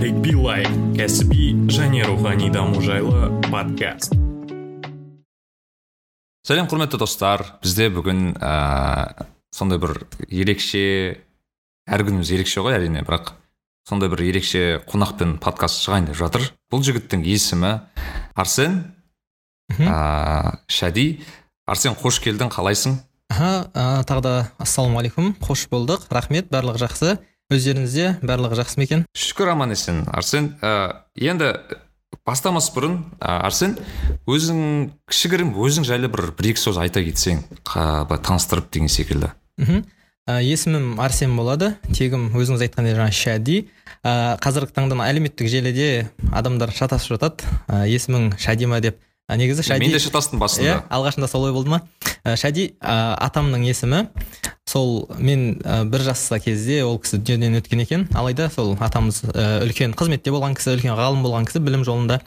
тарик 0.00 0.16
билай 0.24 0.62
кәсіби 0.96 1.50
және 1.68 2.06
рухани 2.08 2.46
даму 2.48 2.80
жайлы 2.80 3.26
подкаст. 3.50 4.14
Сәлем 6.40 6.70
құрметті 6.72 6.96
достар. 7.02 7.44
Бізде 7.60 7.90
бүгін 7.92 8.30
ә, 8.40 9.26
сондай 9.52 9.76
бір 9.82 10.06
ерекше 10.24 10.80
әр 11.84 12.06
күніміз 12.08 12.32
ерекше 12.32 12.64
ғой 12.64 12.78
әрине 12.78 13.04
бірақ 13.04 13.34
сондай 13.90 14.08
бір 14.08 14.24
ерекше 14.24 14.80
қонақпен 14.88 15.36
подкаст 15.36 15.84
шығайын 15.84 16.08
деп 16.08 16.16
жатыр. 16.16 16.48
Бұл 16.72 16.80
жігіттің 16.80 17.26
есімі 17.28 17.76
арсен 18.40 18.80
ә, 19.84 20.64
шәди 20.64 21.10
арсен 21.68 21.92
қош 22.00 22.22
келдің 22.24 22.48
қалайсың? 22.56 22.96
Аха 23.28 23.68
ә, 23.76 24.00
тағы 24.08 24.24
да 24.24 24.36
ассалаумағалейкум 24.64 25.34
қош 25.44 25.68
болдық. 25.68 26.08
Рахмет 26.08 26.48
барлығы 26.48 26.86
жақсы. 26.88 27.18
Өздеріңізде 27.50 28.20
барлығы 28.22 28.60
жақсы 28.60 28.80
ма 28.80 28.86
екен? 28.86 29.04
Шүкір 29.16 29.52
аман 29.54 29.74
есен. 29.74 30.04
Арсен 30.10 30.52
ә, 30.62 31.04
енді 31.18 31.52
бастамас 32.26 32.70
бұрын 32.74 33.00
ә, 33.18 33.40
арсен 33.46 33.76
өзің 34.30 34.90
кішігірім 35.10 35.54
өзің 35.58 35.86
жайлы 35.88 36.10
бір 36.12 36.30
бір 36.38 36.52
екі 36.52 36.62
сөз 36.62 36.78
айта 36.82 37.02
кетсең 37.04 37.42
былай 37.74 38.22
таныстырып 38.26 38.70
деген 38.70 38.92
секілді. 38.92 39.32
Мхм. 39.58 39.84
Ә, 40.30 40.38
есімім 40.44 41.00
арсен 41.02 41.34
болады. 41.36 41.74
Тегім 41.90 42.30
өзіңіз 42.38 42.66
айтқандай 42.68 42.94
жаңағы 42.94 43.16
шәди 43.18 43.60
ә, 44.04 44.36
қазіргі 44.42 44.76
таңда 44.76 44.98
әлеуметтік 45.08 45.50
желіде 45.50 46.10
адамдар 46.30 46.70
шатасып 46.76 47.16
жатады. 47.16 47.48
Ә, 47.66 47.86
есімің 47.90 48.36
шәди 48.38 48.68
ма 48.70 48.78
деп 48.84 49.00
негізі 49.36 49.64
шәди 49.66 49.86
мен 49.86 49.94
де 49.94 50.00
шатастым 50.02 50.38
иә 50.38 50.42
басында 50.42 50.76
алғашында 50.90 51.28
солай 51.30 51.52
болды 51.54 51.70
ма? 51.70 51.80
Ә, 52.24 52.36
шәди 52.36 52.74
ә, 52.80 53.16
атамның 53.26 53.64
есімі. 53.68 54.04
Сол 54.68 55.08
мен 55.18 55.60
ә, 55.64 55.84
бір 55.88 56.04
жаста 56.10 56.38
кезде 56.42 56.82
ол 56.84 56.98
кісі 57.02 57.18
дүниеден 57.18 57.60
өткен 57.60 57.82
екен. 57.84 58.06
Алайда 58.14 58.50
сол 58.52 58.76
атамыз 58.80 59.22
ә, 59.32 59.62
үлкен 59.64 59.96
қызметте 59.98 60.32
болған 60.34 60.54
кісі 60.58 60.76
үлкен 60.76 60.98
ғалым 60.98 61.24
болған 61.24 61.48
кісі 61.48 61.62
білім 61.64 61.84
жолында 61.86 62.20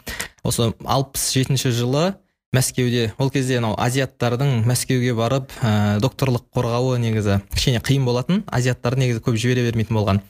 осы 0.43 0.71
алпыс 0.83 1.29
жетінші 1.35 1.71
жылы 1.75 2.13
мәскеуде. 2.53 3.13
Ол 3.17 3.31
кезде 3.33 3.57
анау 3.61 3.77
азиаттардың 3.79 4.63
мәскеуге 4.69 5.15
барып 5.17 5.53
ә, 5.61 5.99
докторлық 6.03 6.49
қорғауы 6.53 6.99
негізі 7.01 7.41
кішкене 7.53 7.81
қиын 7.85 8.05
болатын 8.05 8.43
азиаттар 8.47 8.97
негізі 8.99 9.23
көп 9.25 9.37
жібере 9.39 9.65
бермейтін 9.69 9.97
болған. 9.97 10.21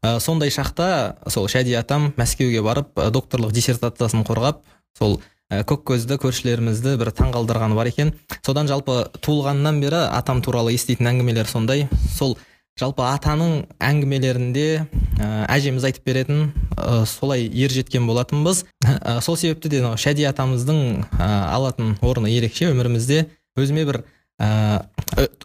Ә, 0.00 0.18
сондай 0.20 0.52
шақта 0.52 1.16
сол 1.28 1.48
шәди 1.48 1.76
атам 1.76 2.14
мәскеуге 2.20 2.62
барып 2.64 2.96
ә, 2.96 3.10
докторлық 3.12 3.52
диссертациясын 3.56 4.24
қорғап 4.28 4.64
сол 4.98 5.20
ә, 5.50 5.62
көк 5.66 5.82
көзді 5.90 6.16
көршілерімізді 6.22 6.94
бір 7.00 7.10
таңғалдырғаны 7.18 7.76
бар 7.76 7.90
екен. 7.90 8.14
Содан 8.46 8.70
жалпы 8.70 9.02
туылғаннан 9.20 9.80
бері 9.82 10.06
атам 10.08 10.42
туралы 10.46 10.74
еститін 10.76 11.10
әңгімелер 11.10 11.50
сондай. 11.50 11.88
Сол 12.14 12.36
жалпы 12.80 13.04
атаның 13.04 13.66
әңгімелерінде 13.82 14.66
ә, 14.80 15.26
әжеміз 15.50 15.88
айтып 15.90 16.06
беретін 16.06 16.46
ә, 16.76 17.04
солай 17.04 17.44
ер 17.44 17.74
жеткен 17.74 18.06
болатынбыз. 18.08 18.64
Ә, 18.86 19.18
сол 19.20 19.36
себепті 19.36 19.72
де 19.74 19.82
шәди 20.00 20.24
атамыздың 20.30 20.80
ә, 21.18 21.28
алатын 21.50 21.98
орны 22.00 22.32
ерекше 22.32 22.70
өмірімізде 22.70 23.26
өзіме 23.58 23.84
бір 23.88 24.04
ә, 24.40 24.82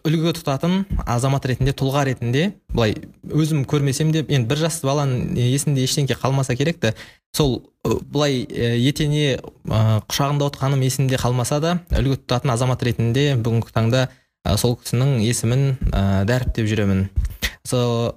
үлгі 0.06 0.32
тұтатын 0.38 0.84
азамат 1.04 1.46
ретінде 1.46 1.74
тұлға 1.76 2.06
ретінде 2.08 2.48
былай 2.72 2.96
өзім 3.28 3.64
көрмесем 3.68 4.12
де 4.14 4.24
енді 4.24 4.48
бір 4.48 4.64
жас 4.66 4.80
баланың 4.86 5.36
есінде 5.36 5.84
ештеңке 5.84 6.16
қалмаса 6.18 6.56
керек 6.56 6.80
та 6.80 6.94
сол 7.36 7.58
былай 7.84 8.42
етене 8.48 9.36
ә, 9.36 10.00
құшағында 10.08 10.48
отқаным 10.50 10.84
есімде 10.86 11.20
қалмаса 11.20 11.60
да 11.60 11.78
үлгі 11.92 12.22
тұтатын 12.22 12.54
азамат 12.56 12.82
ретінде 12.86 13.34
бүгінгі 13.36 13.74
таңда 13.74 14.06
сол 14.54 14.76
кісінің 14.78 15.18
есімін 15.26 15.64
ә, 15.90 16.22
дәріптеп 16.28 16.68
жүремін. 16.70 17.06
Сол 17.66 18.14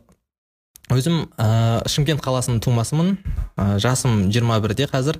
өзім 0.93 1.25
ә, 1.41 1.81
шымкент 1.89 2.21
қаласының 2.21 2.61
тумасымын. 2.61 3.15
Жасым 3.81 4.27
21-де 4.29 4.87
қазір. 4.91 5.19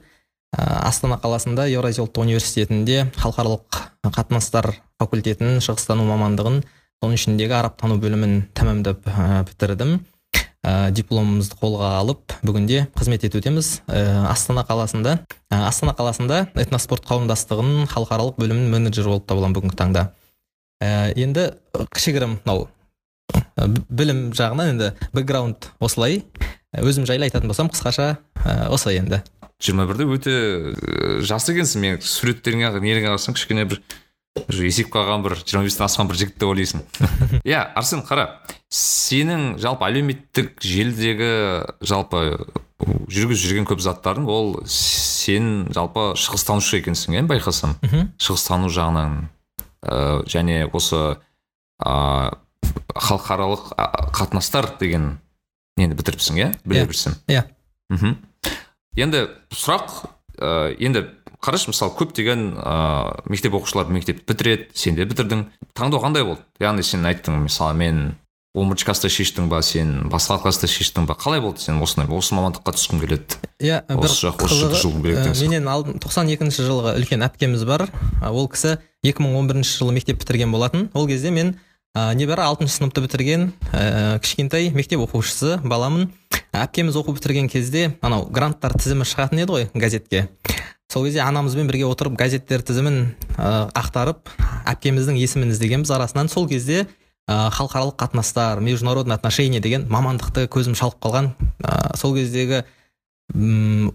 Астана 0.58 1.19
қаласында 1.22 1.67
еуразия 1.69 2.03
ұлттық 2.03 2.25
университетінде 2.25 3.09
халықаралық 3.19 3.81
қатынастар 4.09 4.72
факультетін 5.00 5.59
шығыстану 5.63 6.06
мамандығын 6.09 6.63
соның 7.00 7.19
ішіндегі 7.19 7.56
арабтану 7.59 8.00
бөлімін 8.01 8.41
тәмамдап 8.57 9.06
ә, 9.07 9.44
бітірдім. 9.47 10.00
Ә, 10.59 10.91
дипломымызды 10.91 11.56
қолға 11.56 11.94
алып 12.01 12.34
бүгінде 12.44 12.90
қызмет 12.97 13.24
етудеміз 13.29 13.69
ә, 13.88 14.25
астана 14.28 14.66
қаласында 14.68 15.13
ә, 15.47 15.62
астана 15.69 15.94
қаласында 15.96 16.41
этноспорт 16.59 17.07
қауымдастығының 17.07 17.88
халықаралық 17.94 18.35
бөлімінің 18.41 18.74
менеджері 18.74 19.13
болып 19.13 19.29
табыламын 19.31 19.56
бүгінгі 19.56 19.79
таңда. 19.79 20.09
Ә, 20.84 21.13
енді 21.16 21.53
кішігірім 21.95 22.41
мынау 22.41 22.68
ә, 23.31 23.69
білім 23.88 24.34
жағынан 24.35 24.74
енді 24.75 24.91
бэкграунд 25.16 25.72
осылай. 25.79 26.25
Өзім 26.75 27.07
жайлы 27.07 27.29
айтатын 27.29 27.47
болсам 27.47 27.72
қысқаша 27.72 28.18
ә, 28.44 28.68
осы 28.68 28.97
енді. 29.00 29.24
Жиырма 29.64 29.86
бірде 29.90 30.06
өте 30.08 30.36
ә, 30.74 31.20
жас 31.25 31.50
екенсің. 31.52 31.81
Мен 31.84 32.00
суреттеріңе 32.03 32.72
нелеріңе 32.80 33.09
қарасам 33.12 33.36
кішкене 33.38 33.66
бір 33.70 33.81
уже 34.47 34.66
есейіп 34.70 34.92
қалған 34.94 35.24
бір 35.25 35.36
жиырма 35.44 35.66
бестен 35.68 35.86
асқан 35.88 36.08
бір 36.09 36.20
жігіт 36.22 36.38
деп 36.40 36.50
ойлайсың. 36.53 36.84
Иә 37.50 37.64
арсен 37.75 38.03
қара. 38.08 38.28
Сенің 38.72 39.58
жалпы 39.59 39.88
әлеуметтік 39.90 40.59
желідегі 40.64 41.31
жалпы 41.81 42.22
жүргізіп 42.80 43.42
жүрген 43.50 43.68
көп 43.68 43.81
заттарың 43.84 44.28
ол 44.31 44.52
сен 44.69 45.66
жалпы 45.75 46.14
шығыстанушы 46.16 46.80
екенсің 46.80 47.18
иә 47.18 47.25
байқасам. 47.28 47.74
Шығыстану 48.22 48.69
жағынан 48.72 49.18
ә, 49.84 50.22
және 50.30 50.62
осы 50.72 51.18
ә, 51.84 52.38
халықаралық 52.96 53.74
қатынастар 54.16 54.69
деген 54.80 55.18
нені 55.80 55.98
бітіріпсің 56.00 56.40
иә? 56.40 56.50
Біле 56.64 56.86
Иә. 56.86 56.88
білсем 56.94 57.16
иә. 57.28 57.44
Мхм. 57.90 58.16
Енді 58.97 59.27
сұрақ 59.53 59.91
ә, 60.39 60.73
енді 60.79 61.05
қарашы 61.39 61.72
мысалы 61.72 61.94
көптеген 62.00 62.47
ә, 62.59 62.73
мектеп 63.29 63.55
оқушылары 63.59 63.94
мектепті 63.95 64.25
бітіреді 64.27 64.72
сен 64.73 64.97
де 64.97 65.05
бітірдің. 65.07 65.45
Таңдау 65.77 66.01
қандай 66.03 66.25
болды? 66.27 66.44
Яғни 66.59 66.83
сен 66.83 67.05
айттың 67.07 67.45
мысалы 67.45 67.77
мен 67.79 68.01
он 68.57 68.67
бірінші 68.67 68.88
класста 68.89 69.11
шештің 69.13 69.47
ба 69.47 69.61
сен 69.63 70.09
басқа 70.11 70.39
класста 70.44 70.67
шештің 70.67 71.07
ба? 71.07 71.16
Қалай 71.19 71.39
болды 71.44 71.63
сен 71.63 71.79
осындай 71.79 72.09
осы 72.11 72.35
мамандыққа 72.35 72.75
түскім 72.75 73.00
келеді? 73.03 73.39
Иә 73.61 73.83
бір 73.88 74.09
Осы 74.09 74.25
жақ, 74.25 74.44
осы 74.44 74.57
қызығы, 74.57 74.81
жылғым 74.83 75.06
келеді 75.06 75.23
деген 75.23 75.38
ә, 75.38 75.45
менен 75.45 75.71
алдын 75.71 76.03
тоқсан 76.03 76.31
екінші 76.33 76.66
жылғы 76.67 76.95
үлкен 77.00 77.23
әпкеміз 77.29 77.63
бар. 77.69 77.88
Ол 78.25 78.50
кісі 78.51 78.79
2011 79.06 79.63
жылы 79.69 79.95
мектеп 79.95 80.19
бітірген 80.19 80.51
болатын. 80.51 80.89
Ол 80.94 81.07
кезде 81.07 81.31
мен 81.31 81.56
ә, 81.95 82.13
небәрі 82.17 82.45
алтыншы 82.45 82.77
сыныпты 82.77 83.03
бітірген 83.05 83.50
ә, 83.73 84.19
кішкентай 84.22 84.69
мектеп 84.75 85.01
оқушысы 85.05 85.57
баламын. 85.63 86.09
Әпкеміз 86.53 86.97
оқу 87.00 87.13
бітірген 87.17 87.50
кезде 87.50 87.95
анау 88.01 88.27
гранттар 88.33 88.73
тізімі 88.77 89.07
шығатын 89.07 89.44
еді 89.44 89.55
ғой 89.55 89.67
газетке. 89.73 90.27
Сол 90.91 91.05
кезде 91.05 91.22
анамызбен 91.22 91.69
бірге 91.69 91.85
отырып 91.89 92.17
газеттер 92.17 92.63
тізімін 92.66 93.13
ә, 93.38 93.69
ақтарып 93.77 94.31
әпкеміздің 94.69 95.19
есімін 95.22 95.53
іздегенбіз. 95.53 95.94
Арасынан 95.94 96.29
сол 96.29 96.50
кезде 96.50 96.88
ә, 97.29 97.50
халықаралық 97.53 97.97
қатынастар 98.01 98.61
международные 98.61 99.16
отношения 99.16 99.61
деген 99.61 99.88
мамандықты 99.89 100.47
көзім 100.50 100.77
шалып 100.77 100.97
қалған. 101.01 101.33
Ә, 101.61 101.95
сол 101.97 102.16
кездегі 102.17 102.63
м, 103.35 103.94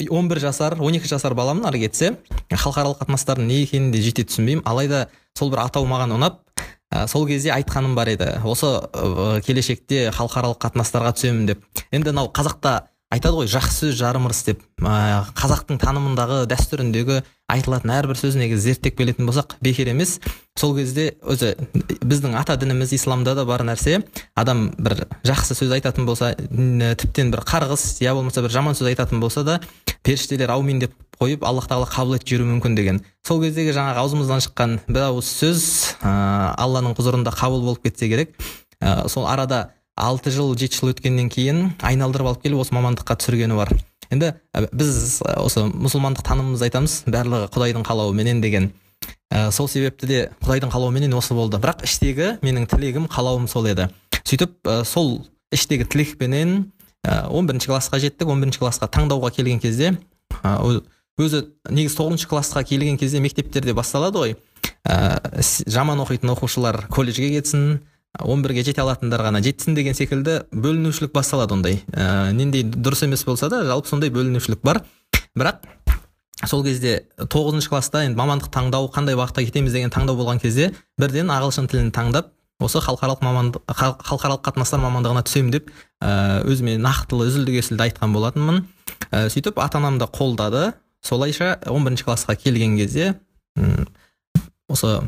11 0.00 0.38
жасар 0.42 0.74
12 0.78 1.06
жасар 1.06 1.34
баламын 1.34 1.66
ары 1.70 1.80
кетсе 1.82 2.16
халықаралық 2.50 3.04
қатынастардың 3.04 3.46
не 3.46 3.62
екенін 3.62 3.90
де 3.94 4.02
жете 4.02 4.26
түсінбеймін. 4.26 4.66
Алайда 4.66 5.08
сол 5.38 5.50
бір 5.50 5.64
атау 5.66 5.86
маған 5.86 6.14
ұнап 6.18 6.42
ә, 6.90 7.06
сол 7.08 7.26
кезде 7.26 7.52
айтқаным 7.54 7.94
бар 7.94 8.12
еді. 8.12 8.36
Осы 8.44 8.66
ә, 8.66 9.40
келешекте 9.46 10.10
халықаралық 10.14 10.60
қатынастарға 10.62 11.14
түсемін 11.16 11.46
деп. 11.52 11.66
Енді 11.90 12.12
мынау 12.12 12.30
қазақта 12.34 12.90
айтады 13.10 13.40
ғой 13.40 13.50
жақсы 13.50 13.88
сөз 13.90 13.96
жарым 13.98 14.28
ырыс 14.28 14.44
деп. 14.46 14.62
Ә, 14.82 15.24
қазақтың 15.38 15.80
танымындағы 15.82 16.44
дәстүріндегі 16.50 17.20
айтылатын 17.50 17.90
әрбір 17.96 18.18
сөз 18.20 18.36
негізі 18.38 18.70
зерттеп 18.70 18.98
келетін 19.00 19.26
болсақ 19.26 19.56
бекер 19.62 19.90
емес. 19.90 20.18
Сол 20.58 20.76
кезде 20.76 21.16
өзі 21.22 21.56
біздің 22.06 22.36
ата 22.38 22.56
дініміз 22.60 22.94
исламда 22.94 23.34
да 23.34 23.44
бар 23.48 23.64
нәрсе. 23.66 24.02
Адам 24.38 24.68
бір 24.78 25.04
жақсы 25.26 25.58
сөз 25.58 25.74
айтатын 25.78 26.06
болса 26.06 26.34
тіптен 26.38 27.34
бір 27.34 27.42
қарғыс 27.50 27.98
я 28.04 28.14
болмаса 28.14 28.44
бір 28.46 28.54
жаман 28.54 28.78
сөз 28.78 28.92
айтатын 28.92 29.22
болса 29.22 29.42
да 29.46 29.60
періштелер 30.06 30.54
аумин 30.54 30.78
деп 30.86 30.94
қойып 31.20 31.44
аллах 31.44 31.68
тағала 31.68 31.88
қабыл 31.90 32.16
етіп 32.16 32.30
жіберуі 32.32 32.48
мүмкін 32.54 32.76
деген. 32.78 33.00
Сол 33.26 33.42
кездегі 33.42 33.74
жаңағы 33.76 34.00
аузымыздан 34.00 34.40
шыққан 34.46 34.78
бір 34.88 35.10
ауыз 35.10 35.28
сөз 35.28 35.64
ә, 36.00 36.54
алланың 36.56 36.96
құзырында 36.96 37.34
қабыл 37.36 37.60
болып 37.66 37.84
кетсе 37.84 38.08
керек. 38.08 38.32
Ә, 38.80 39.06
сол 39.08 39.26
арада 39.28 39.74
алты 40.00 40.32
жыл 40.32 40.54
жеті 40.56 40.80
жыл 40.80 40.94
өткеннен 40.94 41.28
кейін 41.28 41.74
айналдырып 41.84 42.32
алып 42.32 42.44
келіп 42.46 42.62
осы 42.64 42.72
мамандыққа 42.72 43.18
түсіргені 43.20 43.58
бар. 43.58 43.74
Енді 44.08 44.32
ә, 44.56 44.64
біз 44.72 45.20
осы 45.36 45.66
мұсылмандық 45.68 46.24
танымымызды 46.24 46.70
айтамыз 46.70 47.02
барлығы 47.06 47.50
құдайдың 47.52 47.84
қалауыменен 47.84 48.40
деген. 48.40 48.72
Ә, 49.28 49.50
сол 49.52 49.68
себепті 49.68 50.08
де 50.08 50.22
құдайдың 50.40 50.72
қалауыменен 50.72 51.12
осы 51.20 51.36
болды. 51.36 51.60
Бірақ 51.60 51.84
іштегі 51.84 52.38
менің 52.40 52.64
тілегім 52.72 53.10
қалауым 53.12 53.44
сол 53.46 53.68
еді. 53.68 53.90
Сөйтіп 54.24 54.56
ә, 54.64 54.80
сол 54.88 55.20
іштегі 55.52 55.84
тілекпенен 55.84 56.72
он 57.04 57.46
бірінші 57.46 57.70
классқа 57.70 58.00
жеттік 58.00 58.28
он 58.28 58.42
бірінші 58.42 58.60
классқа 58.60 58.88
таңдауға 58.92 59.30
келген 59.32 59.60
кезде 59.62 59.94
өзі 61.18 61.42
негізі 61.70 61.96
тоғызыншы 61.98 62.28
классқа 62.30 62.62
келген 62.64 62.98
кезде 62.98 63.20
мектептерде 63.20 63.74
басталады 63.74 64.18
ғой. 64.18 64.36
Ә, 64.84 65.20
жаман 65.66 66.00
оқитын 66.04 66.34
оқушылар 66.34 66.86
колледжге 66.92 67.30
кетсін 67.38 67.80
он 68.18 68.42
бірге 68.42 68.64
жете 68.66 68.82
алатындар 68.82 69.22
ғана 69.22 69.42
жетсін 69.44 69.74
деген 69.74 69.94
секілді 69.94 70.40
бөлінушілік 70.52 71.12
басталады 71.14 71.54
ондай. 71.54 71.82
Ә, 71.92 72.32
нендей 72.32 72.64
дұрыс 72.64 73.04
емес 73.06 73.24
болса 73.24 73.48
да 73.48 73.62
жалпы 73.64 73.88
сондай 73.88 74.10
бөлінушілік 74.10 74.62
бар. 74.62 74.82
Бірақ 75.38 75.62
сол 76.48 76.64
кезде 76.64 77.04
тоғызыншы 77.20 77.68
класста 77.68 78.04
енді 78.06 78.18
мамандық 78.18 78.50
таңдау 78.54 78.88
қандай 78.92 79.18
бағытта 79.18 79.44
кетеміз 79.44 79.76
деген 79.76 79.92
таңдау 79.92 80.16
болған 80.18 80.40
кезде 80.40 80.70
бірден 80.98 81.30
ағылшын 81.30 81.68
тілін 81.70 81.90
таңдап 81.94 82.32
осы 82.60 82.80
халықаралық 82.84 83.22
мамандық 83.24 83.74
халықаралық 83.76 84.42
қатынастар 84.44 84.80
мамандығына 84.82 85.24
түсемін 85.28 85.54
деп 85.54 85.70
ә, 86.00 86.42
өзіме 86.48 86.76
нақтылы 86.80 87.28
үзілді 87.30 87.56
кесілді 87.56 87.86
айтқан 87.86 88.12
болатынмын. 88.16 88.64
Ә, 89.10 89.28
сөйтіп 89.32 89.60
ата 89.60 89.80
анам 89.80 89.98
да 90.00 90.08
қолдады. 90.08 90.72
Солайша 91.02 91.58
11 91.66 92.04
классқа 92.04 92.36
келген 92.36 92.76
кезде 92.78 93.14
осы 94.70 95.00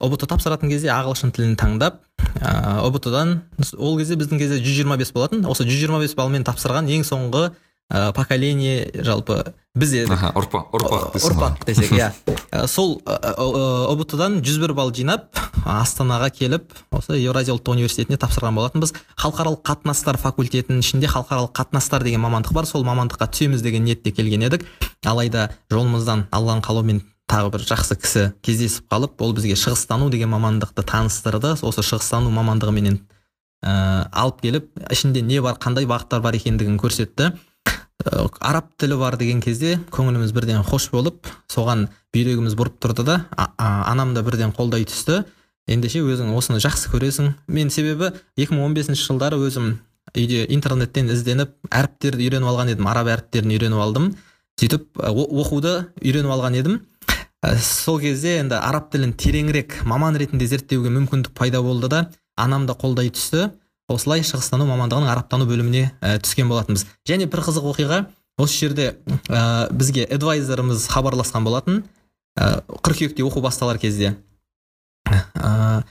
ұбт 0.00 0.24
тапсыратын 0.24 0.70
кезде 0.72 0.88
ағылшын 0.94 1.32
тілін 1.36 1.56
таңдап 1.60 2.00
ә, 2.40 2.80
ұбт 2.86 3.10
дан 3.12 3.42
ол 3.76 3.98
кезде 3.98 4.16
біздің 4.16 4.40
кезде 4.40 4.60
125 4.62 5.12
болатын. 5.12 5.44
осы 5.44 5.66
125 5.68 6.16
балмен 6.16 6.46
тапсырған 6.46 6.88
ең 6.88 7.04
соңғы 7.04 7.50
ә, 7.90 8.12
поколение 8.14 8.88
жалпы 8.94 9.42
біз 9.78 9.92
ұрпақ 10.06 10.72
ұрпақ 10.74 11.18
ұрпақ 11.18 11.60
десек 11.66 11.92
иә. 11.94 12.10
Сол 12.70 12.96
ұбт 13.04 14.16
дан 14.18 14.40
жүз 14.46 14.58
бір 14.62 14.74
балл 14.78 14.94
жинап 14.94 15.36
астанаға 15.66 16.30
келіп 16.34 16.72
осы 16.94 17.18
еуразия 17.20 17.54
ұлттық 17.54 17.76
университетіне 17.76 18.18
тапсырған 18.18 18.56
болатынбыз. 18.58 18.94
Халықаралық 19.20 19.62
қатынастар 19.66 20.18
факультетінің 20.22 20.82
ішінде 20.82 21.10
халықаралық 21.10 21.52
қатынастар 21.54 22.02
деген 22.06 22.24
мамандық 22.24 22.54
бар. 22.56 22.66
Сол 22.66 22.84
мамандыққа 22.86 23.30
түсеміз 23.30 23.62
деген 23.62 23.84
ниетте 23.84 24.10
келген 24.10 24.46
едік. 24.48 24.66
Алайда 25.06 25.50
жолымыздан 25.70 26.26
алланың 26.34 26.64
қалауымен 26.66 27.02
тағы 27.30 27.52
бір 27.54 27.66
жақсы 27.68 27.96
кісі 28.00 28.24
кездесіп 28.42 28.90
қалып 28.90 29.22
ол 29.22 29.34
бізге 29.36 29.54
шығыстану 29.54 30.10
деген 30.10 30.32
мамандықты 30.34 30.82
таныстырды. 30.82 31.54
Осы 31.62 31.84
шығыстану 31.86 32.32
мамандығыменен 32.34 32.98
ә, 33.62 34.08
алып 34.10 34.42
келіп 34.42 34.72
ішінде 34.90 35.22
не 35.22 35.40
бар 35.44 35.60
қандай 35.62 35.86
бағыттар 35.86 36.24
бар 36.24 36.34
екендігін 36.40 36.80
көрсетті. 36.80 37.36
Араб 38.40 38.70
тілі 38.80 38.96
бар 39.00 39.16
деген 39.20 39.40
кезде 39.44 39.78
көңіліміз 39.92 40.32
бірден 40.32 40.62
хош 40.64 40.88
болып 40.92 41.28
соған 41.52 41.88
бүйрегіміз 42.14 42.56
бұрып 42.56 42.80
тұрды 42.80 43.04
да 43.04 43.18
анам 43.58 44.14
да 44.14 44.22
бірден 44.22 44.54
қолдай 44.56 44.86
түсті. 44.88 45.24
Ендеше 45.70 46.00
өзің 46.02 46.32
осыны 46.34 46.58
жақсы 46.62 46.90
көресің. 46.90 47.34
Мен 47.46 47.70
себебі 47.70 48.10
2015 48.40 48.96
жылдары 48.98 49.38
өзім 49.38 49.76
үйде 50.16 50.46
интернеттен 50.50 51.12
ізденіп 51.12 51.52
әріптерді 51.70 52.26
үйреніп 52.26 52.50
алған 52.50 52.72
едім 52.72 52.88
араб 52.90 53.12
әріптерін 53.12 53.54
үйреніп 53.54 53.84
алдым. 53.84 54.08
Сөйтіп 54.58 54.98
оқуды 54.98 55.76
үйреніп 56.00 56.34
алған 56.34 56.58
едім. 56.58 56.80
Ә, 57.40 57.54
сол 57.56 58.00
кезде 58.00 58.38
енді 58.40 58.58
араб 58.58 58.90
тілін 58.92 59.14
тереңірек 59.16 59.78
маман 59.88 60.18
ретінде 60.20 60.48
зерттеуге 60.50 60.90
мүмкіндік 60.92 61.32
пайда 61.36 61.62
болды 61.64 61.88
да 61.88 62.02
анам 62.36 62.66
да 62.66 62.74
қолдай 62.74 63.12
түсті. 63.14 63.50
Осылай 63.90 64.24
шығыстану 64.26 64.66
мамандығының 64.70 65.10
арабтану 65.12 65.46
бөліміне 65.50 65.90
ә, 66.00 66.18
түскен 66.22 66.48
болатынбыз. 66.50 66.86
Және 67.08 67.26
бір 67.30 67.44
қызық 67.46 67.70
оқиға 67.72 68.00
осы 68.40 68.64
жерде 68.64 68.92
ә, 69.28 69.70
бізге 69.72 70.06
эдвайзеріміз 70.06 70.86
хабарласқан 70.92 71.44
болатын. 71.44 71.82
Ә, 72.38 72.62
қыркүйекте 72.82 73.26
оқу 73.26 73.42
басталар 73.44 73.78
кезде. 73.82 74.14
Ә, 75.10 75.82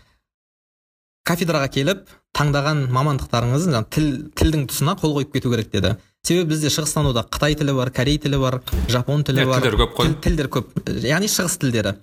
кафедраға 1.27 1.69
келіп 1.73 2.07
таңдаған 2.37 2.87
мамандықтарыңыз 2.93 3.67
тіл 3.93 4.07
тілдің 4.39 4.65
тұсына 4.71 4.95
қол 4.99 5.17
қойып 5.19 5.35
кету 5.35 5.51
керек 5.51 5.71
деді. 5.73 5.97
Себебі 6.25 6.53
бізде 6.53 6.71
шығыстануда 6.73 7.25
қытай 7.31 7.55
тілі 7.59 7.75
бар 7.77 7.91
корей 7.95 8.17
тілі 8.21 8.39
бар 8.41 8.59
жапон 8.89 9.23
тілі 9.23 9.45
бар. 9.45 9.61
тілдер 9.61 9.77
көп 9.79 9.95
қой. 9.97 10.15
Тілдер 10.23 10.49
көп. 10.51 10.73
Яғни 11.05 11.29
шығыс 11.31 11.59
тілдері. 11.61 11.95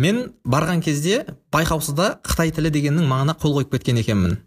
Мен 0.00 0.32
барған 0.44 0.80
кезде 0.80 1.26
байқаусызда 1.52 2.20
қытай 2.24 2.54
тілі 2.56 2.70
дегеннің 2.72 3.08
маңына 3.10 3.36
қол 3.36 3.58
қойып 3.58 3.74
кеткен 3.76 4.00
екенмін. 4.00 4.38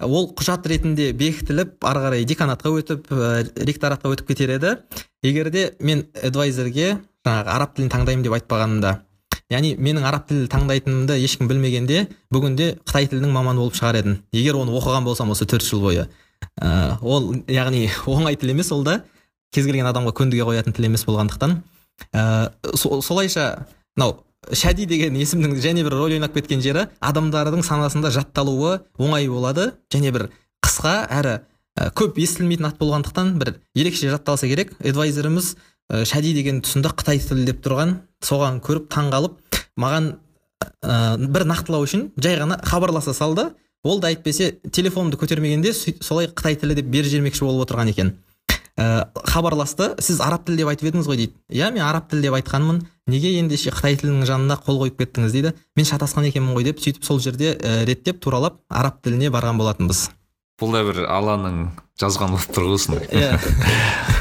Ол 0.00 0.30
құжат 0.36 0.66
ретінде 0.70 1.12
бекітіліп 1.12 1.84
ары 1.84 2.04
қарай 2.04 2.28
деканатқа 2.28 2.72
өтіп 2.74 3.10
ә, 3.10 3.44
ректоратқа 3.56 4.12
өтіп 4.14 4.30
кетер 4.32 4.56
еді. 4.58 4.76
Егер 5.22 5.50
де 5.50 5.72
мен 5.80 6.06
эдвайзерге 6.22 6.98
жаңағы 7.24 7.52
араб 7.56 7.74
тілін 7.76 7.92
таңдаймын 7.92 8.26
деп 8.26 8.38
айтпағанымда 8.38 8.94
яғни 9.52 9.74
менің 9.76 10.06
араб 10.08 10.26
тілін 10.28 10.48
таңдайтынымды 10.52 11.16
ешкім 11.22 11.48
білмегенде 11.50 12.06
бүгінде 12.32 12.70
қытай 12.84 13.08
тілінің 13.10 13.32
маманы 13.34 13.60
болып 13.62 13.76
шығар 13.76 14.00
едім. 14.00 14.18
Егер 14.32 14.56
оны 14.58 14.74
оқыған 14.74 15.04
болсам 15.04 15.30
осы 15.34 15.46
төрт 15.48 15.66
жыл 15.66 15.82
бойы. 15.84 16.06
Ә, 16.60 16.96
ол 17.02 17.32
яғни 17.48 17.88
оңай 18.06 18.38
тіл 18.40 18.54
емес 18.54 18.72
ол 18.72 18.84
да. 18.86 19.02
Кез 19.54 19.68
келген 19.68 19.86
адамға 19.86 20.14
көндіге 20.16 20.48
қоятын 20.48 20.74
тіл 20.74 20.88
емес 20.88 21.04
болғандықтан. 21.06 21.60
Ә, 22.12 22.50
солайша 22.74 23.66
мынау 23.96 24.24
шәди 24.52 24.86
деген 24.90 25.16
есімнің 25.16 25.56
және 25.62 25.84
бір 25.86 25.96
рөл 25.96 26.14
ойнап 26.16 26.34
кеткен 26.34 26.62
жері 26.64 26.88
адамдардың 27.00 27.64
санасында 27.64 28.10
жатталуы 28.14 28.80
оңай 28.98 29.28
болады. 29.28 29.72
Және 29.92 30.12
бір 30.14 30.28
қысқа 30.64 30.94
әрі 31.08 31.34
ә, 31.78 31.90
көп 31.96 32.18
естілмейтін 32.20 32.68
ат 32.68 32.80
болғандықтан 32.80 33.34
бір 33.40 33.54
ерекше 33.74 34.10
жатталса 34.12 34.48
керек. 34.50 34.74
Эдвайзеріміз 34.80 35.54
ә, 35.54 36.04
шәди 36.04 36.34
деген 36.36 36.62
тұсында 36.64 36.92
қытай 36.94 37.22
тілі 37.22 37.46
деп 37.48 37.64
тұрған 37.64 37.98
соған 38.24 38.60
көріп 38.64 38.90
таңғалып 38.94 39.38
маған 39.80 40.14
ә, 40.82 41.16
бір 41.18 41.46
нақтылау 41.50 41.86
үшін 41.86 42.10
жай 42.16 42.38
ғана 42.40 42.60
хабарласа 42.64 43.14
салды. 43.14 43.50
Ол 43.84 44.00
да 44.00 44.08
әйтпесе 44.08 44.54
телефонымды 44.72 45.18
көтермегенде 45.20 45.74
солай 45.74 46.30
қытай 46.32 46.56
тілі 46.56 46.78
деп 46.78 46.86
бер 46.88 47.04
жібермекші 47.04 47.44
болып 47.44 47.66
отырған 47.66 47.90
екен. 47.92 48.14
Ә, 48.80 49.10
хабарласты. 49.28 49.92
Сіз 50.00 50.22
араб 50.24 50.46
тілі 50.46 50.62
деп 50.62 50.70
айтып 50.72 50.88
едіңіз 50.88 51.10
ғой 51.10 51.20
дейді. 51.20 51.34
Иә 51.52 51.68
мен 51.74 51.84
араб 51.84 52.08
тілі 52.08 52.24
деп 52.24 52.38
айтқанмын 52.40 52.80
неге 53.10 53.34
ендеше 53.38 53.72
қытай 53.74 53.98
тілінің 54.00 54.24
жанына 54.28 54.56
қол 54.64 54.80
қойып 54.82 54.98
кеттіңіз 55.02 55.34
дейді. 55.34 55.54
Мен 55.76 55.88
шатасқан 55.88 56.28
екенмін 56.30 56.56
ғой 56.56 56.66
деп 56.70 56.80
сөйтіп 56.80 57.04
сол 57.04 57.20
жерде 57.20 57.54
ә, 57.54 57.84
реттеп 57.88 58.20
туралап 58.24 58.62
араб 58.68 59.02
тіліне 59.04 59.30
барған 59.34 59.60
болатынбыз. 59.60 60.08
Бұл 60.60 60.72
да 60.72 60.84
бір 60.86 61.04
алланың 61.10 61.68
жазған 62.00 62.34
болып 62.36 62.54
тұр 62.54 62.70
ғой 62.70 62.78
осындай 62.78 63.08
иә. 63.12 63.38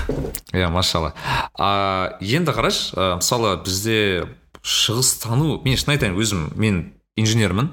Иә 0.54 0.70
машалла. 0.70 1.14
А 1.58 2.18
енді 2.22 2.54
қарашы 2.54 2.94
ә, 2.94 3.16
мысалы 3.22 3.56
бізде 3.64 4.28
шығыстану 4.64 5.62
мен 5.64 5.80
шын 5.80 5.96
айтайын 5.96 6.20
өзім 6.20 6.48
мен 6.60 6.84
инженермін. 7.20 7.72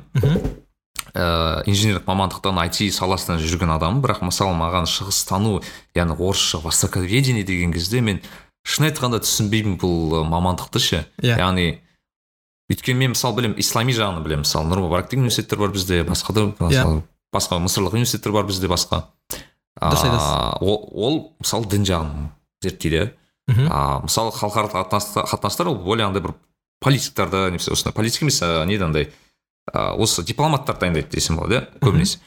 Ә, 1.11 1.65
инженерлік 1.67 2.07
мамандықтан 2.07 2.61
IT 2.69 2.93
саласында 2.95 3.41
жүрген 3.43 3.75
адаммын. 3.75 4.03
Бірақ 4.05 4.23
мысалы 4.29 4.55
маған 4.55 4.87
шығыстану 4.87 5.59
яғни 5.99 6.17
орысша 6.17 6.63
востоковедение 6.63 7.45
деген 7.45 7.73
кезде 7.75 8.01
мен 8.01 8.23
шын 8.67 8.89
айтқанда 8.91 9.21
түсінбеймін 9.25 9.79
бұл 9.81 10.25
мамандықты 10.29 10.81
ше. 10.83 11.05
Yeah. 11.23 11.37
Иә. 11.37 11.39
яғни 11.45 11.67
өйткені 12.71 12.99
мен 12.99 13.15
мысалы 13.15 13.39
білемін 13.39 13.61
ислами 13.61 13.95
жағын 13.97 14.25
білемін. 14.25 14.45
Мысалы 14.45 14.69
нұр 14.71 14.85
мүбарак 14.87 15.11
деген 15.11 15.25
университеттер 15.27 15.59
бар 15.59 15.73
бізде 15.75 16.03
басқа 16.05 16.35
да 16.37 16.45
yeah. 16.71 17.01
басқа 17.35 17.59
мысырлық 17.63 17.97
университеттер 17.97 18.33
бар 18.37 18.47
бізде 18.47 18.69
басқа. 18.71 19.07
Дұрыс 19.81 20.05
айтасыз. 20.05 20.61
ол, 20.61 20.79
ол 20.93 21.19
мысалы 21.41 21.69
дін 21.73 21.87
жағын 21.89 22.29
зерттейді. 22.63 23.11
А 23.71 24.01
мысалы 24.05 24.31
халықаралық 24.37 24.93
қатынастар 25.27 25.69
ол 25.69 25.79
более 25.83 26.07
андай 26.07 26.23
бір 26.23 26.35
политиктарды 26.81 27.49
немесе 27.51 27.73
осындай 27.73 27.95
политик 27.95 28.23
емес 28.23 28.41
неден 28.67 28.91
андай? 28.91 29.11
Осы 29.73 30.23
дипломаттар 30.23 30.79
дайындайды 30.79 31.17
десем 31.17 31.37
болады 31.37 31.55
иә 31.61 31.81
көбінесе. 31.81 32.21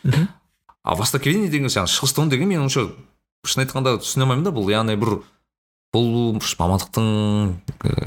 А 0.84 0.96
востоковедение 0.96 1.50
деген 1.50 1.72
жаңағы 1.72 1.94
шығыстану 1.94 2.30
деген 2.30 2.50
мен 2.50 2.66
онша 2.66 2.90
шын 3.46 3.64
айтқанда 3.64 3.98
түсіне 4.04 4.26
алмаймын 4.26 4.44
да 4.44 4.52
бұл 4.52 4.68
яғни 4.72 4.98
бір 5.00 5.22
бұл 5.94 6.40
мамандықтың 6.60 7.08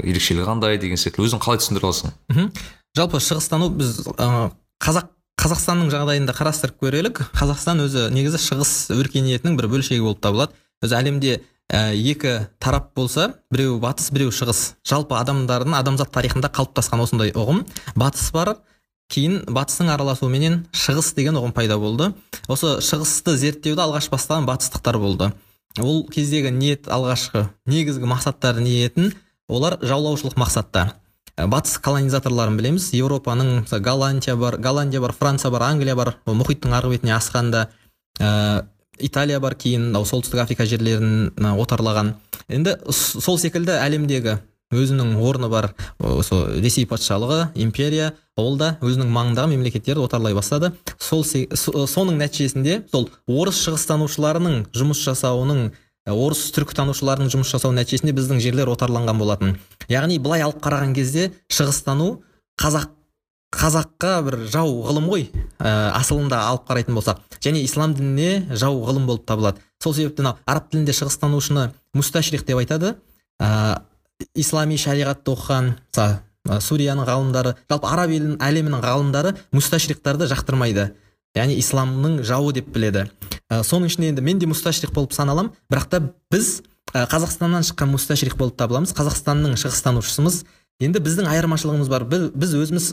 ерекшелігі 0.03 0.47
қандай 0.47 0.79
деген 0.81 0.99
секілді. 0.99 1.29
Өзің 1.29 1.43
қалай 1.43 1.61
түсіндіре 1.61 1.87
аласың? 1.87 2.49
Жалпы 2.97 3.21
шығыстану 3.23 3.69
біз 3.77 4.01
ә, 4.17 4.49
қазақ 4.83 5.13
қазақстанның 5.37 5.91
жағдайында 5.93 6.33
қарастырып 6.35 6.81
көрелік. 6.81 7.21
Қазақстан 7.37 7.83
өзі 7.85 8.07
негізі 8.11 8.41
шығыс 8.41 8.73
өркениетінің 8.95 9.55
бір 9.59 9.69
бөлшегі 9.71 10.03
болып 10.03 10.19
табылады. 10.25 10.57
Өзі 10.83 10.97
әлемде 10.97 11.37
ә, 11.69 11.93
екі 11.93 12.49
тарап 12.59 12.91
болса 12.97 13.29
біреуі 13.53 13.79
батыс 13.83 14.11
біреуі 14.11 14.35
шығыс. 14.35 14.63
Жалпы 14.87 15.15
адамдардың 15.19 15.77
адамзат 15.77 16.11
тарихында 16.11 16.51
қалыптасқан 16.51 17.05
осындай 17.05 17.31
ұғым. 17.37 17.63
Батыс 17.95 18.31
бар 18.33 18.57
кейін 19.13 19.43
батыстың 19.47 19.93
араласуыменен 19.93 20.65
шығыс 20.75 21.13
деген 21.15 21.37
ұғым 21.39 21.53
пайда 21.55 21.77
болды. 21.79 22.11
Осы 22.51 22.79
шығысты 22.83 23.37
зерттеуді 23.39 23.85
алғаш 23.85 24.09
бастаған 24.11 24.49
батыстықтар 24.49 24.99
болды. 24.99 25.31
Ол 25.81 26.05
кездегі 26.11 26.51
ниет 26.51 26.87
алғашқы 26.91 27.47
негізгі 27.69 28.09
мақсаттары 28.09 28.63
ниетін 28.63 29.11
олар 29.47 29.77
жаулаушылық 29.81 30.37
мақсатта. 30.39 30.93
Батыс 31.37 31.77
колонизаторларын 31.85 32.57
білеміз. 32.57 32.89
Еуропаның 32.97 33.67
голландия 33.85 34.35
бар 34.35 34.57
голландия 34.57 35.01
бар 35.01 35.13
франция 35.13 35.51
бар 35.51 35.67
англия 35.69 35.95
бар 35.95 36.15
мұхиттың 36.25 36.73
арғы 36.73 36.95
бетіне 36.95 37.13
асқанда 37.17 37.67
ә, 38.19 38.65
италия 38.97 39.39
бар 39.39 39.55
кейін 39.55 39.91
мынау 39.91 40.05
солтүстік 40.09 40.41
африка 40.41 40.65
жерлерін 40.65 41.29
отарлаған. 41.37 42.15
Енді 42.49 42.77
сол 42.91 43.37
секілді 43.37 43.77
әлемдегі 43.77 44.39
өзінің 44.73 45.15
орны 45.23 45.49
бар 45.51 45.71
осы 45.99 46.59
ресей 46.59 46.85
патшалығы 46.89 47.53
империя 47.55 48.13
ол 48.37 48.57
да 48.59 48.75
өзінің 48.83 49.09
маңындағы 49.13 49.53
мемлекеттерді 49.53 50.03
отарлай 50.03 50.35
бастады. 50.35 50.73
Сол 50.99 51.23
соның 51.23 52.19
нәтижесінде 52.19 52.81
сол 52.91 53.09
орыс 53.27 53.61
шығыстанушыларының 53.63 54.67
жұмыс 54.75 55.03
жасауының 55.07 55.71
орыс 56.11 56.43
түркітанушыларының 56.55 57.31
жұмыс 57.31 57.51
жасау 57.55 57.73
нәтижесінде 57.75 58.13
біздің 58.15 58.43
жерлер 58.43 58.69
отарланған 58.71 59.19
болатын. 59.19 59.57
Яғни 59.91 60.19
былай 60.19 60.43
алып 60.45 60.61
қараған 60.63 60.93
кезде 60.95 61.31
шығыстану 61.51 62.21
қазақ 62.59 62.93
қазаққа 63.55 64.13
бір 64.27 64.39
жау 64.51 64.81
ғылым 64.83 65.07
ғой 65.07 65.27
ә, 65.31 65.91
асылында 65.95 66.41
алып 66.49 66.65
қарайтын 66.67 66.97
болсақ 66.97 67.21
және 67.43 67.61
ислам 67.63 67.93
дініне 67.95 68.57
жау 68.59 68.81
ғылым 68.83 69.07
болып 69.07 69.23
табылады. 69.27 69.63
Сол 69.83 69.95
себепті 69.95 70.23
мынау 70.23 70.39
араб 70.45 70.67
тілінде 70.71 70.95
шығыстанушыны 70.95 71.69
мусташрих 71.95 72.43
деп 72.45 72.59
айтады. 72.59 72.97
Ә, 73.39 73.79
ислами 74.37 74.77
шариғатты 74.79 75.33
оқыған 75.33 75.73
мысалы 75.91 76.21
сурияның 76.63 77.07
ғалымдары 77.07 77.53
жалпы 77.69 77.89
араб 77.89 78.13
елінің 78.13 78.37
әлемінің 78.43 78.83
ғалымдары 78.83 79.33
мусташриқтарды 79.51 80.29
жақтырмайды. 80.31 80.93
Яғни 81.35 81.57
исламның 81.59 82.21
жауы 82.25 82.53
деп 82.55 82.69
біледі. 82.73 83.07
Ә, 83.51 83.61
соның 83.67 83.91
ішінде 83.91 84.13
енді 84.13 84.23
мен 84.25 84.39
де 84.39 84.47
мусташрих 84.49 84.93
болып 84.95 85.13
саналамын 85.13 85.51
бірақ 85.69 85.89
та 85.91 85.99
біз 86.31 86.61
ә, 86.93 87.03
қазақстаннан 87.11 87.67
шыққан 87.67 87.91
мусташрих 87.91 88.37
болып 88.39 88.57
табыламыз. 88.57 88.95
Қазақстанның 88.97 89.57
шығыстанушысымыз 89.59 90.45
енді 90.81 91.03
біздің 91.03 91.29
айырмашылығымыз 91.33 91.91
бар. 91.91 92.07
Біз, 92.09 92.29
біз 92.33 92.55
өзіміз 92.63 92.89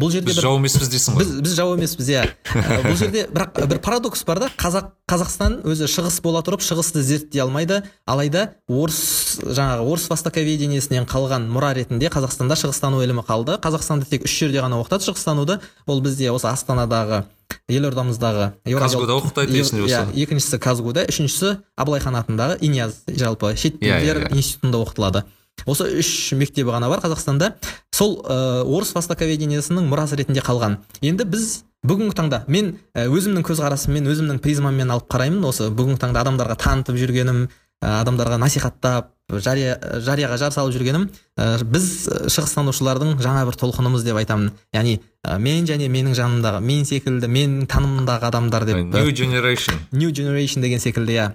бұл 0.00 0.10
жерде 0.10 0.26
біз 0.26 0.38
бір 0.40 0.42
жау 0.48 0.56
емеспіз 0.58 0.88
дейсің 0.90 1.14
ғой. 1.14 1.22
Біз 1.22 1.32
біз 1.44 1.52
жау 1.54 1.74
емеспіз 1.76 2.08
иә. 2.10 2.22
Ә, 2.50 2.78
бұл 2.82 2.96
жерде 2.98 3.26
бірақ 3.30 3.60
бір 3.70 3.78
парадокс 3.84 4.24
бар 4.26 4.40
да. 4.42 4.48
Қазақ 4.58 4.88
қазақстан 5.06 5.60
өзі 5.70 5.86
шығыс 5.86 6.16
бола 6.24 6.40
тұрып 6.42 6.64
шығысты 6.66 7.02
зерттей 7.06 7.44
алмайды. 7.44 7.82
Алайда 8.06 8.48
орыс 8.66 9.38
жаңағы 9.44 9.86
орыс 9.86 10.08
востоковедениесінен 10.10 11.06
қалған 11.06 11.46
мұра 11.46 11.70
ретінде 11.78 12.10
қазақстанда 12.10 12.58
шығыстану 12.58 13.04
ілімі 13.06 13.22
қалды. 13.28 13.54
Қазақстанда 13.62 14.10
тек 14.10 14.26
үш 14.26 14.34
жерде 14.42 14.64
ғана 14.64 14.82
оқытады 14.82 15.06
шығыстануды. 15.12 15.60
Ол 15.86 16.02
бізде 16.02 16.32
осы 16.34 16.50
астанадағы 16.50 17.22
елордамыздағы 17.70 18.50
казгуда 18.66 19.14
оқытады 19.20 19.54
есімде 19.56 19.84
иә, 19.86 20.02
болса. 20.04 20.20
екіншісі 20.24 20.58
казгуда 20.58 21.04
үшіншісі 21.08 21.54
абылайхан 21.78 22.16
атындағы 22.18 22.58
инияз 22.66 23.02
жалпы 23.08 23.54
шет 23.56 23.78
Иә, 23.80 24.00
тілдер 24.00 24.24
иә, 24.24 24.28
иә. 24.28 24.36
институтында 24.36 24.80
оқытылады. 24.84 25.22
Осы 25.66 25.88
үш 26.00 26.32
мектебі 26.36 26.74
ғана 26.74 26.90
бар 26.92 27.02
қазақстанда. 27.04 27.54
Сол 27.94 28.18
ә, 28.24 28.64
орыс 28.64 28.94
востоковедениесінің 28.96 29.88
мұрасы 29.88 30.18
ретінде 30.20 30.42
қалған. 30.44 30.78
Енді 31.04 31.26
біз 31.30 31.64
бүгінгі 31.86 32.16
таңда 32.18 32.44
мен 32.48 32.74
ә, 32.94 33.06
өзімнің 33.08 33.44
көзқарасыммен 33.46 34.08
өзімнің 34.10 34.40
призмаммен 34.44 34.92
алып 34.94 35.08
қараймын. 35.12 35.44
Осы 35.48 35.70
бүгінгі 35.70 36.00
таңда 36.02 36.24
адамдарға 36.24 36.56
танытып 36.60 36.98
жүргенім 37.00 37.44
ә, 37.46 38.00
адамдарға 38.02 38.38
насихаттап 38.42 39.12
жария 39.40 39.78
жарияға 40.04 40.36
жар 40.40 40.52
салып 40.52 40.74
жүргенім 40.74 41.06
ә, 41.38 41.46
біз 41.64 41.86
шығыстанушылардың 42.34 43.16
жаңа 43.24 43.46
бір 43.48 43.56
толқынымыз 43.60 44.04
деп 44.04 44.18
айтамын. 44.20 44.50
Яғни 44.76 44.98
ә, 45.24 45.38
мен 45.38 45.68
және 45.68 45.88
менің 45.92 46.16
жанымдағы 46.18 46.60
мен 46.64 46.84
секілді 46.88 47.30
менің 47.30 47.68
танымымдағы 47.72 48.28
адамдар 48.28 48.66
деп. 48.68 48.82
New 48.92 49.14
generation. 49.16 49.80
New 49.92 50.12
generation 50.12 50.64
деген 50.64 50.82
секілді 50.82 51.16
иә. 51.16 51.30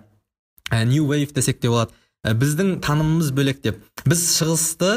New 0.85 1.07
wave 1.09 1.33
десек 1.33 1.59
те 1.59 1.69
болады. 1.69 1.91
Ә, 2.25 2.33
біздің 2.35 2.79
танымымыз 2.83 3.31
бөлек 3.35 3.61
деп. 3.63 3.79
Біз 4.03 4.25
шығысты 4.35 4.89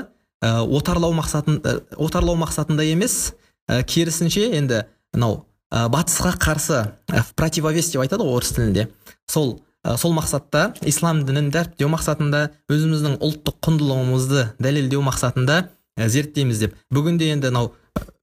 ә, 0.42 0.62
отарлау 0.66 1.14
мақсатын 1.14 1.60
ә, 1.62 1.76
отарлау 1.94 2.34
мақсатында 2.40 2.82
емес 2.88 3.34
ә, 3.70 3.82
керісінше 3.86 4.48
енді 4.58 4.82
мынау 5.14 5.44
ә, 5.70 5.86
батысқа 5.92 6.34
қарсы 6.42 6.80
ә, 6.82 7.22
противовес 7.38 7.92
деп 7.92 8.02
айтады 8.02 8.26
ғой 8.26 8.40
орыс 8.40 8.50
тілінде. 8.56 8.88
Сол 9.30 9.60
ә, 9.86 9.94
сол 9.96 10.16
мақсатта 10.16 10.72
ислам 10.82 11.22
дінін 11.28 11.52
дәріптеу 11.54 11.92
мақсатында 11.94 12.48
өзіміздің 12.72 13.20
ұлттық 13.22 13.60
құндылығымызды 13.68 14.48
дәлелдеу 14.58 15.06
мақсатында 15.06 15.60
ә, 15.94 16.08
зерттейміз 16.10 16.66
деп. 16.66 16.76
Бүгінде 16.90 17.30
енді 17.36 17.52
мынау 17.54 17.70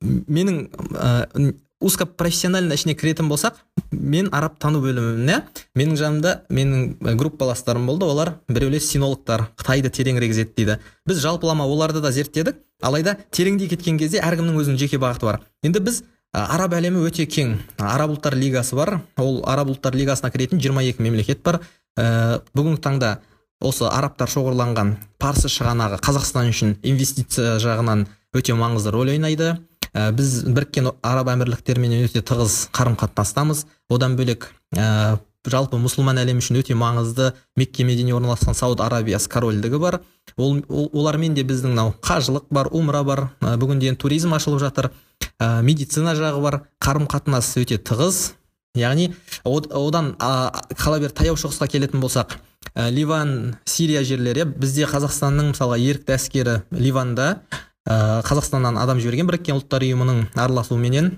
менің 0.03 0.65
ә, 0.99 1.53
узкопрофессионально 1.79 2.75
ішіне 2.75 2.99
кіретін 2.99 3.31
болсақ 3.31 3.55
мен 3.91 4.29
араб 4.31 4.57
тану 4.59 4.81
бөліміне 4.83 5.39
менің 5.77 5.97
жанымда 5.99 6.33
менің 6.49 7.15
группаластарым 7.19 7.87
болды. 7.89 8.05
Олар 8.05 8.33
біреулер 8.47 8.81
синологтар 8.83 9.47
қытайды 9.57 9.91
тереңірек 9.93 10.33
зерттейді. 10.33 10.79
Біз 11.07 11.21
жалпылама 11.23 11.65
оларды 11.65 12.01
да 12.01 12.11
зерттедік. 12.11 12.61
Алайда 12.81 13.17
тереңдей 13.31 13.69
кеткен 13.69 13.97
кезде 13.99 14.21
әркімнің 14.23 14.59
өзінің 14.61 14.79
жеке 14.79 14.99
бағыты 15.01 15.27
бар. 15.27 15.41
Енді 15.63 15.81
біз 15.83 16.03
араб 16.33 16.75
әлемі 16.77 17.01
өте 17.07 17.25
кең. 17.25 17.57
Араб 17.77 18.13
ұлттар 18.15 18.37
лигасы 18.37 18.77
бар. 18.77 18.99
Ол 19.17 19.41
араб 19.49 19.73
ұлттар 19.73 19.97
лигасына 19.97 20.31
кіретін 20.31 20.61
22 20.61 21.01
мемлекет 21.03 21.43
бар. 21.43 21.59
Ә, 21.97 22.39
бүгінгі 22.55 22.79
таңда 22.85 23.17
осы 23.59 23.89
арабтар 23.89 24.29
шоғырланған 24.31 24.95
парсы 25.19 25.49
шығанағы 25.51 25.99
қазақстан 26.05 26.53
үшін 26.53 26.77
инвестиция 26.85 27.57
жағынан 27.59 28.05
өте 28.37 28.55
маңызды 28.55 28.93
рөл 28.93 29.11
ойнайды. 29.11 29.57
Ә, 29.93 30.11
біз 30.11 30.43
біріккен 30.45 30.91
араб 31.01 31.31
әмірліктерімен 31.33 31.97
өте 32.05 32.21
тығыз 32.21 32.69
қарым 32.75 32.95
қатынастамыз 32.99 33.65
одан 33.89 34.15
бөлек 34.19 34.49
ә, 34.75 35.17
жалпы 35.49 35.79
мұсылман 35.81 36.19
әлемі 36.21 36.43
үшін 36.43 36.59
өте 36.59 36.75
маңызды 36.77 37.31
мекке 37.57 37.85
медине 37.87 38.13
орналасқан 38.13 38.53
сауд 38.57 38.81
арабиясы 38.83 39.29
корольдігі 39.31 39.79
бар. 39.79 40.01
Ол, 40.37 40.59
ол 40.69 40.89
олармен 40.93 41.33
де 41.33 41.43
біздің 41.47 41.73
мынау 41.73 41.93
қажылық 42.05 42.49
бар 42.51 42.67
умра 42.75 43.03
бар 43.03 43.21
ә, 43.41 43.55
бүгінде 43.57 43.89
енді 43.89 44.01
туризм 44.03 44.33
ашылып 44.35 44.59
жатыр. 44.61 44.91
Ә, 45.39 45.61
медицина 45.63 46.13
жағы 46.19 46.43
бар 46.43 46.59
қарым 46.83 47.07
қатынас 47.09 47.55
өте 47.57 47.79
тығыз. 47.79 48.33
Яғни 48.77 49.09
од- 49.47 49.71
одан 49.73 50.13
а, 50.19 50.51
қала 50.77 50.99
бері 51.01 51.15
таяу 51.15 51.39
шығысқа 51.39 51.65
келетін 51.71 52.03
болсақ 52.03 52.35
ә, 52.75 52.91
ливан 52.93 53.55
сирия 53.65 54.03
жерлері 54.05 54.45
бізде 54.45 54.85
қазақстанның 54.85 55.49
мысалға 55.55 55.79
ерікті 55.81 56.13
әскері 56.13 56.59
ливанда 56.71 57.39
ә, 57.89 58.21
қазақстаннан 58.27 58.77
адам 58.79 59.01
жіберген 59.01 59.27
біріккен 59.29 59.57
ұлттар 59.57 59.83
ұйымының 59.87 60.29
араласуыменен. 60.37 61.11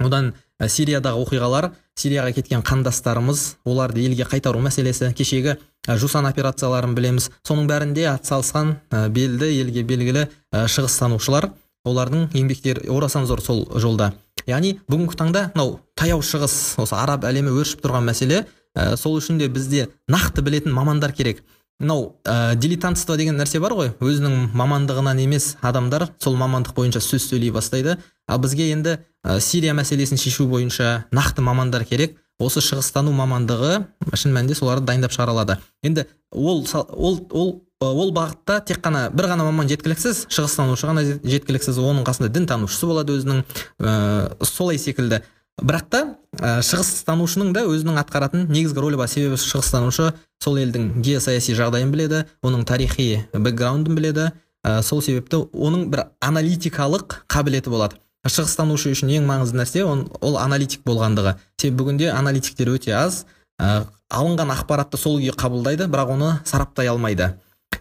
Одан 0.00 0.32
ә, 0.58 0.68
сириядағы 0.70 1.20
оқиғалар 1.24 1.70
сирияға 1.98 2.32
кеткен 2.36 2.62
қандастарымыз 2.66 3.44
оларды 3.68 4.04
елге 4.06 4.26
қайтару 4.28 4.62
мәселесі 4.64 5.12
кешегі 5.16 5.56
ә, 5.56 5.96
жусан 5.98 6.26
операцияларын 6.30 6.94
білеміз. 6.96 7.30
Соның 7.46 7.68
бәрінде 7.70 8.06
атсалысқан 8.12 8.76
ә, 8.90 9.08
белді 9.08 9.50
елге 9.60 9.84
белгілі 9.84 10.28
ә, 10.28 10.66
шығыстанушылар. 10.66 11.50
Олардың 11.88 12.28
еңбектері 12.36 12.88
орасан 12.92 13.26
зор 13.26 13.40
сол 13.40 13.64
жолда. 13.80 14.12
Яғни 14.48 14.78
бүгінгі 14.90 15.16
таңда 15.18 15.44
мынау 15.54 15.78
таяу 15.96 16.22
шығыс 16.24 16.78
осы 16.82 16.96
араб 16.98 17.24
әлемі 17.28 17.52
өршіп 17.60 17.84
тұрған 17.84 18.06
мәселе 18.08 18.42
ә, 18.74 18.96
сол 18.96 19.18
үшін 19.18 19.38
де 19.40 19.48
бізде 19.48 19.88
нақты 20.10 20.42
білетін 20.44 20.74
мамандар 20.74 21.12
керек. 21.12 21.42
Мынау 21.80 22.16
ә, 22.24 22.54
дилетантство 22.56 23.16
деген 23.16 23.38
нәрсе 23.38 23.60
бар 23.62 23.74
ғой. 23.78 23.92
Өзінің 24.00 24.50
мамандығынан 24.58 25.20
емес 25.22 25.56
адамдар 25.62 26.08
сол 26.18 26.36
мамандық 26.40 26.74
бойынша 26.74 27.00
сөз 27.04 27.28
сөйлей 27.30 27.52
бастайды. 27.54 27.98
Ал 28.28 28.38
бізге 28.42 28.70
енді 28.72 28.98
ә, 29.24 29.38
сирия 29.40 29.74
мәселесін 29.78 30.18
шешу 30.18 30.48
бойынша 30.50 31.04
нақты 31.12 31.40
мамандар 31.44 31.84
керек. 31.84 32.18
Осы 32.38 32.60
шығыстану 32.62 33.10
мамандығы 33.14 33.86
шын 34.14 34.34
мәнінде 34.34 34.54
соларды 34.54 34.86
дайындап 34.86 35.10
шығара 35.14 35.32
алады. 35.34 35.58
Енді 35.82 36.06
ол 36.30 36.66
ол 36.92 37.18
ол 37.30 37.64
ол 37.80 38.12
бағытта 38.14 38.60
тек 38.66 38.78
қана 38.82 39.08
бір 39.14 39.30
ғана 39.32 39.46
маман 39.46 39.68
жеткіліксіз 39.70 40.24
шығыстанушы 40.34 40.86
ғана 40.86 41.02
жет- 41.06 41.26
жеткіліксіз 41.26 41.78
оның 41.78 42.06
қасында 42.06 42.30
дінтанушысы 42.34 42.86
болады 42.86 43.18
өзінің. 43.18 43.42
Ә, 43.78 44.44
солай 44.44 44.78
секілді. 44.78 45.22
Бірақ 45.62 45.86
та 45.90 46.00
ә, 46.38 46.58
шығыстанушының 46.64 47.52
да 47.56 47.64
өзінің 47.68 47.98
атқаратын 48.02 48.46
негізгі 48.52 48.82
рөлі 48.84 49.00
бар. 49.00 49.10
Себебі 49.10 49.38
шығыстанушы 49.40 50.12
сол 50.42 50.58
елдің 50.60 51.00
геосаяси 51.02 51.56
жағдайын 51.58 51.90
біледі 51.92 52.24
оның 52.46 52.66
тарихи 52.68 53.24
бэкграундын 53.34 53.98
біледі. 53.98 54.30
Ә, 54.66 54.82
сол 54.82 55.02
себепті 55.02 55.44
оның 55.52 55.88
бір 55.92 56.08
аналитикалық 56.24 57.22
қабілеті 57.30 57.72
болады. 57.72 57.98
Шығыстанушы 58.28 58.92
үшін 58.92 59.12
ең 59.14 59.26
маңызды 59.28 59.58
нәрсе 59.60 59.84
он, 59.86 60.08
ол 60.20 60.38
аналитик 60.42 60.82
болғандығы. 60.86 61.36
Себебі 61.60 61.82
бүгінде 61.82 62.10
аналитиктер 62.12 62.72
өте 62.74 62.94
аз 62.98 63.24
ә, 63.58 63.86
алынған 64.10 64.52
ақпаратты 64.56 64.98
сол 65.00 65.18
күйі 65.20 65.36
қабылдайды 65.38 65.88
бірақ 65.90 66.14
оны 66.16 66.32
сараптай 66.44 66.90
алмайды. 66.90 67.32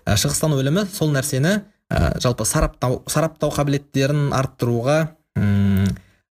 Ә, 0.05 0.15
шығыстану 0.15 0.61
ілімі 0.61 0.85
сол 0.93 1.11
нәрсені 1.13 1.59
ә, 1.89 2.17
жалпы 2.21 2.45
сараптау 2.45 3.01
сараптау 3.09 3.51
қабілеттерін 3.57 4.31
арттыруға 4.37 4.99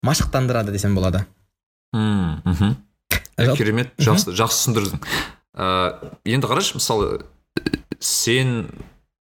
машықтандырады 0.04 0.72
десем 0.72 0.96
болады. 0.96 1.26
Мм, 1.94 2.42
мхм. 2.46 2.76
Керемет 3.58 3.94
жақсы 3.98 4.34
жақсы 4.38 4.60
түсіндірдің. 4.62 5.02
Ә, 5.56 6.12
енді 6.26 6.48
қарашы 6.48 6.78
мысалы 6.78 7.26
сен 8.00 8.70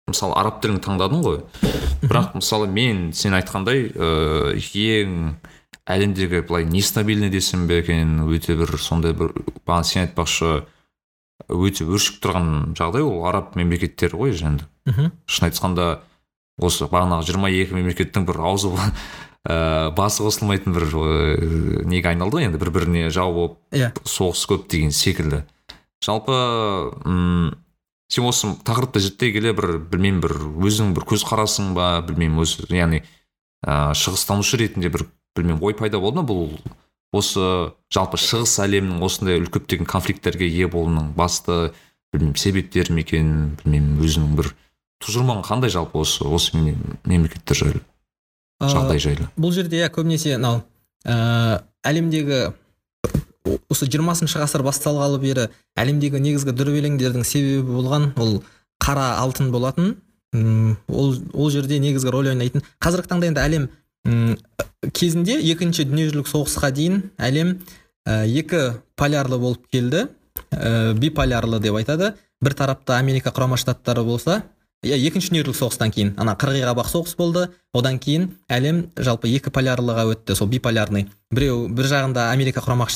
мысалы 0.07 0.37
араб 0.39 0.61
тілін 0.63 0.81
таңдадың 0.85 1.23
ғой. 1.25 1.43
Бірақ 2.07 2.37
мысалы 2.39 2.69
мен 2.71 3.13
сен 3.17 3.37
айтқандай 3.39 3.91
ә, 3.91 4.57
ең 4.57 5.37
әлемдегі 5.87 6.43
былай 6.47 6.67
нестабильный 6.67 7.31
десем 7.31 7.67
бе 7.67 7.81
екен 7.81 8.25
өте 8.27 8.57
бір 8.59 8.77
сондай 8.79 9.15
бір 9.15 9.33
бағана 9.67 9.87
сен 9.87 10.07
айтпақшы 10.07 10.65
өте 11.53 11.87
өршіп 11.87 12.19
тұрған 12.25 12.75
жағдай 12.79 13.05
ол 13.07 13.25
араб 13.29 13.55
мемлекеттері 13.59 14.19
ғой 14.19 14.35
енді. 14.35 14.67
Мхм. 14.87 15.13
Шын 15.27 15.51
айтқанда 15.51 16.01
осы 16.59 16.89
бағанағы 16.91 17.29
жиырма 17.29 17.51
екі 17.53 17.77
мемлекеттің 17.77 18.27
бір 18.27 18.41
аузы 18.49 18.73
ә, 19.47 19.91
басы 19.97 20.25
қосылмайтын 20.27 20.75
бір 20.75 20.87
ә, 20.91 21.85
неге 21.87 22.11
айналды 22.11 22.41
ғой 22.41 22.49
енді 22.49 22.61
бір 22.63 22.73
біріне 22.75 23.11
жау 23.15 23.35
болып 23.35 23.59
иә. 23.73 23.93
соғыс 24.05 24.47
көп 24.51 24.67
деген 24.73 24.93
секілді. 24.93 25.45
Жалпы 26.05 26.35
м 27.07 27.55
сен 28.09 28.27
осы 28.27 28.53
тақырыпты 28.67 29.01
зерттей 29.03 29.33
келе 29.35 29.53
бір 29.57 29.79
білмеймін 29.79 30.21
бір 30.23 30.35
өзің 30.67 30.95
бір 30.97 31.07
көзқарасың 31.11 31.75
ба 31.79 32.03
білмеймін 32.07 32.43
өз 32.43 32.59
яғни 32.71 33.03
ә, 33.65 33.95
шығыстанушы 33.95 34.61
ретінде 34.63 34.91
бір 34.91 35.07
білмеймін 35.37 35.63
ой 35.63 35.75
пайда 35.79 36.01
болды 36.03 36.23
ма 36.23 36.29
бұл 36.29 36.53
осы 37.17 37.73
жалпы 37.93 38.21
шығыс 38.21 38.59
әлемінің 38.67 39.03
осындай 39.07 39.43
көптеген 39.43 39.89
конфликттерге 39.91 40.49
ие 40.49 40.69
болуының 40.71 41.13
басты 41.17 41.73
білмеймін 42.15 42.39
себептері 42.39 42.95
ме 42.95 43.03
екен 43.07 43.35
білмеймін 43.63 44.01
өзіңнің 44.07 44.39
бір 44.39 44.53
тұжырымың 45.05 45.43
қандай 45.47 45.73
жалпы 45.73 46.01
осы 46.03 46.25
осы 46.25 46.57
мемлекеттер 47.05 47.59
жайлы? 47.59 47.83
Жағдай 48.61 48.99
жайлы. 49.03 49.29
бұл 49.37 49.53
жерде 49.53 49.83
иә 49.83 49.91
көбінесе 49.93 50.37
мынау 50.37 50.63
ә, 51.05 51.63
әлемдегі 51.85 52.53
осы 53.71 53.87
жиырмасыншы 53.87 54.41
ғасыр 54.43 54.65
басталғалы 54.67 55.21
бері 55.23 55.49
әлемдегі 55.79 56.21
негізгі 56.23 56.55
дүрбелеңдердің 56.57 57.25
себебі 57.25 57.77
болған 57.77 58.11
ол 58.17 58.43
қара 58.83 59.17
алтын 59.23 59.53
болатын. 59.53 59.97
М, 60.35 60.77
ол 60.89 61.15
ол 61.33 61.51
жерде 61.51 61.79
негізгі 61.79 62.11
рөл 62.13 62.33
ойнайтын. 62.33 62.65
Қазіргі 62.83 63.11
таңда 63.13 63.31
енді 63.31 63.41
әлем 63.45 63.69
м, 64.05 64.37
кезінде 64.93 65.39
екінші 65.53 65.87
дүниежүзілік 65.89 66.29
соғысқа 66.31 66.73
дейін 66.75 67.03
әлем 67.19 67.55
ә, 68.07 68.27
екі 68.27 68.81
полярлы 68.97 69.39
болып 69.39 69.67
келді. 69.73 70.09
Ә, 70.51 70.93
биполярлы 70.99 71.61
деп 71.61 71.79
айтады. 71.79 72.15
Бір 72.43 72.55
тарапта 72.59 72.99
америка 72.99 73.31
құрама 73.31 73.57
штаттары 73.57 74.05
болса 74.05 74.43
иә 74.87 74.97
екінші 75.09 75.33
дүниежүзілік 75.33 75.59
соғыстан 75.59 75.93
кейін. 75.95 76.13
Ана 76.21 76.37
қырғиқабақ 76.39 76.89
соғыс 76.91 77.17
болды. 77.19 77.49
Одан 77.77 77.99
кейін 78.01 78.31
әлем 78.49 78.85
жалпы 78.97 79.29
екі 79.29 79.51
полярлыға 79.53 80.07
өтті 80.13 80.37
сол 80.39 80.49
биполярный. 80.49 81.09
Біреу 81.35 81.67
бір 81.69 81.89
жағында 81.91 82.31
америка 82.33 82.63
құрама, 82.65 82.87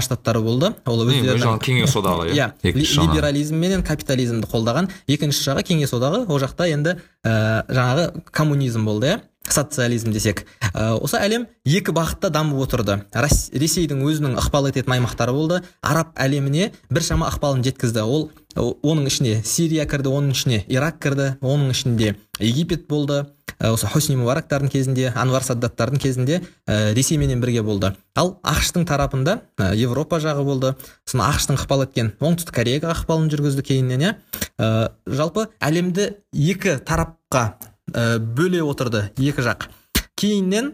штаттары 0.00 0.40
болды. 0.40 0.72
Ол 0.86 1.02
өздерінің 1.04 1.42
жағы 1.42 1.60
кеңес 1.66 1.96
одағы 2.00 2.30
иә 2.32 2.52
жағы 2.62 3.08
либерализм 3.10 3.58
менен 3.60 3.82
капитализмді 3.84 4.48
қолдаған 4.48 4.88
екінші 5.10 5.44
жағы 5.50 5.66
кеңес 5.72 5.92
одағы. 5.92 6.24
Ол 6.30 6.40
жақта 6.40 6.70
енді 6.70 6.96
ә, 7.26 7.66
жаңағы 7.68 8.22
коммунизм 8.30 8.86
болды 8.86 9.12
иә 9.12 9.20
социализм 9.50 10.12
десек. 10.12 10.44
Ә, 10.72 10.94
осы 11.00 11.18
әлем 11.18 11.46
екі 11.64 11.92
бағытта 11.92 12.30
дамып 12.30 12.60
отырды. 12.64 13.00
Рас- 13.12 13.50
ресейдің 13.52 14.04
өзінің 14.06 14.36
ықпал 14.38 14.68
ететін 14.70 14.94
аймақтары 14.94 15.32
болды. 15.34 15.62
Араб 15.82 16.14
әлеміне 16.16 16.70
біршама 16.90 17.28
ықпалын 17.32 17.64
жеткізді. 17.66 18.04
Ол 18.04 18.30
оның 18.56 19.06
ішіне 19.10 19.42
сирия 19.44 19.86
кірді 19.86 20.10
оның 20.10 20.34
ішіне 20.34 20.64
ирак 20.68 20.98
кірді 21.02 21.34
оның 21.40 21.70
ішінде 21.74 22.14
египет 22.40 22.88
болды. 22.88 23.26
Осы 23.60 23.84
хосни 23.92 24.14
мубарактардың 24.16 24.70
кезінде 24.72 25.10
анвар 25.12 25.44
саддаттардың 25.44 26.00
кезінде 26.00 26.38
ә, 26.64 26.94
ресейменен 26.96 27.42
бірге 27.42 27.60
болды. 27.60 27.90
Ал 28.16 28.38
ақштың 28.40 28.86
тарапында 28.88 29.42
ә, 29.60 29.74
европа 29.76 30.16
жағы 30.16 30.46
болды. 30.46 30.70
Сосын 31.04 31.20
ақштың 31.26 31.58
ықпал 31.60 31.84
еткен 31.84 32.14
оңтүстік 32.24 32.56
кореяға 32.56 32.94
ықпалын 32.94 33.28
жүргізді 33.34 33.66
кейіннен 33.68 34.06
иә. 34.06 34.14
Ә, 34.56 34.70
жалпы 35.04 35.50
әлемді 35.60 36.08
екі 36.32 36.78
тарапқа 36.88 37.44
ә, 37.92 38.16
бөле 38.16 38.64
отырды 38.64 39.10
екі 39.20 39.44
жақ. 39.44 39.68
Кейіннен 40.16 40.72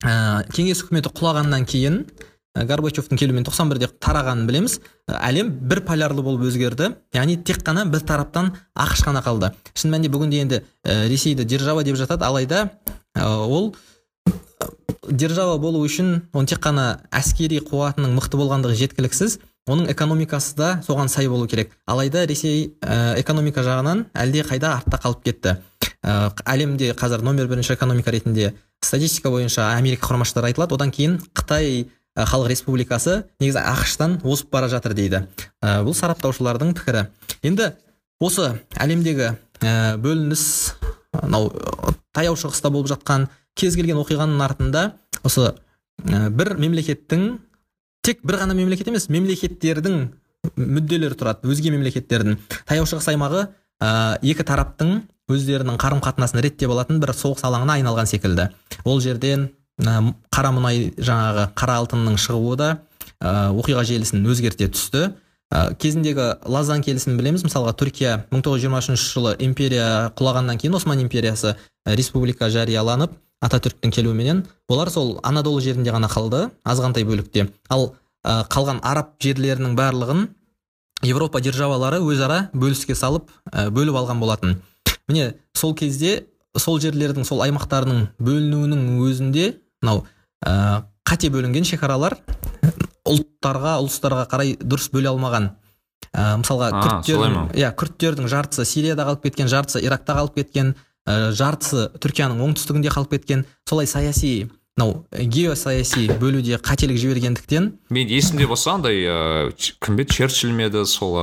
ә, 0.00 0.46
кеңес 0.56 0.86
үкіметі 0.86 1.12
құлағаннан 1.20 1.68
кейін 1.68 2.06
горбачевтың 2.64 3.18
келуімен 3.20 3.44
91-де 3.44 3.88
тарағанын 4.00 4.46
білеміз. 4.48 4.78
Ә, 5.08 5.18
әлем 5.28 5.50
бір 5.68 5.82
полярлы 5.86 6.22
болып 6.24 6.46
өзгерді. 6.48 6.94
Яғни 7.16 7.36
тек 7.44 7.60
қана 7.66 7.84
бір 7.90 8.06
тараптан 8.08 8.54
ақш 8.72 9.04
қана 9.06 9.22
қалды. 9.24 9.52
Шын 9.74 9.92
мәнінде 9.92 10.12
бүгінде 10.14 10.40
енді 10.44 10.62
ә, 10.84 11.04
ресейді 11.10 11.44
держава 11.44 11.84
деп 11.84 11.98
жатады. 12.00 12.24
Алайда 12.24 12.70
ә, 13.16 13.26
ол 13.26 13.74
держава 15.10 15.58
болу 15.58 15.84
үшін 15.84 16.28
оның 16.32 16.50
тек 16.50 16.62
қана 16.64 16.86
әскери 17.14 17.60
қуатының 17.64 18.16
мықты 18.16 18.40
болғандығы 18.40 18.78
жеткіліксіз. 18.82 19.38
Оның 19.66 19.90
экономикасы 19.90 20.54
да 20.54 20.68
соған 20.86 21.08
сай 21.10 21.26
болу 21.28 21.48
керек. 21.50 21.72
Алайда 21.86 22.24
ресей 22.26 22.76
ә, 22.80 23.18
экономика 23.20 23.64
жағынан 23.66 24.06
әлде 24.14 24.44
қайда 24.46 24.76
артта 24.78 25.00
қалып 25.02 25.24
кетті. 25.26 25.56
Ә, 26.06 26.30
әлемде 26.46 26.92
қазір 26.94 27.24
номер 27.26 27.48
бірінші 27.50 27.74
экономика 27.74 28.14
ретінде. 28.14 28.52
Статистика 28.80 29.30
бойынша 29.30 29.72
америка 29.74 30.06
құрама 30.06 30.24
штаттары 30.24 30.52
айтылады. 30.52 30.76
Одан 30.76 30.92
кейін 30.94 31.18
қытай 31.34 31.88
халық 32.16 32.48
республикасы 32.50 33.24
негізі 33.40 33.60
ақштан 33.60 34.18
озып 34.24 34.50
бара 34.52 34.68
жатыр 34.72 34.94
дейді. 34.96 35.26
Ә, 35.60 35.82
бұл 35.84 35.94
сараптаушылардың 35.96 36.72
пікірі. 36.78 37.06
Енді 37.44 37.72
осы 38.20 38.54
әлемдегі 38.80 39.34
ә, 39.60 39.96
бөлініс 40.00 40.44
мынау 41.22 41.50
таяу 42.16 42.36
шығыста 42.40 42.70
болып 42.72 42.88
жатқан 42.94 43.28
кез 43.56 43.76
келген 43.76 44.00
оқиғаның 44.00 44.40
артында 44.44 44.86
осы 45.24 45.50
ә, 45.52 46.30
бір 46.30 46.56
мемлекеттің 46.60 47.26
тек 48.06 48.22
бір 48.24 48.40
ғана 48.44 48.56
мемлекет 48.56 48.88
емес 48.88 49.10
мемлекеттердің 49.12 50.08
мүдделері 50.56 51.18
тұрады 51.18 51.50
өзге 51.50 51.72
мемлекеттердің. 51.74 52.38
Таяу 52.68 52.88
шығыс 52.88 53.10
аймағы 53.12 53.48
ә, 53.82 54.16
екі 54.22 54.46
тараптың 54.46 55.02
өздерінің 55.32 55.78
қарым 55.82 56.00
қатынасын 56.04 56.40
реттеп 56.44 56.70
алатын 56.70 57.00
бір 57.02 57.12
соғыс 57.16 57.42
алаңына 57.48 57.80
айналған 57.80 58.06
секілді. 58.06 58.48
Ол 58.86 59.00
жерден 59.02 59.48
қара 59.82 60.52
мұнай 60.56 60.90
жаңағы 60.96 61.50
қара 61.56 61.76
алтынның 61.82 62.16
шығуы 62.20 62.56
да 62.56 62.68
ә, 63.20 63.52
оқиға 63.52 63.84
желісін 63.84 64.24
өзгерте 64.26 64.68
түсті. 64.72 65.10
Ә, 65.52 65.74
кезіндегі 65.78 66.40
лазан 66.48 66.82
келісімін 66.82 67.18
білеміз. 67.20 67.44
Мысалға 67.44 67.74
түркия 67.76 68.24
1923 68.32 68.96
жылы 68.96 69.36
империя 69.44 70.10
құлағаннан 70.16 70.58
кейін 70.58 70.78
осман 70.78 71.02
империясы 71.04 71.56
республика 71.86 72.48
жарияланып 72.50 73.12
ататүріктің 73.44 73.92
келуіменен 73.92 74.44
олар 74.68 74.90
сол 74.90 75.18
анадолы 75.22 75.60
жерінде 75.62 75.92
ғана 75.92 76.08
қалды 76.08 76.48
азғантай 76.64 77.04
бөлікте. 77.04 77.50
Ал 77.68 77.92
ә, 78.24 78.46
қалған 78.48 78.80
араб 78.82 79.12
жерлерінің 79.22 79.76
барлығын 79.76 80.28
европа 81.04 81.40
державалары 81.44 82.00
өзара 82.00 82.46
бөліске 82.54 82.96
салып 82.96 83.28
ә, 83.52 83.68
бөліп 83.70 84.00
алған 84.00 84.24
болатын. 84.24 84.56
Міне 85.06 85.34
сол 85.54 85.76
кезде 85.76 86.24
сол 86.56 86.80
жерлердің 86.80 87.26
сол 87.28 87.44
аймақтарының 87.44 88.08
бөлінуінің 88.18 88.98
өзінде 89.04 89.52
мынау 89.82 90.04
ә, 90.46 90.82
қате 91.06 91.30
бөлінген 91.34 91.66
шекаралар 91.68 92.18
ұлттарға 93.06 93.76
ұлыстарға 93.84 94.26
қарай 94.30 94.56
дұрыс 94.60 94.90
бөле 94.94 95.10
алмаған. 95.12 95.52
Ә, 96.12 96.36
мысалға 96.40 96.70
А, 96.72 96.82
күрттердің 96.82 97.56
иә 97.56 97.72
күрттердің 97.78 98.28
жартысы 98.30 98.66
сирияда 98.68 99.06
қалып 99.08 99.26
кеткен 99.28 99.50
жартысы 99.52 99.82
иракта 99.84 100.16
қалып 100.18 100.38
кеткен 100.40 100.74
ә, 101.06 101.30
жартысы 101.36 101.90
түркияның 102.02 102.42
оңтүстігінде 102.46 102.92
қалып 102.94 103.16
кеткен. 103.16 103.44
Солай 103.68 103.86
саяси 103.86 104.48
мынау 104.76 105.06
геосаяси 105.12 106.10
бөлуде 106.20 106.58
қателік 106.60 106.98
жібергендіктен 107.00 107.70
мен 107.90 108.10
есімде 108.12 108.46
болса 108.46 108.74
андай 108.74 109.06
ыыы 109.08 109.54
кім 109.80 109.96
еді 110.02 110.12
черчилль 110.12 110.52
ме 110.52 110.66
еді 110.68 110.84
сол 110.84 111.16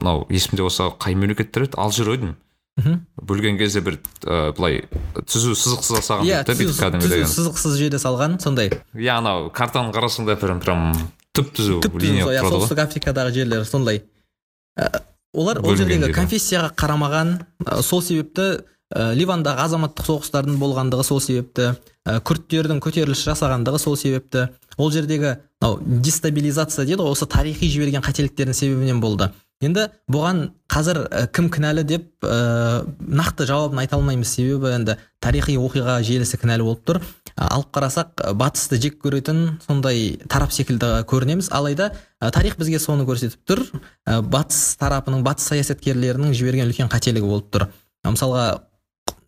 мынау 0.00 0.26
есімде 0.30 0.64
болса 0.66 0.90
қай 0.90 1.14
мемлекеттер 1.14 1.68
еді 1.68 1.78
алжир 1.78 2.10
ой 2.10 2.18
деймін. 2.18 2.36
Бөлген 2.76 3.56
кезде 3.56 3.80
бір 3.80 3.96
ыыы 4.26 4.52
былай 4.56 4.82
түзу 5.24 5.54
сызықсыз 5.56 5.96
жасаған 5.96 6.28
иә 6.28 6.42
түзу 6.44 6.74
сызықсыз 7.32 7.78
жүйеде 7.80 8.00
салған 8.02 8.36
сондай. 8.42 8.68
Иә 8.92 9.16
анау 9.16 9.48
картаны 9.50 9.94
қарасаң 9.96 10.28
да 10.28 10.36
прям 10.36 10.60
прям 10.60 10.92
түп 11.32 11.54
түзу 11.56 11.80
түп 11.84 11.96
түзу 12.02 12.28
иә 12.28 12.44
солтүстік 12.44 12.82
африкадағы 12.84 13.32
жерлер 13.32 13.64
сондай. 13.64 14.02
Ә, 14.76 14.90
олар 15.32 15.62
ол 15.64 15.76
жердегі 15.76 16.12
конфессияға 16.12 16.74
қарамаған 16.76 17.38
сол 17.80 18.04
себепті 18.04 18.60
ә, 18.92 19.14
ливандағы 19.16 19.64
азаматтық 19.64 20.10
соғыстардың 20.10 20.60
болғандығы 20.60 21.08
сол 21.08 21.22
себепті 21.24 21.72
ә, 22.04 22.20
күрттердің 22.20 22.84
көтеріліс 22.84 23.24
жасағандығы 23.24 23.80
сол 23.80 23.96
себепті. 23.96 24.50
Ол 24.76 24.92
жердегі 24.92 25.38
мынау 25.62 25.80
дестабилизация 25.80 26.84
дейді 26.84 27.00
ғой 27.00 27.16
осы 27.16 27.24
тарихи 27.24 27.72
жіберген 27.72 28.04
қателіктердің 28.04 28.52
себебінен 28.52 29.00
болды. 29.00 29.30
Енді 29.64 29.86
бұған 30.12 30.40
қазір 30.68 30.98
ә, 31.08 31.22
кім 31.32 31.48
кінәлі 31.54 31.84
деп 31.88 32.24
ә, 32.26 32.84
нақты 33.00 33.46
жауабын 33.48 33.80
айта 33.80 33.96
алмаймыз. 33.96 34.28
Себебі 34.36 34.72
енді 34.74 34.96
тарихи 35.22 35.56
оқиға 35.56 35.98
желісі 36.04 36.40
кінәлі 36.42 36.66
болып 36.66 36.82
тұр. 36.88 37.00
Алып 37.36 37.70
қарасақ 37.72 38.20
батысты 38.36 38.78
жек 38.80 38.98
көретін 39.02 39.58
сондай 39.64 40.18
тарап 40.28 40.52
секілді 40.52 41.06
көрінеміз. 41.08 41.48
Алайда 41.56 41.92
ә, 42.20 42.30
тарих 42.30 42.58
бізге 42.60 42.80
соны 42.82 43.06
көрсетіп 43.08 43.40
тұр. 43.48 43.64
Ә, 44.04 44.20
батыс 44.20 44.76
тарапының 44.80 45.24
батыс 45.24 45.48
саясаткерлерінің 45.52 46.36
жіберген 46.36 46.68
үлкен 46.68 46.92
қателігі 46.92 47.24
болып 47.24 47.48
тұр. 47.54 47.68
Мысалға 48.04 48.46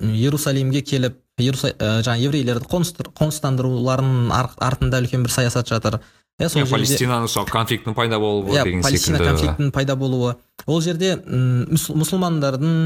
иерусалимге 0.04 0.82
келіп 0.86 1.16
ә, 1.38 2.02
жаңағы 2.04 2.28
еврейлерді 2.28 2.68
қоныстандыруларының 2.68 4.30
ар- 4.34 4.54
артында 4.60 5.00
үлкен 5.02 5.24
бір 5.24 5.32
саясат 5.32 5.70
жатыр. 5.70 6.00
Иә 6.38 6.48
сол 6.52 6.66
палестинаның 6.70 7.28
сол 7.30 7.46
конфликтің 7.50 7.94
пайда 7.98 8.18
болуы 8.22 8.54
иә 8.54 8.64
палестина 8.82 9.18
конфликтінің 9.18 9.72
пайда 9.74 9.96
болуы. 9.98 10.36
Ол 10.66 10.80
жерде 10.84 11.16
мұсылмандардың 11.26 12.76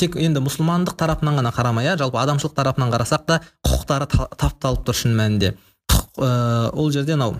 тек 0.00 0.16
енді 0.16 0.40
мұсылмандық 0.44 0.96
тарапынан 1.00 1.36
ғана 1.40 1.52
қарамай 1.52 1.90
иә 1.90 1.98
жалпы 2.00 2.20
адамшылық 2.22 2.54
тарапынан 2.56 2.92
қарасақ 2.94 3.26
та 3.28 3.40
құқықтары 3.66 4.08
та- 4.08 4.30
тапталып 4.40 4.86
тұр 4.88 4.96
шын 4.96 5.14
мәнінде. 5.20 5.54
Ол 6.16 6.90
жерде 6.90 7.16
мынау 7.16 7.36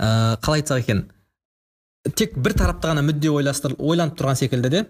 ә, 0.00 0.36
қалай 0.42 0.62
айтсақ 0.64 0.82
екен? 0.82 1.04
Тек 2.16 2.34
бір 2.36 2.54
тарапты 2.56 2.88
ғана 2.90 3.04
мүдде 3.04 3.30
ойластыр 3.30 3.76
ойланып 3.78 4.18
тұрған 4.18 4.38
секілді 4.40 4.70
де 4.72 4.84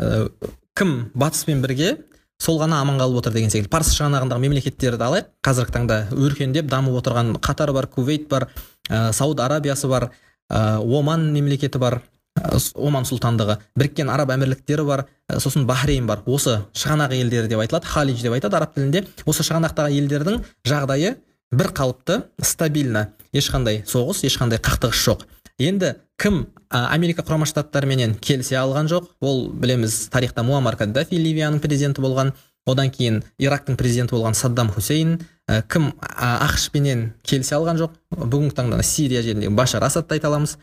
ә, 0.00 0.30
кім 0.78 1.10
батыспен 1.14 1.62
бірге 1.62 1.96
сол 2.42 2.58
ғана 2.60 2.80
аман 2.82 2.98
қалып 3.00 3.20
отыр 3.20 3.34
деген 3.36 3.50
секілді. 3.50 3.70
Парсы 3.72 3.94
шығанағындағы 3.96 4.42
мемлекеттерді 4.42 5.06
алайық. 5.06 5.30
Қазіргі 5.44 5.74
таңда 5.74 5.98
өркендеп 6.14 6.68
дамып 6.70 6.98
отырған 7.00 7.36
қатар 7.42 7.72
бар 7.72 7.88
кувейт 7.88 8.28
бар 8.28 8.48
ә, 8.88 9.12
сауд 9.12 9.40
арабиясы 9.40 9.88
бар 9.88 10.10
ә, 10.50 10.78
оман 10.80 11.30
мемлекеті 11.32 11.80
бар 11.80 12.02
ә, 12.38 12.58
оман 12.74 13.08
сұлтандығы 13.08 13.58
біріккен 13.76 14.10
араб 14.12 14.34
әмірліктері 14.36 14.84
бар 14.86 15.06
ә, 15.28 15.40
сосын 15.40 15.66
бахрейн 15.66 16.06
бар. 16.06 16.22
Осы 16.26 16.60
шығанақ 16.76 17.16
елдері 17.16 17.48
деп 17.48 17.64
айтылады 17.64 17.86
халидж 17.86 18.22
деп 18.26 18.36
айтады 18.36 18.60
араб 18.60 18.74
тілінде. 18.76 19.06
Осы 19.24 19.46
шығанақтағы 19.46 19.96
елдердің 19.96 20.42
жағдайы 20.68 21.16
бір 21.52 21.72
қалыпты 21.72 22.22
стабильно. 22.42 23.08
Ешқандай 23.32 23.82
соғыс 23.88 24.24
ешқандай 24.28 24.60
қақтығыс 24.60 25.02
жоқ. 25.08 25.24
Енді 25.58 25.94
кім 26.20 26.46
ә, 26.70 26.86
америка 26.94 27.24
құрама 27.26 27.46
штаттарыменен 27.48 28.16
келісе 28.20 28.58
алған 28.60 28.90
жоқ. 28.90 29.08
Ол 29.20 29.48
білеміз 29.52 30.08
тарихта 30.12 30.44
муаммар 30.46 30.76
каддафи 30.76 31.18
ливияның 31.20 31.60
президенті 31.64 32.04
болған. 32.04 32.32
Одан 32.66 32.90
кейін 32.90 33.20
ирактың 33.38 33.76
президенті 33.78 34.16
болған 34.16 34.34
саддам 34.34 34.72
хусейн 34.74 35.20
ә, 35.48 35.62
кім 35.62 35.92
ақш 36.00 36.70
пенен 36.74 37.10
келісе 37.22 37.56
алған 37.58 37.78
жоқ. 37.82 37.94
Бүгінгі 38.16 38.56
таңда 38.56 38.82
сирия 38.82 39.22
жеріндегі 39.22 39.54
башар 39.54 39.84
асадты 39.86 40.16
айта 40.16 40.30
аламыз. 40.32 40.56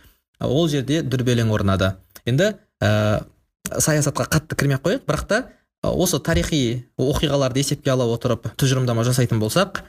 Ол 0.43 0.67
жерде 0.67 1.01
дүрбелең 1.05 1.53
орнады. 1.53 1.93
Енді 2.25 2.55
ә, 2.83 3.23
саясатқа 3.71 4.27
қатты 4.27 4.57
кірмей 4.59 4.77
ақ 4.77 4.87
қояйық 4.87 5.05
бірақ 5.07 5.27
та 5.29 5.43
осы 5.83 6.19
тарихи 6.19 6.83
оқиғаларды 6.99 7.63
есепке 7.63 7.91
ала 7.91 8.07
отырып 8.11 8.49
тұжырымдама 8.59 9.03
жасайтын 9.07 9.39
болсақ 9.39 9.81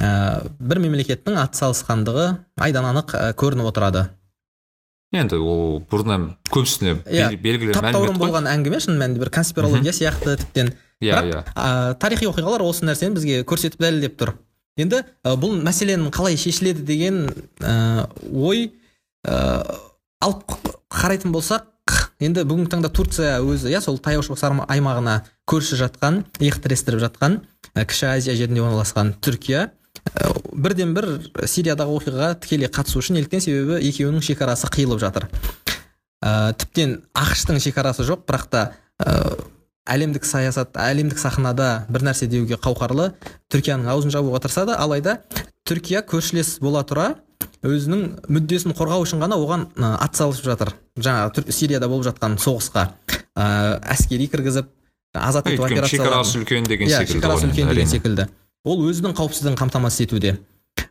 ә, 0.00 0.42
бір 0.58 0.82
мемлекеттің 0.82 1.38
атсалысқандығы 1.42 2.26
айдан 2.62 2.86
анық 2.90 3.14
ә, 3.14 3.30
көрініп 3.38 3.70
отырады. 3.70 4.06
Енді 5.12 5.38
ол 5.38 5.82
бұрыннан 5.90 6.30
көбісіне 6.52 6.96
иә 7.04 7.28
белгілі 7.42 7.74
таптаурын 7.76 8.16
болған 8.20 8.48
әңгіме 8.48 8.80
шын 8.80 8.96
мәнінде 9.00 9.20
бір 9.20 9.30
конспирология 9.34 9.92
сияқты 9.92 10.38
тіптен. 10.40 10.72
Иә 11.02 11.20
иә. 11.28 11.42
ә, 11.52 11.94
тарихи 12.00 12.28
оқиғалар 12.30 12.64
осы 12.64 12.86
нәрсені 12.86 13.18
бізге 13.18 13.42
көрсетіп 13.44 13.82
дәлелдеп 13.82 14.16
тұр. 14.20 14.34
Енді 14.80 15.02
ә, 15.02 15.34
бұл 15.36 15.58
мәселенің 15.60 16.12
қалай 16.14 16.38
шешіледі 16.40 16.86
деген 16.88 17.26
ә, 17.60 18.06
ой 18.32 18.70
ә, 19.26 19.36
алып 20.22 20.56
қарайтын 20.88 21.34
болсақ 21.34 21.68
енді 22.22 22.46
бүгінгі 22.46 22.72
таңда 22.72 22.92
турция 22.94 23.36
өзі 23.42 23.72
иә 23.72 23.82
сол 23.84 23.98
таяу 24.00 24.24
шығыс 24.24 24.46
аймағына 24.46 25.18
көрші 25.50 25.76
жатқан 25.82 26.22
иық 26.40 26.62
тірестіріп 26.64 27.02
жатқан 27.04 27.40
ә, 27.74 27.84
кіші 27.84 28.08
азия 28.14 28.36
жерінде 28.38 28.62
орналасқан 28.64 29.16
түркия. 29.20 29.72
Бірден 30.52 30.92
бір 30.96 31.08
сириядағы 31.48 31.96
оқиғаға 31.98 32.28
тікелей 32.42 32.70
қатысушы 32.72 33.14
неліктен 33.16 33.42
себебі 33.42 33.78
екеуінің 33.88 34.24
шекарасы 34.24 34.68
қиылып 34.72 35.00
жатыр. 35.02 35.28
Ә, 36.22 36.52
тіптен 36.58 37.00
ақштың 37.18 37.58
шекарасы 37.62 38.04
жоқ 38.06 38.26
бірақ 38.28 38.46
та 38.52 38.62
ә, 39.02 39.14
әлемдік 39.90 40.26
саясат 40.28 40.76
әлемдік 40.78 41.18
сахнада 41.18 41.86
бір 41.90 42.06
нәрсе 42.10 42.28
деуге 42.30 42.58
қауқарлы 42.62 43.12
түркияның 43.52 43.90
аузын 43.94 44.14
жабуға 44.14 44.42
тырысады. 44.44 44.76
Алайда 44.76 45.20
түркия 45.68 46.04
көршілес 46.06 46.58
бола 46.62 46.84
тұра 46.86 47.14
өзінің 47.66 48.28
мүддесін 48.30 48.76
қорғау 48.78 49.06
үшін 49.06 49.22
ғана 49.22 49.38
оған 49.38 49.66
ә, 49.74 49.96
атсалысып 50.04 50.46
жатыр. 50.50 50.74
Жаңағы 50.98 51.50
сирияда 51.50 51.88
болып 51.88 52.10
жатқан 52.10 52.38
соғысқа 52.42 52.90
ә, 53.34 53.80
әскери 53.94 54.28
кіргізіп 54.30 54.70
азат 55.14 55.50
ету 55.50 55.64
операцияларын 55.66 56.24
шекарасы 56.24 56.40
үлкен 56.40 56.68
деген 56.68 56.88
иә 56.88 57.02
секілді 57.02 57.18
шекарасы 57.20 57.48
үлкен 57.50 57.72
деген 57.72 57.90
секілді. 57.90 58.28
Ол 58.64 58.82
өзінің 58.86 59.14
қауіпсіздігін 59.18 59.58
қамтамасыз 59.58 60.06
етуде. 60.06 60.36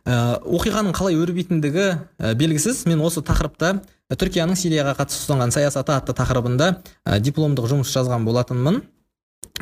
Ә, 0.02 0.38
оқиғаның 0.42 0.94
қалай 0.96 1.16
өрбитіндігі 1.18 1.84
ә, 2.18 2.32
белгісіз. 2.38 2.84
Мен 2.90 3.00
осы 3.04 3.22
тақырыпта 3.24 3.76
ә, 4.10 4.16
түркияның 4.18 4.58
сирияға 4.58 4.96
қатысты 4.98 5.24
ұстанған 5.24 5.54
саясаты 5.54 5.94
атты 5.94 6.14
тақырыбында 6.18 6.68
ә, 7.06 7.18
дипломдық 7.22 7.68
жұмыс 7.70 7.92
жазған 7.94 8.26
болатынмын. 8.26 8.80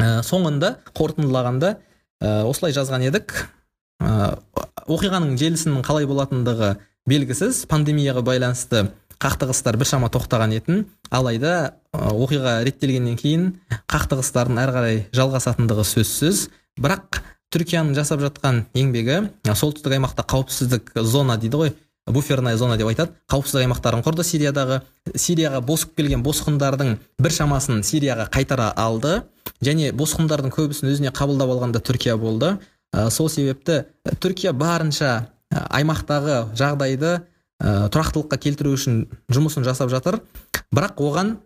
Ә, 0.01 0.23
соңында 0.27 0.79
қорытындылағанда 0.97 1.75
ә, 1.77 2.33
осылай 2.49 2.75
жазған 2.77 3.05
едік. 3.11 3.37
Ә, 4.01 4.37
оқиғаның 4.89 5.37
желісінің 5.41 5.85
қалай 5.87 6.09
болатындығы 6.09 6.75
белгісіз. 7.11 7.67
Пандемияға 7.71 8.25
байланысты 8.25 8.89
қақтығыстар 9.21 9.77
біршама 9.77 10.09
тоқтаған 10.13 10.57
етін. 10.57 10.87
Алайда 11.13 11.75
оқиға 11.93 12.63
реттелгеннен 12.65 13.19
кейін 13.21 13.51
қақтығыстардың 13.93 14.61
әрі 14.63 14.77
қарай 14.77 15.03
жалғасатындығы 15.17 15.85
сөзсіз. 15.85 16.47
Бірақ 16.81 17.21
түркияның 17.55 17.95
жасап 17.99 18.23
жатқан 18.23 18.65
еңбегі 18.79 19.23
солтүстік 19.47 19.97
аймақта 19.97 20.25
қауіпсіздік 20.31 20.93
зона 21.03 21.37
дейді 21.41 21.61
ғой 21.61 21.73
буферная 22.11 22.57
зона 22.57 22.77
деп 22.79 22.89
айтады. 22.91 23.15
Қауіпсіздік 23.31 23.65
аймақтарын 23.65 24.05
құрды 24.05 24.25
сириядағы 24.27 24.81
сирияға 25.15 25.61
босып 25.65 25.95
келген 25.99 26.23
босқындардың 26.25 26.97
бір 27.21 27.35
шамасын 27.35 27.83
сирияға 27.87 28.29
қайтара 28.33 28.71
алды. 28.77 29.23
Және 29.63 29.93
босқындардың 29.97 30.55
көбісін 30.55 30.91
өзіне 30.93 31.13
қабылдап 31.15 31.51
алғанда 31.53 31.83
түркия 31.85 32.17
болды. 32.19 32.57
Ә, 32.95 33.11
сол 33.11 33.29
себепті 33.31 33.85
түркия 34.23 34.53
барынша 34.57 35.29
аймақтағы 35.51 36.55
жағдайды 36.59 37.13
ә, 37.19 37.89
тұрақтылыққа 37.93 38.39
келтіру 38.41 38.75
үшін 38.75 39.05
жұмысын 39.31 39.67
жасап 39.67 39.93
жатыр. 39.93 40.21
Бірақ 40.75 41.03
оған 41.03 41.37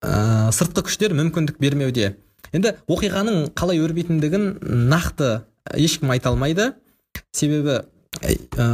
ә, 0.00 0.52
сыртқы 0.52 0.86
күштер 0.86 1.16
мүмкіндік 1.16 1.58
бермеуде. 1.60 2.14
Енді 2.56 2.72
оқиғаның 2.90 3.50
қалай 3.56 3.80
өрбитіндігін 3.84 4.46
нақты 4.90 5.42
ешкім 5.76 6.12
айта 6.14 6.32
алмайды. 6.32 6.72
Себебі 7.36 7.82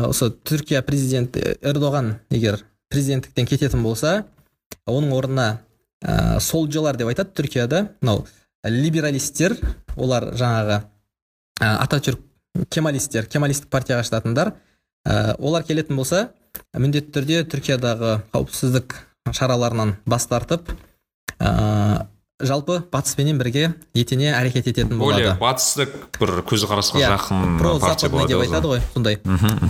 осы 0.07 0.31
түркия 0.47 0.83
президенті 0.87 1.57
эрдоған 1.61 2.17
егер 2.31 2.63
президенттіктен 2.93 3.49
кететін 3.49 3.83
болса 3.83 4.23
оның 4.87 5.15
орнына 5.17 5.47
ә, 6.03 6.41
солджалар 6.41 6.97
деп 6.99 7.11
айтады 7.13 7.35
түркияда. 7.39 7.87
Мынау 8.03 8.27
либералистер 8.65 9.57
олар 9.97 10.31
жаңағы 10.39 10.83
ә, 11.61 11.73
ататүрк 11.85 12.21
кемалистер 12.71 13.27
кемалистік 13.27 13.71
партияға 13.73 14.07
жататындар. 14.07 14.55
Ә, 15.07 15.35
олар 15.39 15.65
келетін 15.67 15.97
болса 15.97 16.29
міндетті 16.77 17.15
түрде 17.17 17.43
түркиядағы 17.49 18.21
қауіпсіздік 18.35 18.97
шараларынан 19.33 19.97
бас 20.07 20.27
тартып 20.31 20.75
жалпы 22.47 22.83
батыспенен 22.93 23.39
бірге 23.41 23.75
етене 23.95 24.33
әрекет 24.35 24.69
ететін 24.71 24.99
болады. 24.99 25.23
Более 25.23 25.37
батыстық 25.41 25.95
бір 26.19 26.35
көзқарасқа 26.49 27.01
Иә, 27.01 27.11
жақын 27.15 27.59
партия 27.59 28.11
прозападный 28.11 28.11
болады 28.13 28.33
деп 28.33 28.43
айтады 28.47 28.73
ғой 28.73 28.83
сондай. 28.95 29.21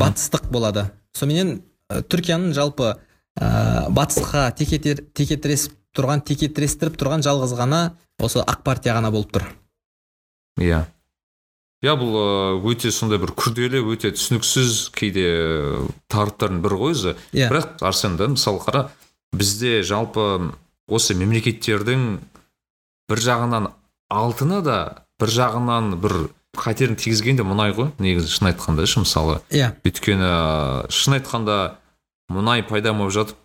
Батыстық 0.01 0.49
болады. 0.53 0.87
Соменен 1.17 1.63
ә, 1.89 2.01
түркияның 2.03 2.55
жалпы 2.57 2.95
ә, 3.37 3.91
батысқа 3.93 4.49
текетер, 4.57 5.05
текетіресіп 5.15 5.77
тұрған 5.97 6.25
текетірестіріп 6.25 6.97
тұрған 7.01 7.25
жалғыз 7.27 7.55
ғана 7.59 7.83
осы 8.23 8.41
ақ 8.41 8.65
партия 8.65 8.97
ғана 8.97 9.13
болып 9.13 9.33
тұр. 9.37 9.47
Иә. 10.61 10.87
Иә 11.83 11.95
бұл 11.99 12.15
ы, 12.15 12.73
өте 12.73 12.93
сондай 12.95 13.19
бір 13.19 13.35
күрделі 13.37 13.83
өте 13.93 14.13
түсініксіз 14.15 14.93
кейде 14.95 15.27
ы, 15.29 15.87
тақырыптардың 16.13 16.61
бірі 16.63 16.79
ғой 16.81 16.95
өзі. 16.95 17.15
Иә. 17.35 17.49
Бірақ 17.51 17.83
арсен 17.83 18.17
да 18.17 18.29
мысалы 18.31 18.63
қара 18.63 18.85
бізде 19.35 19.83
жалпы 19.83 20.53
осы 20.93 21.17
мемлекеттердің 21.19 22.21
бір 23.11 23.23
жағынан 23.23 23.71
алтыны 24.13 24.61
да 24.63 24.79
бір 25.21 25.33
жағынан 25.33 25.97
бір 26.03 26.17
қатерін 26.57 26.99
тигізген 27.01 27.39
де 27.41 27.45
мұнай 27.47 27.73
ғой 27.77 27.93
негізі 28.03 28.29
шын 28.29 28.51
айтқанда 28.51 28.87
ше 28.87 29.01
мысалы. 29.03 29.39
Иә. 29.51 29.73
Өйткені 29.89 30.29
ы, 30.29 30.91
шын 30.93 31.17
айтқанда 31.17 31.59
мұнай 32.33 32.65
пайда 32.69 32.93
болып 32.93 33.15
жатып 33.15 33.39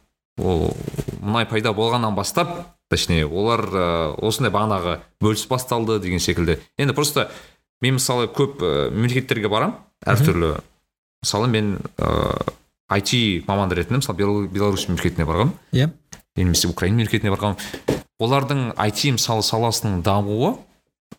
ол 0.43 0.73
мұнай 1.21 1.47
пайда 1.47 1.71
болғаннан 1.73 2.15
бастап 2.15 2.51
точнее 2.91 3.25
олар 3.25 3.63
ы, 3.71 3.85
осындай 4.27 4.51
бағанағы 4.51 4.99
бөліс 5.23 5.47
басталды 5.47 5.99
деген 6.03 6.19
секілді. 6.19 6.59
Енді 6.77 6.93
просто 6.93 7.29
мен 7.81 7.95
мысалы 7.95 8.27
көп 8.27 8.59
ы, 8.59 8.89
мемлекеттерге 8.91 9.47
барамын 9.47 9.77
әртүрлі. 10.05 10.57
Мысалы 11.23 11.47
мен 11.47 11.77
ыыы 11.97 12.57
IT 12.87 13.43
маман 13.47 13.71
ретінде 13.71 13.99
мысалы 13.99 14.47
беларусь 14.47 14.87
мемлекетіне 14.87 15.25
барғанмын 15.27 15.55
иә. 15.75 15.89
Немесе 16.37 16.67
украина 16.67 16.99
мемлекетіне 17.01 17.33
барғанмын 17.33 18.03
олардың 18.19 18.71
IT 18.77 19.11
мысалы 19.17 19.43
саласының 19.45 20.01
дамуы 20.05 20.55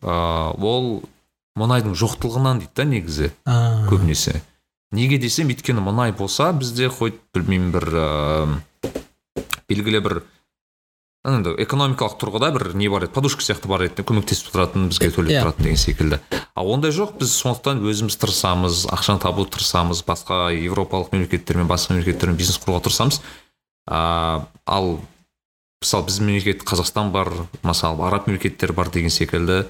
ыыы 0.03 0.71
ол 0.71 0.89
мұнайдың 1.59 1.95
жоқтылығынан 1.99 2.63
дейді 2.63 2.75
да 2.77 2.85
негізі 2.87 3.31
көбінесе. 3.91 4.41
Неге 4.95 5.19
десем 5.19 5.51
өйткені 5.53 5.83
мұнай 5.85 6.15
болса 6.17 6.53
бізде 6.57 6.89
хоть 6.89 7.19
білмеймін 7.35 7.73
бір 7.75 7.87
ыыы 7.93 8.59
белгілі 9.69 10.01
бір 10.05 10.21
енді 11.29 11.53
экономикалық 11.61 12.15
тұрғыда 12.21 12.49
бір 12.55 12.65
не 12.79 12.89
бар 12.89 13.05
еді 13.05 13.13
подушка 13.13 13.43
сияқты 13.45 13.69
бар 13.69 13.83
еді 13.89 14.05
көмектесіп 14.07 14.53
тұратын 14.55 14.87
бізге 14.89 15.11
төлеп 15.13 15.35
Иә. 15.35 15.43
тұратын 15.43 15.67
деген 15.67 15.81
секілді. 15.83 16.21
Ал 16.55 16.71
ондай 16.73 16.95
жоқ 16.95 17.19
біз 17.21 17.35
сондықтан 17.43 17.83
өзіміз 17.85 18.17
тырысамыз 18.23 18.87
ақшаны 18.95 19.21
табуға 19.21 19.51
тырысамыз 19.59 20.05
басқа 20.09 20.49
европалық 20.55 21.13
мемлекеттермен 21.13 21.69
басқа 21.69 21.99
мемлекеттермен 21.99 22.39
бизнес 22.39 22.57
құруға 22.63 22.87
тырысамыз. 22.87 23.21
А, 23.91 24.47
ал 24.65 25.01
мысалы 25.83 26.09
біздің 26.09 26.27
мемлекет 26.27 26.65
қазақстан 26.67 27.13
бар 27.15 27.31
мысалы 27.63 28.07
араб 28.07 28.27
мемлекеттер 28.27 28.73
бар 28.73 28.91
деген 28.91 29.11
секілді 29.15 29.65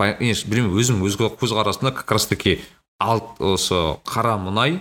білмеймін 0.00 0.74
өзім 0.74 1.04
өз 1.06 1.18
көзқарасымда 1.20 1.92
как 1.94 2.10
раз 2.16 2.26
таки 2.26 2.58
ал 2.98 3.22
осы 3.38 3.78
қара 4.08 4.36
мұнай 4.40 4.80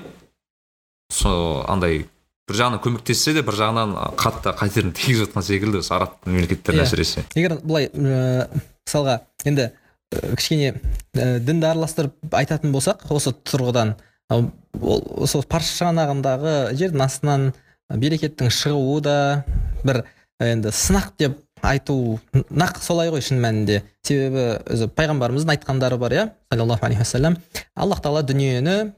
со 1.14 1.64
андай 1.70 2.06
бір 2.50 2.58
жағынан 2.62 2.82
көмектессе 2.82 3.36
де 3.38 3.44
бір 3.46 3.60
жағынан 3.60 3.94
қатты 4.18 4.56
қатерін 4.58 4.94
тигізіп 4.98 5.30
жатқан 5.30 5.46
секілді 5.46 5.84
осы 5.84 5.94
араб 5.94 6.18
мемлекеттеріне 6.26 6.84
Иә. 6.84 6.88
әсіресе 6.88 7.26
егер 7.36 7.60
былай 7.62 7.90
мысалға 7.94 9.20
енді 9.46 9.70
кішкене 10.10 10.74
ә, 11.14 11.40
дінді 11.40 11.70
араластырып 11.70 12.34
айтатын 12.34 12.74
болсақ 12.74 13.06
осы 13.14 13.36
тұрғыдан 13.46 13.94
ол 14.34 14.50
осы 15.22 15.42
паршығанағындағы 15.46 16.56
жердің 16.80 17.06
астынан 17.06 17.52
берекеттің 17.90 18.50
шығуы 18.54 19.02
да 19.06 19.18
бір 19.86 20.04
енді 20.40 20.72
сынақ 20.72 21.12
деп 21.20 21.38
айту 21.62 22.20
нақ 22.34 22.80
солай 22.84 23.12
ғой 23.12 23.24
шын 23.26 23.42
мәнінде. 23.44 23.82
Себебі 24.06 24.60
өзі 24.72 24.88
пайғамбарымыздың 24.96 25.56
айтқандары 25.56 25.98
бар 26.00 26.16
иә? 26.16 26.26
Саллаллаху 26.52 26.86
алейхи 26.86 27.04
уассалам 27.04 27.38
аллах 27.76 28.02
тағала 28.04 28.24
дүниені 28.24 28.94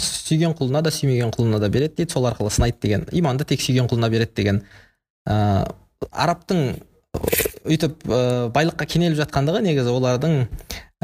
сүйген 0.00 0.54
құлына 0.56 0.82
да 0.82 0.92
сүймеген 0.94 1.32
құлына 1.34 1.60
да 1.60 1.68
береді 1.68 2.00
дейді 2.00 2.12
сол 2.12 2.28
арқылы 2.30 2.50
сынайды 2.50 2.78
деген. 2.82 3.06
Иманды 3.12 3.44
тек 3.44 3.60
сүйген 3.60 3.90
құлына 3.90 4.08
береді 4.08 4.32
деген. 4.36 4.62
Ә, 5.28 5.66
арабтың 6.10 6.78
өйтіп 7.68 8.06
ә, 8.08 8.48
байлыққа 8.54 8.88
кенеліп 8.88 9.18
жатқандығы 9.20 9.62
негізі 9.66 9.92
олардың 9.92 10.40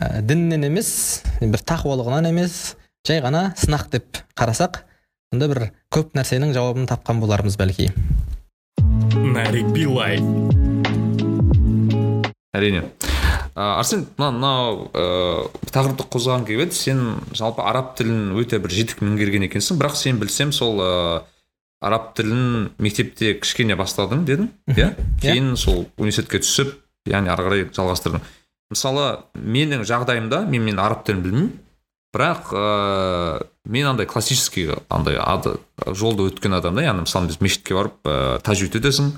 ә, 0.01 0.23
емес 0.65 1.23
бір 1.41 1.61
тақуалығынан 1.61 2.31
емес 2.31 2.77
жай 3.07 3.21
ғана 3.21 3.53
сынақ 3.61 3.91
деп 3.93 4.23
қарасақ 4.39 4.85
сонда 5.33 5.49
бір 5.51 5.65
көп 5.93 6.15
нәрсенің 6.17 6.55
жауабын 6.57 6.89
тапқан 6.89 7.21
болармыз 7.21 7.59
бәлки 7.61 7.91
нарик 9.35 9.71
билай 9.75 10.21
әрине. 12.55 12.85
Ә, 13.55 13.79
арсен 13.79 14.07
мына 14.19 14.31
мынау 14.35 14.87
ә, 14.95 15.05
тақырыпты 15.71 16.07
қозғағым 16.11 16.47
келіп 16.49 16.65
еді 16.67 16.79
сен 16.79 17.03
жалпы 17.35 17.63
араб 17.67 17.93
тілін 17.99 18.33
өте 18.39 18.59
бір 18.63 18.75
жетік 18.75 19.03
меңгерген 19.05 19.47
екенсің. 19.49 19.79
Бірақ 19.79 19.99
сен 19.99 20.19
білсем 20.23 20.53
сол 20.55 20.81
ә, 20.83 20.93
араб 21.85 22.13
тілін 22.19 22.71
мектепте 22.83 23.35
кішкене 23.39 23.77
бастадың 23.79 24.25
дедің 24.27 24.51
иә. 24.75 24.95
Кейін 25.23 25.55
сол 25.61 25.85
университетке 25.99 26.43
түсіп 26.43 26.75
яғни 27.11 27.31
ары 27.31 27.47
қарай 27.47 27.67
жалғастырдың. 27.75 28.25
Мысалы 28.75 29.07
менің 29.39 29.85
жағдайымда 29.87 30.45
мен 30.51 30.67
мен 30.67 30.83
араб 30.83 31.05
тілін 31.07 31.23
білмеймін. 31.23 31.53
Бірақ 32.15 32.53
ыыы 32.55 33.47
мен 33.67 33.87
андай 33.91 34.07
классический 34.07 34.71
андай 34.89 35.17
ады, 35.19 35.57
жолды 35.87 36.29
өткен 36.31 36.55
адам 36.55 36.77
да 36.79 36.85
яғни 36.87 37.05
мысалы 37.09 37.29
біз 37.33 37.41
мешітке 37.43 37.75
барып 37.75 37.99
ыыы 38.07 38.41
тажвид 38.47 38.77
өтесің 38.79 39.13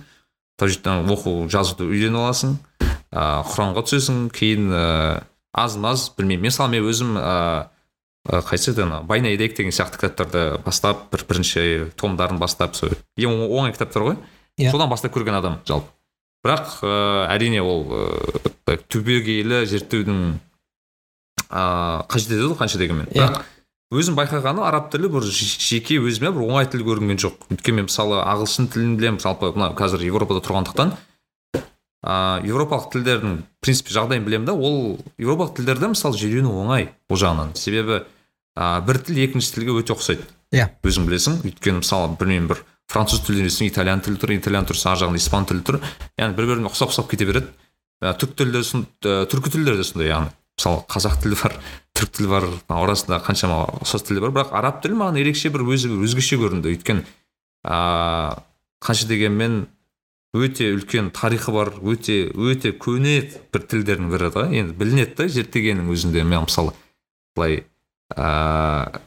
тажвидтан 0.57 1.07
оқу 1.13 1.47
жазуды 1.53 1.85
үйреніп 1.85 2.23
аласың 2.25 2.57
ыыы 2.81 3.47
құранға 3.53 3.85
түсесің 3.87 4.21
кейін 4.33 4.71
ыыы 4.73 5.23
аз 5.57 5.77
маз 5.81 6.09
білмеймін 6.17 6.49
мысалы 6.49 6.73
мен 6.77 6.89
өзім 6.89 7.17
ыыы 7.21 8.43
қайсы 8.49 8.73
еді 8.73 8.83
ана 8.83 9.03
деген 9.07 9.71
сияқты 9.71 10.01
кітаптарды 10.01 10.59
бастап 10.65 11.11
бір 11.13 11.25
бірінші 11.29 11.93
томдарын 11.97 12.39
бастап 12.39 12.75
сол 12.75 12.91
ең 13.17 13.31
оң- 13.31 13.53
оңай 13.53 13.73
кітаптар 13.73 14.03
ғой. 14.03 14.17
Иә. 14.59 14.71
содан 14.71 14.89
бастап 14.89 15.13
көрген 15.15 15.37
адам 15.39 15.61
жалпы. 15.69 15.87
Бірақ 16.45 16.81
ыыы 16.83 17.27
әрине 17.29 17.61
ол 17.63 17.85
ыыы 17.93 18.79
түбегейлі 18.89 19.67
зерттеудің 19.67 20.39
ыыы 21.51 22.07
қажет 22.11 22.33
етеді 22.33 22.51
ғой 22.51 22.59
қанша 22.61 22.79
дегенмен. 22.81 23.09
Иә. 23.13 23.29
бірақ 23.31 23.45
өзім 23.95 24.17
байқағаным 24.19 24.65
араб 24.67 24.91
тілі 24.91 25.11
бір 25.15 25.27
жеке 25.31 26.01
өзіме 26.03 26.33
бір 26.35 26.47
оңай 26.47 26.67
тіл 26.71 26.83
көрінген 26.87 27.21
жоқ. 27.23 27.47
Өйткені 27.55 27.83
мен 27.83 27.87
мысалы 27.87 28.19
ағылшын 28.19 28.71
тілін 28.73 28.97
білемін. 28.99 29.21
Жалпы 29.23 29.53
мына 29.55 29.71
қазір 29.79 30.03
европада 30.09 30.43
тұрғандықтан. 30.43 30.97
Ыыы 32.07 32.47
еуропалық 32.51 32.91
тілдердің 32.93 33.37
в 33.39 33.63
принципе 33.63 33.95
жағдайын 33.95 34.27
білемін 34.27 34.47
да 34.47 34.55
ол 34.55 34.99
еуропалық 35.19 35.55
тілдерді 35.59 35.93
мысалы 35.95 36.19
үйрену 36.19 36.55
оңай 36.63 36.91
ол 37.09 37.21
жағынан. 37.21 37.55
Себебі 37.55 38.03
ыыы 38.57 38.87
бір 38.87 39.01
тіл 39.07 39.23
екінші 39.23 39.55
тілге 39.55 39.79
өте 39.79 39.95
ұқсайды. 39.95 40.27
Иә. 40.55 40.71
Өзің 40.87 41.07
білесің. 41.07 41.41
Өйткені 41.47 41.83
мысалы 41.83 42.15
білмеймін 42.19 42.51
бір 42.51 42.63
француз 42.91 43.23
тілін 43.27 43.47
үйренсең 43.47 43.71
итальян 43.71 44.03
тілі 44.03 44.21
тұр 44.23 44.35
итальян 44.37 44.67
тұрса 44.67 44.93
ар 44.93 45.01
жағында 45.03 45.19
испан 45.19 45.47
тілі 45.47 45.65
тұр. 45.67 45.81
Яғни 46.19 46.39
бір 46.39 46.51
біріне 46.53 46.71
ұқсап 46.71 46.93
ұқсап 46.93 47.11
кете 47.11 47.27
береді. 47.27 47.51
Ә, 48.03 48.13
түрік 48.15 48.37
ә, 48.39 49.27
түркі 49.27 49.53
тілдері 49.57 49.81
де 49.81 49.85
сондай 49.85 50.13
яғни. 50.13 50.31
Мысалы 50.57 50.83
қазақ 50.89 51.21
тілі 51.23 51.39
бар 51.43 51.57
түрік 51.97 52.13
тілі 52.17 52.29
бар 52.33 52.49
арасында 52.73 53.21
қаншама 53.25 53.63
ұқсас 53.83 54.05
тілдер 54.07 54.29
бар. 54.29 54.35
Бірақ 54.37 54.53
араб 54.57 54.83
тілі 54.85 54.99
маған 55.01 55.21
ерекше 55.21 55.51
бір 55.53 55.65
өзі 55.69 55.93
өзгеше 55.97 56.39
көрінді. 56.41 56.73
Өйткені 56.75 57.05
ыыы 57.67 58.37
қанша 58.85 59.09
дегенмен 59.09 59.67
өте 60.37 60.71
үлкен 60.77 61.11
тарихы 61.17 61.53
бар 61.55 61.73
өте 61.81 62.27
өте 62.33 62.73
көне 62.77 63.19
бір 63.53 63.67
тілдердің 63.71 64.13
бірі 64.13 64.31
да. 64.35 64.47
Енді 64.53 64.77
білінеді 64.77 65.17
да 65.17 65.29
зерттегеннің 65.29 65.93
өзінде. 65.93 66.25
Мен 66.25 66.45
мысалы 66.49 66.75
былай 67.37 67.65
ыыы 68.17 69.01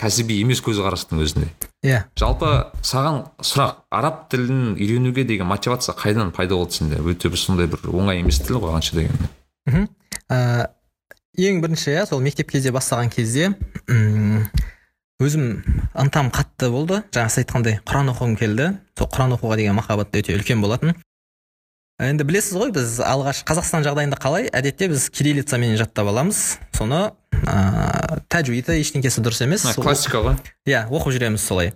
кәсіби 0.00 0.40
емес 0.40 0.62
көзқарастың 0.64 1.20
өзінде. 1.20 1.50
Иә. 1.84 2.04
Жалпы 2.18 2.70
саған 2.84 3.22
сұрақ 3.44 3.84
араб 3.92 4.26
тілін 4.32 4.74
үйренуге 4.74 5.26
деген 5.28 5.48
мотивация 5.48 5.94
қайдан 5.94 6.32
пайда 6.32 6.56
болды 6.56 6.78
сенде? 6.78 7.00
Өте 7.04 7.28
бір 7.28 7.40
сондай 7.40 7.68
бір 7.68 7.84
оңай 7.92 8.22
емес 8.22 8.40
тіл 8.40 8.62
ғой 8.64 8.74
қанша 8.78 8.96
дегенмен. 8.96 9.28
Мхм. 9.68 9.88
Ә, 10.30 10.70
ең 11.38 11.60
бірінші 11.62 11.92
иә 11.94 12.06
сол 12.08 12.22
мектеп 12.24 12.50
кезде 12.52 12.72
бастаған 12.74 13.10
кезде 13.12 13.50
м, 13.90 14.46
өзім 15.20 15.60
ынтам 15.94 16.30
қатты 16.34 16.70
болды. 16.72 17.02
Жаңа 17.12 17.28
сіз 17.30 17.44
айтқандай 17.44 17.78
құран 17.84 18.12
оқығым 18.14 18.36
келді. 18.40 18.70
Сол 18.98 19.10
құран 19.12 19.34
оқуға 19.36 19.58
деген 19.60 19.76
махаббат 19.78 20.14
өте 20.16 20.36
үлкен 20.38 20.62
болатын. 20.64 20.94
Енді 22.00 22.24
білесіз 22.24 22.54
ғой 22.56 22.70
біз 22.72 22.94
алғаш 23.04 23.42
қазақстан 23.44 23.84
жағдайында 23.84 24.16
қалай? 24.20 24.46
Әдетте 24.56 24.88
біз 24.88 25.10
кириллицамен 25.12 25.74
жаттап 25.76 26.08
аламыз. 26.08 26.56
Соны 26.72 27.10
ыыы 27.44 28.22
тәжвиді 28.32 28.78
ештеңкесі 28.80 29.20
дұрыс 29.24 29.42
емес. 29.44 29.66
Классика 29.76 30.22
ғой 30.24 30.38
иә 30.68 30.86
оқып 30.88 31.12
жүреміз 31.18 31.44
солай. 31.44 31.74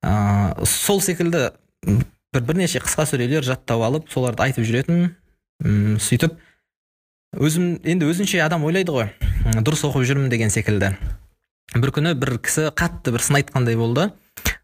Ыыы 0.00 0.64
сол 0.64 1.02
секілді 1.04 1.50
бір 1.84 2.46
бірнеше 2.48 2.80
қысқа 2.80 3.04
сүрелер 3.10 3.44
жаттап 3.44 3.82
алып 3.84 4.08
соларды 4.12 4.46
айтып 4.46 4.64
жүретін 4.64 5.10
м, 5.60 5.98
сөйтіп 6.00 6.38
өзім 7.36 7.78
енді 7.86 8.08
өзінше 8.10 8.40
адам 8.42 8.64
ойлайды 8.66 8.90
ғой 8.94 9.10
дұрыс 9.62 9.84
оқып 9.86 10.02
жүрмін 10.08 10.30
деген 10.32 10.50
секілді. 10.50 10.96
бір 11.74 11.92
күні 11.94 12.14
бір 12.18 12.38
кісі 12.42 12.70
қатты 12.74 13.12
бір 13.14 13.22
сын 13.22 13.38
айтқандай 13.38 13.76
болды. 13.78 14.10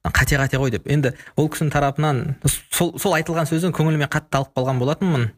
Қате 0.02 0.38
қате 0.38 0.59
ғой 0.59 0.70
деп. 0.74 0.87
Енді 0.90 1.14
ол 1.37 1.48
кісінің 1.48 1.70
тарапынан 1.70 2.37
сол, 2.70 2.98
сол 2.98 3.14
айтылған 3.14 3.46
сөзден 3.46 3.74
көңіліме 3.74 4.09
қатты 4.11 4.38
алып 4.38 4.50
қалған 4.57 4.79
болатынмын. 4.83 5.31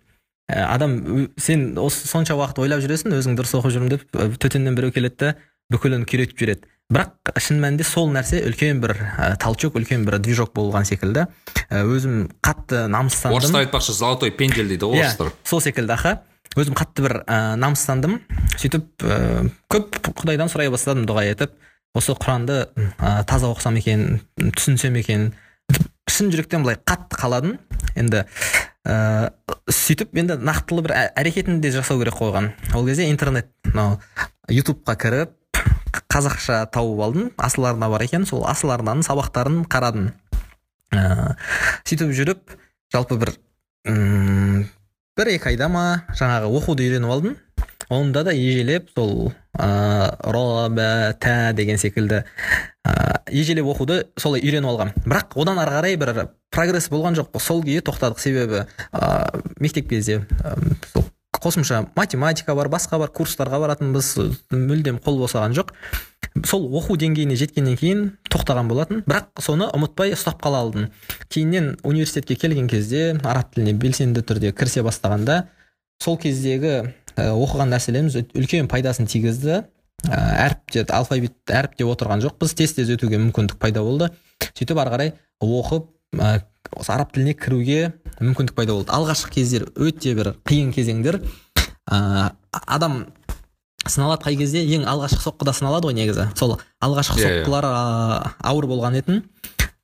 Ә, 0.49 0.65
адам 0.73 1.29
сен 1.37 1.77
осы 1.77 2.09
сонша 2.09 2.37
уақыт 2.37 2.61
ойлап 2.65 2.81
жүресің 2.81 3.13
өзің 3.19 3.37
дұрыс 3.37 3.55
оқып 3.61 3.75
жүрмін 3.77 3.93
деп 3.93 4.05
төтеннен 4.41 4.77
біреу 4.77 4.93
келеді 4.93 5.35
бүкілін 5.73 6.07
күйретіп 6.09 6.41
жібереді. 6.41 6.69
Бірақ 6.89 7.35
шын 7.37 7.61
мәнінде 7.61 7.85
сол 7.85 8.09
нәрсе 8.13 8.41
үлкен 8.49 8.81
бір 8.81 8.97
ә, 8.97 9.37
толчок 9.37 9.77
үлкен 9.77 10.07
бір 10.09 10.17
движок 10.25 10.55
болған 10.57 10.89
секілді. 10.89 11.27
Өзім 11.69 12.31
қатты 12.41 12.87
намыстандым. 12.89 13.37
Орыста 13.37 13.61
айтпақшы 13.61 13.93
золотой 13.93 14.33
пендель 14.33 14.69
дейді 14.73 14.89
ғой 14.89 15.03
иә 15.03 15.11
орыстар. 15.11 15.35
сол 15.45 15.61
секілді 15.61 15.93
аха. 15.93 16.23
Өзім 16.57 16.77
қатты 16.79 17.05
бір 17.05 17.15
ә, 17.25 17.57
намыстандым. 17.61 18.21
Сөйтіп 18.57 19.05
ә, 19.05 19.49
көп 19.71 19.99
құдайдан 20.09 20.51
сұрай 20.53 20.71
бастадым 20.73 21.07
дұға 21.09 21.27
етіп. 21.33 21.57
Осы 21.97 22.15
құранды 22.15 22.69
ә, 22.99 23.25
таза 23.29 23.51
оқысам 23.51 23.79
екен 23.81 24.21
түсінсем 24.39 24.97
екен. 25.01 25.33
Шын 26.09 26.31
жүректен 26.33 26.65
былай 26.65 26.79
қатты 26.81 27.19
қаладым. 27.19 27.59
Енді 27.99 28.25
ә, 28.89 29.31
сөйтіп 29.69 30.17
енді 30.17 30.39
нақтылы 30.41 30.87
бір 30.87 30.95
ә- 30.97 31.09
әрекетін 31.21 31.61
де 31.61 31.73
жасау 31.75 32.01
керек 32.01 32.17
қойған 32.21 32.53
ол 32.75 32.87
кезде 32.87 33.09
интернет 33.11 33.51
мынау 33.69 33.99
ютубқа 34.49 34.97
кіріп 34.97 35.35
қазақша 36.09 36.63
тауып 36.73 37.03
алдым. 37.05 37.31
Асыл 37.37 37.67
арна 37.69 37.91
бар 37.91 38.07
екен 38.07 38.25
сол 38.27 38.47
асыл 38.49 38.73
арнаның 38.73 39.05
сабақтарын 39.07 39.65
қарадым. 39.69 40.13
Ә, 40.95 41.37
сөйтіп 41.85 42.15
жүріп 42.17 42.57
жалпы 42.95 43.19
бір 43.21 43.35
бір 45.19 45.33
екі 45.35 45.51
айда 45.51 45.67
ма 45.67 45.85
жаңағы 46.15 46.49
оқуды 46.55 46.87
үйреніп 46.87 47.11
алдым. 47.11 47.37
Онда 47.91 48.23
да 48.23 48.33
ежелеп 48.37 48.91
сол 48.95 49.33
ыыы 49.59 50.09
ро 50.31 50.45
тә 51.19 51.53
деген 51.59 51.81
секілді 51.81 52.23
ыыы 52.87 53.41
ежелеп 53.41 53.67
оқуды 53.73 54.05
солай 54.17 54.45
үйреніп 54.45 54.71
алғам. 54.71 54.93
Бірақ 55.03 55.35
одан 55.41 55.59
ары 55.59 55.75
қарай 55.75 55.97
бір 55.99 56.29
прогресс 56.55 56.91
болған 56.93 57.19
жоқ 57.19 57.41
сол 57.43 57.65
күйі 57.67 57.83
тоқтадық. 57.83 58.23
Себебі 58.23 58.67
ыыы 58.93 59.43
мектеп 59.59 59.91
кезде 59.91 60.23
сол 60.93 61.09
қосымша 61.43 61.87
математика 61.97 62.55
бар 62.55 62.69
басқа 62.73 62.99
бар 62.99 63.11
курстарға 63.15 63.61
баратынбыз 63.63 64.13
мүлдем 64.53 65.01
қол 65.05 65.19
босаған 65.23 65.57
жоқ. 65.57 65.73
Сол 66.47 66.67
оқу 66.79 66.97
деңгейіне 67.01 67.37
жеткеннен 67.39 67.79
кейін 67.79 68.05
тоқтаған 68.31 68.69
болатын. 68.71 69.03
Бірақ 69.09 69.43
соны 69.43 69.69
ұмытпай 69.75 70.15
ұстап 70.15 70.43
қала 70.43 70.63
алдым 70.65 70.89
кейіннен 71.33 71.77
университетке 71.83 72.37
келген 72.37 72.69
кезде 72.69 73.19
араб 73.25 73.53
тіліне 73.55 73.75
белсенді 73.79 74.23
түрде 74.23 74.53
кірісе 74.53 74.85
бастағанда 74.87 75.45
сол 76.03 76.19
кездегі 76.21 76.75
ә, 77.17 77.33
оқыған 77.33 77.73
нәрселеріміз 77.75 78.21
үлкен 78.39 78.71
пайдасын 78.71 79.11
тигізді. 79.11 79.65
Ә, 80.07 80.19
әріптер 80.47 80.93
алфавит 80.95 81.35
әріп 81.51 81.79
деп 81.81 81.91
отырған 81.91 82.23
жоқпыз. 82.23 82.55
Тез 82.55 82.77
тез 82.77 82.93
өтуге 82.95 83.19
мүмкіндік 83.19 83.59
пайда 83.59 83.83
болды. 83.83 84.13
Сөйтіп 84.53 84.79
ары 84.79 84.95
қарай 84.95 85.15
оқып 85.43 85.91
ә, 86.17 86.43
осы 86.77 86.93
араб 86.93 87.13
тіліне 87.13 87.35
кіруге 87.35 87.93
мүмкіндік 88.21 88.55
пайда 88.57 88.75
болды. 88.77 88.93
Алғашқы 88.93 89.33
кездер 89.39 89.69
өте 89.77 90.15
бір 90.19 90.35
қиын 90.49 90.73
кезеңдер. 90.75 91.21
Ә, 91.91 92.33
адам 92.67 93.07
сыналады 93.89 94.25
қай 94.27 94.37
кезде? 94.41 94.63
Ең 94.65 94.85
алғашқы 94.89 95.23
соққыда 95.25 95.55
сыналады 95.57 95.89
ғой 95.89 95.97
негізі. 95.99 96.29
Сол 96.37 96.59
алғашқы 96.85 97.19
Иә, 97.19 97.25
иә. 97.25 97.43
соққылар 97.45 97.69
ә, 97.69 98.31
ауыр 98.45 98.67
болған 98.69 98.99
етін 99.01 99.23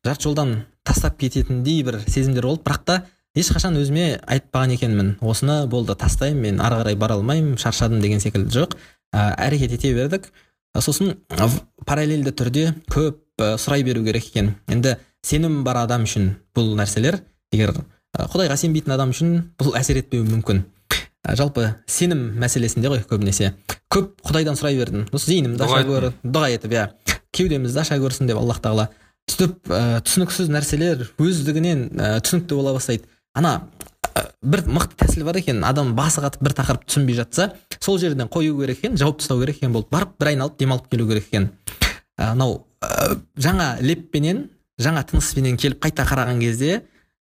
жарты 0.04 0.28
жолдан 0.28 0.64
тастап 0.84 1.16
кететіндей 1.18 1.82
бір 1.82 2.00
сезімдер 2.06 2.44
болды. 2.46 2.62
Бірақ 2.66 2.84
та 2.84 2.98
ешқашан 3.34 3.78
өзіме 3.80 4.20
айтпаған 4.20 4.74
екенмін. 4.76 5.14
Осыны 5.20 5.66
болды 5.66 5.94
тастаймын 5.96 6.42
мен 6.42 6.60
ары 6.60 6.82
қарай 6.82 6.96
бара 6.96 7.14
алмаймын 7.16 7.56
шаршадым 7.58 8.00
деген 8.04 8.20
секілді. 8.20 8.52
Жоқ 8.52 8.76
ә, 9.14 9.32
әрекет 9.38 9.72
ете 9.78 9.94
бердік. 9.94 10.28
Сосын 10.76 11.14
параллельді 11.86 12.32
түрде 12.34 12.74
көп 12.90 13.20
ә, 13.40 13.54
сұрай 13.56 13.84
беру 13.86 14.04
керек 14.04 14.26
екен. 14.28 14.56
Енді 14.68 14.98
сенім 15.24 15.62
бар 15.64 15.82
адам 15.84 16.04
үшін 16.04 16.34
бұл 16.56 16.74
нәрселер 16.78 17.22
егер 17.54 17.72
құдайға 18.14 18.56
сенбейтін 18.60 18.94
адам 18.94 19.10
үшін 19.14 19.34
бұл 19.58 19.74
әсер 19.78 19.98
етпеуі 19.98 20.26
мүмкін. 20.28 20.64
Жалпы 21.24 21.70
сенім 21.88 22.20
мәселесінде 22.38 22.90
ғой 22.92 23.00
көбінесе. 23.08 23.54
Көп 23.92 24.20
құдайдан 24.26 24.58
сұрай 24.58 24.76
бердім. 24.76 25.06
Осы 25.16 25.32
зейінімді 25.32 25.64
аша 25.64 25.80
гөр 25.88 26.10
дұға 26.22 26.50
етіп 26.52 26.76
иә. 26.76 26.84
Кеудемізді 27.34 27.80
аша 27.80 27.98
көрсін 28.02 28.28
деп 28.28 28.38
аллах 28.38 28.60
тағала 28.62 28.90
сөйтіп 29.30 29.72
ә, 29.72 30.02
түсініксіз 30.04 30.50
нәрселер 30.52 31.06
өздігінен 31.18 31.86
ә, 31.96 32.10
түсінікті 32.20 32.58
бола 32.58 32.74
бастайды. 32.76 33.08
Ана 33.34 33.54
ә, 34.12 34.26
бір 34.44 34.66
мықты 34.68 34.98
тәсіл 35.00 35.24
бар 35.24 35.40
екен. 35.40 35.64
Адам 35.64 35.94
басы 35.96 36.20
қатып 36.22 36.44
бір 36.44 36.54
тақырып 36.60 36.84
түсінбей 36.84 37.16
жатса 37.18 37.54
сол 37.80 37.98
жерден 37.98 38.28
қою 38.28 38.58
керек 38.60 38.84
екен 38.84 38.98
жауып 39.00 39.22
тастау 39.22 39.40
керек 39.40 39.62
екен 39.62 39.72
болып 39.72 39.90
барып 39.90 40.18
бір 40.20 40.34
айналып 40.34 40.60
демалып 40.60 40.90
келу 40.92 41.08
керек 41.08 41.30
екен. 41.32 41.50
Анау 42.20 42.66
ә, 42.84 43.16
жаңа 43.40 43.78
леппенен 43.80 44.50
жаңа 44.80 45.04
тыныспенен 45.08 45.58
келіп 45.60 45.82
қайта 45.84 46.06
қараған 46.08 46.40
кезде 46.42 46.82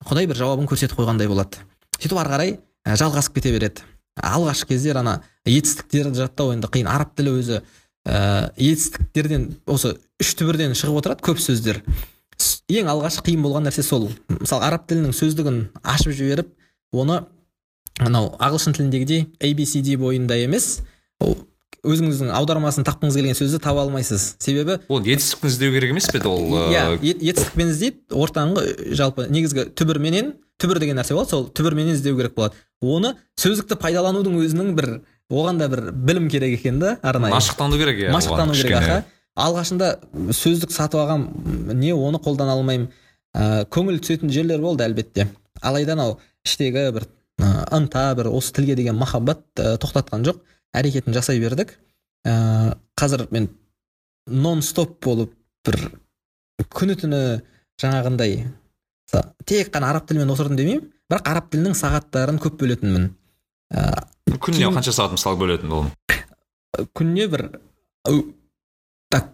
құдай 0.07 0.27
бір 0.29 0.39
жауабын 0.41 0.67
көрсетіп 0.69 0.97
қойғандай 0.99 1.29
болады. 1.29 1.61
Сөйтіп 1.97 2.19
ары 2.21 2.33
қарай 2.33 2.51
ә, 2.85 2.95
жалғасып 2.99 3.37
кете 3.37 3.53
береді. 3.55 3.85
Алғашқы 4.17 4.73
кездер 4.73 4.99
ана 5.01 5.21
етістіктерді 5.45 6.23
жаттау 6.23 6.53
енді 6.53 6.69
қиын. 6.73 6.89
Араб 6.89 7.15
тілі 7.17 7.37
өзі 7.39 7.61
ә, 8.05 8.51
етістіктерден 8.57 9.49
осы 9.65 9.95
үш 10.21 10.35
түбірден 10.37 10.75
шығып 10.77 11.01
отырады 11.01 11.25
көп 11.25 11.41
сөздер. 11.41 11.81
Ең 12.69 12.91
алғаш 12.91 13.21
қиын 13.25 13.41
болған 13.45 13.67
нәрсе 13.69 13.85
сол. 13.85 14.09
Мысалы 14.29 14.67
араб 14.67 14.85
тілінің 14.89 15.15
сөздігін 15.15 15.63
ашып 15.81 16.13
жіберіп 16.17 16.51
оны 16.93 17.23
анау 18.03 18.33
ағылшын 18.37 18.75
тіліндегідей 18.77 19.25
abcd 19.41 19.95
бойында 20.01 20.37
емес 20.43 20.81
өзіңіздің 21.87 22.31
аудармасын 22.37 22.85
тапқыңыз 22.87 23.17
келген 23.17 23.37
сөзді 23.37 23.59
таба 23.63 23.83
алмайсыз. 23.85 24.35
Себебі 24.43 24.79
ол 24.87 25.01
жетістікті 25.03 25.47
іздеу 25.47 25.73
керек 25.73 25.93
емес 25.95 26.09
пе 26.11 26.19
еді 26.19 26.31
ол 26.31 26.55
иә 26.71 26.99
етістікпен 27.01 27.71
іздейді 27.73 28.17
ортаңғы 28.17 28.93
жалпы 28.97 29.27
негізгі 29.31 29.69
түбірменен 29.77 30.33
түбір 30.61 30.81
деген 30.83 30.99
нәрсе 30.99 31.15
болады 31.15 31.33
сол 31.33 31.47
түбірменен 31.49 31.95
іздеу 31.95 32.17
керек 32.19 32.35
болады. 32.35 32.55
Оны 32.81 33.15
сөздікті 33.39 33.77
пайдаланудың 33.81 34.37
өзінің 34.43 34.73
бір 34.77 34.89
оған 35.29 35.59
да 35.59 35.67
бір 35.71 35.91
білім 35.91 36.29
керек 36.29 36.59
екен 36.59 36.79
да 36.79 36.97
арнайы. 37.01 37.33
Машықтану 37.33 37.77
керек 37.77 37.99
иә 37.99 38.11
машықтану 38.13 38.53
керек 38.53 38.77
аха. 38.77 39.03
алғашында 39.35 39.97
сөздік 40.33 40.71
сатып 40.71 41.01
алғам 41.01 41.27
не 41.73 41.93
оны 41.93 42.17
қолдана 42.23 42.55
алмаймын. 42.57 42.89
Ә, 43.35 43.65
көңіл 43.69 43.99
түсетін 44.01 44.31
жерлер 44.33 44.61
болды 44.63 44.85
әлбетте. 44.85 45.27
Алайда 45.61 45.93
анау 45.93 46.17
іштегі 46.45 46.89
бір 46.95 47.05
ынта 47.71 48.09
бір 48.17 48.31
осы 48.31 48.53
тілге 48.55 48.75
деген 48.75 48.97
махаббат 48.97 49.43
ә, 49.57 49.75
тоқтатқан 49.77 50.25
жоқ. 50.25 50.39
Әрекетін 50.75 51.15
жасай 51.15 51.39
бердік. 51.39 51.75
Ә, 52.27 52.75
қазір 52.99 53.27
мен 53.31 53.47
нон 54.27 54.61
стоп 54.65 54.97
болып 55.05 55.31
бір 55.67 55.77
күні 56.73 56.97
түні 56.99 57.21
жаңағындай 57.79 58.41
тек 59.47 59.69
қана 59.71 59.91
араб 59.93 60.07
тілімен 60.09 60.33
отырдым 60.33 60.57
демеймін 60.59 60.89
бірақ 61.07 61.29
араб 61.31 61.47
тілінің 61.53 61.77
сағаттарын 61.79 62.39
көп 62.43 62.57
бөлетінмін. 62.59 63.11
Ә, 63.71 64.03
күніне 64.43 64.73
қанша 64.75 64.91
сағат 64.95 65.15
мысалы 65.15 65.39
бөлетін 65.39 65.71
оны 65.77 65.93
күніне 66.97 67.27
бір 67.31 67.45
так 69.13 69.31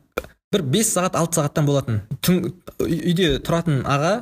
бір 0.54 0.62
бес 0.76 0.92
сағат 0.94 1.18
алты 1.18 1.40
сағаттан 1.40 1.66
болатын. 1.66 2.02
Түн 2.22 2.44
үй- 2.86 3.02
үйде 3.10 3.40
тұратын 3.44 3.82
аға 3.90 4.14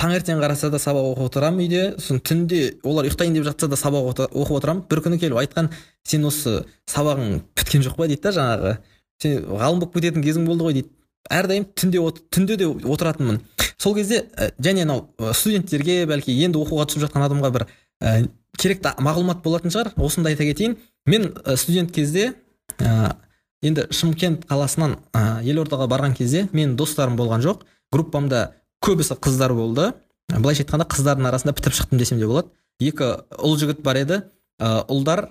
таңертең 0.00 0.40
қараса 0.40 0.70
да 0.72 0.78
сабақ 0.80 1.10
оқып 1.12 1.26
отырамын 1.28 1.64
үйде. 1.64 1.82
Сосын 2.00 2.20
түнде 2.24 2.60
олар 2.86 3.08
ұйықтайын 3.08 3.36
деп 3.36 3.44
жатса 3.50 3.68
да 3.68 3.76
сабақ 3.76 4.24
оқып 4.28 4.56
отырамын 4.56 4.84
бір 4.88 5.02
күні 5.04 5.18
келіп 5.20 5.40
айтқан 5.42 5.68
сен 6.08 6.24
осы 6.28 6.62
сабағың 6.88 7.42
біткен 7.58 7.84
жоқ 7.84 7.98
па? 7.98 8.08
дейді 8.08 8.22
да 8.24 8.32
жаңағы. 8.38 8.74
Сен 9.20 9.44
ғалым 9.44 9.82
болып 9.84 9.94
кететін 9.98 10.24
кезің 10.24 10.46
болды 10.48 10.64
ғой? 10.64 10.78
дейді. 10.78 10.92
Әрдайым 11.30 11.66
түнде 11.76 12.00
түнде 12.32 12.56
де 12.56 12.66
отыратынмын. 12.66 13.42
Сол 13.78 13.94
кезде 13.94 14.24
ә, 14.36 14.50
және 14.58 14.86
анау 14.86 15.10
ә, 15.18 15.34
студенттерге 15.36 16.06
бәлки 16.08 16.32
енді 16.32 16.58
оқуға 16.62 16.86
түсіп 16.88 17.04
жатқан 17.04 17.26
адамға 17.26 17.50
бір 17.54 17.66
ә, 18.00 18.28
керекті 18.58 18.94
мағлұмат 19.04 19.42
болатын 19.44 19.72
шығар. 19.72 19.92
Осында 19.96 20.32
айта 20.32 20.48
кетейін. 20.48 20.78
Мен 21.06 21.28
студент 21.56 21.92
кезде 21.92 22.32
ә, 22.78 23.14
енді 23.62 23.86
шымкент 23.92 24.46
қаласынан 24.48 24.96
ә, 25.12 25.42
елордаға 25.44 25.88
барған 25.92 26.16
кезде 26.16 26.46
менің 26.52 26.76
достарым 26.80 27.20
болған 27.20 27.44
жоқ. 27.44 27.66
Группамда 27.92 28.59
көбісі 28.84 29.16
қыздар 29.20 29.54
болды. 29.54 29.92
Былайша 30.30 30.64
айтқанда 30.64 30.86
қыздардың 30.90 31.28
арасында 31.30 31.54
бітіп 31.58 31.76
шықтым 31.76 31.98
десем 31.98 32.20
де 32.20 32.26
болады. 32.26 32.50
Екі 32.80 33.12
ұл 33.36 33.56
жігіт 33.60 33.82
бар 33.84 34.00
еді. 34.00 34.20
Ә, 34.60 34.84
ұлдар 34.88 35.26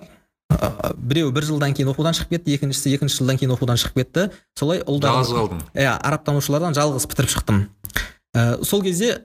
ә, 0.50 0.92
біреуі 0.94 1.32
бір 1.34 1.46
жылдан 1.48 1.74
кейін 1.74 1.90
оқудан 1.94 2.14
шығып 2.16 2.36
кетті 2.36 2.54
екіншісі 2.58 2.94
екінші 2.94 3.22
жылдан 3.22 3.40
кейін 3.40 3.54
оқудан 3.56 3.80
шығып 3.80 4.02
кетті. 4.02 4.28
Солай 4.58 4.84
ұлдар 4.84 5.16
жалғыз 5.16 5.32
қалдың. 5.38 5.62
Иә 5.74 5.96
арабтанушылардан 5.96 6.76
жалғыз 6.76 7.08
бітіріп 7.10 7.32
шықтым. 7.32 7.64
Ә, 8.36 8.62
сол 8.62 8.84
кезде 8.84 9.22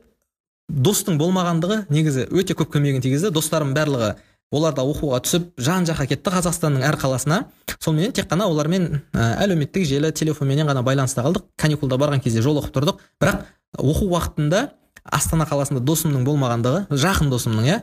достың 0.70 1.20
болмағандығы 1.22 1.84
негізі 1.94 2.30
өте 2.32 2.56
көп 2.58 2.72
көмегін 2.78 3.04
тигізді. 3.06 3.34
Достарым 3.36 3.76
барлығы 3.76 4.16
олар 4.56 4.74
да 4.78 4.86
оқуға 4.86 5.20
түсіп 5.26 5.52
жан 5.62 5.86
жаққа 5.90 6.08
кетті 6.14 6.34
қазақстанның 6.34 6.86
әр 6.88 6.98
қаласына. 7.02 7.44
Сонымен 7.82 8.14
тек 8.16 8.30
қана 8.32 8.48
олармен 8.50 9.02
ә, 9.14 9.36
әлеуметтік 9.44 9.86
желі 9.86 10.14
телефонменен 10.16 10.70
ғана 10.70 10.82
байланыста 10.86 11.26
қалдық. 11.26 11.50
Каникулда 11.60 12.00
барған 12.02 12.24
кезде 12.24 12.42
жолығып 12.46 12.74
тұрдық. 12.74 13.02
Бірақ 13.22 13.44
оқу 13.78 14.10
уақытында 14.10 14.70
астана 15.06 15.46
қаласында 15.50 15.84
досымның 15.86 16.26
болмағандығы 16.26 17.00
жақын 17.04 17.32
досымның 17.34 17.70
иә? 17.70 17.80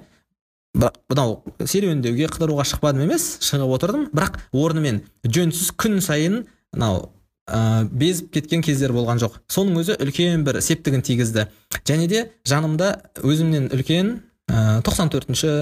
Бірақ 0.72 0.96
мынау 1.12 1.42
серуендеуге 1.68 2.30
қыдыруға 2.32 2.64
шықпадым 2.70 3.04
емес 3.04 3.26
шығып 3.44 3.74
отырдым. 3.76 4.06
Бірақ 4.14 4.38
орнымен 4.56 5.02
жөнсіз 5.26 5.74
күн 5.76 6.00
сайын 6.00 6.46
мынау 6.72 7.10
ә, 7.46 7.84
безіп 7.84 8.32
кеткен 8.32 8.64
кездер 8.64 8.94
болған 8.96 9.20
жоқ. 9.20 9.36
Соның 9.52 9.82
өзі 9.82 9.98
үлкен 10.00 10.46
бір 10.46 10.62
септігін 10.64 11.04
тигізді. 11.04 11.46
Және 11.84 12.08
де 12.08 12.24
жанымда 12.48 12.94
өзімнен 13.20 13.68
үлкен 13.76 14.14
ә, 14.48 14.80
94-ші 14.86 15.52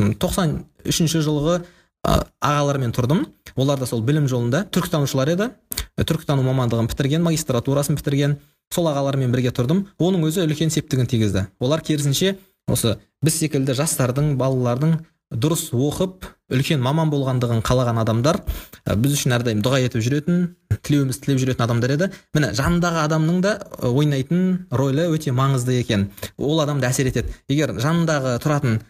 93-ші 0.00 1.24
жылғы 1.26 1.60
ә, 2.06 2.20
ағалармен 2.38 2.94
тұрдым. 2.94 3.26
Олар 3.56 3.80
да 3.80 3.90
сол 3.90 4.04
білім 4.06 4.28
жолында 4.30 4.64
түркітанушылар 4.70 5.34
еді. 5.34 5.50
Түркітану 5.98 6.44
мамандығын 6.46 6.90
бітірген 6.90 7.24
магистратурасын 7.26 7.98
бітірген 7.98 8.36
сол 8.74 8.90
ағалармен 8.90 9.32
бірге 9.34 9.52
тұрдым. 9.54 9.86
Оның 9.98 10.26
өзі 10.28 10.44
үлкен 10.46 10.70
септігін 10.70 11.10
тигізді. 11.10 11.46
Олар 11.58 11.82
керісінше 11.82 12.36
осы 12.70 12.98
біз 13.24 13.40
секілді 13.40 13.74
жастардың 13.78 14.36
балалардың 14.40 15.00
дұрыс 15.30 15.68
оқып 15.70 16.26
үлкен 16.50 16.80
маман 16.82 17.10
болғандығын 17.10 17.62
қалаған 17.62 18.00
адамдар 18.02 18.40
ә, 18.82 18.96
біз 18.98 19.14
үшін 19.14 19.36
әрдайым 19.36 19.60
дұға 19.62 19.78
етіп 19.86 20.02
жүретін 20.02 20.40
тілеуіміз 20.82 21.20
тілеп 21.22 21.38
жүретін 21.38 21.64
адамдар 21.66 21.94
еді. 21.94 22.08
Міне 22.34 22.50
жанындағы 22.58 23.04
адамның 23.04 23.42
да 23.44 23.52
ә, 23.62 23.90
ойнайтын 23.90 24.66
рөлі 24.74 25.06
өте 25.14 25.30
маңызды 25.30 25.78
екен. 25.78 26.08
Ол 26.36 26.58
адамды 26.64 26.88
әсер 26.90 27.10
етеді. 27.12 27.30
Егер 27.46 27.76
жанындағы 27.78 28.34
тұратын 28.42 28.80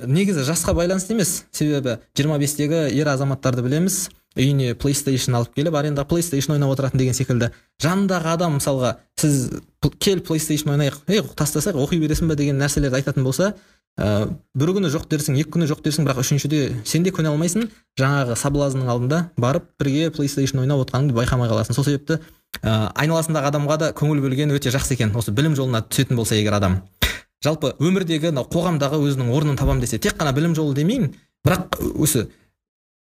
негізі 0.00 0.46
жасқа 0.48 0.72
байланысты 0.78 1.12
емес 1.12 1.42
себебі 1.52 1.98
25-тегі 2.16 2.86
ер 2.96 3.12
азаматтарды 3.12 3.64
білеміз. 3.66 4.08
Үйіне 4.36 4.74
плейстейшн 4.78 5.34
алып 5.38 5.54
келіп 5.56 5.76
арендаға 5.78 6.08
плейстейшн 6.10 6.54
ойнап 6.56 6.74
отыратын 6.74 7.00
деген 7.00 7.16
секілді. 7.16 7.50
Жанындағы 7.82 8.32
адам 8.34 8.58
мысалға 8.58 8.96
сіз 9.18 9.48
кел 9.98 10.20
плейстейшн 10.26 10.74
ойнайық 10.74 11.00
ей 11.08 11.22
тастасақ 11.38 11.78
оқи 11.80 11.98
бересің 12.02 12.30
ба 12.30 12.36
деген 12.38 12.58
нәрселерді 12.60 13.00
айтатын 13.00 13.24
болса 13.26 13.54
ә, 13.98 14.28
бір 14.54 14.74
күні 14.76 14.92
жоқ 14.92 15.08
дерсің 15.10 15.38
екі 15.40 15.54
күні 15.56 15.68
жоқ 15.70 15.82
дерсің 15.86 16.06
бірақ 16.06 16.22
үшіншіде 16.22 16.62
сен 16.84 17.06
де 17.06 17.10
көне 17.14 17.32
алмайсың. 17.32 17.68
Жаңағы 17.98 18.36
соблазнның 18.38 18.90
алдында 18.92 19.22
барып 19.36 19.70
бірге 19.80 20.10
плейстейшн 20.14 20.62
ойнап 20.62 20.84
отырғаныңды 20.84 21.16
байқамай 21.18 21.50
қаласың. 21.50 21.74
Сол 21.74 21.88
себепті 21.88 22.20
ә, 22.62 22.92
айналасындағы 22.94 23.50
адамға 23.50 23.78
да 23.82 23.90
көңіл 23.96 24.22
бөлген 24.22 24.54
өте 24.54 24.70
жақсы 24.74 24.94
екен. 24.94 25.16
Осы 25.18 25.34
білім 25.34 25.56
жолына 25.58 25.82
түсетін 25.88 26.18
болса 26.20 26.38
егер 26.38 26.58
адам. 26.60 26.82
Жалпы 27.44 27.74
өмірдегі 27.78 28.32
мынау 28.32 28.48
қоғамдағы 28.50 28.98
өзінің 28.98 29.28
орнын 29.30 29.58
табамын 29.58 29.82
десе 29.84 30.00
тек 30.02 30.16
қана 30.18 30.32
білім 30.34 30.56
жолы 30.58 30.74
демеймін 30.74 31.12
бірақ 31.46 31.76
осы 32.02 32.24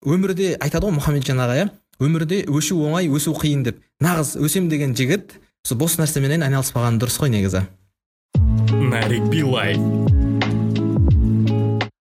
өмірде 0.03 0.53
айтады 0.59 0.87
ғой 0.89 0.97
мұхамеджан 0.97 1.39
аға 1.39 1.55
иә? 1.61 1.69
өмірде 2.03 2.43
өшу 2.49 2.79
оңай 2.83 3.07
өсу 3.07 3.33
қиын 3.37 3.63
деп. 3.63 3.79
Нағыз 4.03 4.35
өсем 4.41 4.67
деген 4.69 4.95
жігіт 4.97 5.37
осы 5.63 5.77
бос 5.79 5.95
нәрсеменен 5.99 6.43
айналыспаған 6.43 6.97
дұрыс 6.99 7.19
қой 7.21 7.31
негізі. 7.31 7.63
Нарик 8.91 9.23
билай. 9.31 9.77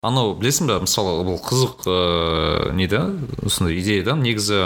Анау 0.05 0.35
білесің 0.39 0.69
ба 0.69 0.77
мысалы 0.83 1.23
бұл 1.27 1.39
қызық 1.43 1.87
ыыы 1.89 2.75
не 2.77 2.87
да 2.87 3.07
осындай 3.43 3.79
идея 3.81 4.05
да? 4.05 4.15
Негізі 4.15 4.59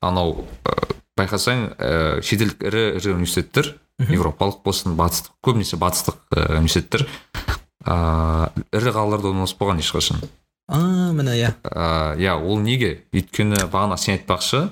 анау 0.00 0.46
ә, 0.64 0.76
байқасаң 1.18 1.66
ә, 1.76 2.22
шетелдік 2.22 2.62
ірі 2.70 2.84
ірі 3.00 3.16
университеттер 3.16 3.74
европалық 3.98 4.62
болсын 4.64 4.96
батыстық 4.96 5.34
көбінесе 5.44 5.76
батыстық 5.82 6.22
ә, 6.30 6.46
университеттер 6.60 7.08
ыыы 7.84 8.64
ірі 8.72 8.94
қалаларда 8.94 9.32
орналаспаған 9.34 9.82
ешқашан. 9.82 10.22
А 10.68 11.12
міне 11.12 11.36
иә. 11.38 11.54
Ә, 11.64 12.14
иә 12.20 12.36
ол 12.38 12.60
неге? 12.60 13.02
Өйткені 13.12 13.66
бағана 13.72 13.98
сен 14.00 14.18
айтпақшы 14.18 14.68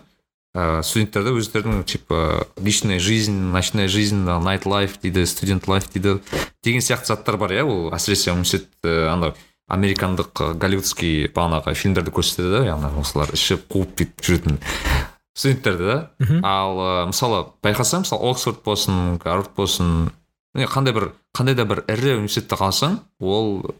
ә, 0.54 0.82
студенттерді 0.82 1.34
өздерінің 1.38 1.84
типа 1.86 2.46
личная 2.58 2.98
жизнь 2.98 3.36
ночная 3.52 3.88
жизнь 3.88 4.18
найт 4.18 4.66
лайф 4.66 4.98
дейді 5.00 5.26
студент 5.26 5.68
лайф 5.68 5.90
дейді 5.92 6.18
деген 6.64 6.82
сияқты 6.82 7.14
заттар 7.14 7.36
бар 7.38 7.54
иә 7.54 7.64
ол 7.64 7.90
әсіресе 7.94 8.32
университет 8.32 8.68
ә, 8.82 9.12
ана 9.12 9.34
американдық 9.70 10.56
голливудский 10.58 11.28
бағанағы 11.30 11.74
фильмдерді 11.78 12.14
көрсетеді 12.14 12.50
да 12.56 12.64
яғни 12.66 12.90
осылар 13.00 13.30
ішіп 13.36 13.68
қуып 13.70 13.94
бүйтіп 14.00 14.24
жүретін 14.26 14.58
студенттерді 15.38 15.86
да 15.86 16.40
ал 16.42 16.82
ә, 16.82 17.06
мысалы 17.12 17.44
байқасаң 17.62 18.02
мысалы 18.06 18.32
оксфорд 18.32 18.64
болсын 18.66 19.20
гарвард 19.22 19.54
болсын 19.54 20.10
қандай 20.56 20.96
бір 20.96 21.12
қандай 21.36 21.54
да 21.54 21.64
бір 21.64 21.84
ірі 21.86 22.16
университетте 22.18 22.58
қалсаң 22.58 22.98
ол 23.22 23.70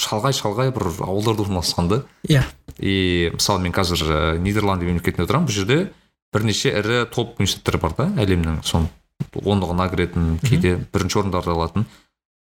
шалғай 0.00 0.32
шалғай 0.36 0.72
бір 0.72 0.88
ауылдарда 1.04 1.44
орналасқан 1.44 1.88
да. 1.90 1.98
Иә. 2.28 2.44
И 2.78 3.30
мысалы 3.34 3.60
мен 3.60 3.72
қазір 3.76 4.02
ә, 4.08 4.38
нидерланды 4.38 4.86
мемлекетінде 4.88 5.26
отырамын. 5.26 5.48
Бұл 5.50 5.56
жерде 5.56 5.92
бірнеше 6.32 6.72
ірі 6.72 7.04
топ 7.12 7.36
университеттер 7.38 7.78
бар 7.82 7.94
да 7.98 8.06
әлемнің. 8.22 8.62
Соның 8.64 8.88
ондығына 9.36 9.88
кіретін 9.92 10.38
кейде 10.42 10.76
бірінші 10.92 11.20
орындарды 11.22 11.52
алатын. 11.52 11.86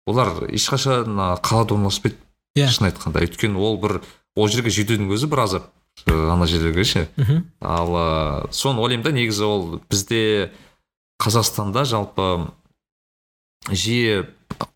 Олар 0.06 0.44
ешқашан 0.52 1.16
қалада 1.42 1.74
орналаспайды 1.74 2.16
Иә. 2.56 2.68
шын 2.68 2.88
айтқанда. 2.90 3.24
Өйткені 3.24 3.56
ол 3.56 3.78
бір 3.80 4.00
ол 4.36 4.48
жерге 4.48 4.70
жетудің 4.70 5.08
өзі 5.12 5.28
бір 5.30 5.44
азап 5.44 5.66
ы, 6.06 6.12
ана 6.12 6.46
жерлерге 6.46 6.84
ше. 6.84 7.08
Ал 7.60 7.92
ы, 7.96 8.52
соны 8.52 8.80
ойлаймын 8.80 9.04
да 9.04 9.12
негізі 9.12 9.44
ол 9.44 9.80
бізде 9.90 10.50
қазақстанда 11.22 11.84
жалпы 11.84 12.50
жиі 13.70 14.26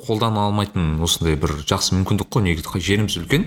қолдана 0.02 0.46
алмайтын 0.48 1.00
осындай 1.02 1.36
бір 1.36 1.54
жақсы 1.66 1.96
мүмкіндік 1.96 2.28
қой. 2.32 2.44
Негізі 2.46 2.80
жеріміз 2.82 3.16
үлкен. 3.22 3.46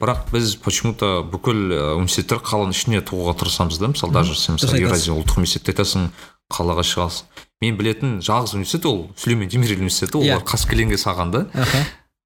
Бірақ 0.00 0.30
біз 0.32 0.56
почему 0.56 0.94
то 0.94 1.22
бүкіл 1.24 1.96
университеттер 1.96 2.40
қаланың 2.44 2.74
ішіне 2.76 3.00
тығуға 3.04 3.36
тырысамыз 3.40 3.78
да. 3.80 3.92
Мысалы 3.92 4.12
даже 4.12 4.36
сен 4.38 4.56
мысалы 4.58 4.80
евразия 4.80 5.14
ұлттық 5.14 5.40
университетті 5.40 5.74
айтасың 5.74 6.10
қалаға 6.50 6.84
шығасың. 6.84 7.28
Мен 7.60 7.76
білетін 7.76 8.18
жалғыз 8.24 8.54
университет 8.56 8.86
ол 8.86 9.10
сүлеймен 9.16 9.48
демирел 9.48 9.82
университеті 9.84 10.18
Иә. 10.18 10.34
олар 10.36 10.44
қаскелеңге 10.48 10.96
салған 10.96 11.30
да. 11.30 11.46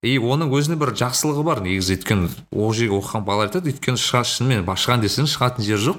И 0.05 0.19
оның 0.19 0.53
өзіне 0.53 0.77
бір 0.77 0.95
жақсылығы 0.95 1.43
бар. 1.45 1.61
Негізі 1.65 1.97
өйткені 1.97 2.29
ол 2.53 2.73
жерге 2.77 2.99
оқыған 3.01 3.25
балалар 3.25 3.49
айтады 3.49 3.73
өйткені 3.73 3.99
шынымен 3.99 4.65
шығайын 4.69 5.03
десең 5.03 5.29
шығатын 5.33 5.65
жер 5.65 5.81
жоқ 5.81 5.99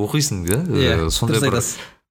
оқисың 0.00 0.44
да 0.46 0.60
иә 0.76 1.10
сондай 1.10 1.40
бір 1.40 1.58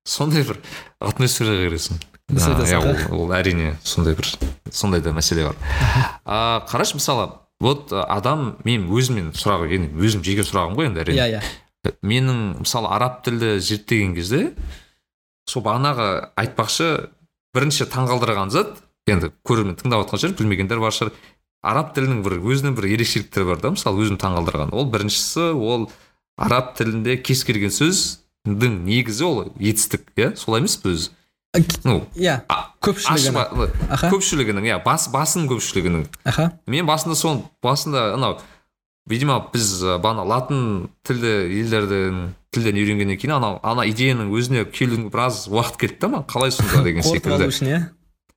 сондай 0.06 0.44
бір 0.44 0.60
атмосфераға 1.00 1.70
кіресің. 1.70 2.02
Дұрыс 2.30 2.46
айтасың, 2.46 3.14
ол, 3.18 3.32
әрине 3.34 3.72
сондай 3.82 4.14
бір 4.18 4.28
сондай 4.70 5.02
да 5.02 5.14
мәселе 5.18 5.48
бар. 5.48 5.56
А 6.26 6.62
қарашы 6.70 7.00
мысалы 7.00 7.32
вот 7.60 7.90
адам 7.92 8.56
мен 8.64 8.86
өзімнен 8.94 9.32
сұрақ 9.34 9.66
енді 9.74 9.90
өзім 9.98 10.22
жеке 10.26 10.46
сұрағым 10.46 10.78
ғой 10.78 10.92
енді 10.92 11.02
әрине. 11.02 11.18
Иә 11.18 11.40
иә. 11.40 11.92
Менің 12.06 12.60
мысалы 12.62 12.92
араб 12.94 13.24
тілді 13.26 13.58
зерттеген 13.66 14.14
кезде 14.14 14.52
сол 15.50 15.66
бағанағы 15.66 16.30
айтпақшы 16.38 17.10
бірінші 17.58 17.90
таңғалдырған 17.90 18.54
зат 18.54 18.78
енді 19.10 19.32
көрермен 19.42 19.80
тыңдап 19.80 20.06
жатқан 20.06 20.22
шығар 20.22 20.38
білмегендер 20.38 20.84
бар 20.84 20.94
шығар. 20.94 21.16
Араб 21.66 21.96
тілінің 21.98 22.22
бір 22.24 22.38
өзінің 22.40 22.76
бір 22.78 22.92
ерекшеліктері 22.94 23.50
бар 23.50 23.64
да 23.64 23.74
мысалы 23.74 24.06
өзім 24.06 24.20
таңғалдырған. 24.22 24.70
Ол 24.72 24.86
біріншісі 24.94 25.50
ол 25.58 25.90
араб 26.38 26.76
тілінде 26.78 27.18
кез 27.18 27.42
келген 27.44 27.74
сөздің 27.74 28.84
негізі 28.86 29.26
ол 29.26 29.42
етістік 29.58 30.06
иә? 30.16 30.36
Солай 30.40 30.62
емес 30.62 30.78
пе 30.80 30.94
өзі? 30.94 31.10
Ну 31.84 32.04
иә 32.16 32.42
а- 32.48 32.70
көпшілігі 32.82 33.32
ашық 33.34 33.72
аха. 33.90 34.10
көпшілігінің 34.14 34.68
иә 34.70 34.78
бас 34.86 35.08
басым 35.10 35.48
көпшілігінің. 35.50 36.06
Аха. 36.26 36.52
Мен 36.68 36.86
басында 36.86 37.16
сол 37.16 37.44
басында 37.64 38.14
анау 38.14 38.38
видимо 39.10 39.40
біз 39.54 39.82
бағана 40.04 40.26
латын 40.30 40.90
тілді 41.04 41.32
елдердің 41.64 42.20
тілден 42.54 42.78
үйренгеннен 42.78 43.18
кейін 43.18 43.34
анау 43.40 43.60
ана 43.64 43.88
идеяның 43.90 44.30
өзіне 44.30 44.66
келуіне 44.70 45.10
біраз 45.10 45.48
уақыт 45.50 45.80
кетті 45.82 46.00
да 46.06 46.12
маған 46.14 46.28
қалай 46.30 46.52
сонда 46.54 46.84
деген 46.86 47.02
секілді. 47.04 47.50
үшін 47.50 47.68
иә? 47.74 47.80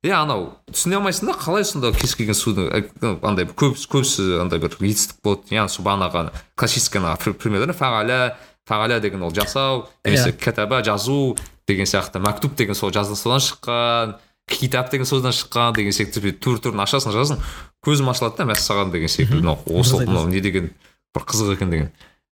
Иә 0.02 0.16
анау 0.24 0.48
түсіне 0.72 0.96
алмайсың 0.96 1.28
да 1.28 1.36
қалай 1.36 1.64
сонда 1.68 1.92
кез 1.92 2.14
келген 2.16 2.34
судың 2.34 2.72
ә, 2.72 3.18
андай 3.22 3.44
көп 3.44 3.76
көбісі 3.76 4.40
андай 4.40 4.58
бір 4.58 4.72
етістік 4.80 5.20
болады 5.22 5.52
яғни 5.52 5.68
сол 5.68 5.84
бағанағы 5.84 6.32
классический 6.56 6.98
ана 6.98 7.14
пр- 7.20 7.34
пример 7.36 7.68
фағаля 7.76 8.32
фағаля 8.68 9.00
деген 9.00 9.22
ол 9.22 9.30
жасау 9.34 9.86
немесе 10.04 10.30
Иә. 10.32 10.38
кәтаба 10.40 10.82
жазу 10.82 11.36
деген 11.68 11.86
сияқты 11.86 12.22
мәктуб 12.22 12.56
деген 12.56 12.74
сол 12.74 12.92
жазда 12.92 13.16
содан 13.16 13.42
шыққан 13.42 14.16
китап 14.50 14.90
деген 14.90 15.06
содан 15.06 15.32
шыққан 15.32 15.76
деген 15.76 15.92
секілді 15.92 16.34
түр 16.42 16.58
түрін 16.62 16.82
ашасың 16.84 17.14
жазасың 17.14 17.42
көзім 17.86 18.10
ашылады 18.12 18.42
да 18.42 18.48
мәссаған 18.50 18.92
деген 18.92 19.12
секілді 19.12 19.42
мынау 19.42 19.80
осы 19.80 20.02
мынау 20.02 20.28
не 20.28 20.40
деген 20.40 20.72
бір 21.14 21.26
қызық 21.28 21.56
екен 21.56 21.70
деген. 21.70 21.90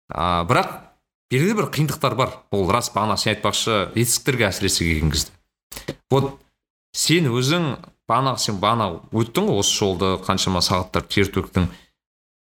А 0.10 0.44
бірақ 0.50 0.72
белгілі 1.32 1.58
бір 1.60 1.70
қиындықтар 1.74 2.16
бар. 2.16 2.34
Ол 2.52 2.70
рас 2.72 2.90
бағана 2.94 3.18
сен 3.18 3.36
айтпақшы 3.36 3.92
етістіктерге 3.94 4.48
әсіресе 4.50 4.86
келген 4.88 5.12
кезде. 5.12 5.32
Вот 6.10 6.40
сен 6.96 7.30
өзің 7.30 7.76
бағанағы 8.10 8.42
сен 8.42 8.58
бағана 8.62 9.04
өттің 9.14 9.52
ғой 9.52 9.62
осы 9.62 9.76
жолды 9.78 10.16
қаншама 10.26 10.64
сағаттар 10.66 11.06
тер 11.06 11.30
төктің. 11.36 11.70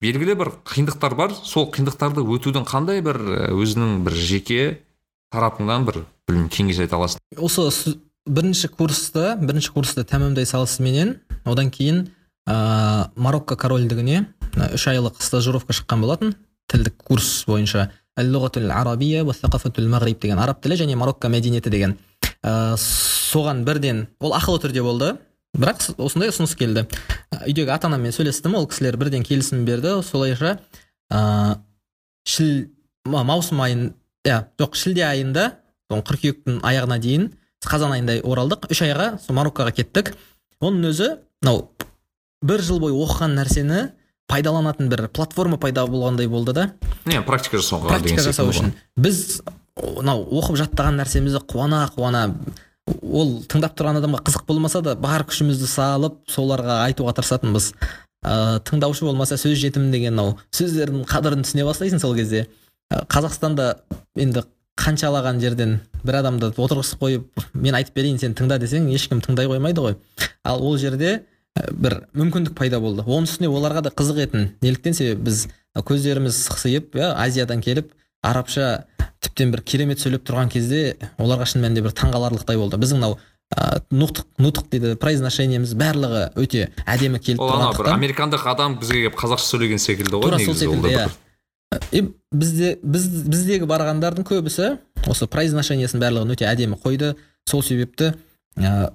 Белгілі 0.03 0.35
бір 0.41 0.51
қиындықтар 0.67 1.15
бар. 1.15 1.35
Сол 1.35 1.69
қиындықтарды 1.71 2.25
өтудің 2.25 2.67
қандай 2.69 3.05
бір 3.05 3.21
өзінің 3.55 4.03
бір 4.07 4.19
жеке 4.19 4.63
тарапыңнан 5.33 5.87
бір 5.87 6.03
білмеймін 6.29 6.51
кеңес 6.53 6.81
айта 6.85 6.99
аласың. 6.99 7.21
Осы 7.37 7.65
бірінші 8.27 8.69
курсты 8.73 9.35
бірінші 9.41 9.73
курсты 9.75 10.05
тәмамдай 10.09 10.47
салысыменен 10.49 11.19
одан 11.45 11.71
кейін 11.71 12.07
ә, 12.49 13.11
марокко 13.17 13.57
корольдігіне 13.57 14.27
үш 14.75 14.87
айлық 14.93 15.21
стажировка 15.25 15.77
шыққан 15.77 16.01
болатын. 16.05 16.35
Тілдік 16.71 16.97
курс 17.05 17.45
бойынша 17.47 17.91
мағриб 19.93 20.21
деген 20.23 20.39
араб 20.39 20.61
тілі 20.63 20.79
және 20.81 20.97
марокко 20.97 21.29
мәдениеті 21.29 21.71
деген. 21.71 21.99
Ә, 22.45 22.77
соған 22.81 23.65
бірден 23.67 24.07
ол 24.21 24.33
ақылы 24.37 24.63
түрде 24.63 24.83
болды 24.85 25.17
бірақ 25.55 25.93
осындай 25.99 26.31
ұсыныс 26.33 26.57
келді. 26.59 26.87
Үйдегі 27.45 27.71
ата 27.75 27.87
анаммен 27.91 28.15
сөйлестім 28.15 28.57
ол 28.59 28.67
кісілер 28.71 28.97
бірден 28.97 29.23
келісім 29.27 29.65
берді. 29.67 30.01
Солайша 30.03 30.59
ә, 31.13 31.59
шіл 32.27 32.71
ма- 33.05 33.25
маусым 33.25 33.61
айын 33.63 33.93
иә 34.25 34.45
жоқ 34.61 34.77
шілде 34.79 35.05
айында 35.07 35.51
қыркүйектің 35.93 36.63
аяғына 36.65 36.99
дейін 36.99 37.29
қазан 37.65 37.95
айында 37.95 38.19
оралдық. 38.25 38.69
Үш 38.73 38.83
айға 38.85 39.15
сол 39.23 39.37
мароккоға 39.37 39.73
кеттік. 39.77 40.15
Оның 40.65 40.91
өзі 40.91 41.11
мынау 41.45 41.69
бір 42.45 42.65
жыл 42.65 42.81
бойы 42.83 42.97
оқыған 43.05 43.37
нәрсені 43.39 43.81
пайдаланатын 44.29 44.89
бір 44.93 45.07
платформа 45.15 45.59
пайда 45.61 45.87
болғандай 45.87 46.29
болды 46.29 46.55
да. 46.57 46.71
Не 47.07 47.23
практика 47.23 47.61
жасауға 47.61 47.95
практика 47.95 48.25
жасау 48.25 48.51
үшін. 48.53 48.73
біз 48.97 49.43
мынау 49.77 50.25
оқып 50.41 50.59
жаттаған 50.63 51.01
нәрсемізді 51.03 51.45
қуана 51.51 51.85
қуана 51.95 52.27
ол 53.03 53.39
тыңдап 53.49 53.77
тұрған 53.79 54.01
адамға 54.01 54.25
қызық 54.27 54.47
болмаса 54.49 54.83
да 54.85 54.95
бар 54.97 55.25
күшімізді 55.29 55.69
салып 55.69 56.21
соларға 56.29 56.83
айтуға 56.89 57.15
тырысатынбыз. 57.17 57.73
Ә, 58.25 58.61
тыңдаушы 58.65 59.05
болмаса 59.05 59.37
сөз 59.41 59.57
жетім 59.61 59.91
деген 59.93 60.15
мынау 60.17 60.39
сөздердің 60.57 61.05
қадірін 61.09 61.45
түсіне 61.45 61.65
бастайсың 61.69 62.01
сол 62.01 62.15
кезде. 62.17 62.47
Қазақстанда 62.91 63.69
енді 64.17 64.45
қаншалаған 64.81 65.39
жерден 65.43 65.79
бір 66.05 66.19
адамды 66.21 66.51
отырғызып 66.51 67.03
қойып 67.03 67.45
мен 67.55 67.77
айтып 67.79 67.95
берейін 67.97 68.19
сен 68.19 68.35
тыңда 68.35 68.59
десең 68.63 68.89
ешкім 68.93 69.23
тыңдай 69.25 69.49
қоймайды 69.51 69.85
ғой. 69.85 69.97
Ал 70.45 70.63
ол 70.63 70.77
жерде 70.79 71.23
бір 71.55 72.01
мүмкіндік 72.15 72.57
пайда 72.59 72.81
болды. 72.83 73.05
Оның 73.07 73.29
үстіне 73.29 73.51
оларға 73.51 73.85
да 73.87 73.93
қызық 73.95 74.19
етін 74.25 74.49
неліктен 74.63 74.97
себебі 74.99 75.31
біз 75.31 75.47
көздеріміз 75.75 76.41
сықсиып 76.49 76.99
иә 76.99 77.13
азиядан 77.15 77.63
келіп 77.63 77.93
арабша 78.23 78.87
тіптен 79.23 79.55
бір 79.55 79.63
керемет 79.63 80.03
сөйлеп 80.03 80.27
тұрған 80.27 80.51
кезде 80.51 80.97
оларға 81.19 81.47
шын 81.53 81.63
мәнінде 81.65 81.85
бір 81.87 81.95
таңғаларлықтай 81.95 82.59
болды. 82.59 82.81
Біздің 82.83 83.01
мынау 83.01 83.19
ә, 83.55 83.81
нутық 83.95 84.27
нутық 84.43 84.69
дейді 84.73 84.95
произношениеміз 85.01 85.75
барлығы 85.79 86.25
өте 86.41 86.69
әдемі 86.87 87.21
келіп 87.23 87.43
ол 87.45 87.55
ана 87.55 87.71
бір 87.77 87.93
американдық 87.95 88.47
адам 88.51 88.79
бізге 88.81 89.05
келіп 89.05 89.19
қазақша 89.21 89.55
сөйлеген 89.55 89.83
секілді 89.83 90.19
ғой 90.19 90.27
тура 90.27 90.41
сол 90.43 90.59
секілді 90.59 90.95
иә. 90.95 91.07
И 91.93 92.05
бізде 92.33 92.77
біз 92.83 93.07
біздегі 93.29 93.69
барғандардың 93.71 94.27
көбісі 94.29 94.77
осы 95.11 95.29
произношениесін 95.31 96.03
барлығын 96.03 96.35
өте 96.35 96.49
әдемі 96.49 96.79
қойды. 96.81 97.15
Сол 97.49 97.63
себепті 97.63 98.15
ә, 98.57 98.93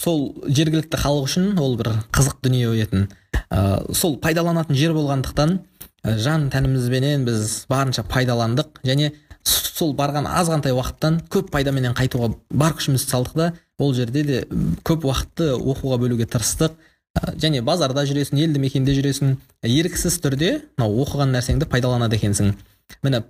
сол 0.00 0.32
жергілікті 0.46 1.00
халық 1.02 1.26
үшін 1.28 1.58
ол 1.60 1.76
бір 1.80 1.92
қызық 2.14 2.40
дүние 2.44 2.70
етін 2.82 3.08
ә, 3.50 3.82
сол 3.94 4.16
пайдаланатын 4.22 4.78
жер 4.78 4.94
болғандықтан 4.96 5.58
ә, 6.04 6.16
жан 6.16 6.48
тәнімізбенен 6.52 7.26
біз 7.28 7.66
барынша 7.70 8.06
пайдаландық. 8.08 8.80
Және 8.86 9.12
сол 9.44 9.92
барған 9.98 10.28
азғантай 10.30 10.72
уақыттан 10.76 11.20
көп 11.32 11.50
пайдаменен 11.52 11.96
қайтуға 11.98 12.32
бар 12.50 12.76
күшімізді 12.78 13.10
салдық 13.10 13.34
та 13.34 13.52
ол 13.82 13.94
жерде 13.94 14.22
де 14.24 14.40
көп 14.86 15.08
уақытты 15.08 15.52
оқуға 15.58 15.98
бөлуге 15.98 16.28
тырыстық. 16.30 16.76
Және 17.36 17.60
базарда 17.64 18.04
жүресің 18.08 18.40
елді 18.40 18.60
мекенде 18.62 18.94
жүресің 18.96 19.36
еріксіз 19.68 20.16
түрде 20.24 20.52
мынау 20.78 21.02
оқыған 21.04 21.34
нәрсеңді 21.36 21.68
пайдаланады 21.70 22.16
екенсің. 22.16 22.54
Міне 23.04 23.22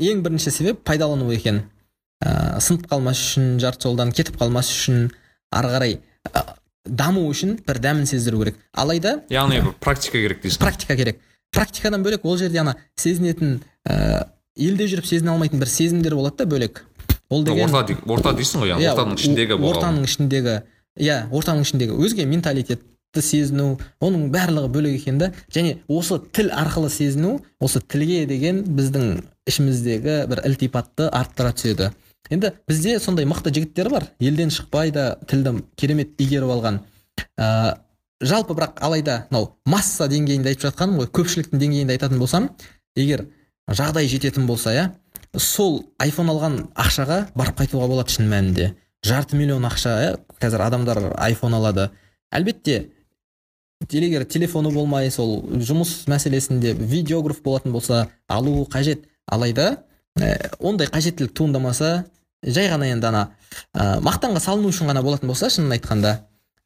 ең 0.00 0.22
бірінші 0.24 0.52
себеп 0.54 0.80
пайдалану 0.86 1.30
екен. 1.34 1.62
Ә, 2.24 2.58
сынып 2.60 2.88
қалмас 2.90 3.20
үшін 3.20 3.58
жарты 3.62 3.88
жолдан 3.88 4.12
кетіп 4.12 4.40
қалмас 4.40 4.70
үшін 4.72 5.10
ары 5.54 5.70
қарай 5.74 5.98
ә, 6.32 6.42
даму 6.84 7.26
үшін 7.28 7.58
бір 7.66 7.82
дәмін 7.84 8.08
сездіру 8.08 8.42
керек. 8.42 8.58
Алайда 8.72 9.20
яғни 9.30 9.60
бір 9.62 9.76
практика 9.80 10.18
керек 10.18 10.42
дейсің 10.42 10.64
практика 10.64 10.96
керек. 10.96 11.20
Практикадан 11.54 12.02
бөлек 12.02 12.24
ол 12.24 12.38
жерде 12.40 12.62
ана 12.64 12.76
сезінетін 12.96 13.60
ә, 13.86 14.26
елде 14.56 14.88
жүріп 14.88 15.06
сезіне 15.06 15.34
алмайтын 15.36 15.60
бір 15.60 15.70
сезімдер 15.70 16.16
болады 16.18 16.42
да 16.42 16.50
бөлек. 16.56 16.84
Ол 17.30 17.44
деген 17.44 17.68
орта 17.70 17.94
орта 18.08 18.34
дейсің 18.34 18.64
ғой 18.64 18.72
яғни 18.72 18.88
Иә, 18.88 18.92
ортаның 18.96 19.18
ішіндегі 19.20 19.58
ортаның 19.68 20.04
ішіндегі 20.08 20.54
иә 20.98 21.16
ортаның 21.30 21.66
ішіндегі 21.68 21.98
өзге 22.02 22.24
менталитетті 22.26 22.97
сезіну 23.16 23.78
оның 24.04 24.28
барлығы 24.32 24.68
бөлек 24.72 25.00
екен 25.00 25.18
да. 25.18 25.32
Және 25.54 25.78
осы 25.88 26.20
тіл 26.32 26.50
арқылы 26.52 26.90
сезіну 26.92 27.38
осы 27.60 27.80
тілге 27.80 28.26
деген 28.28 28.62
біздің 28.76 29.22
ішіміздегі 29.48 30.20
бір 30.28 30.44
ілтипатты 30.46 31.08
арттыра 31.08 31.54
түседі. 31.56 31.90
Енді 32.30 32.52
бізде 32.68 32.98
сондай 33.00 33.24
мықты 33.24 33.52
жігіттер 33.54 33.90
бар. 33.90 34.08
Елден 34.20 34.52
шықпай 34.52 34.92
да 34.92 35.16
тілді 35.26 35.62
керемет 35.76 36.20
игеріп 36.20 36.52
алған. 36.52 36.82
Ә, 37.40 37.78
жалпы 38.20 38.54
бірақ 38.54 38.82
алайда 38.84 39.24
мынау 39.30 39.54
масса 39.66 40.08
деңгейінде 40.10 40.52
айтып 40.52 40.68
жатқаным 40.68 41.00
ғой 41.02 41.10
көпшіліктің 41.14 41.62
деңгейінде 41.62 41.96
айтатын 41.96 42.20
болсам 42.20 42.50
егер 42.98 43.24
жағдай 43.68 44.08
жететін 44.10 44.46
болса 44.46 44.74
иә 44.74 44.88
сол 45.38 45.84
айфон 46.02 46.30
алған 46.32 46.58
ақшаға 46.74 47.28
барып 47.36 47.62
қайтуға 47.62 47.88
болады 47.88 48.12
шын 48.12 48.28
мәнінде. 48.30 48.72
Жарты 49.06 49.36
миллион 49.36 49.66
ақша 49.68 49.94
иә 50.02 50.14
қазір 50.40 50.64
адамдар 50.66 51.02
айфон 51.16 51.54
алады. 51.54 51.90
Әлбетте 52.34 52.88
егер 53.86 54.24
телефоны 54.24 54.70
болмай 54.72 55.10
сол 55.10 55.42
жұмыс 55.48 56.06
мәселесінде 56.10 56.74
видеограф 56.74 57.42
болатын 57.42 57.72
болса 57.72 58.08
алуы 58.28 58.66
қажет. 58.66 59.06
Алайда 59.26 59.84
ә, 60.18 60.54
ондай 60.58 60.88
қажеттілік 60.88 61.32
туындамаса 61.32 62.06
жай 62.42 62.68
ғана 62.70 62.88
енді 62.88 63.06
ана 63.06 63.22
ә, 63.74 64.00
мақтанға 64.00 64.40
салыну 64.40 64.70
үшін 64.72 64.88
ғана 64.88 65.02
болатын 65.02 65.28
болса 65.28 65.50
шынын 65.50 65.76
айтқанда 65.76 66.14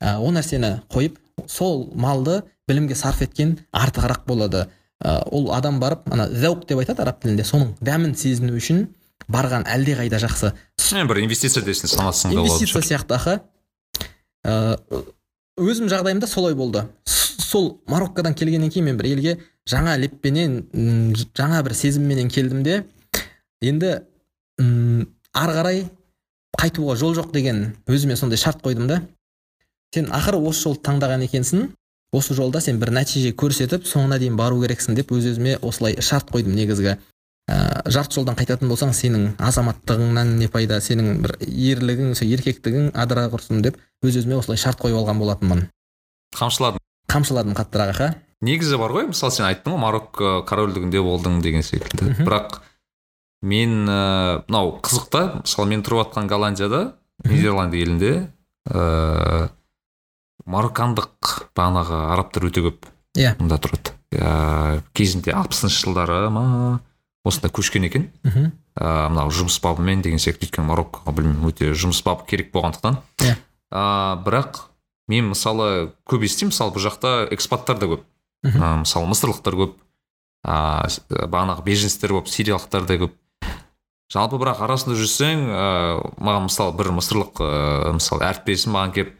ә, 0.00 0.18
ол 0.18 0.32
нәрсені 0.32 0.82
қойып 0.92 1.18
сол 1.48 1.90
малды 1.94 2.42
білімге 2.68 2.94
сарп 2.94 3.22
еткен 3.26 3.58
артығырақ 3.72 4.26
болады. 4.26 4.68
Ә, 5.02 5.22
ол 5.26 5.50
адам 5.52 5.80
барып 5.80 6.06
ана 6.12 6.28
заук 6.30 6.66
деп 6.68 6.78
айтады 6.78 7.02
араб 7.02 7.22
тілінде 7.22 7.44
соның 7.44 7.74
дәмін 7.82 8.14
сезіну 8.14 8.54
үшін 8.56 8.86
барған 9.28 9.66
әлдеқайда 9.66 10.20
жақсы. 10.22 10.52
Бір 10.92 11.22
инвестиция 11.24 11.64
десін 11.64 11.90
санатсың 11.90 12.30
да 12.30 12.44
болады 12.44 12.62
инвестиция 12.62 12.82
сияқты 12.82 13.18
аха. 13.18 13.40
Ә, 14.44 14.78
өзім 15.60 15.88
жағдайымда 15.92 16.26
солай 16.26 16.54
болды. 16.54 16.86
Сол 17.06 17.82
мароккодан 17.90 18.34
келгеннен 18.34 18.70
кейін 18.72 18.90
мен 18.90 18.96
бір 19.00 19.10
елге 19.12 19.34
жаңа 19.68 19.96
леппенен 20.00 20.62
жаңа 21.36 21.62
бір 21.66 21.74
сезімменен 21.76 22.30
келдім 22.32 22.62
де 22.64 22.84
енді 23.60 24.00
м, 24.60 25.06
ары 25.34 25.56
қарай 25.58 25.82
қайтуға 26.58 26.96
жол 26.96 27.14
жоқ 27.18 27.32
деген 27.32 27.74
өзіме 27.86 28.16
сондай 28.16 28.40
шарт 28.40 28.62
қойдым 28.64 28.88
да. 28.88 29.02
Сен 29.94 30.08
ақыры 30.08 30.40
осы 30.40 30.64
жолды 30.64 30.80
таңдаған 30.88 31.26
екенсің 31.28 31.68
осы 32.12 32.34
жолда 32.34 32.60
сен 32.60 32.80
бір 32.80 32.92
нәтиже 32.96 33.34
көрсетіп 33.36 33.84
соңына 33.88 34.18
дейін 34.20 34.36
бару 34.36 34.62
керексің 34.64 34.96
деп 34.96 35.12
өз 35.12 35.28
өзіме 35.34 35.58
осылай 35.60 36.00
шарт 36.00 36.32
қойдым 36.32 36.56
негізгі. 36.56 36.96
Ә, 37.52 37.82
жарты 37.92 38.16
жолдан 38.16 38.36
қайтатын 38.38 38.70
болсаң 38.72 38.94
сенің 38.96 39.28
азаматтығыңнан 39.42 40.34
не 40.40 40.48
пайда 40.52 40.80
сенің 40.80 41.20
бір 41.26 41.36
ерлігің 41.44 42.14
сол 42.16 42.32
еркектігің 42.32 42.90
адыра 42.96 43.28
құрсын 43.32 43.60
деп 43.66 43.76
өз 44.02 44.16
өзіме 44.22 44.38
осылай 44.40 44.60
шарт 44.60 44.80
қойып 44.80 44.96
алған 45.02 45.20
болатынмын. 45.20 45.64
Қамшыладың? 46.38 46.80
Қамшыладым 47.12 47.56
қаттырақ 47.58 47.92
аха 47.92 48.10
негізі 48.42 48.78
бар 48.80 48.94
ғой 48.96 49.08
мысалы 49.12 49.34
сен 49.36 49.46
айттың 49.46 49.76
ғой 49.76 49.82
марокко 49.84 50.30
корольдігінде 50.48 51.02
болдың 51.04 51.40
деген 51.44 51.62
секілді. 51.62 52.16
Бірақ 52.24 52.60
мен 53.42 53.82
ыыы 53.86 54.42
мынау 54.48 54.78
қызық 54.82 55.08
та 55.12 55.22
мысалы 55.42 55.68
мен 55.70 55.84
тұрып 55.84 56.06
жатқан 56.06 56.30
голландияда 56.30 56.82
нидерланд 57.28 57.74
елінде 57.74 58.14
ыыы 58.70 59.50
мароккандық 60.46 61.50
бағанағы 61.54 61.98
арабтар 62.16 62.48
өте 62.48 62.64
көп 62.64 62.88
Иә. 63.14 63.36
мұнда 63.38 63.60
тұрады. 63.62 63.92
Иә 64.16 64.80
кезінде 64.96 65.34
алпысыншы 65.36 65.84
жылдары 65.84 66.30
ма 66.32 66.80
осында 67.24 67.50
көшкен 67.54 67.86
екен. 67.86 68.10
Мхм. 68.26 68.50
Ыыы 68.80 69.08
мынау 69.12 69.30
жұмыс 69.30 69.60
бабымен 69.62 70.02
деген 70.02 70.18
секілді 70.22 70.48
өйткені 70.48 70.68
мароккоға 70.70 71.14
білмеймін 71.14 71.50
өте 71.52 71.70
жұмыс 71.76 72.02
бабы 72.06 72.26
керек 72.26 72.52
болғандықтан. 72.54 72.98
Иә. 73.22 73.36
бірақ 73.72 74.68
мен 75.08 75.30
мысалы 75.32 75.92
көп 76.08 76.26
естимін 76.26 76.52
мысалы 76.52 76.74
бұл 76.74 76.84
жақта 76.84 77.28
экспаттар 77.30 77.78
да 77.78 77.86
көп. 77.86 78.04
Мхм. 78.42 78.82
Мысалы 78.82 79.06
мысырлықтар 79.12 79.54
көп. 79.54 79.78
Ыыы 80.42 81.28
бағанағы 81.30 81.64
беженецтер 81.64 82.16
көп 82.18 82.28
сириялықтар 82.28 82.86
да 82.86 82.98
көп. 83.06 83.16
Жалпы 84.12 84.36
бірақ 84.36 84.64
арасында 84.66 84.98
жүрсең 84.98 85.46
ыыы 85.48 86.12
маған 86.18 86.48
мысалы 86.50 86.74
бір 86.76 86.90
мысырлық 86.98 87.40
ыыы 87.40 87.96
мысалы 88.00 88.26
әріптесім 88.28 88.74
маған 88.74 88.96
келіп 88.98 89.14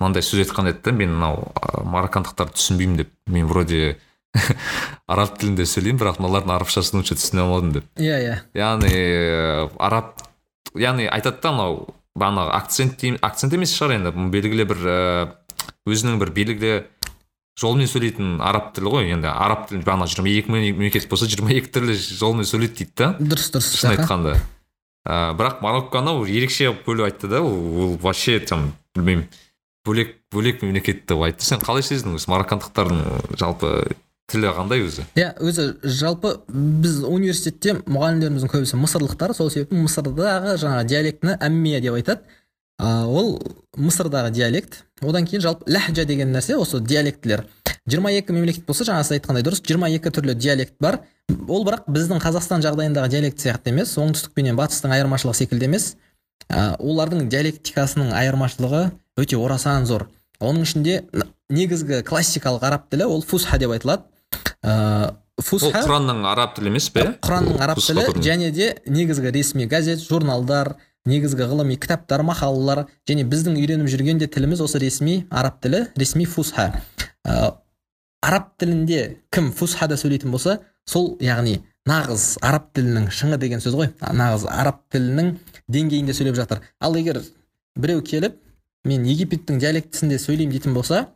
мынандай 0.00 0.24
сөз 0.26 0.42
айтқан 0.44 0.68
еді 0.72 0.82
да 0.84 0.92
мен 0.92 1.14
мынау 1.14 1.52
мароккандықтарды 1.88 2.58
түсінбеймін 2.58 2.98
деп. 3.00 3.12
Мен 3.32 3.46
вроде 3.48 3.96
араб 5.12 5.36
тілінде 5.40 5.66
сөйлеймін 5.68 6.00
бірақ 6.00 6.20
мыналардың 6.22 6.54
арабшасын 6.56 7.00
онша 7.00 7.16
түсіне 7.18 7.44
алмадым 7.44 7.72
деп. 7.78 7.86
Иә 8.00 8.18
иә. 8.24 8.36
Яғни 8.56 8.90
э, 8.92 9.68
араб 9.78 10.12
яғни 10.74 11.08
айтады 11.10 11.42
да 11.42 11.52
мынау 11.54 11.78
бағанағы 12.16 12.54
акцент 12.56 13.04
акцент 13.22 13.56
емес 13.56 13.74
шығар 13.76 13.96
енді 13.98 14.12
белгілі 14.32 14.68
бір 14.72 14.84
э, 14.86 14.98
өзінің 15.88 16.20
бір 16.22 16.32
белгілі 16.36 16.74
жолмен 17.56 17.88
сөйлейтін 17.88 18.36
араб 18.44 18.72
тілі 18.76 18.92
ғой 18.92 19.14
енді. 19.14 19.30
Араб 19.32 19.66
тілі 19.70 19.84
бағана 19.86 20.08
жиырма 20.10 20.32
екі 20.32 20.52
мемлекет 20.52 21.08
болса 21.08 21.28
жиырма 21.30 21.54
екі 21.56 21.72
түрлі 21.72 21.96
жолмен 21.96 22.48
сөйлейді 22.48 22.82
дейді 22.82 22.96
да. 23.00 23.10
Дұрыс 23.20 23.48
дұрыс 23.54 23.72
шын 23.80 23.94
айтқанда. 23.94 24.36
Ә, 25.06 25.32
бірақ 25.38 25.62
марокконы 25.64 26.12
ол 26.18 26.26
ерекше 26.28 26.72
бөліп 26.84 27.08
айтты 27.08 27.30
да 27.30 27.40
ол, 27.40 27.54
ол 27.54 27.96
вообще 28.02 28.40
там 28.40 28.72
білмеймін 28.96 29.28
бөлек 29.86 30.16
бөлек 30.34 30.62
мемлекет 30.62 31.06
деп 31.06 31.22
айтты. 31.22 31.46
Сен 31.46 31.62
қалай 31.62 31.86
сездің 31.86 32.18
осы 32.18 32.28
мароккандықтардың 32.32 33.38
жалпы 33.38 33.72
тілі 34.30 34.50
қандай 34.56 34.82
өзі. 34.84 35.04
Иә 35.18 35.34
өзі. 35.42 35.68
Жалпы 35.82 36.36
біз 36.48 37.02
университетте 37.06 37.76
мұғалімдеріміздің 37.86 38.50
көбісі 38.50 38.78
мысырлықтар 38.80 39.34
сол 39.36 39.50
себепті 39.54 39.78
мысырдағы 39.84 40.56
жаңағы 40.60 40.88
диалектіні 40.90 41.36
әммия 41.40 41.80
деп 41.80 41.98
айтады. 41.98 42.26
А, 42.78 43.06
ол 43.06 43.38
мысырдағы 43.76 44.32
диалект. 44.34 44.82
Одан 45.00 45.26
кейін 45.26 45.44
жалпы 45.44 45.70
ләхжа 45.70 46.04
деген 46.04 46.34
нәрсе 46.34 46.56
осы 46.58 46.80
диалектілер. 46.80 47.46
22 47.86 48.34
мемлекет 48.34 48.66
болса 48.66 48.84
жаңа 48.84 49.04
сіз 49.06 49.20
айтқандай 49.20 49.46
дұрыс 49.46 49.62
22 49.62 50.10
түрлі 50.10 50.34
диалект 50.34 50.74
бар. 50.80 51.00
Ол 51.46 51.64
бірақ 51.66 51.86
біздің 51.86 52.20
қазақстан 52.22 52.64
жағдайындағы 52.66 53.12
диалект 53.14 53.40
сияқты 53.40 53.70
емес 53.70 53.94
оңтүстік 53.98 54.34
пенен 54.34 54.58
батыстың 54.58 54.92
айырмашылығы 54.96 55.38
секілді 55.44 55.70
емес. 55.70 55.94
Ә, 56.50 56.74
олардың 56.82 57.30
диалектикасының 57.30 58.10
айырмашылығы 58.14 58.90
өте 59.22 59.38
орасан 59.38 59.86
зор. 59.86 60.08
Оның 60.40 60.66
ішінде 60.66 61.00
негізгі 61.48 62.02
классикалық 62.06 62.66
араб 62.66 62.90
тілі 62.90 63.06
ол 63.06 63.22
фусха 63.22 63.58
деп 63.58 63.72
айтылады. 63.72 64.02
Ә, 64.66 65.14
ол 65.38 65.46
фусха 65.46 65.84
құранның 65.84 66.26
араб 66.26 66.56
тілі 66.58 66.72
емес 66.72 66.90
пе 66.90 67.06
құранның 67.24 67.62
араб 67.62 67.78
Фусха 67.78 67.94
тілі 68.10 68.24
және 68.26 68.50
де 68.52 68.72
негізгі 68.86 69.32
ресми 69.36 69.68
газет 69.70 70.02
журналдар 70.02 70.74
негізгі 71.06 71.46
ғылыми 71.46 71.76
кітаптар 71.78 72.24
мақалалар. 72.26 72.86
Және 73.08 73.24
біздің 73.30 73.56
үйреніп 73.60 73.88
жүрген 73.90 74.18
де 74.20 74.26
тіліміз 74.26 74.62
осы 74.64 74.80
ресми 74.82 75.20
араб 75.30 75.60
тілі 75.62 75.86
ресми 75.96 76.26
фусха 76.26 76.72
ә, 77.24 77.54
араб 78.22 78.50
тілінде 78.58 79.22
кім 79.30 79.52
фусхада 79.54 79.96
сөйлейтін 80.00 80.34
болса 80.34 80.58
сол 80.86 81.14
яғни 81.22 81.60
нағыз 81.86 82.36
араб 82.42 82.72
тілінің 82.74 83.10
шыңы 83.14 83.38
деген 83.38 83.62
сөз 83.62 83.76
ғой. 83.78 83.92
Нағыз 84.02 84.48
араб 84.50 84.82
тілінің 84.92 85.36
деңгейінде 85.70 86.14
сөйлеп 86.16 86.38
жатыр. 86.38 86.64
Ал 86.80 86.98
егер 86.98 87.22
біреу 87.78 88.02
келіп 88.02 88.40
мен 88.86 89.06
египеттің 89.06 89.60
диалектісінде 89.62 90.18
сөйлеймін 90.22 90.56
дейтін 90.56 90.74
болса 90.74 91.06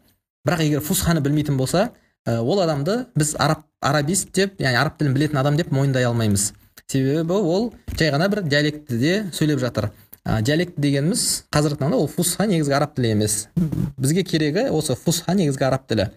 бірақ 0.47 0.63
егер 0.67 0.85
фусханы 0.85 1.23
білмейтін 1.25 1.59
болса 1.59 1.91
ол 2.39 2.63
адамды 2.63 3.07
біз 3.19 3.35
араб 3.39 3.65
арабист 3.81 4.31
деп 4.37 4.61
яғни 4.61 4.79
араб 4.79 4.99
тілін 4.99 5.17
білетін 5.17 5.41
адам 5.41 5.57
деп 5.57 5.73
мойындай 5.75 6.07
алмаймыз. 6.07 6.53
Себебі 6.87 7.35
ол 7.35 7.73
жай 7.97 8.13
ғана 8.15 8.29
бір 8.31 8.43
диалектіде 8.45 9.31
сөйлеп 9.33 9.61
жатыр. 9.63 9.91
Ә, 10.25 10.43
диалект 10.45 10.77
дегеніміз 10.77 11.47
қазіргі 11.53 11.81
таңда 11.81 11.97
ол 11.97 12.09
фусха 12.11 12.47
негізгі 12.47 12.75
араб 12.77 12.95
тілі 12.97 13.15
емес. 13.15 13.49
Бізге 13.97 14.23
керегі 14.23 14.67
осы 14.69 14.95
фусха 14.95 15.35
негізгі 15.35 15.65
араб 15.65 15.87
тілі. 15.89 16.11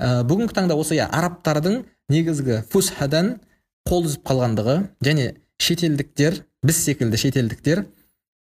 Ә, 0.00 0.22
бүгінгі 0.24 0.56
таңда 0.56 0.78
осы 0.78 0.96
иә 0.96 1.08
арабтардың 1.12 1.82
негізгі 2.12 2.62
фусхадан 2.72 3.36
қол 3.88 4.06
үзіп 4.08 4.24
қалғандығы 4.30 4.78
және 5.04 5.34
шетелдіктер 5.60 6.40
біз 6.64 6.80
секілді 6.86 7.20
шетелдіктер 7.20 7.84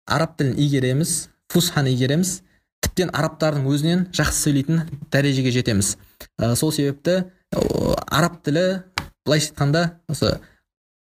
араб 0.10 0.36
тілін 0.38 0.58
игереміз 0.60 1.30
фусханы 1.54 1.94
игереміз 1.94 2.40
тіптен 2.84 3.14
арабтардың 3.14 3.68
өзінен 3.70 4.06
жақсы 4.16 4.50
сөйлейтін 4.50 4.84
дәрежеге 5.14 5.54
жетеміз. 5.56 5.96
Ә, 6.40 6.56
сол 6.56 6.72
себепті 6.76 7.24
ә, 7.54 7.64
араб 8.08 8.40
тілі 8.46 8.84
былайша 9.26 9.52
айтқанда 9.54 9.84
осы 10.10 10.38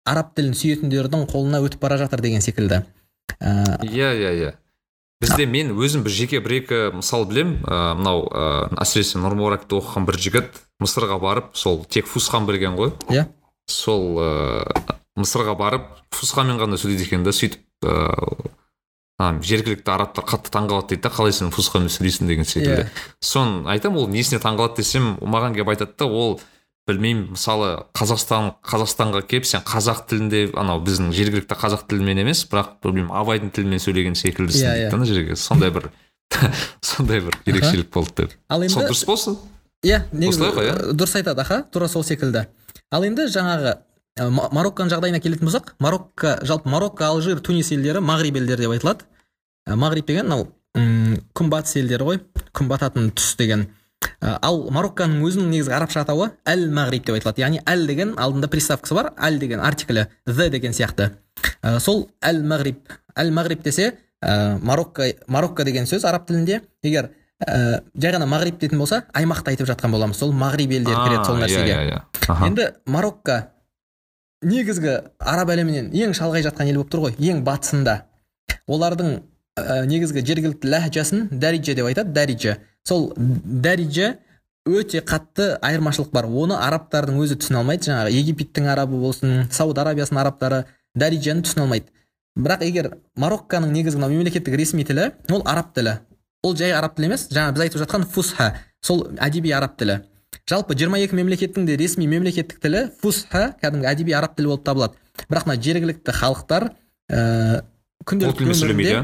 араб 0.04 0.34
тілін 0.36 0.56
сүйетіндердің 0.58 1.26
қолына 1.30 1.62
өтіп 1.64 1.82
бара 1.84 1.98
жатыр 2.00 2.22
деген 2.24 2.44
секілді. 2.44 2.82
Ә, 3.40 3.80
иә 3.84 4.12
иә 4.18 4.32
иә. 4.40 4.52
Бізде 5.24 5.46
мен 5.48 5.72
өзім 5.72 6.04
бір 6.04 6.12
жеке 6.12 6.40
бір 6.44 6.58
екі 6.58 6.80
мысал 6.96 7.24
білем. 7.28 7.56
Ә, 7.64 7.94
мынау 7.96 8.26
ә, 8.28 8.48
әсіресе 8.84 9.20
нұрмұбаракты 9.22 9.78
оқыған 9.78 10.08
бір 10.08 10.20
жігіт 10.20 10.60
мысырға 10.82 11.18
барып 11.22 11.54
сол 11.56 11.84
тек 11.88 12.10
фусхан 12.10 12.48
білген 12.48 12.76
ғой. 12.76 12.92
Иә. 13.08 13.26
Сол 13.70 14.18
ә, 14.20 14.28
мысырға 15.16 15.56
барып 15.56 15.88
фусхамен 16.12 16.60
ғана 16.60 16.76
сөйлейді 16.80 17.08
екен 17.08 17.24
да 17.24 17.32
сөйтіп 17.32 17.88
ә, 17.88 18.50
а, 19.18 19.34
жергілікті 19.42 19.90
арабтар 19.94 20.24
қатты 20.26 20.50
таңқалады 20.54 20.94
дейді 20.94 21.02
да 21.06 21.10
қалай 21.14 21.32
сен 21.32 21.50
фусхамен 21.54 21.88
сөйлейсің 21.92 22.26
деген 22.30 22.44
секілді. 22.48 22.86
Иә. 22.86 23.04
соны 23.22 23.68
айтамын 23.70 24.02
ол 24.02 24.08
несіне 24.08 24.40
таңқалады 24.42 24.82
десем 24.82 25.14
маған 25.22 25.54
келіп 25.54 25.70
айтады 25.74 25.94
да 25.98 26.06
ол 26.06 26.40
білмеймін 26.88 27.30
мысалы 27.32 27.86
қазақстан 27.96 28.50
қазақстанға 28.66 29.22
келіп 29.24 29.46
сен 29.48 29.62
қазақ 29.64 30.02
тілінде 30.10 30.50
анау 30.58 30.82
біздің 30.84 31.12
жергілікті 31.16 31.56
қазақ 31.56 31.86
тілімен 31.88 32.20
емес 32.26 32.42
бірақ 32.50 32.74
білмеймін 32.84 33.14
абайдың 33.14 33.54
тілімен 33.56 33.80
сөйлеген 33.80 34.18
секілдісің 34.18 34.66
Иә, 34.66 34.74
дейді 34.74 34.90
иә. 34.90 34.98
да 34.98 35.06
жерге. 35.08 35.36
Сондай 35.36 35.70
бір 35.70 35.88
сондай 36.82 37.20
бір 37.24 37.38
ерекшелік 37.46 37.88
болды 37.94 38.12
деп. 38.26 38.36
Ал 38.50 38.60
сол 38.68 38.82
енді 38.82 38.92
дұрыс 38.92 39.06
болсын. 39.08 39.38
Иә 39.84 40.02
негізі 40.12 40.50
ә, 40.50 40.92
дұрыс 40.92 41.16
айтады 41.16 41.40
аха 41.40 41.62
тура 41.72 41.88
сол 41.88 42.04
секілді. 42.04 42.46
Ал 42.92 43.04
енді 43.06 43.30
жаңағы 43.32 43.78
марокконың 44.18 44.92
жағдайына 44.92 45.20
келетін 45.20 45.48
болсақ 45.48 45.72
марокко 45.82 46.38
жалпы 46.46 46.70
марокко 46.70 47.08
алжир 47.08 47.40
тунис 47.40 47.72
елдері 47.74 47.98
мағриб 48.04 48.36
елдері 48.38 48.66
деп 48.66 48.74
айтылады. 48.76 49.08
Ә, 49.66 49.74
мағриб 49.74 50.06
деген 50.06 50.28
мынау 50.28 50.52
күнбатыс 51.34 51.78
елдері 51.80 52.06
ғой 52.06 52.20
күн 52.54 52.68
бататын 52.70 53.10
тұс 53.10 53.34
деген. 53.38 53.66
Ә, 54.20 54.38
ал 54.40 54.68
марокконың 54.70 55.24
өзінің 55.26 55.50
негізгі 55.50 55.74
арабша 55.74 56.04
атауы 56.04 56.30
әл 56.46 56.66
мағриб 56.70 57.06
деп 57.08 57.18
айтылады. 57.18 57.42
Яғни 57.42 57.60
әл 57.66 57.86
деген 57.88 58.14
алдында 58.18 58.50
приставкасы 58.52 58.94
бар 58.94 59.12
әл 59.18 59.38
деген 59.38 59.60
артиклі 59.60 60.06
the 60.26 60.48
деген 60.50 60.72
сияқты. 60.72 61.10
Ә, 61.62 61.80
сол 61.80 62.08
әл 62.22 62.42
мағриб 62.42 62.86
әл 63.16 63.32
мағриб 63.34 63.62
десе 63.62 63.96
ә, 64.22 64.60
марокко 64.62 65.10
марокко 65.26 65.64
деген 65.64 65.86
сөз 65.86 66.04
араб 66.06 66.26
тілінде. 66.28 66.60
Егер 66.82 67.10
ә, 67.42 67.80
жай 67.94 68.12
ғана 68.12 68.26
мағриб 68.30 68.60
дейтін 68.60 68.78
болса 68.78 69.04
аймақты 69.14 69.54
айтып 69.54 69.66
жатқан 69.72 69.90
боламыз. 69.90 70.18
Сол 70.18 70.32
мағриб 70.32 70.70
елдері 70.78 71.02
кіреді 71.02 71.24
сол 71.24 71.36
А, 71.36 71.46
нәрсеге. 71.46 71.72
иә 71.72 71.82
иә. 71.88 72.02
Иә 72.28 72.46
енді 72.46 72.70
марокко 72.86 73.53
негізгі 74.44 74.98
араб 75.18 75.52
әлемінен 75.54 75.90
ең 75.94 76.14
шалғай 76.16 76.44
жатқан 76.46 76.68
ел 76.70 76.80
болып 76.82 76.92
тұр 76.92 77.06
ғой 77.06 77.16
ең 77.30 77.42
батысында. 77.46 77.96
Олардың 78.66 79.16
ә, 79.56 79.84
негізгі 79.88 80.24
жергілікті 80.26 80.70
ләхжасын 80.72 81.26
дәриджа 81.32 81.74
деп 81.78 81.88
айтады 81.90 82.14
дәриджа 82.16 82.58
сол 82.86 83.12
дәриджа 83.16 84.14
өте 84.64 85.02
қатты 85.04 85.58
айырмашылық 85.60 86.12
бар. 86.12 86.26
Оны 86.26 86.56
арабтардың 86.56 87.18
өзі 87.20 87.36
түсіне 87.40 87.60
алмайды 87.60 87.90
жаңағы 87.90 88.14
египеттің 88.16 88.70
арабы 88.72 89.00
болсын 89.00 89.44
сауд 89.52 89.78
арабиясының 89.78 90.22
арабтары 90.22 90.64
дәриджаны 90.96 91.44
түсіне 91.44 91.66
алмайды. 91.66 91.90
Бірақ 92.34 92.64
егер 92.66 92.90
марокконың 93.20 93.72
негізгі 93.74 94.00
мынау 94.00 94.16
мемлекеттік 94.16 94.56
ресми 94.58 94.84
тілі 94.84 95.12
ол 95.30 95.44
араб 95.44 95.74
тілі. 95.76 95.98
Ол 96.42 96.56
жай 96.56 96.72
араб 96.72 96.96
тілі 96.96 97.12
емес 97.12 97.28
жаңа 97.30 97.52
біз 97.54 97.66
айтып 97.66 97.84
жатқан 97.84 98.08
фусха 98.08 98.54
сол 98.82 99.06
әдеби 99.20 99.52
араб 99.54 99.76
тілі. 99.78 100.00
Жалпы 100.50 100.74
22 100.76 101.16
мемлекеттің 101.16 101.64
де 101.64 101.76
ресми 101.80 102.06
мемлекеттік 102.08 102.58
тілі 102.60 102.88
фусха 103.00 103.54
кәдімгі 103.62 103.88
әдеби 103.88 104.12
араб 104.12 104.34
тілі 104.36 104.52
болып 104.52 104.64
табылады. 104.66 104.98
Бірақ 105.30 105.46
мына 105.48 105.56
жергілікті 105.62 106.12
халықтар 106.12 106.66
ә, 107.08 107.62
күнделікті 108.04 108.50
өмірінде 108.52 108.90
иә? 108.90 109.00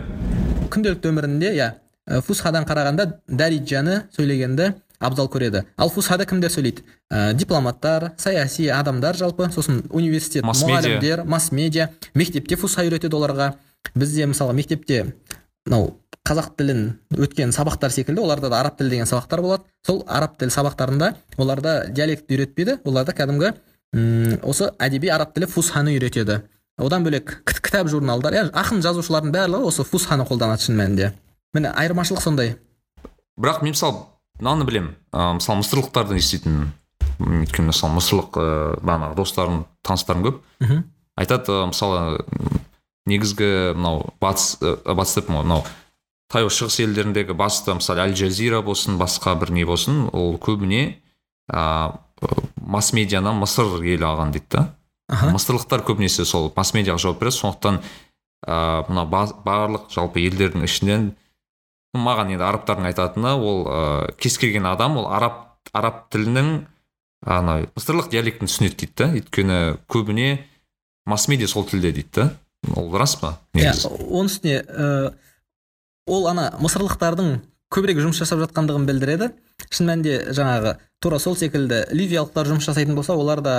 күнделікті 0.68 1.08
өмірінде 1.08 1.52
иә 1.56 1.70
ә, 2.04 2.20
фусхадан 2.26 2.68
қарағанда 2.68 3.06
дәриджаны 3.24 4.02
сөйлегенді 4.16 4.74
абзал 5.00 5.30
көреді. 5.32 5.64
Ал 5.80 5.88
фусхада 5.88 6.26
кімдер 6.28 6.52
сөйлейді? 6.52 6.84
Ә, 7.08 7.32
дипломаттар 7.32 8.10
саяси 8.20 8.68
адамдар 8.68 9.16
жалпы 9.16 9.48
сосын 9.54 9.80
университет 9.88 10.44
мұғалімдер 10.44 11.24
масс 11.24 11.52
медиа 11.56 11.88
мектепте 12.12 12.60
фусха 12.60 12.84
үйретеді 12.84 13.16
оларға. 13.16 13.54
Бізде 13.94 14.28
мысалы 14.28 14.52
мектепте 14.52 15.06
мынау 15.64 15.94
қазақ 16.30 16.52
тілін 16.56 16.84
өткен 17.18 17.50
сабақтар 17.52 17.90
секілді 17.90 18.22
оларда 18.22 18.48
да 18.48 18.60
араб 18.60 18.76
тілі 18.78 18.90
деген 18.94 19.06
сабақтар 19.10 19.42
болады. 19.42 19.64
Сол 19.86 20.04
араб 20.06 20.36
тілі 20.38 20.50
сабақтарында 20.54 21.14
оларда 21.36 21.88
диалект 21.90 22.30
үйретпейді 22.30 22.78
оларда 22.84 23.12
кәдімгі 23.18 23.50
осы 24.46 24.70
әдеби 24.78 25.10
араб 25.10 25.34
тілі 25.34 25.46
фусханы 25.50 25.96
үйретеді. 25.96 26.42
Одан 26.78 27.02
бөлек 27.04 27.42
кіт- 27.44 27.60
кітап 27.60 27.88
журналдар 27.90 28.32
иә 28.38 28.44
ақын 28.54 28.80
жазушылардың 28.84 29.32
барлығы 29.34 29.66
осы 29.68 29.84
фусханы 29.84 30.24
қолданады 30.24 30.62
шын 30.64 30.78
мәнінде. 30.78 31.10
Міне 31.52 31.72
айырмашылық 31.74 32.22
сондай. 32.22 32.54
Бірақ 33.36 33.62
мен 33.62 33.74
мысалы 33.74 34.06
мынаны 34.38 34.64
білемін. 34.64 34.94
Ә, 35.12 35.34
мысалы 35.36 35.60
мысырлықтардың 35.60 36.16
еститінін 36.22 36.70
м, 37.18 37.42
өйткені 37.42 37.72
мысалы 37.72 37.98
мысырлық 37.98 38.38
ә, 38.38 38.46
бағанағы 38.80 39.16
достарым 39.18 39.66
таныстарым 39.82 40.22
көп. 40.24 40.38
Мхм. 40.60 40.84
Айтады 41.18 41.58
мысалы 41.68 42.22
негізгі 43.06 43.74
мынау 43.76 44.14
батыс 44.20 44.56
ә, 44.62 44.94
батыс 44.94 45.14
деп 45.18 45.28
мынау? 45.28 45.64
Таяу 46.30 46.50
шығыс 46.52 46.80
елдеріндегі 46.84 47.34
басты 47.34 47.74
мысалы 47.74 48.04
әл 48.06 48.14
жазира 48.14 48.60
болсын 48.62 48.98
басқа 49.00 49.34
бір 49.40 49.50
не 49.56 49.64
болсын 49.66 50.04
ол 50.14 50.36
көбіне 50.38 50.96
ә, 51.50 51.62
масс 52.56 52.92
медианы 52.94 53.32
мысыр 53.34 53.80
елі 53.82 54.06
алған 54.06 54.30
дейді 54.36 54.46
да. 54.54 54.66
Мысырлықтар 55.10 55.82
көбінесе 55.82 56.24
сол 56.24 56.52
масс 56.54 56.70
медиаға 56.76 57.02
жауап 57.02 57.18
береді. 57.18 57.36
Сондықтан 57.40 57.80
ә, 58.46 58.84
мына 58.86 59.06
ба- 59.10 59.34
барлық 59.44 59.88
жалпы 59.90 60.22
елдердің 60.22 60.62
ішінен 60.68 61.08
маған 61.98 62.36
енді 62.36 62.46
арабтардың 62.46 62.86
айтатыны 62.92 63.32
ол 63.34 63.64
ә, 63.66 64.12
кез 64.22 64.38
келген 64.38 64.68
адам 64.70 65.00
ол 65.02 65.08
араб 65.10 65.48
араб 65.74 66.04
тілінің 66.14 66.52
ана 67.26 67.56
мысырлық 67.74 68.12
диалектін 68.12 68.46
түсінеді 68.46 68.78
дейді 68.84 68.94
да. 69.02 69.10
Өйткені 69.18 69.58
көбіне 69.90 70.28
масс 71.10 71.26
медиа 71.26 71.50
сол 71.50 71.66
тілде 71.66 71.90
дейді 71.90 72.14
да. 72.14 72.28
Ол 72.76 72.94
рас 72.94 73.16
па? 73.18 73.40
Иә 73.56 73.74
оның 73.82 74.30
үстіне 74.30 74.62
ол 76.10 76.26
ана 76.30 76.50
мысырлықтардың 76.60 77.36
көбірек 77.70 78.00
жұмыс 78.02 78.18
жасап 78.20 78.42
жатқандығын 78.42 78.86
білдіреді. 78.88 79.30
Шын 79.70 79.90
мәнінде 79.90 80.16
жаңағы 80.34 80.74
тура 81.02 81.20
сол 81.22 81.36
секілді 81.38 81.84
ливиялықтар 81.94 82.50
жұмыс 82.50 82.66
жасайтын 82.66 82.96
болса 82.98 83.14
олар 83.14 83.42
да 83.44 83.54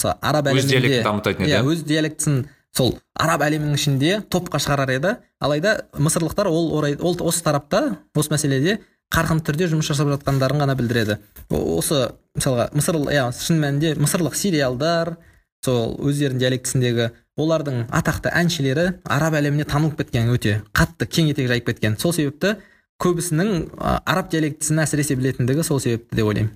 мысалы 0.00 0.16
араб 0.20 0.50
өз 0.50 0.66
әлемінде 0.66 0.80
диалектін 0.80 1.06
дамытатын 1.06 1.44
еді 1.44 1.52
иә 1.52 1.60
иә? 1.60 1.68
өз 1.72 1.84
диалектісін 1.86 2.38
сол 2.74 2.94
араб 3.14 3.44
әлемінің 3.46 3.78
ішінде 3.78 4.14
топқа 4.32 4.58
шығарар 4.62 4.94
еді. 4.96 5.16
Алайда 5.40 5.76
мысырлықтар 5.94 6.50
ол 6.50 6.72
орай 6.78 6.96
ол 6.98 7.16
осы 7.20 7.44
тарапта 7.44 7.98
осы 8.16 8.32
мәселеде 8.34 8.80
қарқынды 9.12 9.46
түрде 9.50 9.68
жұмыс 9.70 9.92
жасап 9.92 10.08
жатқандарын 10.10 10.64
ғана 10.64 10.76
білдіреді. 10.78 11.18
Осы 11.50 12.08
мысалға 12.34 12.70
мысыр 12.72 12.98
иә 13.12 13.28
шын 13.36 13.60
мәнінде 13.60 13.94
мысырлық 14.00 14.34
сериалдар 14.38 15.16
сол 15.64 15.98
өздерінің 16.00 16.40
диалектісіндегі 16.40 17.10
олардың 17.40 17.86
атақты 17.94 18.32
әншілері 18.36 18.86
араб 19.08 19.36
әлеміне 19.38 19.64
танылып 19.68 20.02
кеткен 20.02 20.32
өте 20.34 20.58
қатты 20.76 21.08
кең 21.08 21.30
етек 21.32 21.48
жайып 21.48 21.70
кеткен. 21.70 21.96
Сол 21.98 22.12
себепті 22.12 22.56
көбісінің 23.02 23.70
араб 23.80 24.28
диалектісін 24.32 24.82
әсіресе 24.84 25.16
білетіндігі 25.16 25.64
сол 25.66 25.80
себепті 25.80 26.18
деп 26.18 26.28
ойлаймын. 26.28 26.52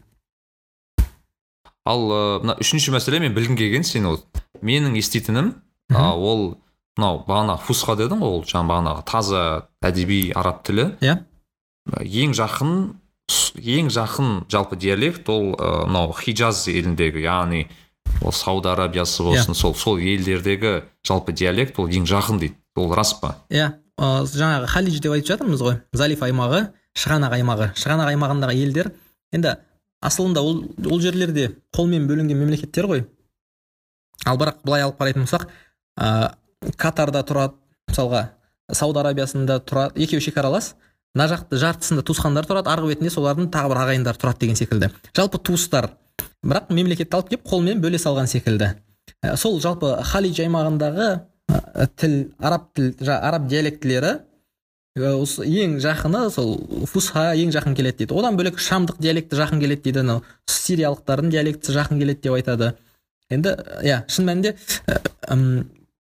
Ал 1.87 2.03
ә, 2.11 2.21
мына 2.43 2.57
үшінші 2.61 2.93
мәселе 2.95 3.21
мен 3.23 3.35
білгім 3.35 3.57
келген 3.59 3.87
сен 3.87 4.09
ол. 4.11 4.21
Менің 4.61 4.99
еститінім 4.99 5.55
а, 5.95 6.13
ол 6.13 6.59
мынау 6.99 7.23
бағана 7.29 7.57
фусха 7.63 7.97
дедің 7.99 8.21
ғой 8.21 8.39
ол 8.41 8.45
жаңағы 8.45 8.73
бағанағы 8.73 9.05
таза 9.07 9.43
әдеби 9.87 10.21
араб 10.35 10.63
тілі. 10.67 10.91
Иә. 11.01 11.21
Ең 12.03 12.35
жақын 12.35 12.73
ең 13.57 13.91
жақын 13.95 14.33
жалпы 14.51 14.77
диалект 14.77 15.29
ол 15.31 15.55
ә, 15.55 15.87
мынау 15.87 16.13
хиджаз 16.19 16.67
еліндегі 16.73 17.23
яғни 17.25 17.67
ол 18.23 18.33
сауд 18.33 18.67
арабиясы 18.67 19.23
болсын 19.23 19.55
сол 19.55 19.75
сол 19.75 19.99
елдердегі 19.99 20.85
жалпы 21.07 21.33
диалект 21.33 21.79
ол 21.79 21.89
ең 21.89 22.07
жақын 22.09 22.41
дейді. 22.43 22.57
Ол 22.77 22.93
рас 22.95 23.15
па? 23.21 23.37
Иә. 23.51 23.73
Ә, 23.97 24.25
жаңағы 24.29 24.69
халидж 24.69 25.01
деп 25.01 25.15
айтып 25.17 25.33
жатырмыз 25.33 25.63
ғой. 25.65 25.79
Залиф 25.97 26.23
аймағы 26.23 26.67
шығанақ 26.97 27.37
аймағы. 27.39 27.71
Шығанақ 27.81 28.11
аймағындағы 28.13 28.57
елдер 28.61 28.91
енді 29.33 29.57
асылында 30.05 30.43
ол 30.45 30.65
ол 30.91 31.01
жерлерде 31.01 31.51
қолмен 31.77 32.09
бөлінген 32.09 32.39
мемлекеттер 32.39 32.89
ғой. 32.91 33.07
Ал 34.27 34.37
бірақ 34.41 34.61
былай 34.65 34.85
алып 34.85 35.01
қарайтын 35.01 35.25
болсақ 35.25 35.49
ә, 36.01 36.35
катарда 36.77 37.23
тұрады 37.25 37.57
мысалға 37.89 38.27
сауд 38.73 38.99
арабиясында 39.01 39.61
тұрады 39.65 40.03
екеуі 40.03 40.25
шекаралас 40.25 40.75
мына 41.15 41.29
жақты 41.31 41.61
жартысында 41.61 42.05
туысқандар 42.05 42.49
тұрады 42.49 42.69
арғы 42.73 42.93
бетінде 42.93 43.13
солардың 43.15 43.49
тағы 43.55 43.73
бір 43.73 43.83
ағайындары 43.85 44.21
тұрады 44.21 44.43
деген 44.43 44.59
секілді. 44.59 44.91
Жалпы 45.17 45.39
туыстар 45.39 45.93
бірақ 46.45 46.71
мемлекетті 46.75 47.17
алып 47.17 47.31
келіп 47.31 47.47
қолмен 47.49 47.81
бөле 47.81 47.99
салған 48.01 48.29
секілді. 48.31 48.73
Ә, 49.25 49.37
сол 49.37 49.61
жалпы 49.63 49.95
халидж 50.05 50.41
аймағындағы 50.45 51.09
ә, 51.49 51.87
тіл 51.97 52.17
араб 52.39 52.73
тіл 52.75 52.93
жа- 53.01 53.21
араб 53.23 53.47
диалектілері 53.49 54.13
ә, 54.97 55.13
ең 55.47 55.79
жақыны 55.83 56.27
сол 56.35 56.57
фусха 56.91 57.31
ең 57.37 57.53
жақын 57.55 57.77
келеді 57.77 58.05
дейді. 58.05 58.19
Одан 58.19 58.37
бөлек 58.37 58.59
шамдық 58.59 59.01
диалекті 59.01 59.39
жақын 59.39 59.61
келеді 59.61 59.83
дейді 59.89 60.03
анау 60.05 60.23
сириялықтардың 60.51 61.31
диалектісі 61.31 61.77
жақын 61.79 62.03
келеді 62.03 62.23
деп 62.27 62.39
айтады. 62.39 62.73
Енді 63.31 63.57
иә 63.83 64.03
шын 64.09 64.29
мәнінде 64.29 64.57
ә, 64.87 65.41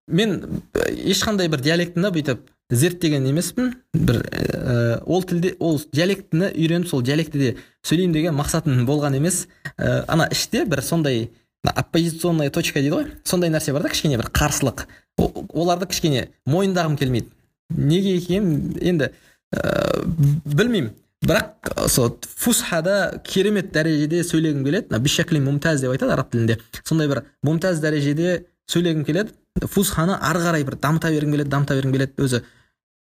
мен 0.06 0.36
ешқандай 0.74 1.48
бір 1.50 1.60
диалектіні 1.64 2.12
бүйтіп 2.14 2.46
зерттеген 2.70 3.26
емеспін. 3.30 3.74
Бір 3.94 4.20
ә, 4.26 5.00
ол 5.06 5.24
тілде 5.24 5.54
ол 5.60 5.80
диалектіні 5.92 6.50
үйреніп 6.52 6.88
сол 6.90 7.02
диалектіде 7.06 7.56
сөйлеймін 7.86 8.16
деген 8.16 8.36
мақсатым 8.38 8.84
болған 8.88 9.18
емес. 9.18 9.46
Ә, 9.78 10.04
ана 10.08 10.28
іште 10.32 10.64
бір 10.66 10.82
сондай 10.82 11.30
оппозиционная 11.66 12.50
точка 12.50 12.80
дейді 12.80 12.94
ғой. 12.94 13.08
Сондай 13.24 13.50
нәрсе 13.50 13.72
бар 13.74 13.86
да 13.86 13.90
кішкене 13.94 14.18
бір 14.18 14.30
қарсылық. 14.34 14.86
Оларды 15.18 15.88
кішкене 15.90 16.28
мойындағым 16.46 16.98
келмейді. 16.98 17.30
Неге 17.70 18.16
екенін 18.18 18.76
енді 18.82 19.10
ә, 19.54 20.04
білмеймін. 20.44 20.92
Бірақ 21.26 21.88
сол 21.88 22.12
фусхада 22.36 23.22
керемет 23.24 23.72
дәрежеде 23.74 24.20
сөйлегім 24.22 24.66
келеді. 24.66 24.90
Мына 24.90 25.02
бишаклин 25.02 25.46
мумтаз 25.46 25.80
деп 25.80 25.94
айтады 25.94 26.12
араб 26.12 26.30
тілінде. 26.30 26.58
Сондай 26.84 27.08
бір 27.08 27.22
мумтаз 27.42 27.80
дәрежеде 27.82 28.44
сөйлегім 28.70 29.06
келеді. 29.08 29.32
Фусханы 29.64 30.18
ары 30.20 30.42
қарай 30.44 30.64
бір 30.66 30.78
дамыта 30.82 31.10
бергім 31.10 31.36
келеді 31.36 31.50
дамыта 31.50 31.74
бергім 31.78 31.92
келеді 31.96 32.22
өзі. 32.22 32.42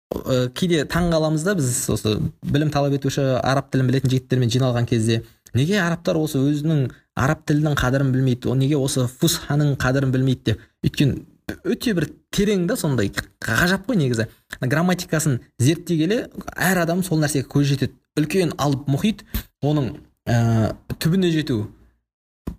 Ә, 0.09 0.49
кейде 0.57 0.85
таң 0.89 1.11
қаламыз 1.13 1.43
да 1.45 1.55
біз 1.55 1.69
осы 1.93 2.15
білім 2.41 2.71
талап 2.73 2.95
етуші 2.97 3.21
араб 3.43 3.69
тілін 3.69 3.91
білетін 3.91 4.09
жігіттермен 4.09 4.49
жиналған 4.49 4.89
кезде. 4.89 5.23
Неге 5.53 5.79
арабтар 5.81 6.17
осы 6.17 6.41
өзінің 6.41 6.87
араб 7.17 7.43
тілінің 7.49 7.77
қадірін 7.77 8.13
білмейді 8.13 8.55
неге 8.57 8.77
осы 8.77 9.07
фусханың 9.21 9.75
қадірін 9.81 10.13
білмейді 10.13 10.51
деп? 10.51 10.63
Өйткені 10.85 11.21
өте 11.65 11.93
бір 11.97 12.09
терең 12.33 12.67
да 12.69 12.77
сондай 12.77 13.11
ғажап 13.45 13.87
қой 13.87 13.97
негізі. 14.01 14.27
Грамматикасын 14.61 15.39
зерттей 15.59 15.97
келе 16.03 16.19
әр 16.55 16.83
адам 16.83 17.03
сол 17.03 17.21
нәрсеге 17.21 17.47
көз 17.49 17.73
жетеді. 17.73 17.93
Үлкен 18.19 18.53
алып 18.57 18.87
мұхит 18.89 19.25
оның 19.65 19.93
ә, 20.29 20.73
түбіне 20.99 21.31
жету. 21.33 21.67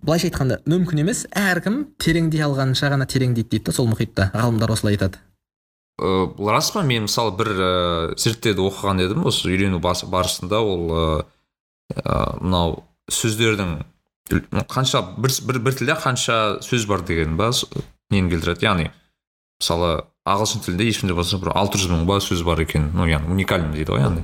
Былайша 0.01 0.29
айтқанда 0.29 0.61
мүмкін 0.69 1.03
емес. 1.03 1.25
Әркім 1.37 1.81
тереңдей 2.01 2.43
алғанынша 2.45 2.89
ғана 2.93 3.07
тереңдейді 3.09 3.49
дейді 3.51 3.65
да 3.69 3.75
сол 3.75 3.89
мұхитта. 3.91 4.29
Ғалымдар 4.33 4.71
осылай 4.73 4.95
айтады. 4.97 5.19
Э, 6.01 6.25
бұл 6.37 6.51
рас 6.53 6.71
па 6.73 6.81
мен 6.87 7.05
мысалы 7.05 7.35
бір 7.37 7.51
ә, 7.51 7.71
зерттеуді 8.17 8.63
оқыған 8.69 9.03
едім 9.03 9.25
осы 9.29 9.49
үйрену 9.51 9.81
барысында. 9.81 10.61
Ол 10.61 10.95
ә, 10.95 11.25
мынау 12.41 12.83
сөздердің 13.11 13.81
қанша 14.71 15.03
бір, 15.17 15.33
бір, 15.47 15.59
бір 15.59 15.77
тілде 15.77 15.97
қанша 15.99 16.37
сөз 16.63 16.87
бар 16.87 17.03
деген 17.05 17.37
ба 17.37 17.51
нені 18.11 18.31
келтіреді? 18.31 18.65
Яғни 18.65 18.89
мысалы 19.61 20.05
ағылшын 20.25 20.63
тілінде 20.65 20.87
ешкімде 20.89 21.15
болса 21.17 21.37
бір 21.41 21.53
алты 21.57 21.79
жүз 21.81 21.91
мың 21.93 22.05
ба 22.09 22.19
сөз 22.23 22.43
бар 22.47 22.61
екен. 22.63 22.91
Ну 22.95 23.05
яғни 23.09 23.31
уникальный 23.33 23.75
дейді 23.75 23.91
ғой 23.93 24.05
яғни. 24.05 24.23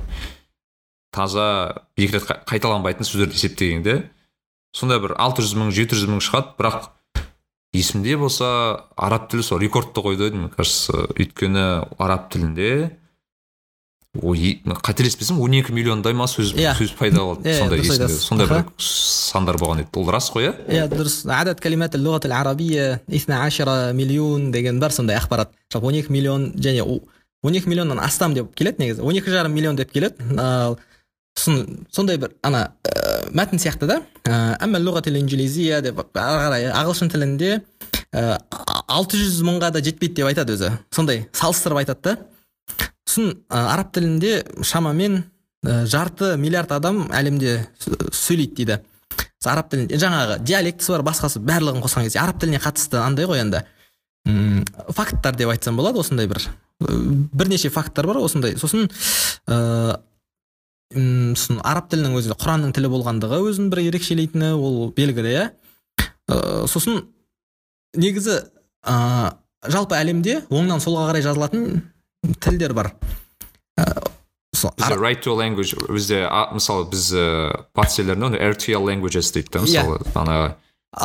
Таза 1.12 1.84
екі 1.96 2.18
рет 2.18 2.26
қай- 2.28 2.42
қайталанбайтын 2.48 3.06
сөздерді 3.06 3.38
есептегенде 3.38 3.94
сондай 4.73 4.99
бір 4.99 5.15
алты 5.17 5.41
жүз 5.45 5.55
мың 5.59 5.71
жеті 5.75 5.95
жүз 5.99 6.09
мың 6.11 6.21
шығады 6.25 6.55
бірақ 6.59 6.89
есімде 7.73 8.17
болса 8.17 8.49
араб 8.97 9.29
тілі 9.31 9.43
сол 9.43 9.59
рекордты 9.61 10.01
қойды 10.01 10.31
мне 10.33 10.49
кажется 10.49 11.07
өйткені 11.17 11.87
араб 11.97 12.29
тілінде 12.33 12.91
ой 14.21 14.61
қателеспесем 14.85 15.39
он 15.41 15.53
екі 15.57 15.73
миллиондай 15.73 16.13
ма 16.13 16.27
сөз 16.29 16.51
Иә. 16.53 16.75
сөз 16.77 16.91
пайда 16.99 17.23
болды 17.25 17.49
Иә, 17.49 17.57
сондай 17.63 17.79
дұрыс 17.79 17.89
есімде 17.89 18.03
айтасыз. 18.05 18.27
сондай 18.27 18.47
бір 18.47 18.57
Аха. 18.59 18.69
сандар 18.77 19.57
болған 19.57 19.81
еді 19.81 19.89
ол 19.97 20.11
рас 20.13 20.29
қой 20.29 20.51
иә 20.51 20.53
иә 20.69 20.83
дұрыс 20.91 21.25
عدد 21.25 21.59
كلمات 21.59 21.95
اللغة 21.95 22.21
العربية 22.25 23.01
12 23.09 23.93
миллион 23.93 24.51
деген 24.51 24.79
бар 24.79 24.91
сондай 24.91 25.17
ақпарат 25.17 25.49
жалпы 25.73 25.87
12 25.89 26.09
миллион 26.11 26.51
және 26.53 26.83
о- 26.83 27.01
12 27.41 27.65
миллионнан 27.65 27.99
астам 27.99 28.35
деп 28.35 28.53
келеді 28.53 28.77
негізі 28.83 29.01
12 29.01 29.29
жарым 29.33 29.51
миллион 29.53 29.75
деп 29.75 29.91
келеді 29.91 30.13
ал 30.37 30.77
сосын 31.38 31.86
сондай 31.94 32.18
бір 32.20 32.34
ана 32.42 32.64
ә, 32.82 33.30
мәтін 33.30 33.62
сияқты 33.62 33.88
да? 33.88 34.00
Ә, 34.26 34.58
әмма 34.64 34.80
лұғат 34.82 35.08
инжелизия 35.12 35.80
деп 35.84 36.02
ары 36.18 36.42
қарай 36.42 36.68
ағылшын 36.74 37.12
тілінде 37.12 37.60
ә, 38.12 38.38
600 38.88 39.40
мыңға 39.46 39.72
да 39.76 39.82
жетпейді 39.84 40.20
деп 40.20 40.30
айтады 40.32 40.58
өзі. 40.58 40.72
Сондай 40.94 41.26
салыстырып 41.32 41.82
айтады 41.84 42.02
да. 42.04 42.86
Сосын 43.08 43.38
араб 43.48 43.92
тілінде 43.94 44.42
шамамен 44.66 45.22
жарты 45.62 46.36
миллиард 46.36 46.72
адам 46.72 47.06
әлемде 47.14 47.60
сөйлейді 47.78 48.54
дейді. 48.58 48.80
Араб 49.46 49.70
тілінде. 49.70 49.98
Жаңағы 50.00 50.40
диалектісі 50.42 50.96
бар 50.96 51.04
басқасы 51.06 51.40
барлығын 51.42 51.82
қосқан 51.84 52.08
кезде. 52.08 52.20
Араб 52.22 52.40
тіліне 52.42 52.60
қатысты 52.62 52.98
андай 53.00 53.28
ғой 53.28 53.42
енді. 53.44 53.62
Факттар 54.94 55.36
деп 55.38 55.52
айтсам 55.52 55.78
болады 55.78 56.02
осындай 56.02 56.28
бір. 56.28 56.42
Бірнеше 56.80 57.70
факттар 57.70 58.06
бар 58.06 58.20
осындай. 58.20 58.56
Сосын 58.58 58.88
м, 60.94 61.34
сосын 61.36 61.60
араб 61.64 61.88
тілінің 61.92 62.16
өзі 62.18 62.36
құранның 62.38 62.72
тілі 62.76 62.88
болғандығы 62.92 63.40
өзін 63.50 63.68
бір 63.72 63.82
ерекшелейтіні 63.88 64.52
ол 64.56 64.90
белгілі 64.96 65.32
иә. 65.34 65.46
Ә, 66.28 66.66
сосын 66.68 67.02
негізі 67.96 68.38
ә, 68.86 69.34
жалпы 69.68 69.96
әлемде 69.98 70.42
оңнан 70.50 70.80
солға 70.84 71.08
қарай 71.10 71.24
жазылатын 71.26 71.82
тілдер 72.40 72.74
бар. 72.76 72.92
Ә, 73.78 73.86
сол 74.54 74.72
бізде 74.76 74.96
right 75.00 75.22
to 75.24 75.36
language 75.38 75.74
бізде 75.92 76.24
а, 76.28 76.48
мысалы 76.54 76.88
біз 76.90 77.10
батыс 77.76 78.00
елдерінде 78.02 78.26
оны 78.32 78.40
RTL 78.52 78.82
languages 78.88 79.32
дейді 79.34 79.52
да 79.52 79.60
Иә. 79.60 79.84
мысалы 79.84 80.00
ана 80.14 80.56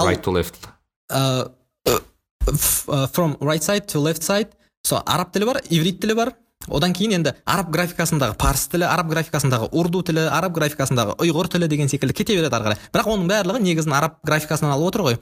right 0.07 0.23
to 0.23 0.31
left. 0.33 0.67
From 3.13 3.37
right 3.39 3.63
side 3.63 3.87
to 3.87 3.99
left 4.03 4.23
side. 4.23 4.51
Сол 4.83 4.99
араб 5.05 5.31
тілі 5.31 5.45
бар 5.47 5.61
иврит 5.71 6.01
тілі 6.01 6.13
бар. 6.17 6.33
Одан 6.67 6.93
кейін 6.95 7.17
енді 7.19 7.33
араб 7.45 7.71
графикасындағы 7.73 8.37
парсы 8.39 8.69
тілі 8.71 8.87
араб 8.87 9.09
графикасындағы 9.11 9.69
урду 9.71 10.03
тілі 10.05 10.27
араб 10.31 10.55
графикасындағы 10.57 11.15
ұйғыр 11.23 11.49
тілі 11.51 11.67
деген 11.71 11.91
секілді 11.91 12.13
кете 12.13 12.37
береді 12.37 12.55
ары 12.55 12.69
қарай. 12.69 12.79
Бірақ 12.93 13.09
оның 13.13 13.27
барлығы 13.31 13.63
негізін 13.63 13.95
араб 13.97 14.19
графикасынан 14.23 14.75
алып 14.75 14.91
отыр 14.91 15.05
ғой. 15.07 15.17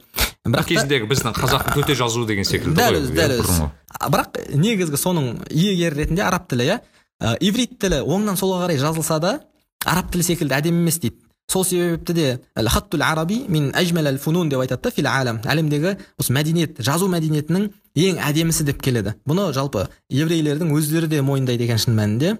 Бірақ 0.46 0.70
кезіндегі 0.70 1.08
біздің 1.10 1.36
қазақтың 1.38 1.76
төте 1.78 1.94
жазуы 1.98 2.26
деген 2.26 2.46
секілді 2.46 2.78
дәл 2.78 2.98
өзі 2.98 3.12
иә, 3.12 3.28
дәл 3.28 3.36
өзі. 3.42 3.68
бірақ 4.10 4.40
негізгі 4.58 4.98
соның 4.98 5.28
иегері 5.50 6.02
ретінде 6.02 6.22
араб 6.26 6.48
тілі 6.50 6.66
иә. 6.66 6.80
Ә, 7.22 7.36
иврит 7.38 7.78
тілі 7.78 8.02
оңнан 8.02 8.38
солға 8.38 8.64
қарай 8.66 8.80
жазылса 8.82 9.20
да 9.22 9.36
араб 9.86 10.10
тілі 10.10 10.26
секілді 10.26 10.58
әдемі 10.58 10.82
емес 10.82 10.98
дейді. 10.98 11.20
Сол 11.52 11.64
себепті 11.68 12.14
де 12.16 12.26
әл 12.56 12.68
хаттул 12.72 13.02
араби 13.04 13.42
мин 13.52 13.70
әжмәл 13.76 14.08
әл 14.08 14.18
фунун 14.22 14.48
деп 14.52 14.62
айтады 14.64 14.82
да 14.88 14.90
фил 14.96 15.08
әлем 15.10 15.42
әлемдегі 15.44 15.96
осы 16.20 16.32
мәдениет 16.32 16.80
жазу 16.80 17.08
мәдениетінің 17.12 17.68
ең 18.06 18.20
әдемісі 18.30 18.64
деп 18.70 18.80
келеді 18.82 19.14
бұны 19.28 19.50
жалпы 19.52 19.86
еврейлердің 20.08 20.72
өздері 20.78 21.10
де 21.12 21.20
мойындайды 21.22 21.66
екен 21.68 21.78
шын 21.82 21.98
мәнінде 21.98 22.36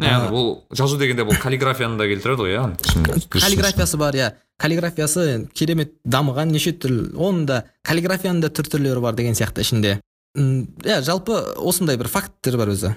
яғни 0.00 0.30
бұл 0.32 0.48
жазу 0.74 0.96
дегенде 0.98 1.26
бұл 1.28 1.36
каллиграфияны 1.42 1.98
да 2.00 2.06
келтіреді 2.10 2.42
ғой 2.46 2.54
иә 2.56 2.64
каллиграфиясы 3.30 3.98
бар 4.00 4.16
иә 4.16 4.30
каллиграфиясы 4.60 5.26
керемет 5.54 5.92
дамыған 6.08 6.50
неше 6.56 6.72
түрлі 6.72 7.12
оның 7.16 7.44
да 7.48 7.58
каллиграфияның 7.86 8.40
да 8.44 8.48
түр 8.50 8.70
түрлері 8.72 9.00
бар 9.04 9.14
деген 9.18 9.36
сияқты 9.38 9.62
ішінде 9.66 9.98
М, 10.38 10.68
иә 10.86 11.00
жалпы 11.02 11.34
осындай 11.58 11.96
бір 11.98 12.06
факттер 12.08 12.56
бар 12.56 12.70
өзі 12.72 12.92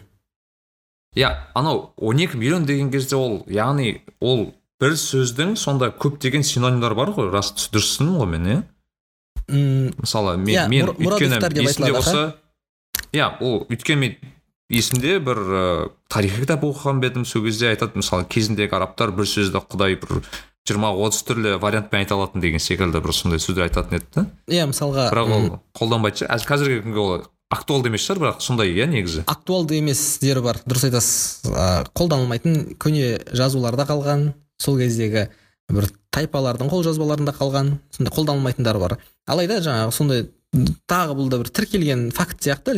иә 1.17 1.29
анау 1.57 1.91
12 1.97 2.35
миллион 2.37 2.65
деген 2.65 2.91
кезде 2.93 3.15
ол 3.17 3.43
яғни 3.49 4.01
ол 4.21 4.53
бір 4.83 4.97
сөздің 4.99 5.55
сонда 5.59 5.93
көптеген 5.95 6.43
синонимдер 6.43 6.95
бар 6.99 7.13
ғой 7.15 7.31
рас 7.31 7.53
дұрыс 7.55 7.95
түсіндім 7.95 8.19
ғой 8.19 8.31
мен 8.35 8.47
иә 8.51 8.61
мысалы 9.47 10.37
мен, 10.37 10.55
Иә, 10.55 10.67
мен 10.67 10.93
өйткені 10.93 11.39
есімде 11.63 11.91
болса 11.95 12.23
иә 13.15 13.33
ол 13.39 13.63
өйткені 13.71 13.99
мен 14.03 14.15
есімде 14.73 15.19
бір 15.23 15.39
ә, 15.39 15.91
тарихи 16.11 16.43
кітап 16.43 16.63
оқыған 16.67 16.99
ба 16.99 17.11
едім 17.11 17.25
сол 17.27 17.45
кезде 17.45 17.69
айтады 17.71 17.99
мысалы 18.01 18.27
кезіндегі 18.27 18.75
арабтар 18.75 19.13
бір 19.15 19.27
сөзді 19.29 19.63
құдай 19.71 19.99
бір 20.01 20.23
жиырма 20.67 20.93
отыз 20.95 21.23
түрлі 21.27 21.57
вариантпен 21.61 22.03
айта 22.03 22.15
алатын 22.15 22.43
деген 22.43 22.63
секілді 22.63 23.01
бір 23.03 23.15
сондай 23.15 23.41
сөздер 23.43 23.67
айтатын 23.67 23.99
еді 23.99 24.07
да. 24.15 24.25
Иә 24.47 24.67
мысалға 24.71 25.09
бірақ 25.11 25.33
ол 25.35 25.47
қолданбайтын 25.79 26.23
шығар. 26.23 26.45
Қазіргі 26.47 26.83
күнге 26.85 27.03
ол 27.03 27.25
актуалды 27.51 27.91
емес 27.91 28.05
шығар 28.07 28.21
бірақ 28.23 28.45
сондай 28.45 28.71
иә 28.71 28.87
негізі. 28.87 29.25
Актуалды 29.27 29.81
еместері 29.81 30.45
бар 30.45 30.61
дұрыс 30.63 30.87
айтасыз. 30.87 31.51
Ә, 31.51 31.83
қолданылмайтын 31.91 32.77
көне 32.79 33.19
жазуларда 33.35 33.85
қалған 33.91 34.31
сол 34.63 34.79
кездегі 34.79 35.27
бір 35.73 35.89
тайпалардың 36.13 36.69
қолжазбаларында 36.71 37.33
қалған 37.35 37.75
сондай 37.93 38.13
қолданылмайтындар 38.15 38.79
бар. 38.81 38.97
Алайда 39.27 39.59
жаңағы 39.63 39.95
сондай 39.95 40.25
тағы 40.89 41.17
бұл 41.17 41.29
да 41.31 41.39
бір 41.41 41.49
тіркелген 41.49 42.11
факт 42.15 42.43
сияқты. 42.43 42.75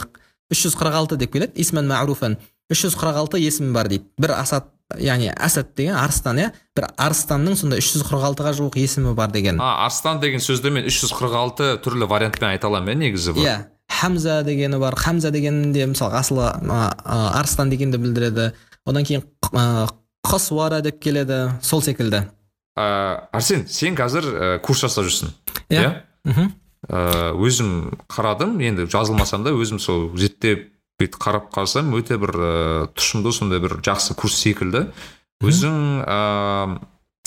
үш 0.50 0.62
жүз 0.66 0.74
қырық 0.74 0.96
алты 0.98 1.16
деп 1.16 1.32
келеді. 1.32 1.52
Исман 1.54 1.86
маруфан 1.86 2.36
үш 2.70 2.82
жүз 2.82 2.96
қырық 2.98 3.20
алты 3.22 3.38
есім 3.38 3.72
бар 3.72 3.86
дейді. 3.88 4.04
Бір 4.18 4.34
асад 4.40 4.72
яғни 4.98 5.30
асад 5.30 5.72
деген 5.76 5.94
арыстан 5.98 6.38
иә? 6.38 6.50
бір 6.76 6.88
арыстанның 6.98 7.56
сондай 7.58 7.78
үш 7.78 7.92
жүз 7.94 8.04
қырық 8.06 8.26
алтыға 8.30 8.52
жуық 8.58 8.78
есімі 8.78 9.14
бар 9.14 9.30
деген. 9.30 9.60
А 9.60 9.86
арыстан 9.86 10.20
деген 10.20 10.42
сөзді 10.42 10.70
мен 10.74 10.86
үш 10.86 11.00
жүз 11.04 11.14
қырық 11.14 11.34
алты 11.38 11.70
түрлі 11.82 12.06
вариантпен 12.10 12.50
айта 12.50 12.66
аламын 12.66 12.94
иә 12.94 13.00
негізі 13.06 13.34
иә 13.42 13.56
хамза 14.00 14.42
дегені 14.46 14.78
бар 14.82 14.96
хамза 14.96 15.30
дегенде 15.30 15.86
мысалы 15.86 16.16
асылы 16.18 16.50
арыстан 16.66 17.70
дегенді 17.70 17.98
білдіреді. 17.98 18.52
Одан 18.86 19.04
кейін 19.04 19.24
қосуара 20.26 20.80
деп 20.82 21.00
келеді 21.02 21.56
сол 21.62 21.82
секілді. 21.82 22.26
Ә, 22.76 23.28
арсен 23.32 23.64
сен 23.68 23.96
қазір 23.96 24.26
ә, 24.26 24.58
курс 24.60 24.82
жасап 24.84 25.06
жүрсің 25.06 25.30
Иә. 25.70 25.80
иә? 25.80 25.90
Мхм. 26.28 26.50
Ә, 26.90 27.32
өзім 27.32 27.70
қарадым 28.06 28.58
енді 28.60 28.84
жазылмасам 28.92 29.46
да 29.46 29.54
өзім 29.56 29.80
сол 29.80 30.10
зерттеп 30.18 30.68
бүйтіп 31.00 31.16
қарап 31.22 31.48
қарасам 31.54 31.94
өте 31.96 32.18
бір 32.20 32.34
ә, 32.36 32.50
тұшымды 32.92 33.32
сондай 33.32 33.62
бір 33.64 33.78
жақсы 33.80 34.14
курс 34.18 34.36
секілді. 34.42 34.90
Өзің 35.40 36.04
ә, 36.04 36.78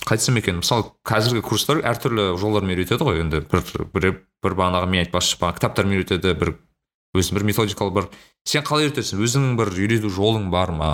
қайтсам 0.09 0.39
екен. 0.41 0.59
Мысалы 0.63 0.89
қазіргі 1.07 1.43
курстар 1.45 1.83
әртүрлі 1.85 2.31
жолдармен 2.41 2.75
үйретеді 2.75 3.05
ғой 3.05 3.21
енді. 3.23 3.43
Бір 3.51 3.63
бір, 3.93 4.09
бір 4.43 4.57
бағанағы 4.57 4.89
мен 4.89 5.05
айтпақшы 5.05 5.39
бағана 5.39 5.59
кітаптармен 5.59 6.01
үйретеді 6.01 6.35
бір 6.41 6.53
өзің 7.17 7.39
бір 7.39 7.47
методикалы 7.49 7.95
бір 7.95 8.09
сен 8.49 8.65
қалай 8.65 8.89
үйретесің? 8.89 9.21
Өзіңнің 9.23 9.57
бір 9.59 9.73
үйрету 9.77 10.11
жолың 10.13 10.49
бар 10.53 10.73
ма? 10.73 10.91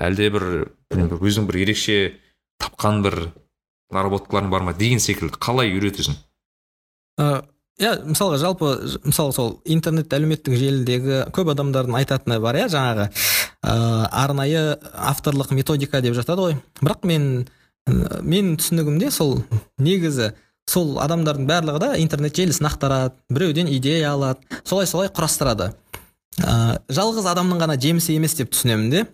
Әлде 0.00 0.30
бір 0.34 0.48
өзің 0.92 1.48
бір 1.48 1.60
ерекше 1.62 1.98
тапқан 2.62 3.02
бір 3.04 3.18
наработкаларың 3.92 4.52
бар 4.52 4.64
ма 4.66 4.74
деген 4.76 5.02
секілді. 5.02 5.38
Қалай 5.40 5.72
үйретесің? 5.76 6.16
Иә 7.74 7.90
мысалға 8.06 8.38
жалпы 8.38 8.68
мысалы 9.02 9.34
сол 9.34 9.48
интернет 9.66 10.12
әлеуметтік 10.14 10.54
желідегі 10.54 11.24
көп 11.34 11.48
адамдардың 11.56 11.96
айтатыны 11.98 12.36
бар 12.38 12.60
иә 12.60 12.68
жаңағы 12.70 13.08
ә, 13.10 13.72
арнайы 14.14 14.76
авторлық 14.94 15.50
методика 15.58 15.98
деп 16.04 16.14
жатады 16.14 16.44
ғой. 16.44 16.56
Бірақ 16.78 17.02
мен 17.10 17.48
менің 17.86 18.56
түсінігімде 18.60 19.10
сол 19.12 19.42
негізі 19.78 20.32
сол 20.70 20.96
адамдардың 21.04 21.48
барлығы 21.48 21.80
да 21.82 21.90
интернет 22.00 22.36
желісін 22.36 22.68
ақтарады 22.70 23.12
біреуден 23.28 23.68
идея 23.68 24.14
алады 24.14 24.40
солай 24.64 24.86
солай 24.88 25.10
құрастырады. 25.12 25.72
Ә, 26.40 26.80
жалғыз 26.88 27.28
адамның 27.30 27.60
ғана 27.60 27.76
жемісі 27.80 28.16
емес 28.16 28.34
деп 28.38 28.50
түсінемін 28.54 28.90
де. 28.90 29.04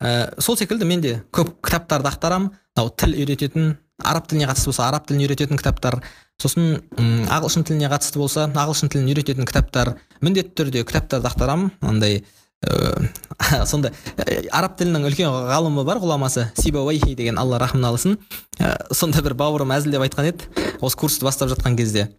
Ә, 0.00 0.32
сол 0.40 0.56
секілді 0.56 0.88
мен 0.88 1.04
де 1.04 1.20
көп 1.30 1.52
кітаптарды 1.62 2.08
ақтарамын. 2.10 2.50
Мынау 2.76 2.90
тіл 2.96 3.12
үйрететін 3.18 3.74
араб 4.02 4.26
тіліне 4.30 4.48
қатысты 4.48 4.70
болса 4.70 4.88
араб 4.88 5.06
тілін 5.06 5.26
үйрететін 5.26 5.60
кітаптар. 5.60 6.00
Сосын 6.40 6.80
ағылшын 7.28 7.66
тіліне 7.68 7.90
қатысты 7.92 8.18
болса 8.22 8.46
ағылшын 8.48 8.90
тілін 8.90 9.10
үйрететін 9.12 9.44
кітаптар. 9.44 9.98
Міндетті 10.24 10.56
түрде 10.62 10.84
кітаптарды 10.88 11.28
ақтарамын. 11.28 11.74
Андай 11.84 12.22
ә, 12.66 13.64
сонда 13.70 13.92
ә, 14.16 14.46
араб 14.52 14.76
тілінің 14.80 15.08
үлкен 15.10 15.32
ғалымы 15.50 15.84
бар 15.88 16.00
ғұламасы 16.02 16.48
сибауайхи 16.60 17.14
деген 17.18 17.38
алла 17.40 17.58
рахымын 17.62 17.90
алсын. 17.90 18.18
Ә, 18.58 18.74
сонда 18.92 19.22
бір 19.24 19.36
бауырым 19.40 19.72
әзілдеп 19.76 20.04
айтқан 20.06 20.32
еді 20.32 20.48
осы 20.80 20.98
курсты 21.00 21.24
бастап 21.24 21.52
жатқан 21.52 21.76
кезде. 21.78 22.10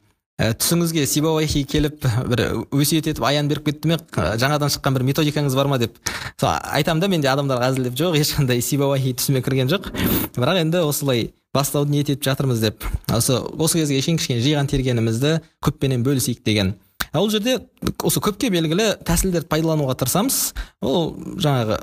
Ә, 0.42 0.56
түсіңізге 0.58 1.06
сибауайхи 1.06 1.62
келіп 1.70 2.08
бір 2.32 2.42
өсиет 2.74 3.10
етіп 3.12 3.26
аян 3.28 3.50
беріп 3.52 3.68
кетті 3.70 3.92
ме? 3.92 4.00
Жаңадан 4.12 4.72
шыққан 4.74 4.96
бір 4.98 5.06
методикаңыз 5.12 5.58
бар 5.58 5.70
ма 5.70 5.78
деп. 5.82 6.00
Сол 6.40 6.50
айтамын 6.50 7.04
да 7.04 7.10
менде 7.12 7.30
адамдарға 7.30 7.70
әзілдеп 7.74 8.00
жоқ 8.00 8.18
ешқандай 8.18 8.64
сибауайхи 8.66 9.14
түсіме 9.20 9.44
кірген 9.46 9.70
жоқ. 9.70 9.92
Бірақ 10.40 10.64
енді 10.64 10.82
осылай 10.88 11.30
бастауды 11.54 11.94
ниет 11.94 12.10
етіп 12.10 12.26
жатырмыз 12.26 12.64
деп. 12.64 12.88
Осы 13.12 13.38
осы 13.38 13.84
кезге 13.84 14.02
шейін 14.02 14.18
кішкене 14.18 14.42
жиған 14.42 14.72
тергенімізді 14.72 15.42
көппенен 15.62 16.06
бөлісейік 16.08 16.42
деген. 16.48 16.74
Ол 17.14 17.30
жерде 17.30 17.58
осы 18.04 18.22
көпке 18.24 18.52
белгілі 18.54 18.96
тәсілдерді 19.08 19.50
пайдалануға 19.52 19.98
тырысамыз. 20.00 20.40
Ол 20.82 21.16
жаңағы 21.42 21.82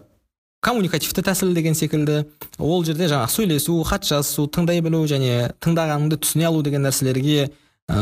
коммуникативті 0.64 1.22
тәсіл 1.26 1.54
деген 1.54 1.76
секілді. 1.78 2.24
Ол 2.58 2.84
жерде 2.84 3.08
жаңағы 3.10 3.34
сөйлесу 3.34 3.78
хат 3.86 4.08
жазысу 4.08 4.48
тыңдай 4.50 4.82
білу 4.84 5.04
және 5.10 5.52
тыңдағаныңды 5.62 6.18
түсіне 6.24 6.48
алу 6.48 6.62
деген 6.66 6.86
нәрселерге 6.86 7.50
ә, 7.88 7.98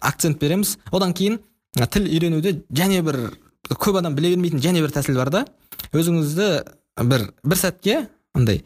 акцент 0.00 0.40
береміз. 0.40 0.76
Одан 0.92 1.14
кейін 1.16 1.38
ә, 1.78 1.86
тіл 1.86 2.10
үйренуде 2.10 2.58
және 2.70 3.02
бір 3.06 3.20
көп 3.72 4.00
адам 4.02 4.14
біле 4.18 4.34
бермейтін 4.34 4.62
және 4.62 4.82
бір 4.84 4.92
тәсіл 4.96 5.16
бар 5.16 5.30
да. 5.30 5.44
Өзіңізді 5.92 6.50
бір 7.06 7.30
бір 7.44 7.62
сәтке 7.62 8.06
андай 8.34 8.62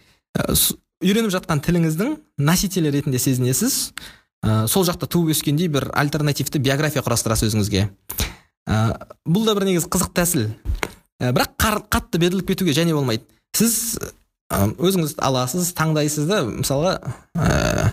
үйреніп 1.01 1.33
жатқан 1.33 1.63
тіліңіздің 1.65 2.17
носителі 2.45 2.91
ретінде 2.93 3.19
сезінесіз. 3.19 3.93
Ә, 4.45 4.67
сол 4.69 4.85
жақта 4.89 5.07
туып 5.11 5.31
өскендей 5.35 5.69
бір 5.69 5.91
альтернативті 5.95 6.59
биография 6.63 7.03
құрастырасыз 7.03 7.51
өзіңізге. 7.53 7.89
Ә, 8.71 8.77
бұл 9.27 9.45
да 9.49 9.55
бір 9.59 9.69
негізі 9.71 9.89
қызық 9.91 10.13
тәсіл. 10.17 10.49
Ә, 11.21 11.33
бірақ 11.37 11.57
қар- 11.61 11.83
қатты 11.91 12.19
беріліп 12.23 12.49
кетуге 12.53 12.73
және 12.77 12.95
болмайды. 12.97 13.25
Сіз 13.57 13.99
ә, 14.53 14.71
өзіңіз 14.79 15.17
аласыз 15.19 15.73
таңдайсыз 15.77 16.27
да 16.31 16.43
мысалға 16.47 16.97
ә, 17.37 17.93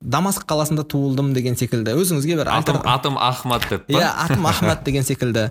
дамаск 0.00 0.44
қаласында 0.48 0.84
туылдым 0.88 1.32
деген 1.36 1.56
секілді. 1.56 1.92
Өзіңізге 2.00 2.36
бір 2.40 2.48
атым, 2.52 2.78
альтер- 2.80 2.94
атым 2.94 3.18
ахмад 3.20 3.66
деп 3.70 3.86
па? 3.86 3.92
Иә 3.92 4.08
атым 4.24 4.46
ахмад 4.48 4.84
деген 4.84 5.04
секілді. 5.04 5.50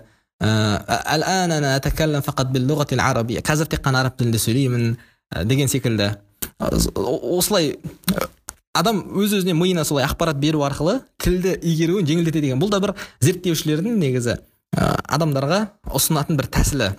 Қазір 3.44 3.68
тек 3.68 3.82
қана 3.84 4.00
араб 4.00 4.16
тілінде 4.16 4.38
сөйлеймін 4.40 4.96
деген 5.44 5.68
секілді. 5.68 6.14
Осылай 6.60 7.76
адам 8.76 9.02
өз 9.18 9.34
өзіне 9.40 9.54
миына 9.58 9.84
солай 9.84 10.06
ақпарат 10.06 10.38
беру 10.40 10.62
арқылы 10.66 11.00
тілді 11.22 11.56
игеруін 11.60 12.06
жеңілдетеді 12.06 12.46
деген 12.46 12.60
бұл 12.62 12.70
да 12.70 12.80
бір 12.82 12.94
зерттеушілердің 13.24 13.98
негізі 13.98 14.36
ә, 14.76 14.94
адамдарға 15.08 15.60
ұсынатын 15.90 16.38
бір 16.38 16.50
тәсілі. 16.54 16.92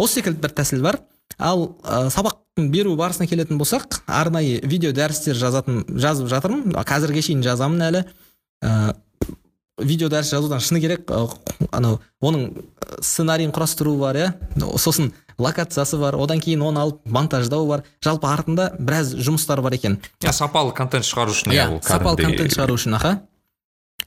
Осы 0.00 0.20
секілді 0.20 0.40
бір 0.44 0.54
тәсіл 0.56 0.82
бар. 0.84 1.00
Ал 1.38 1.76
ә, 1.84 2.08
сабақтың 2.12 2.70
беру 2.72 2.96
барысына 2.98 3.28
келетін 3.28 3.60
болсақ 3.60 4.00
арнайы 4.06 4.60
видео 4.64 4.94
дәрістер 4.96 5.36
жазатын 5.36 5.84
жазып 5.88 6.30
жатырмын. 6.32 6.74
Қазірге 6.88 7.22
шейін 7.24 7.44
жазамын 7.44 7.86
әлі. 7.90 8.04
Видео 9.80 10.08
дәріс 10.12 10.30
жазудан 10.34 10.60
шыны 10.60 10.80
керек. 10.80 11.10
Анау 11.70 12.00
оның 12.22 12.62
сценарийін 13.00 13.52
құрастыру 13.56 13.96
бар 13.98 14.16
иә. 14.16 14.30
Сосын 14.76 15.12
локациясы 15.38 15.98
бар 15.98 16.16
одан 16.20 16.40
кейін 16.40 16.62
оны 16.62 16.80
алып 16.84 17.02
монтаждау 17.04 17.66
бар. 17.68 17.84
Жалпы 18.04 18.28
артында 18.28 18.70
біраз 18.78 19.14
жұмыстар 19.14 19.62
бар 19.62 19.76
екен. 19.76 20.00
Иә 20.20 20.32
сапалы 20.32 20.74
контент 20.76 21.08
шығару 21.08 21.36
үшін 21.36 21.54
иә 21.54 21.68
ол 21.68 21.82
сапалы 21.82 22.20
контент 22.20 22.54
шығару 22.54 22.76
үшін 22.78 22.96
аха. 22.98 23.20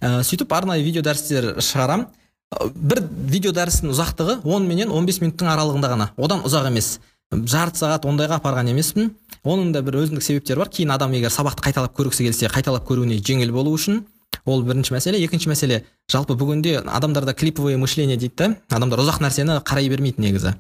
Ә, 0.02 0.22
сөйтіп 0.26 0.52
арнайы 0.52 0.84
видео 0.84 1.02
дәрістер 1.06 1.56
шығарамын 1.62 2.10
Ә, 2.54 2.68
бір 2.74 3.04
видео 3.32 3.54
дәрістің 3.56 3.92
ұзақтығы 3.94 4.38
10 4.46 4.68
менен 4.68 4.94
15 4.94 5.22
минуттың 5.24 5.50
аралығында 5.54 5.92
ғана. 5.94 6.08
Одан 6.18 6.44
ұзақ 6.48 6.70
емес. 6.70 6.98
Жарты 7.34 7.82
сағат 7.82 8.06
ондайға 8.10 8.40
апарған 8.42 8.70
емеспін. 8.74 9.14
Оның 9.44 9.72
да 9.74 9.82
бір 9.86 10.02
өзіндік 10.04 10.26
себептері 10.26 10.62
бар. 10.62 10.70
Кейін 10.74 10.94
адам 10.94 11.16
егер 11.18 11.34
сабақты 11.34 11.66
қайталап 11.66 11.96
көргісі 11.98 12.28
келсе 12.28 12.52
қайталап 12.54 12.86
көруіне 12.88 13.18
жеңіл 13.26 13.54
болу 13.56 13.74
үшін. 13.74 14.04
Ол 14.46 14.64
бірінші 14.64 14.94
мәселе. 14.96 15.20
Екінші 15.24 15.50
мәселе 15.52 15.84
жалпы 16.12 16.36
бүгінде 16.40 16.80
адамдарда 16.84 17.34
клиповое 17.34 17.78
мышление 17.78 18.18
дейді 18.18 18.36
да? 18.38 18.50
Адамдар 18.70 19.04
ұзақ 19.04 19.22
нәрсені 19.24 19.60
қарай 19.66 19.90
бермейді 19.90 20.22
негізі. 20.24 20.56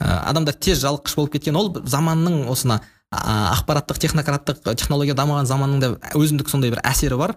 Ә, 0.00 0.30
адамдар 0.30 0.54
тез 0.54 0.82
жалыққыш 0.84 1.16
болып 1.16 1.36
кеткен. 1.36 1.56
Ол 1.56 1.72
заманның 1.84 2.46
осына 2.52 2.80
ақпараттық 3.12 4.00
технократтық 4.02 4.62
технология 4.74 5.14
дамыған 5.14 5.46
заманның 5.46 5.80
да 5.80 5.92
өзіндік 6.18 6.50
сондай 6.50 6.72
бір 6.74 6.82
әсері 6.84 7.18
бар. 7.20 7.36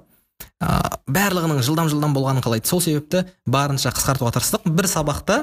Ә, 0.59 0.99
барлығының 1.07 1.61
жылдам 1.63 1.89
жылдам 1.91 2.13
болғанын 2.15 2.43
қалайды. 2.43 2.67
Сол 2.67 2.81
себепті 2.83 3.25
барынша 3.47 3.93
қысқартуға 3.95 4.33
тырыстық. 4.35 4.67
Бір 4.67 4.89
сабақта 4.91 5.37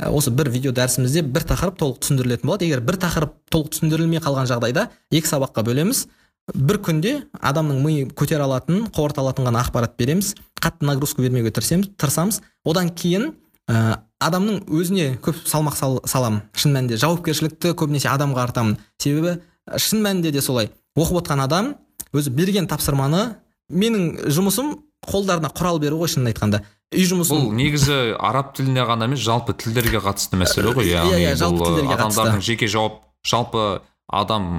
ә, 0.00 0.08
осы 0.08 0.32
бір 0.32 0.48
видео 0.52 0.72
дәрісімізде 0.76 1.24
бір 1.24 1.44
тақырып 1.50 1.76
толық 1.80 2.00
түсіндірілетін 2.04 2.48
болады. 2.48 2.68
Егер 2.68 2.80
бір 2.84 3.00
тақырып 3.02 3.34
толық 3.52 3.72
түсіндірілмей 3.74 4.22
қалған 4.24 4.48
жағдайда 4.48 4.88
екі 5.12 5.28
сабаққа 5.28 5.64
бөлеміз. 5.66 6.06
Бір 6.50 6.78
күнде 6.82 7.12
адамның 7.38 7.78
миы 7.84 8.08
көтере 8.18 8.44
алатын 8.44 8.86
қорыта 8.94 9.22
алатын 9.22 9.46
ғана 9.46 9.62
ақпарат 9.62 9.94
береміз 9.98 10.34
қатты 10.60 10.86
нагрузка 10.86 11.22
бермеуге 11.22 11.52
тырысамыз. 11.54 12.40
Одан 12.64 12.90
кейін 12.90 13.32
ә, 13.70 14.02
адамның 14.22 14.64
өзіне 14.66 15.16
көп 15.22 15.38
салмақ 15.46 15.76
сал, 15.78 16.00
саламын 16.04 16.42
шын 16.54 16.74
мәнінде 16.76 16.98
жауапкершілікті 17.02 17.74
көбінесе 17.78 18.10
адамға 18.12 18.46
артамын. 18.48 18.76
Себебі 18.98 19.38
ә, 19.38 19.78
шын 19.78 20.02
мәнінде 20.02 20.32
де 20.34 20.42
солай. 20.42 20.72
Оқып 20.98 21.22
отқан 21.22 21.44
адам 21.46 21.74
өзі 22.12 22.34
берген 22.34 22.68
тапсырманы 22.70 23.36
менің 23.70 24.28
жұмысым 24.34 24.76
қолдарына 25.08 25.50
құрал 25.54 25.80
беру 25.82 26.02
ғой 26.02 26.10
шынын 26.12 26.32
айтқанда. 26.32 26.62
Үй 26.92 27.06
жұмысын 27.08 27.38
бұл 27.38 27.54
негізі 27.56 28.16
араб 28.20 28.52
тіліне 28.56 28.84
ғана 28.84 29.06
емес 29.08 29.22
жалпы 29.24 29.54
тілдерге 29.56 30.02
қатысты 30.04 30.36
мәселе 30.36 30.74
ғой 30.76 30.90
Иә, 30.90 31.00
яғни 31.00 31.22
иә, 31.24 31.36
жалпы 31.40 31.62
бұл 31.62 31.70
тілдерге 31.70 31.96
адамдардың 31.96 32.42
жеке 32.44 32.68
жауап 32.68 32.98
жалпы 33.24 33.80
адам 34.12 34.50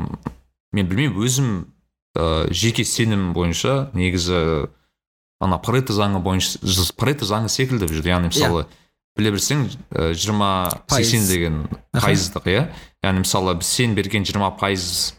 мен 0.73 0.89
білмеймін 0.89 1.21
өзім 1.21 1.51
ә, 2.17 2.47
жеке 2.53 2.83
сенім 2.85 3.31
бойынша 3.33 3.89
негізі 3.93 4.69
ана 5.41 5.57
парето 5.59 5.93
заңы 5.97 6.21
бойынша 6.23 6.59
парето 6.97 7.25
заңы 7.25 7.49
секілді 7.49 7.87
бұл 7.89 7.97
жерде 7.99 8.13
яғни 8.13 8.29
мысалы 8.31 8.65
біле 9.17 9.31
білсең 9.35 9.67
жиырма 10.17 10.51
сексен 10.89 11.27
деген 11.27 11.57
пайыздық 11.93 12.47
иә. 12.49 12.63
Яғни 13.03 13.21
мысалы 13.25 13.53
біз 13.59 13.67
сен 13.69 13.93
берген 13.95 14.23
жиырма 14.25 14.49
пайыз 14.57 15.13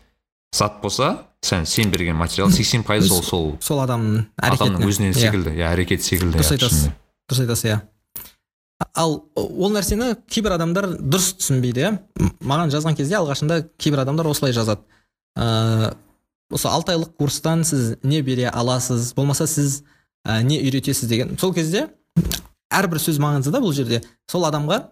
зат 0.55 0.81
болса 0.83 1.27
сен 1.45 1.67
сен 1.67 1.91
берген 1.93 2.17
материал 2.17 2.51
сексен 2.51 2.83
пайыз 2.83 3.11
ол 3.13 3.23
сол 3.23 3.51
сол 3.61 3.83
адамның 3.85 4.25
адамның 4.39 4.87
өзінен 4.89 5.13
Иә. 5.13 5.21
секілді 5.27 5.53
иә 5.59 5.69
әрекеті 5.75 6.03
секілді 6.09 6.39
дұрыс 6.39 6.51
иә, 6.51 6.57
айтасыз. 6.57 6.89
дұрыс 7.31 7.43
айтасыз 7.45 7.65
иә. 7.71 7.81
Ал 8.95 9.15
ол 9.37 9.71
нәрсені 9.75 10.15
кейбір 10.27 10.57
адамдар 10.57 10.89
дұрыс 10.99 11.35
түсінбейді 11.39 11.85
иә. 11.85 11.93
Маған 12.43 12.73
жазған 12.75 12.97
кезде 12.99 13.19
алғашында 13.21 13.61
кейбір 13.79 14.03
адамдар 14.03 14.27
осылай 14.27 14.53
жазады. 14.57 14.83
Ыыы 15.37 15.93
осы 16.53 16.69
алты 16.69 16.95
айлық 16.95 17.15
курстан 17.19 17.65
сіз 17.65 17.97
не 18.03 18.23
бере 18.23 18.49
аласыз? 18.49 19.13
Болмаса 19.15 19.47
сіз 19.47 19.83
ә, 20.27 20.43
не 20.43 20.61
үйретесіз 20.61 21.09
деген. 21.09 21.37
Сол 21.39 21.55
кезде 21.55 21.89
әрбір 22.73 23.01
сөз 23.03 23.21
маңызды 23.23 23.53
да 23.55 23.63
бұл 23.63 23.75
жерде. 23.77 24.03
Сол 24.31 24.47
адамға 24.49 24.83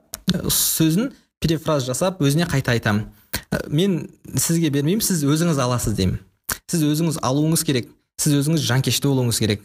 сөзін 0.49 1.13
перефраз 1.43 1.87
жасап 1.89 2.23
өзіне 2.23 2.47
қайта 2.51 2.77
айтамын 2.77 3.09
мен 3.69 4.07
сізге 4.37 4.71
бермеймін 4.71 5.03
сіз 5.05 5.25
өзіңіз 5.27 5.61
аласыз 5.61 5.97
деймін. 5.99 6.21
Сіз 6.71 6.87
өзіңіз 6.89 7.21
алуыңыз 7.25 7.65
керек. 7.67 7.91
Сіз 8.21 8.39
өзіңіз 8.41 8.65
жанкешті 8.65 9.11
болуыңыз 9.11 9.41
керек. 9.43 9.65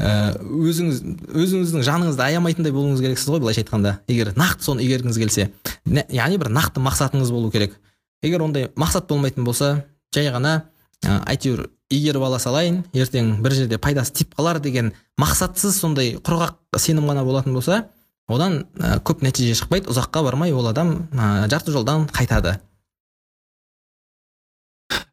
Ә, 0.00 0.34
өзіңіз 0.40 1.02
өзіңіздің 1.30 1.84
жаныңызды 1.86 2.24
аямайтындай 2.24 2.72
болуыңыз 2.74 3.02
керексіз 3.04 3.28
ғой 3.30 3.42
былайша 3.44 3.62
айтқанда. 3.62 3.98
Егер 4.08 4.32
нақты 4.34 4.64
соны 4.64 4.84
игергіңіз 4.84 5.20
келсе 5.20 5.50
яғни 5.86 6.40
бір 6.40 6.50
нақты 6.56 6.82
мақсатыңыз 6.82 7.30
болу 7.30 7.52
керек. 7.52 7.76
Егер 8.24 8.42
ондай 8.42 8.70
мақсат 8.74 9.06
болмайтын 9.08 9.44
болса 9.44 9.84
жай 10.14 10.32
ғана 10.32 10.62
әйтеуір 11.02 11.66
игеріп 11.92 12.24
ала 12.26 12.38
салайын 12.42 12.82
ертең 12.96 13.36
бір 13.44 13.56
жерде 13.56 13.78
пайдасы 13.82 14.14
тиіп 14.20 14.36
қалар 14.38 14.60
деген 14.62 14.92
мақсатсыз 15.20 15.76
сондай 15.82 16.16
құрғақ 16.24 16.78
сенім 16.80 17.10
ғана 17.10 17.24
болатын 17.26 17.54
болса 17.56 17.84
одан 18.28 18.62
ә, 18.78 18.98
көп 19.04 19.24
нәтиже 19.26 19.56
шықпайды 19.58 19.90
ұзаққа 19.92 20.22
бармай 20.24 20.52
ол 20.54 20.68
адам 20.70 21.08
ә, 21.12 21.48
жарты 21.50 21.74
жолдан 21.74 22.06
қайтады. 22.12 22.58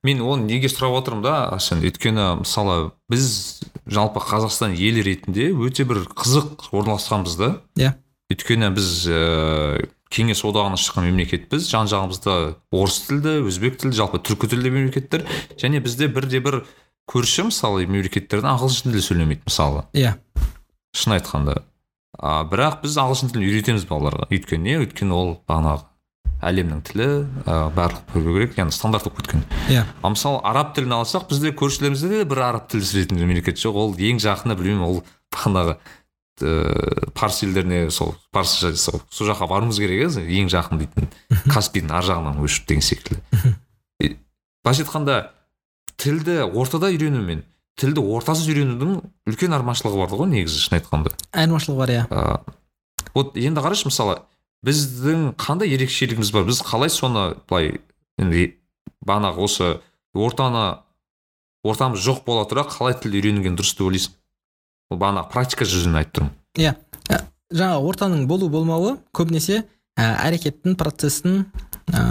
Мен 0.04 0.22
оны 0.24 0.46
неге 0.48 0.70
сұрап 0.72 0.96
отырмын 1.02 1.24
да 1.26 1.34
арсен 1.56 1.82
өйткені 1.84 2.42
мысалы 2.44 2.92
біз 3.12 3.60
жалпы 3.90 4.22
қазақстан 4.24 4.78
елі 4.78 5.04
ретінде 5.04 5.50
өте 5.52 5.84
бір 5.88 6.06
қызық 6.14 6.70
орналасқанбыз 6.72 7.36
да. 7.40 7.50
Иә. 7.76 7.96
Өйткені 8.30 8.70
біз 8.76 8.90
ііі 9.10 9.90
кеңес 10.10 10.42
одағынан 10.46 10.80
шыққан 10.82 11.08
мемлекетпіз. 11.10 11.68
Жан 11.70 11.90
жағымызда 11.90 12.36
орыс 12.74 13.00
тілді 13.08 13.36
өзбек 13.50 13.78
тілді 13.82 13.98
жалпы 13.98 14.22
түркі 14.26 14.50
тілді 14.54 14.72
мемлекеттер. 14.74 15.26
Және 15.62 15.82
бізде 15.86 16.10
бірде 16.10 16.42
бір 16.42 16.64
көрші 17.10 17.48
мысалы 17.50 17.86
мемлекеттердің 17.90 18.50
ағылшын 18.56 18.90
тілі 18.90 19.04
сөйлемейді 19.06 19.46
мысалы. 19.46 19.86
Иә. 19.94 20.16
Шын 20.98 21.18
айтқанда. 21.20 21.62
А, 22.18 22.42
бірақ 22.50 22.82
біз 22.84 22.98
ағылшын 23.02 23.34
тілін 23.34 23.50
үйретеміз 23.50 23.86
балаларға. 23.90 24.30
Өйткені 24.34 24.66
не 24.66 24.80
өйткені 24.82 25.14
ол 25.16 25.32
бағанағы 25.50 25.86
әлемнің 26.40 26.82
тілі 26.88 27.08
ә, 27.46 27.70
барлық 27.76 28.14
білу 28.14 28.34
керек 28.38 28.58
яғни 28.58 28.74
стандарт 28.74 29.06
болып 29.06 29.22
кеткен. 29.22 29.46
Иә. 29.70 29.86
Ал 30.02 30.14
мысалы 30.16 30.42
араб 30.48 30.74
тілін 30.76 30.98
алсақ 31.00 31.30
бізде 31.30 31.52
көршілерімізде 31.52 32.12
де 32.14 32.26
бір 32.30 32.44
араб 32.48 32.70
тілі 32.72 32.86
сөйлейтін 32.88 33.20
мемлекет 33.20 33.60
жоқ. 33.60 33.76
Ол 33.76 33.96
ең 33.98 34.22
жақыны 34.24 34.56
білмеймін 34.60 34.86
ол 34.88 35.02
бағанағы 35.36 35.78
ыыы 36.44 37.12
парсы 37.18 37.46
елдеріне 37.48 37.90
сол 37.92 38.16
парсыша 38.32 38.74
сол 38.76 39.02
сол 39.10 39.30
жаққа 39.32 39.48
баруымыз 39.50 39.80
керек 39.82 40.16
ең 40.24 40.50
жақын 40.52 40.82
дейтін 40.82 41.10
каспийдің 41.52 41.94
ар 41.96 42.06
жағынан 42.08 42.40
өшіп 42.46 42.68
деген 42.70 42.86
секілді. 42.86 43.22
Былайша 44.64 44.84
айтқанда 44.86 45.20
тілді 46.00 46.42
ортада 46.48 46.92
үйрену 46.92 47.22
мен 47.24 47.44
тілді 47.80 48.04
ортасыз 48.04 48.50
үйренудің 48.52 49.00
үлкен 49.30 49.56
айырмашылығы 49.56 50.02
бар 50.04 50.16
ғой 50.20 50.32
негізі 50.34 50.60
шын 50.66 50.80
айтқанда. 50.80 51.14
Айырмашылығы 51.32 51.80
бар 51.80 51.94
иә. 51.96 52.04
Вот 53.16 53.38
енді 53.40 53.64
қарашы 53.64 53.88
мысалы 53.88 54.20
біздің 54.66 55.34
қандай 55.40 55.72
ерекшелігіміз 55.76 56.34
бар? 56.36 56.46
Біз 56.48 56.62
қалай 56.68 56.92
соны 56.92 57.38
былай 57.50 57.80
енді 58.20 58.50
бағанағы 59.08 59.46
осы 59.48 59.70
ортаны 60.14 60.66
ортамыз 61.64 62.04
жоқ 62.04 62.26
бола 62.28 62.46
тұра 62.50 62.68
қалай 62.68 62.98
тіл 63.00 63.16
үйренген 63.16 63.56
дұрыс 63.56 63.76
деп 63.78 63.88
ойлайсың? 63.88 64.19
Ол 64.90 65.00
бағанағы 65.00 65.30
практика 65.34 65.68
жүзінен 65.70 66.02
айтып 66.02 66.18
тұрмын. 66.18 66.32
Иә. 66.60 66.74
Ә, 67.10 67.22
жаңағы 67.54 67.90
ортаның 67.92 68.26
болу 68.30 68.50
болмауы 68.50 68.98
көбінесе 69.16 69.64
ә, 69.98 70.06
әрекеттің 70.26 70.78
процестің 70.80 71.44
ә, 71.94 72.04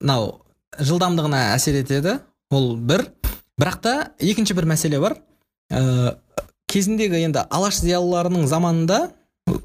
мынау 0.00 0.30
жылдамдығына 0.78 1.42
әсер 1.54 1.80
етеді. 1.82 2.18
Ол 2.50 2.74
бір. 2.76 3.06
Бірақ 3.60 3.80
та 3.84 3.94
екінші 4.18 4.56
бір 4.56 4.68
мәселе 4.70 5.00
бар. 5.02 5.18
Ә, 5.70 6.16
кезіндегі 6.70 7.20
енді 7.26 7.44
алаш 7.50 7.80
зиялыларының 7.82 8.46
заманында 8.48 9.08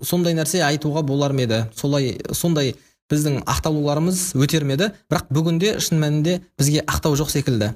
сондай 0.04 0.36
нәрсе 0.36 0.64
айтуға 0.66 1.04
болар 1.08 1.34
ма 1.36 1.46
еді? 1.48 1.64
Солай 1.76 2.18
сондай 2.32 2.76
біздің 3.12 3.42
ақталуларымыз 3.48 4.34
өтер 4.40 4.68
ме 4.68 4.78
еді? 4.78 4.92
Бірақ 5.12 5.32
бүгінде 5.32 5.78
шын 5.84 6.04
мәнінде 6.04 6.40
бізге 6.60 6.84
ақтау 6.88 7.16
жоқ 7.20 7.32
секілді. 7.32 7.74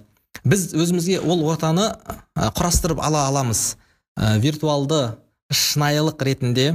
Біз 0.48 0.72
өзімізге 0.76 1.20
ол 1.24 1.44
ортаны 1.50 1.92
ә, 1.92 2.52
құрастырып 2.56 3.02
ала 3.04 3.28
аламыз. 3.28 3.78
Ә, 4.18 4.38
виртуалды 4.42 5.18
шынайылық 5.54 6.24
ретінде 6.26 6.72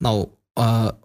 мынау 0.00 0.30
ә, 0.56 0.96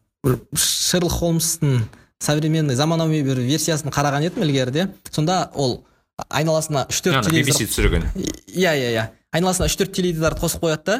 шерлок 0.56 1.14
холмстың 1.20 1.84
современный 2.22 2.76
заманауи 2.78 3.22
бір 3.26 3.42
версиясын 3.44 3.92
қараған 3.94 4.26
едім 4.28 4.46
ілгеріде. 4.46 4.90
Сонда 5.12 5.50
ол 5.54 5.82
айналасына 6.30 6.86
үш 6.90 7.02
төрт 7.04 7.30
BBC 7.32 7.68
түсірген. 7.68 8.06
Иә 8.54 8.76
иә 8.78 8.92
иә. 8.94 9.08
Айналасына 9.34 9.70
үш 9.70 9.78
төрт 9.80 9.96
теледидарды 9.98 10.42
қосып 10.42 10.66
қояды 10.68 10.86
да 10.86 10.98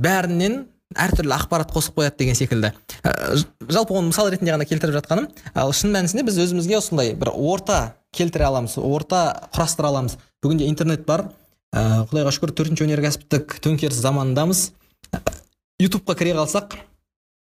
бәрінен 0.00 0.62
әртүрлі 0.94 1.34
ақпарат 1.36 1.74
қосып 1.74 1.98
қояды 1.98 2.22
деген 2.22 2.38
секілді. 2.38 2.72
Ә, 3.02 3.40
жалпы 3.68 3.94
оны 3.94 4.10
мысал 4.10 4.30
ретінде 4.30 4.54
ғана 4.54 4.66
келтіріп 4.68 5.00
жатқаным. 5.00 5.28
Ал 5.54 5.74
шын 5.74 5.94
мәнісінде 5.94 6.24
біз 6.26 6.38
өзімізге 6.46 6.78
осындай 6.78 7.14
бір 7.18 7.32
орта 7.34 7.94
келтіре 8.14 8.46
аламыз 8.46 8.76
орта 8.78 9.48
құрастыра 9.54 9.90
аламыз. 9.90 10.18
Бүгінде 10.42 10.66
интернет 10.70 11.06
бар 11.06 11.28
ә, 11.74 12.04
құдайға 12.10 12.34
шүкір 12.34 12.52
төртінші 12.58 12.86
өнеркәсіптік 12.86 13.58
төңкеріс 13.64 14.00
заманындамыз. 14.02 14.70
Ютубқа 15.80 16.16
кіре 16.18 16.34
қалсақ 16.36 16.76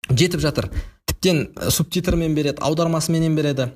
жетіп 0.09 0.43
жатыр. 0.43 0.69
Тіптен 1.09 1.47
субтитрмен 1.69 2.35
береді 2.35 2.61
аудармасыменен 2.65 3.35
береді. 3.35 3.71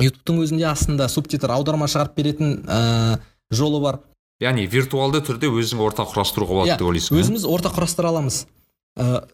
Ютубтың 0.00 0.40
өзінде 0.44 0.68
астында 0.70 1.08
субтитр 1.10 1.52
аударма 1.52 1.88
шығарып 1.90 2.16
беретін 2.16 2.60
ә, 2.66 3.18
жолы 3.50 3.80
бар. 3.82 4.00
Яғни 4.40 4.64
виртуалды 4.70 5.20
түрде 5.24 5.50
өзің 5.52 5.82
орта 5.84 6.06
құрастыруға 6.08 6.60
болады 6.60 6.70
Иә, 6.70 6.78
деп 6.80 6.88
ойлайсың 6.88 7.18
өзіміз 7.20 7.44
орта 7.48 7.72
құрастыра 7.74 8.08
аламыз. 8.08 8.46
Ә, 8.96 9.24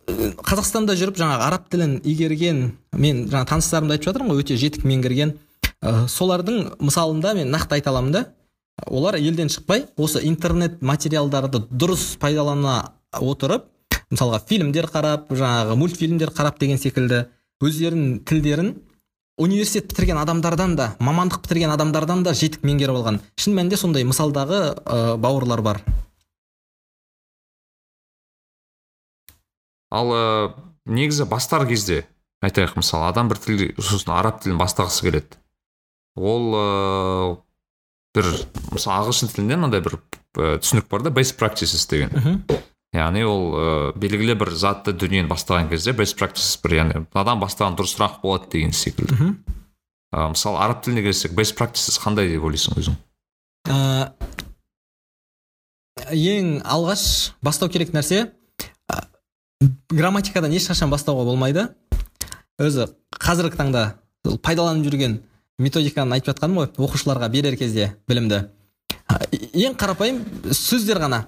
қазақстанда 0.43 0.97
жүріп 0.99 1.21
жаңағы 1.21 1.47
араб 1.47 1.69
тілін 1.71 2.01
игерген 2.03 2.65
мен 2.97 3.27
жаңа 3.31 3.47
таныстарымды 3.53 3.97
айтып 3.97 4.11
жатырмын 4.11 4.35
ғой 4.35 4.43
өте 4.43 4.59
жетік 4.59 4.87
меңгерген. 4.89 5.37
Ә, 5.79 6.09
солардың 6.11 6.73
мысалында 6.83 7.37
мен 7.39 7.53
нақты 7.55 7.79
айта 7.79 7.93
аламын 7.93 8.17
да. 8.17 8.25
Олар 8.85 9.17
елден 9.17 9.49
шықпай 9.49 9.87
осы 9.97 10.21
интернет 10.29 10.83
материалдарды 10.83 11.63
дұрыс 11.71 12.17
пайдалана 12.21 12.93
отырып 13.17 13.71
мысалға 14.13 14.43
фильмдер 14.49 14.91
қарап 14.93 15.31
жаңағы 15.33 15.77
мультфильмдер 15.81 16.33
қарап 16.37 16.61
деген 16.61 16.79
секілді 16.79 17.25
өздерінің 17.65 18.21
тілдерін 18.29 18.75
университет 19.41 19.89
бітірген 19.91 20.21
адамдардан 20.21 20.77
да 20.77 20.91
мамандық 21.01 21.43
бітірген 21.45 21.73
адамдардан 21.73 22.23
да 22.25 22.35
жетік 22.37 22.65
меңгеріп 22.65 23.01
алған. 23.01 23.21
Шын 23.41 23.57
мәнінде 23.57 23.77
сондай 23.81 24.05
мысалдағы 24.05 24.61
ә, 24.77 25.17
бауырлар 25.21 25.63
бар. 25.65 25.81
Ал 29.91 30.13
ә, 30.13 30.53
негізі 30.85 31.29
бастар 31.29 31.67
кезде 31.69 32.05
айтайық 32.45 32.77
мысалы 32.81 33.11
адам 33.11 33.29
бір 33.33 33.41
тіл 33.41 33.67
сосын 33.81 34.15
араб 34.17 34.41
тілін 34.45 34.61
бастағысы 34.61 35.09
келеді. 35.09 35.41
Ол 36.17 37.37
бір 38.17 38.31
мысалы 38.73 38.97
ағылшын 38.97 39.31
тілінде 39.33 39.59
мынандай 39.59 39.83
бір 39.85 39.99
ә, 39.99 40.57
түсінік 40.63 40.89
бар 40.91 41.05
да 41.07 41.13
best 41.15 41.37
practices 41.41 41.87
деген. 41.91 42.11
Мхм. 42.17 42.63
Яғни 42.97 43.25
ол 43.29 43.45
ә, 43.53 43.67
белгілі 43.99 44.37
бір 44.41 44.53
затты 44.57 44.95
дүниені 44.97 45.29
бастаған 45.29 45.69
кезде 45.71 45.93
best 45.97 46.17
practices 46.19 46.57
бір 46.63 46.79
яғни 46.81 47.03
мынадан 47.05 47.43
бастаған 47.43 47.77
дұрысырақ 47.79 48.21
болады 48.23 48.51
деген 48.57 48.73
секілді. 48.73 49.17
Мхм. 49.17 49.35
Ә, 50.15 50.31
мысалы 50.33 50.63
араб 50.65 50.83
тіліне 50.85 51.05
келсек 51.05 51.37
best 51.37 51.57
practices 51.59 52.01
қандай 52.01 52.31
деп 52.33 52.47
ойлайсың 52.47 52.81
өзің? 52.81 52.97
Ә, 53.69 54.13
ең 56.13 56.61
алғаш 56.65 57.35
бастау 57.45 57.69
керек 57.73 57.93
нәрсе 57.97 58.31
ә, 58.89 59.01
грамматикадан 59.93 60.55
ешқашан 60.57 60.93
бастауға 60.93 61.27
болмайды. 61.29 61.69
Өзі 62.57 62.89
қазіргі 63.21 63.59
таңда 63.59 63.83
пайдаланып 64.41 64.87
жүрген 64.87 65.19
методиканы 65.59 66.17
айтып 66.17 66.35
жатқаным 66.35 66.59
ғой 66.61 66.69
оқушыларға 66.77 67.29
берер 67.33 67.57
кезде 67.57 67.93
білімді. 68.09 68.43
Ең 69.57 69.77
қарапайым 69.79 70.21
сөздер 70.53 71.01
ғана. 71.01 71.25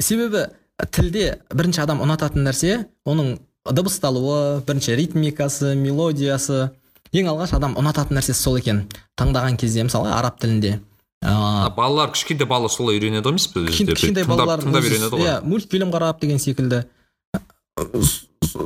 Себебі 0.00 0.46
тілде 0.92 1.38
бірінші 1.54 1.82
адам 1.84 2.00
ұнататын 2.04 2.46
нәрсе 2.46 2.86
оның 3.08 3.36
дыбысталуы 3.66 4.62
бірінші 4.66 4.96
ритмикасы 4.96 5.74
мелодиясы. 5.76 6.70
Ең 7.12 7.30
алғаш 7.32 7.54
адам 7.56 7.76
ұнататын 7.80 8.16
нәрсесі 8.18 8.40
сол 8.40 8.58
екен. 8.60 8.84
Таңдаған 9.18 9.56
кезде 9.60 9.84
мысалы 9.86 10.10
араб 10.12 10.38
тілінде. 10.40 10.78
А, 11.24 11.70
балалар 11.76 12.10
кішкентай 12.12 12.46
бала 12.46 12.68
солай 12.68 12.98
үйренеді 12.98 13.24
ғой 13.24 13.32
емес 13.34 13.46
пе 13.48 13.60
Кішкен- 13.66 13.94
кішкентай 13.94 14.24
балалар 14.28 14.60
тыңдап 14.60 14.84
үйренеді 14.84 15.10
ғой. 15.16 15.24
иә 15.24 15.40
мультфильм 15.44 15.90
қарап 15.90 16.20
деген 16.20 16.38
секілді. 16.38 16.84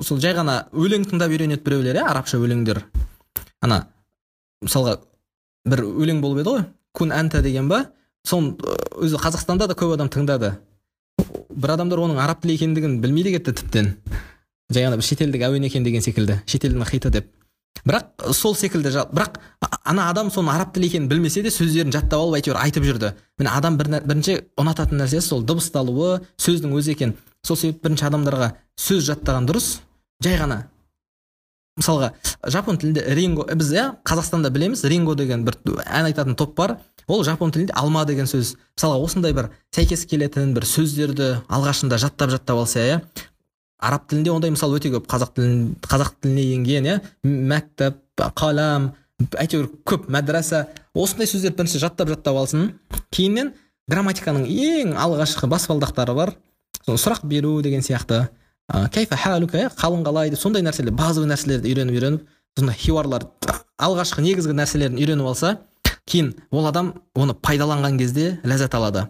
Сол 0.02 0.18
жай 0.22 0.34
ғана 0.36 0.66
өлең 0.72 1.06
тыңдап 1.08 1.30
үйренеді 1.32 1.62
біреулер 1.64 1.96
иә 2.02 2.04
арабша 2.10 2.38
өлеңдер. 2.38 2.82
Ана 3.62 3.86
мысалға 4.64 4.98
бір 5.68 5.84
өлең 5.86 6.20
болып 6.22 6.42
еді 6.42 6.54
ғой. 6.54 6.64
Кун 6.96 7.12
әнта 7.14 7.42
деген 7.42 7.68
ба? 7.70 7.84
Соны 8.26 8.56
э, 8.60 8.76
өзі 9.06 9.20
қазақстанда 9.20 9.68
да 9.70 9.76
көп 9.78 9.94
адам 9.94 10.10
тыңдады. 10.12 10.54
Бір 11.50 11.74
адамдар 11.76 12.00
оның 12.02 12.20
араб 12.20 12.42
тілі 12.42 12.56
екендігін 12.58 12.98
білмей 13.00 13.24
де 13.24 13.36
кетті 13.36 13.54
тіптен. 13.60 13.94
Жай 14.70 14.88
бір 14.90 15.04
шетелдік 15.04 15.44
әуен 15.48 15.66
екен 15.66 15.84
деген 15.84 16.02
секілді. 16.02 16.40
Шетелдің 16.46 16.88
хиты 16.88 17.10
деп. 17.10 17.30
Бірақ 17.86 18.32
сол 18.36 18.54
секілді 18.54 18.90
бірақ 19.08 19.38
ана 19.88 20.10
адам 20.10 20.28
соның 20.30 20.52
араб 20.52 20.74
тілі 20.74 20.90
екенін 20.90 21.08
білмесе 21.08 21.42
де 21.42 21.50
сөздерін 21.50 21.92
жаттап 21.94 22.20
алып 22.20 22.40
әйтеуір 22.40 22.58
айтып 22.60 22.84
жүрді. 22.84 23.14
Міне 23.40 23.54
адам 23.56 23.78
бірінші 23.80 24.36
ұнататын 24.60 25.00
нәрсесі 25.00 25.32
сол 25.32 25.44
дыбысталуы 25.48 26.20
сөздің 26.36 26.76
өзі 26.76 26.92
екен. 26.92 27.14
Сол 27.42 27.56
себепті 27.56 27.88
бірінші 27.88 28.06
адамдарға 28.10 28.52
сөз 28.76 29.06
жаттаған 29.08 29.48
дұрыс. 29.48 29.78
Жай 30.20 30.36
ғана 30.36 30.66
мысалға 31.78 32.12
жапон 32.50 32.78
тілінде 32.80 33.04
ринго 33.14 33.46
э, 33.48 33.54
біз 33.54 33.72
иә 33.74 33.86
қазақстанда 34.06 34.50
білеміз 34.50 34.84
ринго 34.88 35.14
деген 35.14 35.44
бір 35.44 35.58
ән 35.86 36.08
айтатын 36.10 36.36
топ 36.36 36.56
бар. 36.56 36.78
Ол 37.06 37.24
жапон 37.24 37.52
тілінде 37.52 37.74
алма 37.76 38.04
деген 38.06 38.28
сөз. 38.30 38.56
Мысалға 38.78 39.04
осындай 39.04 39.34
бір 39.36 39.50
сәйкес 39.74 40.06
келетін 40.10 40.54
бір 40.56 40.66
сөздерді 40.68 41.30
алғашында 41.48 41.98
жаттап 42.00 42.32
жаттап 42.34 42.62
алса 42.62 42.80
иә 42.84 43.00
араб 43.80 44.08
тілінде 44.10 44.30
ондай 44.30 44.52
мысал 44.54 44.74
өте 44.76 44.92
көп. 44.92 45.08
Қазақ 45.10 45.34
тілін 45.36 45.76
қазақ 45.86 46.14
тіліне 46.20 46.46
енген 46.56 46.88
иә 46.90 46.98
мәктәп 47.24 48.24
қалам 48.36 48.92
әйтеуір 49.36 49.70
көп 49.88 50.08
мәдраса 50.12 50.66
осындай 50.94 51.28
сөздерді 51.28 51.62
бірінші 51.62 51.82
жаттап 51.82 52.12
жаттап 52.12 52.36
алсын. 52.40 52.72
Кейіннен 53.10 53.54
грамматиканың 53.90 54.46
ең 54.48 54.94
алғашқы 55.00 55.48
баспалдақтары 55.50 56.14
бар. 56.16 56.34
Сұрақ 56.86 57.24
беру 57.28 57.60
деген 57.62 57.82
сияқты. 57.84 58.28
Кайфа 58.70 59.16
халука 59.16 59.58
иә 59.64 59.70
қалың 59.74 60.04
қалай 60.06 60.30
деп 60.30 60.38
сондай 60.38 60.62
нәрселер 60.62 60.94
базовый 60.94 61.28
нәрселерді 61.30 61.70
үйреніп 61.70 61.96
үйреніп 61.96 62.26
сондай 62.58 62.76
хиуарлар 62.78 63.26
алғашқы 63.80 64.22
негізгі 64.22 64.54
нәрселерін 64.54 64.98
үйреніп 65.00 65.26
алса 65.26 65.56
кейін 66.10 66.32
ол 66.50 66.68
адам 66.68 66.92
оны 67.14 67.34
пайдаланған 67.34 67.98
кезде 67.98 68.38
ләззат 68.44 68.74
алады. 68.78 69.06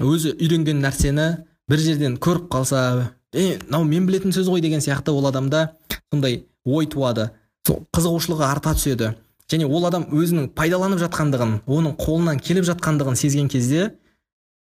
Өзі 0.00 0.34
үйренген 0.34 0.80
нәрсені 0.82 1.28
бір 1.70 1.82
жерден 1.82 2.16
көріп 2.22 2.48
қалса 2.52 3.10
е 3.34 3.58
мынау 3.66 3.84
мен 3.84 4.06
білетін 4.08 4.34
сөз 4.34 4.50
ғой 4.50 4.62
деген 4.64 4.82
сияқты 4.82 5.14
ол 5.14 5.26
адамда 5.30 5.68
сондай 6.12 6.44
ой 6.64 6.86
туады 6.86 7.30
сол 7.66 7.84
қызығушылығы 7.94 8.46
арта 8.48 8.74
түседі. 8.74 9.14
Және 9.50 9.68
ол 9.68 9.86
адам 9.86 10.08
өзінің 10.10 10.50
пайдаланып 10.56 11.02
жатқандығын 11.04 11.58
оның 11.68 11.96
қолынан 12.00 12.40
келіп 12.42 12.66
жатқандығын 12.70 13.18
сезген 13.20 13.48
кезде 13.52 13.90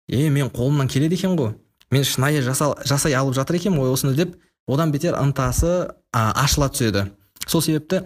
е 0.10 0.30
мен 0.30 0.52
қолымнан 0.54 0.92
келеді 0.92 1.16
екен 1.16 1.38
ғой 1.40 1.54
мен 1.92 2.04
шынайы 2.04 2.42
жаса, 2.42 2.74
жасай 2.86 3.14
алып 3.14 3.36
жатыр 3.36 3.58
екенмін 3.60 3.84
ғой 3.84 3.94
осыны 3.94 4.16
деп. 4.16 4.36
Одан 4.68 4.92
бетер 4.92 5.18
ынтасы 5.20 5.94
а, 6.14 6.32
ашыла 6.44 6.70
түседі. 6.70 7.10
Сол 7.48 7.62
себепті 7.62 8.04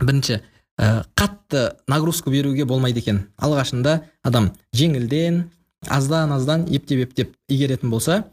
бірінші 0.00 0.40
ә, 0.78 1.04
қатты 1.14 1.72
нагрузка 1.88 2.30
беруге 2.30 2.64
болмайды 2.64 3.00
екен. 3.00 3.26
Алғашында 3.36 4.00
адам 4.24 4.52
жеңілден 4.72 5.44
аздан 5.88 6.32
аздан 6.32 6.66
ептеп 6.70 7.08
ептеп 7.08 7.36
игеретін 7.48 7.90
болса 7.90 8.24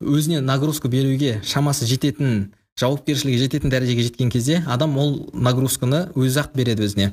өзіне 0.00 0.40
нагрузка 0.40 0.88
беруге 0.88 1.40
шамасы 1.44 1.86
жететін 1.86 2.52
жауапкершілігі 2.80 3.38
жететін 3.44 3.70
дәрежеге 3.70 4.08
жеткен 4.08 4.30
кезде 4.32 4.62
адам 4.66 4.96
ол 4.98 5.14
нагрузканы 5.32 6.08
өзі 6.18 6.42
ақ 6.42 6.56
береді 6.58 6.88
өзіне. 6.88 7.12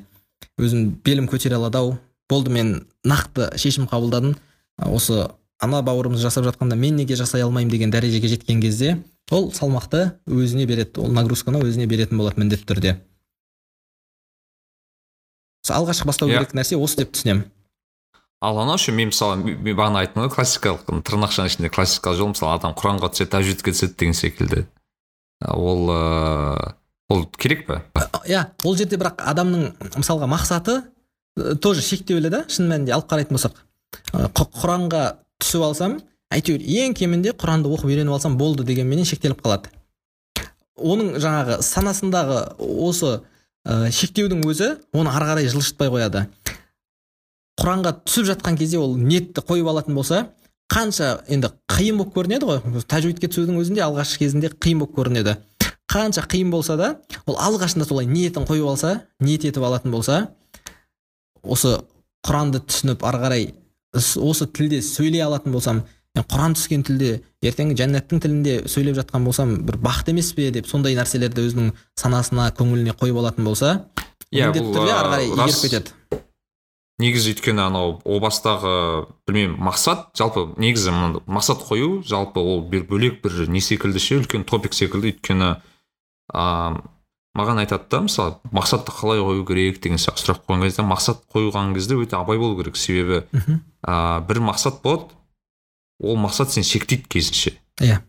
Өзім 0.57 0.95
белім 1.05 1.29
көтере 1.29 1.59
алады 1.59 1.77
ау. 1.77 1.97
Болды 2.29 2.51
мен 2.51 2.87
нақты 3.05 3.51
шешім 3.61 3.87
қабылдадым. 3.91 4.35
Осы 4.77 5.27
ана 5.61 5.81
бауырымыз 5.85 6.21
жасап 6.23 6.45
жатқанда 6.47 6.75
мен 6.75 6.95
неге 6.97 7.15
жасай 7.15 7.43
алмаймын 7.45 7.71
деген 7.71 7.91
дәрежеге 7.93 8.27
жеткен 8.33 8.61
кезде 8.61 8.97
ол 9.31 9.51
салмақты 9.53 10.11
өзіне 10.27 10.65
береді 10.67 11.01
ол 11.03 11.11
нагрузканы 11.13 11.61
өзіне 11.63 11.85
беретін 11.87 12.17
болады 12.19 12.41
міндетті 12.41 12.65
түрде. 12.73 12.95
Алғашқы 15.71 16.07
бастау 16.09 16.27
Иә. 16.29 16.39
керек 16.41 16.53
нәрсе 16.57 16.75
осы 16.81 16.97
деп 17.03 17.13
түсінемін. 17.15 17.45
Ал 18.41 18.57
анау 18.59 18.77
ше 18.81 18.91
мен 18.91 19.11
мысалы 19.11 19.37
мен 19.37 19.75
бағана 19.77 20.01
айттым 20.01 20.25
ғой 20.25 20.31
классикалық 20.33 20.87
тырнақшаның 21.05 21.51
ішінде 21.51 21.69
классикалық 21.71 22.17
жол 22.17 22.31
мысалы 22.33 22.55
адам 22.57 22.73
құранға 22.75 23.11
түседі 23.13 23.29
тәжвидке 23.35 23.71
түседі 23.75 23.95
деген 24.01 24.17
секілді. 24.17 24.63
Ол 25.45 25.85
ыыы 25.93 26.73
ол 27.11 27.25
керек 27.37 27.67
па 27.67 27.83
иә 28.25 28.47
ол 28.65 28.75
жерде 28.75 28.97
бірақ 28.97 29.21
адамның 29.21 29.69
мысалға 30.01 30.27
мақсаты 30.33 30.81
тоже 31.61 31.81
шектеулі 31.85 32.29
да 32.33 32.43
шын 32.49 32.67
мәнінде 32.71 32.91
алып 32.97 33.07
қарайтын 33.13 33.37
болсақ. 33.37 33.61
Құ- 34.11 34.49
құранға 34.57 35.03
түсіп 35.41 35.65
алсам 35.67 35.99
әйтеуір 36.31 36.63
ең 36.85 36.95
кемінде 36.97 37.33
құранды 37.35 37.71
оқып 37.71 37.91
үйреніп 37.91 38.15
алсам 38.15 38.37
болды 38.39 38.65
дегенменен 38.67 39.07
шектеліп 39.07 39.41
қалады. 39.43 39.71
Оның 40.79 41.17
жаңағы 41.21 41.59
санасындағы 41.65 42.39
осы 42.61 43.19
ә, 43.65 43.91
шектеудің 43.91 44.45
өзі 44.47 44.69
оны 44.95 45.11
ары 45.11 45.27
қарай 45.31 45.49
жылжытпай 45.51 45.91
қояды. 45.91 46.25
Құранға 47.61 47.97
түсіп 48.05 48.29
жатқан 48.31 48.57
кезде 48.57 48.79
ол 48.79 48.95
ниетті 48.97 49.43
қойып 49.45 49.69
алатын 49.69 49.97
болса 49.97 50.23
қанша 50.71 51.19
енді 51.27 51.51
қиын 51.69 51.99
болып 51.99 52.15
көрінеді 52.15 52.47
ғой. 52.47 52.61
Тәжуидке 52.87 53.27
түсудің 53.27 53.59
өзінде 53.61 53.83
алғашқы 53.85 54.23
кезінде 54.23 54.53
қиын 54.55 54.81
болып 54.81 54.95
көрінеді. 54.97 55.35
Қанша 55.91 56.23
қиын 56.31 56.51
болса 56.53 56.77
да 56.79 56.93
ол 57.25 57.35
алғашында 57.35 57.85
солай 57.85 58.07
ниетін 58.07 58.47
қойып 58.47 58.69
алса 58.71 59.01
ниет 59.19 59.43
етіп 59.43 59.65
алатын 59.67 59.91
болса 59.91 60.21
осы 61.43 61.75
құранды 62.25 62.63
түсініп 62.63 63.03
ары 63.03 63.19
қарай 63.25 63.47
осы 63.93 64.47
тілде 64.47 64.81
сөйлей 64.85 65.23
алатын 65.25 65.51
болсам 65.55 65.83
мен 66.15 66.25
құран 66.27 66.55
түскен 66.57 66.83
тілде 66.87 67.21
ертең 67.43 67.73
жәннаттың 67.79 68.21
тілінде 68.23 68.55
сөйлеп 68.71 68.97
жатқан 68.99 69.23
болсам 69.27 69.57
бір 69.67 69.79
бақыт 69.83 70.11
емес 70.11 70.33
пе 70.35 70.49
деп 70.51 70.67
сондай 70.67 70.95
нәрселерді 70.97 71.45
өзінің 71.47 71.73
санасына 71.99 72.49
көңіліне 72.57 72.95
қойып 72.99 73.19
алатын 73.23 73.47
болса 73.47 73.73
Иә, 74.31 74.47
міндетті 74.47 74.63
бұл, 74.63 74.75
түрде 74.77 74.91
ары 74.95 75.09
қарай 75.11 75.25
игеріп 75.27 75.57
кетеді. 75.65 76.21
Негізі 77.01 77.33
өйткені 77.33 77.63
анау 77.65 77.97
о 78.05 78.19
бастағы 78.23 78.73
білмеймін 79.27 79.57
мақсат 79.65 80.11
жалпы 80.15 80.45
негізі 80.61 80.93
мақсат 81.25 81.65
қою 81.67 81.99
жалпы 82.07 82.39
ол 82.39 82.61
бір 82.71 82.85
бөлек 82.87 83.19
бір 83.25 83.49
не 83.51 83.59
секілді 83.63 83.99
ше 83.99 84.19
үлкен 84.21 84.45
топик 84.47 84.77
секілді. 84.77 85.11
Өйткені 85.11 85.49
а 86.31 86.45
маған 87.37 87.61
айтады 87.63 87.87
да 87.89 88.01
мысалы 88.03 88.35
мақсатты 88.51 88.91
қалай 88.91 89.21
қою 89.23 89.45
керек 89.47 89.79
деген 89.83 89.99
сияқты 90.01 90.25
сұрақ 90.25 90.43
қойған 90.49 90.65
кезде 90.67 90.83
мақсат 90.83 91.21
қойған 91.31 91.73
кезде 91.77 91.95
өте 91.95 92.17
абай 92.19 92.37
болу 92.37 92.57
керек. 92.59 92.75
Себебі 92.75 93.23
а, 93.81 94.19
бір 94.27 94.41
мақсат 94.43 94.81
болады 94.83 95.15
ол 95.99 96.17
мақсат 96.19 96.51
сені 96.51 96.67
шектейді 96.67 97.07
кезінше. 97.07 97.55
Иә. 97.79 98.01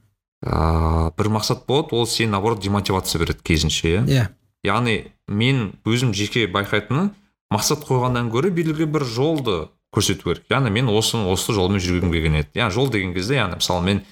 А, 0.43 1.13
бір 1.17 1.31
мақсат 1.39 1.67
болады 1.69 1.95
ол 1.95 2.07
сені 2.07 2.33
наоборот 2.35 2.61
демотивация 2.61 3.21
береді 3.23 3.45
кезінше 3.45 3.89
иә. 3.89 4.03
Иә. 4.11 4.27
Яғни 4.67 5.13
мен 5.29 5.73
өзім 5.87 6.13
жеке 6.15 6.49
байқайтыны 6.51 7.13
мақсат 7.53 7.87
қойғаннан 7.87 8.31
гөрі 8.31 8.51
белгілі 8.51 8.91
бір 8.91 9.07
жолды 9.07 9.69
көрсету 9.95 10.33
керек. 10.33 10.47
Яғни 10.51 10.75
мен 10.75 10.91
осы 10.91 11.23
осы 11.31 11.55
жолмен 11.55 11.79
жүргім 11.79 12.11
келген 12.11 12.43
еді. 12.43 12.59
Яғни 12.59 12.75
жол 12.75 12.91
деген 12.91 13.15
кезде 13.15 13.39
яғни 13.39 13.63
мысалы 13.63 13.87
мен 13.87 14.05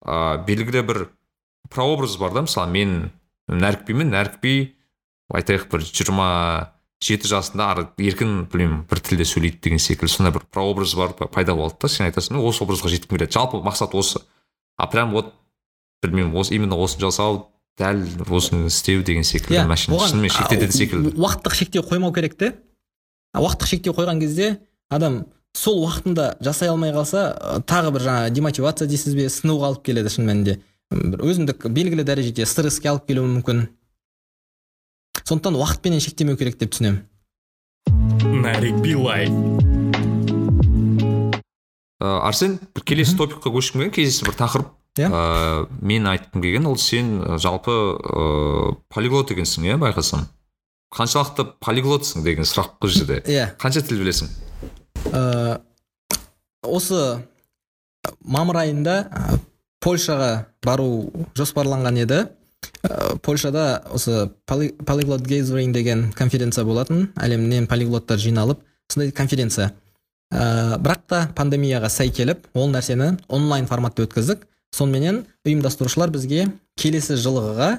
ә, 0.00 0.40
белгілі 0.48 0.86
бір 0.86 1.08
прообраз 1.68 2.16
бар 2.16 2.32
да 2.32 2.48
мысалы 2.48 2.72
мен 2.72 3.10
нәрікбимен 3.50 4.12
нәрікби 4.14 4.54
айтайық 5.34 5.68
бір 5.70 5.84
жиырма 5.86 6.28
жеті 7.00 7.30
жасында 7.30 7.70
еркін 7.98 8.46
білмеймін 8.52 8.84
бір 8.90 9.00
тілде 9.00 9.24
сөйлейді 9.24 9.60
деген 9.64 9.80
секілді. 9.80 10.12
Сондай 10.12 10.34
бір 10.34 10.44
прообраз 10.50 10.94
бар 10.94 11.14
пайда 11.16 11.54
болды 11.54 11.78
да 11.80 11.88
сен 11.88 12.06
айтасың 12.06 12.36
мен 12.36 12.44
осы 12.44 12.64
образға 12.64 12.90
жеткім 12.92 13.16
келеді. 13.16 13.32
Жалпы 13.32 13.62
мақсат 13.64 13.94
осы. 13.96 14.20
А 14.76 14.86
прям 14.86 15.12
вот 15.12 15.32
білмеймін 16.02 16.36
осы 16.36 16.54
именно 16.54 16.76
осыны 16.76 17.06
жасау 17.06 17.48
дәл 17.80 18.04
осыны 18.28 18.68
істеу 18.68 19.02
деген 19.02 19.24
секілді 19.24 19.62
иә 19.62 19.66
машина. 19.66 19.98
шынымен 19.98 20.30
шектететін 20.30 20.72
секілді. 20.72 21.14
уақыттық 21.16 21.54
шектеу 21.54 21.82
қоймау 21.82 22.12
керек 22.12 22.36
те? 22.36 22.54
Уақыттық 23.34 23.66
шектеу 23.66 23.94
қойған 23.94 24.20
кезде 24.20 24.58
адам 24.90 25.24
сол 25.54 25.86
уақытында 25.86 26.36
жасай 26.44 26.68
алмай 26.68 26.92
қалса 26.92 27.62
тағы 27.64 27.92
бір 27.96 28.04
жаңағы 28.08 28.30
демотивация 28.30 28.88
дейсіз 28.88 29.14
бе 29.14 29.28
сынуға 29.28 29.72
алып 29.72 29.84
келеді 29.86 30.12
шын 30.12 30.28
мәнінде. 30.28 30.60
Бір 30.90 31.22
өзіндік 31.22 31.68
белгілі 31.70 32.02
дәрежеде 32.06 32.46
стресске 32.46 32.90
алып 32.90 33.06
келуі 33.06 33.28
мүмкін. 33.36 33.62
Сондықтан 35.22 35.58
уақытпенен 35.60 36.02
шектемеу 36.02 36.38
керек 36.40 36.58
деп 36.58 36.72
түсінемін. 36.74 37.04
Нарик 38.42 38.80
билай. 38.82 39.30
Ә, 42.00 42.06
арсен 42.26 42.58
бір 42.74 42.86
келесі 42.86 43.14
топикқа 43.20 43.52
көшкім 43.54 43.84
келген 43.84 43.94
келесі 44.00 44.26
бір 44.26 44.38
тақырып. 44.40 44.74
Иә. 44.98 45.06
ә, 45.06 45.68
мен 45.80 46.08
айтқым 46.10 46.42
келген 46.42 46.66
ол 46.66 46.76
сен 46.76 47.20
ә, 47.22 47.38
жалпы 47.38 47.70
ә, 47.70 48.74
полиглот 48.90 49.30
екенсің 49.30 49.68
иә 49.70 49.78
байқасам 49.78 50.26
қаншалықты 50.90 51.46
полиглотсың 51.62 52.24
деген 52.26 52.48
сұрақ 52.48 52.80
бұл 52.82 52.90
жерде. 52.90 53.20
Иә. 53.30 53.52
Қанша 53.62 53.84
тіл 53.86 54.02
білесің? 54.02 54.32
Ә, 55.14 55.60
осы 56.66 57.22
мамыр 58.26 58.64
айында 58.64 58.96
польшаға 59.80 60.46
бару 60.64 61.10
жоспарланған 61.38 61.98
еді. 62.04 62.20
Ә, 62.84 63.16
польшада 63.24 63.82
осы 63.92 64.30
polyglot 64.46 65.24
gathering 65.26 65.72
деген 65.72 66.10
конференция 66.12 66.64
болатын. 66.64 67.10
Әлемнен 67.16 67.66
полиглоттар 67.68 68.18
жиналып 68.18 68.60
сондай 68.88 69.12
конференция. 69.12 69.72
Ә, 70.30 70.78
бірақ 70.78 71.04
та 71.08 71.20
пандемияға 71.36 71.90
сай 71.90 72.12
келіп 72.14 72.46
ол 72.54 72.70
нәрсені 72.70 73.16
онлайн 73.28 73.66
форматта 73.66 74.04
өткіздік. 74.06 74.46
Сонымен 74.76 75.24
ұйымдастырушылар 75.44 76.12
бізге 76.14 76.46
келесі 76.78 77.16
жылғыға 77.18 77.70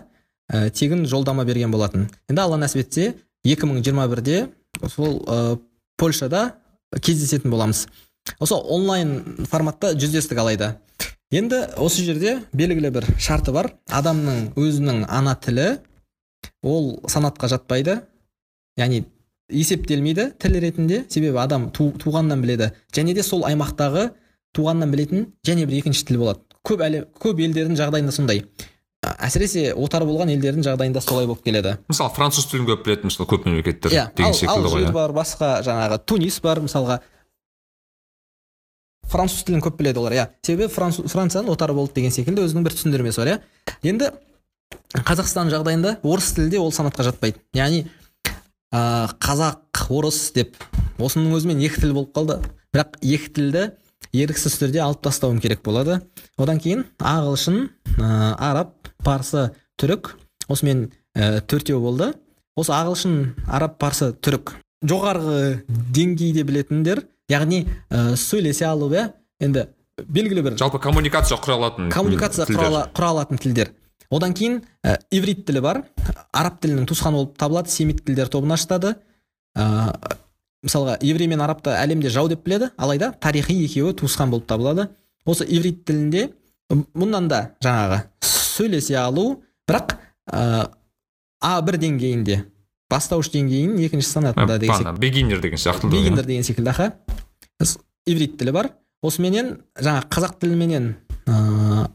ә, 0.52 0.70
тегін 0.76 1.06
жолдама 1.08 1.45
берген 1.45 1.72
болатын. 1.72 2.10
Енді 2.30 2.43
алла 2.43 2.60
нәсіп 2.60 2.84
етсе 2.84 3.14
2021-де 3.47 4.49
сол 4.91 5.22
ә, 5.24 5.60
польшада 5.97 6.56
кездесетін 6.99 7.54
боламыз. 7.54 7.86
Осы 8.39 8.56
онлайн 8.56 9.45
форматта 9.49 9.93
жүздестік 9.95 10.41
алайда. 10.41 10.76
Енді 11.32 11.63
осы 11.79 12.03
жерде 12.03 12.41
белгілі 12.53 12.91
бір 12.91 13.07
шарты 13.19 13.53
бар. 13.55 13.71
Адамның 13.88 14.51
өзінің 14.59 15.05
ана 15.07 15.36
тілі 15.39 15.77
ол 16.63 16.97
санатқа 17.07 17.47
жатпайды 17.51 18.01
яғни 18.79 19.05
есептелмейді 19.51 20.32
тіл 20.39 20.59
ретінде. 20.59 21.05
Себебі 21.09 21.39
адам 21.39 21.69
ту, 21.71 21.91
туғаннан 21.95 22.43
біледі. 22.43 22.71
Және 22.93 23.15
де 23.15 23.23
сол 23.23 23.45
аймақтағы 23.47 24.09
туғаннан 24.55 24.91
білетін 24.91 25.32
және 25.47 25.65
бір 25.65 25.82
екінші 25.82 26.05
тіл 26.05 26.21
болады. 26.23 26.43
Көп 26.67 26.84
әле 26.86 27.05
көп 27.19 27.39
елдердің 27.41 27.79
жағдайында 27.79 28.11
сондай. 28.11 28.43
Әсіресе 29.01 29.71
отар 29.73 30.03
болған 30.05 30.29
елдердің 30.36 30.67
жағдайында 30.67 31.01
солай 31.01 31.25
болып 31.25 31.41
келеді. 31.43 31.77
Мысалы 31.89 32.13
француз 32.13 32.45
тілін 32.51 32.67
көп 32.69 32.84
білетін 32.86 33.09
мысалы 33.09 33.29
көп 33.32 33.47
мемлекеттер 33.47 33.95
иә 33.95 34.03
деген 34.17 34.36
секілді 34.38 34.69
ғой 34.75 34.86
иә. 34.86 34.91
бар 34.93 35.15
басқа 35.15 35.63
жаңағы 35.65 35.97
тунис 36.05 36.38
бар 36.43 36.61
мысалға. 36.61 36.99
Француз 39.12 39.43
тілін 39.47 39.62
көп 39.64 39.78
біледі 39.80 40.01
олар. 40.01 40.16
Иә 40.16 40.28
себебі 40.45 40.72
францияның 40.72 41.51
отары 41.51 41.76
болды 41.76 41.99
деген 41.99 42.14
секілді 42.16 42.45
өзінің 42.47 42.66
бір 42.66 42.76
түсіндірмесі 42.78 43.22
бар 43.22 43.32
иә. 43.34 43.38
Енді 43.84 44.12
қазақстан 44.95 45.51
жағдайында 45.51 45.97
орыс 46.03 46.32
тілі 46.36 46.49
де 46.51 46.59
ол 46.59 46.72
санатқа 46.76 47.05
жатпайды. 47.07 47.39
Яғни 47.55 47.86
ә, 48.72 49.12
қазақ 49.20 49.86
орыс 49.91 50.32
деп. 50.36 50.55
Осының 50.99 51.36
өзімен 51.38 51.62
екі 51.66 51.84
тіл 51.84 51.95
болып 51.97 52.16
қалды. 52.16 52.39
Бірақ 52.72 52.97
екі 53.01 53.32
тілді 53.36 53.68
еріксіз 54.16 54.58
түрде 54.59 54.82
алып 54.83 55.04
тастауым 55.05 55.39
керек 55.43 55.63
болады. 55.63 56.01
Одан 56.38 56.59
кейін 56.59 56.86
ағылшын 57.00 57.63
ә, 58.00 58.36
араб 58.39 58.75
парсы 59.04 59.50
түрік. 59.79 60.16
Осымен 60.51 60.89
ә, 61.16 61.42
төртеу 61.42 61.82
болды. 61.83 62.12
Осы 62.55 62.75
ағылшын 62.75 63.33
араб 63.47 63.78
парсы 63.79 64.12
түрік. 64.13 64.55
Жоғарғы 64.88 65.62
деңгейде 65.67 66.43
білетіндер 66.47 67.05
яғни 67.32 67.63
ә, 67.89 68.16
сөйлесе 68.20 68.67
алу 68.70 68.89
иә 68.91 69.09
енді 69.41 69.67
белгілі 70.01 70.43
бір 70.45 70.58
жалпы 70.59 70.79
коммуникация 70.82 71.37
құра 71.41 71.58
алатын 71.59 71.91
коммуникация 71.93 72.45
құра, 72.49 72.67
ала- 72.67 72.87
құра 72.93 73.12
алатын 73.16 73.39
тілдер. 73.41 73.71
Одан 74.12 74.33
кейін 74.36 74.62
ә, 74.83 74.97
иврит 75.12 75.45
тілі 75.47 75.62
бар. 75.63 75.83
Араб 76.36 76.59
тілінің 76.63 76.87
туысқаны 76.89 77.16
болып 77.21 77.37
табылады 77.39 77.71
семит 77.71 78.03
тілдер 78.05 78.28
тобына 78.28 78.58
жатады. 78.59 78.95
Ә, 79.55 79.95
мысалға 80.66 80.97
еврей 81.01 81.29
мен 81.32 81.41
арабты 81.41 81.71
әлемде 81.71 82.09
жау 82.12 82.28
деп 82.28 82.43
біледі. 82.43 82.71
Алайда 82.78 83.13
тарихи 83.21 83.55
екеуі 83.63 83.95
туысқан 83.95 84.29
болып 84.33 84.47
табылады. 84.49 84.89
Осы 85.25 85.45
иврит 85.47 85.86
тілінде 85.86 86.29
мұнан 86.71 87.28
да 87.32 87.41
жаңағы 87.63 88.01
сөйлесе 88.25 88.97
алу 88.99 89.43
бірақ 89.70 89.95
ә, 90.32 90.70
а 91.41 91.62
бір 91.62 91.78
деңгейінде 91.82 92.41
бастауыш 92.91 93.32
деңгейін 93.32 93.78
екінші 93.86 94.09
санатында 94.09 94.58
деген 94.59 94.97
бегинер 94.99 95.41
деген 95.41 95.59
сияқты 95.62 95.87
да, 95.87 95.95
бигендер 95.95 96.25
деген 96.25 96.43
секілді 96.43 96.70
аха. 96.70 96.91
Иврит 98.05 98.38
тілі 98.38 98.51
бар. 98.55 98.71
Осыменен 99.01 99.62
жаңа 99.79 100.04
қазақ 100.09 100.38
тіліменен 100.42 100.93
ыыы 101.25 101.88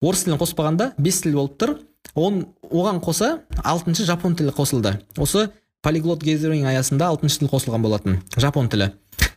орыс 0.00 0.24
тілін 0.24 0.40
қоспағанда 0.40 0.92
бес 0.98 1.20
тіл 1.22 1.36
болып 1.36 1.58
тұр. 1.60 1.76
Он, 2.14 2.46
оған 2.62 2.98
қоса 3.04 3.42
алтыншы 3.62 4.06
жапон 4.08 4.34
тілі 4.34 4.54
қосылды. 4.56 4.96
Осы 5.20 5.50
полиглот 5.84 6.24
гейзеринг 6.24 6.66
аясында 6.66 7.10
алтыншы 7.12 7.42
тіл 7.42 7.50
қосылған 7.52 7.84
болатын 7.84 8.18
жапон 8.36 8.70
тілі. 8.72 8.90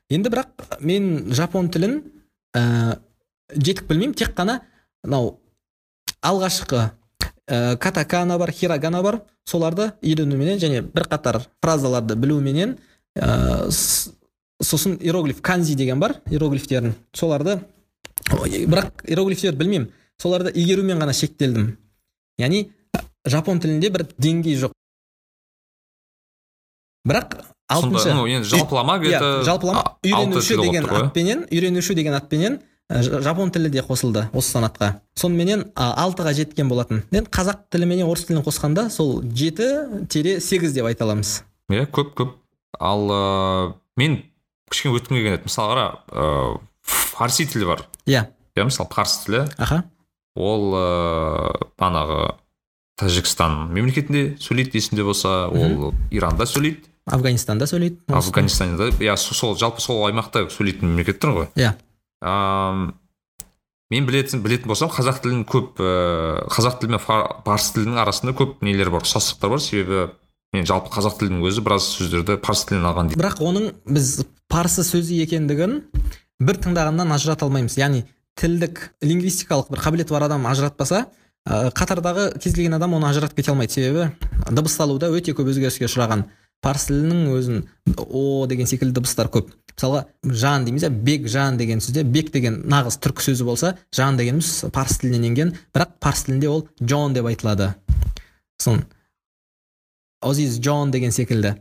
Енді 0.10 0.32
бірақ 0.34 0.80
мен 0.80 1.34
жапон 1.36 1.70
тілін 1.70 2.00
ә, 2.56 2.98
жетік 3.54 3.86
білмеймін. 3.90 4.16
Тек 4.18 4.34
қана 4.38 4.62
мынау 5.04 5.38
алғашқы 6.24 6.90
ә, 7.48 7.78
катакана 7.78 8.40
бар 8.40 8.52
хирагана 8.52 9.04
бар. 9.04 9.22
Соларды 9.45 9.91
үйренуменен 10.02 10.58
және 10.62 10.82
бірқатар 10.82 11.41
фразаларды 11.62 12.16
білуменен 12.16 12.78
ә, 13.20 13.70
сосын 14.64 14.98
иероглиф 15.02 15.41
канзи 15.41 15.76
деген 15.76 15.99
бар 15.99 16.22
иероглифтерін. 16.30 16.94
Соларды 17.14 17.60
бірақ 18.30 19.03
иероглифтерді 19.07 19.57
білмеймін. 19.57 19.90
Соларды 20.22 20.52
игерумен 20.56 20.99
ғана 20.99 21.14
шектелдім. 21.14 21.77
Яғни 22.40 22.69
жапон 23.26 23.60
тілінде 23.60 23.90
бір 23.94 24.07
деңгей 24.18 24.57
жоқ. 24.61 24.72
Бірақ 27.07 27.34
алтыншы 27.68 28.14
ну 28.15 28.27
енді 28.27 28.48
жалпылама 28.48 28.98
иә, 29.03 29.19
жалпылама. 29.44 29.98
үйренуші 30.03 30.56
деген 30.61 30.85
атпен 30.85 31.07
атпенен 31.07 31.41
үйренуші 31.52 31.95
деген 31.95 32.14
атпенен 32.15 32.60
ә, 32.90 33.02
ж- 33.03 33.22
жапон 33.23 33.52
тілі 33.52 33.69
де 33.69 33.81
қосылды 33.84 34.30
осы 34.31 34.53
санатқа. 34.56 35.02
Соныменен 35.15 35.65
алтыға 35.76 36.34
жеткен 36.34 36.69
болатын. 36.69 37.03
Енді 37.11 37.30
қазақ 37.30 37.65
тілі 37.72 37.85
менен 37.90 38.07
орыс 38.07 38.26
тілін 38.30 38.44
қосқанда 38.45 38.90
сол 38.90 39.22
жеті 39.23 40.06
тире 40.07 40.40
сегіз 40.40 40.73
деп 40.73 40.85
айта 40.85 41.03
аламыз. 41.03 41.41
Иә 41.72 41.88
көп 41.91 42.14
көп. 42.15 42.38
Ал 42.80 43.03
ыыы 43.10 43.73
мен 43.98 44.23
кішкене 44.74 44.98
өткім 44.98 45.16
келген 45.20 45.38
еді. 45.38 45.45
Мысалы 45.48 45.74
қара 45.74 45.86
ыыы 46.10 46.62
фарси 46.84 47.45
тілі 47.48 47.70
бар. 47.70 47.86
Иә. 48.10 48.26
Иә 48.58 48.66
мысалы 48.68 48.90
парсы 48.91 49.22
тілі. 49.28 49.44
Аха. 49.62 49.84
Ол 50.36 50.74
ыыы 50.74 51.70
манағы 51.78 52.34
тәжікстан 53.00 53.70
мемлекетінде 53.74 54.36
сөйлейді 54.41 54.78
есімде 54.82 55.06
болса 55.06 55.48
ол 55.54 55.94
иранда 56.12 56.45
сөйлейді. 56.50 56.90
Афганистанда 57.10 57.66
сөйлейді 57.68 58.00
афганистанда 58.16 58.90
иә 59.04 59.16
со- 59.20 59.34
сол 59.36 59.58
жалпы 59.60 59.82
сол 59.84 60.06
аймақта 60.08 60.45
сөйлейтін 60.54 60.88
мемлекеттер 60.94 61.34
ғой. 61.36 61.48
Иә. 61.60 61.74
Мен 63.91 64.06
білетін 64.08 64.41
білетін 64.41 64.72
болсам 64.72 64.90
қазақ 64.90 65.20
тілін 65.26 65.41
көп 65.45 65.82
ііі 65.84 66.48
қазақ 66.54 66.80
тілі 66.82 66.95
мен 66.95 67.02
парсы 67.45 67.74
тілінің 67.76 68.00
арасында 68.02 68.34
көп 68.40 68.62
нелер 68.66 68.90
бар 68.94 69.04
ұқсастықтар 69.04 69.52
бар. 69.54 69.62
Себебі 69.62 70.06
мен 70.54 70.68
жалпы 70.70 70.92
қазақ 70.94 71.18
тілінің 71.20 71.44
өзі 71.50 71.64
біраз 71.66 71.88
сөздерді 71.98 72.38
парсы 72.44 72.68
тілінен 72.70 72.90
алған 72.92 73.10
дейді. 73.10 73.20
Бірақ 73.22 73.42
оның 73.42 73.72
біз 73.90 74.12
парсы 74.52 74.86
сөзі 74.86 75.18
екендігін 75.26 75.80
бір 76.44 76.60
тыңдағаннан 76.62 77.16
ажырата 77.16 77.48
алмаймыз. 77.48 77.80
Яғни 77.82 78.04
тілдік 78.40 78.84
лингвистикалық 79.02 79.72
бір 79.74 79.82
қабілеті 79.82 80.14
бар 80.14 80.28
адам 80.28 80.46
ажыратпаса 80.50 81.08
ә, 81.48 81.72
қатардағы 81.74 82.30
кез 82.38 82.54
келген 82.54 82.78
адам 82.78 82.94
оны 83.00 83.10
ажыратып 83.10 83.42
кете 83.42 83.52
алмайды. 83.52 83.74
Себебі 83.74 84.12
дыбысталуда 84.50 85.10
өте 85.14 85.34
көп 85.34 85.50
өзгеріске 85.50 85.90
ұшыраған 85.90 86.28
парсы 86.64 86.94
тілінің 86.94 87.34
өзін 87.34 87.64
о 87.98 88.46
деген 88.48 88.70
секілді 88.70 89.02
дыбыстар 89.02 89.30
көп. 89.34 89.52
Мысалға 89.74 90.06
жан 90.24 90.68
дейміз 90.68 90.86
иә 90.86 90.92
бек 90.94 91.28
жан 91.28 91.58
деген 91.58 91.82
сөзде 91.82 92.04
бек 92.06 92.30
деген 92.32 92.62
нағыз 92.70 93.00
түркі 93.02 93.26
сөзі 93.26 93.48
болса 93.48 93.74
жан 93.96 94.20
дегеніміз 94.20 94.70
парсы 94.74 95.02
тілінен 95.02 95.32
енген 95.32 95.56
бірақ 95.74 95.98
парсы 96.00 96.28
тілінде 96.28 96.50
ол 96.50 96.68
джон 96.78 97.18
деп 97.18 97.26
айтылады. 97.26 97.74
Сон 98.62 98.86
озиз 100.24 100.60
джон 100.60 100.91
деген 100.91 101.12
секілді. 101.12 101.56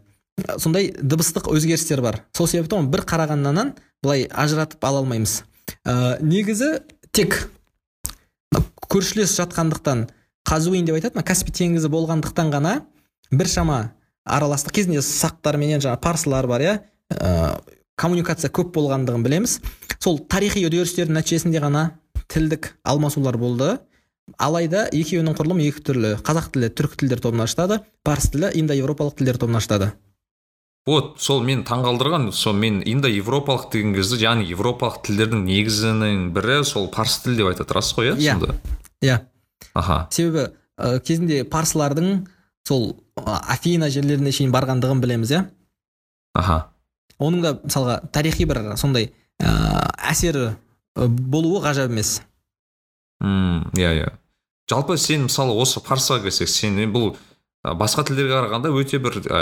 Сондай 0.58 0.92
дыбыстық 0.96 1.50
өзгерістер 1.52 2.00
бар. 2.00 2.22
Сол 2.32 2.48
себептен 2.48 2.88
бір 2.90 3.04
қарағаннан 3.08 3.74
былай 4.02 4.24
ажыратып 4.30 4.84
ала 4.84 5.02
алмаймыз. 5.02 5.42
Ә, 5.84 6.18
негізі 6.24 6.80
тек 7.12 7.50
көршілес 8.92 9.34
жатқандықтан 9.36 10.06
қазуин 10.48 10.88
деп 10.88 10.96
айтады 10.98 11.20
ма 11.20 11.24
каспий 11.26 11.54
теңізі 11.54 11.90
болғандықтан 11.92 12.50
ғана 12.52 12.74
біршама 13.30 13.92
араластық 14.24 14.74
кезінде 14.78 15.04
сақтар 15.04 15.56
менен 15.60 15.80
жаңағы 15.84 16.02
парсылар 16.02 16.48
бар 16.48 16.64
иә? 16.64 16.74
Ә, 17.12 17.60
коммуникация 17.96 18.50
көп 18.50 18.72
болғандығын 18.74 19.24
білеміз. 19.24 19.60
Сол 20.00 20.18
тарихи 20.18 20.64
үдерістердің 20.66 21.20
нәтижесінде 21.20 21.62
ғана 21.62 21.90
тілдік 22.32 22.72
алмасулар 22.82 23.38
болды. 23.38 23.76
Алайда 24.38 24.86
екеуінің 24.94 25.34
құрылымы 25.38 25.66
екі 25.68 25.82
түрлі. 25.86 26.14
Қазақ 26.24 26.52
тілі 26.54 26.70
түркі 26.72 27.00
тілдер 27.02 27.20
тобына 27.24 27.46
жатады 27.50 27.80
парсы 28.06 28.30
тілі 28.34 28.52
индоевропалық 28.60 29.18
тілдер 29.18 29.38
тобына 29.42 29.60
жатады 29.62 29.92
вот 30.86 31.20
сол 31.22 31.44
мен 31.46 31.60
таңғалдырған 31.62 32.32
сол 32.34 32.56
мен 32.58 32.80
индоевропалық 32.82 33.68
деген 33.70 33.92
кезде 33.94 34.16
яғни 34.24 34.48
европалық 34.50 34.96
тілдердің 35.06 35.44
негізінің 35.46 36.24
бірі 36.34 36.56
сол 36.66 36.88
парсы 36.90 37.20
тілі 37.22 37.36
деп 37.38 37.50
айтады 37.52 37.76
рас 37.76 37.92
қой 37.94 38.10
иә 38.16 38.16
Иә. 38.18 38.56
иә. 39.02 39.18
Аха. 39.74 40.08
Себебі 40.10 40.48
ә, 40.78 40.98
кезінде 41.00 41.44
парсылардың 41.44 42.26
сол 42.66 42.96
ә, 43.14 43.38
афина 43.54 43.90
жерлеріне 43.90 44.32
шейін 44.34 44.50
барғандығын 44.50 45.00
білеміз 45.04 45.30
иә? 45.36 45.44
Аха. 46.34 46.72
Оның 47.22 47.42
да 47.42 47.54
мысалға 47.62 48.00
тарихи 48.10 48.44
бір 48.50 48.74
сондай 48.76 49.12
ә, 49.38 49.86
әсері 50.10 50.56
болуы 50.96 51.62
ғажап 51.62 51.90
емес. 51.94 52.22
Мм 53.22 53.70
иә 53.78 53.92
иә. 54.02 54.08
Жалпы 54.70 54.96
сен 54.98 55.28
мысалы 55.28 55.54
осы 55.54 55.80
парсыға 55.84 56.24
келсек 56.26 56.48
сен 56.50 56.78
бұл 56.92 57.14
басқа 57.62 58.04
тілдерге 58.08 58.34
қарағанда 58.34 58.72
өте 58.74 58.98
бір 58.98 59.20
ә, 59.30 59.40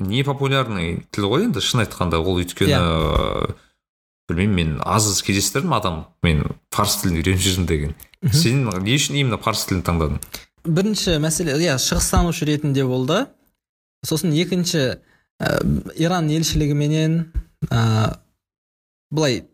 не 0.00 0.24
популярный 0.26 1.04
тіл 1.14 1.28
ғой 1.30 1.46
енді 1.46 1.62
шын 1.62 1.84
айтқанда. 1.84 2.18
Ол 2.18 2.40
өйткені 2.42 2.72
Иә. 2.72 2.80
ә, 2.82 3.54
білмеймін 4.28 4.54
мен 4.56 4.80
аз 4.84 5.22
кездестірдім 5.22 5.74
адам 5.76 6.06
мен 6.22 6.42
парсы 6.74 7.02
тілін 7.04 7.20
үйреніп 7.20 7.42
жүрмін 7.42 7.66
деген. 7.70 7.94
Сен 8.32 8.64
не 8.82 8.96
үшін 8.96 9.18
именно 9.20 9.38
парсы 9.38 9.68
тілін 9.68 9.84
таңдадың? 9.86 10.18
Бірінші 10.66 11.18
мәселе 11.22 11.54
иә 11.58 11.78
шығыстанушы 11.78 12.46
ретінде 12.46 12.84
болды. 12.86 13.26
Сосын 14.06 14.32
екінші 14.34 14.98
ә, 15.38 15.48
иран 15.98 16.30
елшілігіменен 16.30 17.32
ә, 17.70 18.18
былай 19.10 19.44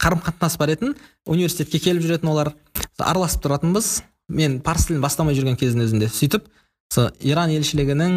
қарым 0.00 0.20
қатынас 0.24 0.56
бар 0.60 0.72
етін 0.76 0.94
университетке 1.26 1.78
келіп 1.80 2.04
жүретін 2.04 2.32
олар. 2.32 2.54
Араласып 3.02 3.44
тұратынбыз. 3.44 4.02
Мен 4.28 4.60
парсы 4.64 4.88
тілін 4.88 5.02
бастамай 5.04 5.36
жүрген 5.36 5.58
кездің 5.60 5.84
өзінде 5.84 6.08
сөйтіп 6.12 6.46
сол 6.94 7.10
иран 7.20 7.52
елшілігінің 7.52 8.14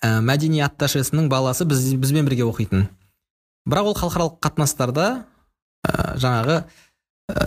ә, 0.00 0.20
мәдени 0.24 0.62
атташесінің 0.64 1.28
баласы 1.32 1.66
біз, 1.68 1.82
бізбен 2.00 2.28
бірге 2.28 2.46
оқитын. 2.46 2.86
Бірақ 3.68 3.90
ол 3.90 3.96
халықаралық 3.98 4.38
қатынастарда 4.44 5.06
ә, 5.84 6.16
жаңағы 6.20 6.62
ә, 7.32 7.44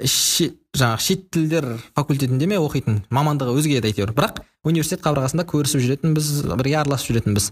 жаңағы 0.00 1.04
шет 1.04 1.26
тілдер 1.34 1.66
факультетінде 1.98 2.48
ме 2.48 2.60
оқитын 2.62 3.02
мамандығы 3.12 3.58
өзге 3.60 3.80
еді 3.80 3.90
әйтеуір. 3.90 4.14
Бірақ 4.16 4.40
университет 4.64 5.04
қабырғасында 5.04 5.44
көрісіп 5.50 5.84
жүретінбіз 5.84 6.30
бірге 6.54 6.78
араласып 6.80 7.12
жүретінбіз. 7.12 7.50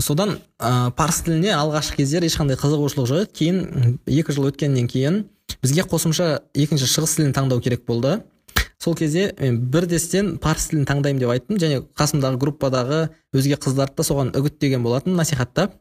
Содан 0.00 0.38
ә, 0.58 0.90
парсы 0.96 1.24
тіліне 1.26 1.52
алғашқы 1.56 2.02
кездері 2.02 2.28
ешқандай 2.28 2.58
қызығушылық 2.60 3.08
жоқ 3.08 3.22
еді. 3.24 3.32
Кейін 3.38 3.98
екі 4.06 4.34
жыл 4.36 4.50
өткеннен 4.50 4.88
кейін 4.90 5.24
бізге 5.62 5.84
қосымша 5.88 6.42
екінші 6.54 6.88
шығыс 6.90 7.16
тілін 7.18 7.34
таңдау 7.36 7.62
керек 7.64 7.86
болды. 7.88 8.20
Сол 8.78 8.94
кезде 8.94 9.32
мен 9.40 9.58
бірдестен 9.72 10.36
парсы 10.38 10.70
тілін 10.70 10.86
таңдаймын 10.86 11.22
деп 11.22 11.32
айттым 11.34 11.58
және 11.58 11.82
қасымдағы 11.98 12.38
группадағы 12.38 13.00
өзге 13.34 13.58
қыздарды 13.58 13.98
да 13.98 14.06
соған 14.06 14.30
үгіттеген 14.38 14.84
болатын 14.86 15.16
насихаттап 15.18 15.74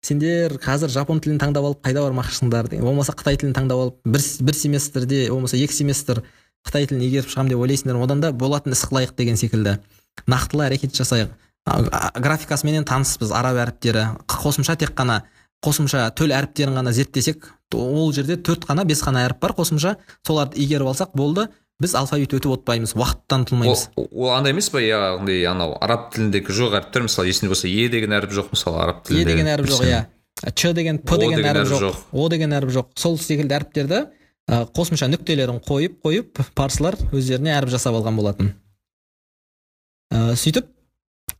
сендер 0.00 0.56
қазір 0.56 0.88
жапон 0.88 1.20
тілін 1.20 1.36
таңдап 1.42 1.66
алып 1.68 1.82
қайда 1.84 2.06
бармақшысыңдар 2.06 2.70
деген. 2.72 2.86
Болмаса 2.88 3.12
қытай 3.12 3.36
тілін 3.36 3.52
таңдап 3.52 3.82
алып 3.82 3.98
бір, 4.06 4.24
бір 4.40 4.56
семестрде 4.56 5.26
болмаса 5.28 5.60
екі 5.60 5.76
семестр 5.76 6.22
қытай 6.64 6.88
тілін 6.88 7.04
игеріп 7.04 7.28
шығамын 7.28 7.52
деп 7.52 7.60
ойлайсыңдар 7.60 8.00
одан 8.00 8.24
да 8.24 8.32
болатын 8.32 8.72
іс 8.72 8.86
қылайық 8.88 9.12
деген 9.20 9.36
секілді. 9.36 9.76
Нақтылы 10.24 10.70
әрекет 10.70 10.96
жасайық 10.96 11.36
графикасыменен 11.66 12.84
таныспыз 12.88 13.32
араб 13.36 13.60
әріптері. 13.64 14.06
Қосымша 14.30 14.76
тек 14.80 14.94
қана 14.96 15.22
қосымша 15.64 16.08
төл 16.16 16.32
әріптерін 16.34 16.78
ғана 16.80 16.92
зерттесек 16.96 17.50
ол 17.74 18.12
жерде 18.12 18.36
төрт 18.36 18.64
қана 18.68 18.84
бес 18.88 19.02
қана 19.04 19.26
әріп 19.28 19.40
бар. 19.42 19.54
Қосымша 19.58 19.96
соларды 20.26 20.60
игеріп 20.62 20.92
алсақ 20.92 21.12
болды. 21.14 21.48
Біз 21.80 21.94
алфавит 21.96 22.34
өтіп 22.36 22.52
отпаймыз 22.58 22.92
уақыттан 22.92 23.46
ұтылмаймыз 23.46 23.86
ол 23.96 24.32
андай 24.34 24.52
емес 24.52 24.66
па? 24.68 24.82
Яғни 24.84 25.38
анау 25.48 25.78
араб 25.80 26.10
тіліндегі 26.12 26.52
жоқ 26.52 26.74
әріптер 26.76 27.06
мысалы 27.06 27.30
есіңде 27.32 27.48
болса 27.54 27.70
е 27.72 27.86
деген 27.88 28.12
әріп 28.18 28.34
жоқ 28.36 28.50
мысалы 28.52 28.82
араб 28.82 28.98
е 29.00 29.08
тілінде. 29.08 29.30
деген 29.30 29.48
әріп 29.54 29.70
жоқ 29.70 29.86
иә. 29.88 30.00
Ч 30.52 30.74
деген 30.76 30.98
п 30.98 31.16
деген 31.16 31.40
әріп 31.40 31.72
жоқ. 31.72 32.02
о 32.12 32.28
деген 32.28 32.52
әріп 32.52 32.74
жоқ. 32.76 32.90
Сол 33.00 33.16
секілді 33.16 33.56
әріптерді 33.56 34.02
қосымша 34.76 35.08
нүктелерін 35.08 35.62
қойып 35.64 36.00
қойып 36.04 36.42
парсылар 36.52 36.98
өздеріне 37.16 37.54
әріп 37.56 37.72
жасап 37.72 37.96
алған 37.96 38.16
болатын. 38.18 38.52
Ә, 40.12 40.34
сөйтіп 40.36 40.68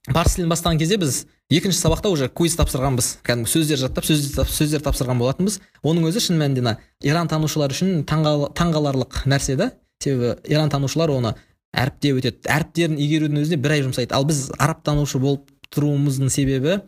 парсы 0.08 0.38
тілін 0.40 0.50
бастаған 0.52 0.78
кезде 0.80 0.96
біз 1.00 1.26
екінші 1.52 1.76
сабақта 1.76 2.08
уже 2.08 2.28
квиз 2.28 2.56
тапсырғанбыз. 2.56 3.20
Кәдімгі 3.26 3.50
сөздер 3.52 3.80
жаттап 3.80 4.06
сөздер, 4.08 4.48
сөздер 4.48 4.84
тапсырған 4.84 5.20
болатынбыз. 5.20 5.60
Оның 5.84 6.08
өзі 6.08 6.22
шын 6.24 6.40
мәнінде 6.40 6.64
мына 6.64 6.76
иран 7.02 7.28
танушылар 7.28 7.74
үшін 7.74 8.04
таңғал- 8.08 8.48
таңғаларлық 8.56 9.24
нәрсе 9.28 9.56
да. 9.60 9.72
Себебі 10.00 10.38
иран 10.48 10.70
танушылар 10.70 11.10
оны 11.12 11.34
әріптеп 11.76 12.22
өтеді. 12.22 12.40
Әріптерін 12.48 12.96
игерудің 12.96 13.42
өзіне 13.44 13.60
бір 13.60 13.76
ай 13.76 13.82
жұмсайды. 13.84 14.14
Ал 14.16 14.24
біз 14.24 14.48
араб 14.58 14.80
танушы 14.86 15.20
болып 15.20 15.50
тұруымыздың 15.74 16.30
себебі 16.32 16.80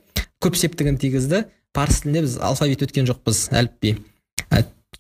көп 0.43 0.57
септігін 0.57 0.97
тигізді. 0.99 1.45
Парсы 1.73 2.03
тілінде 2.05 2.25
біз 2.25 2.39
алфавит 2.41 2.83
өткен 2.83 3.07
жоқпыз 3.09 3.51
әліпби. 3.53 3.99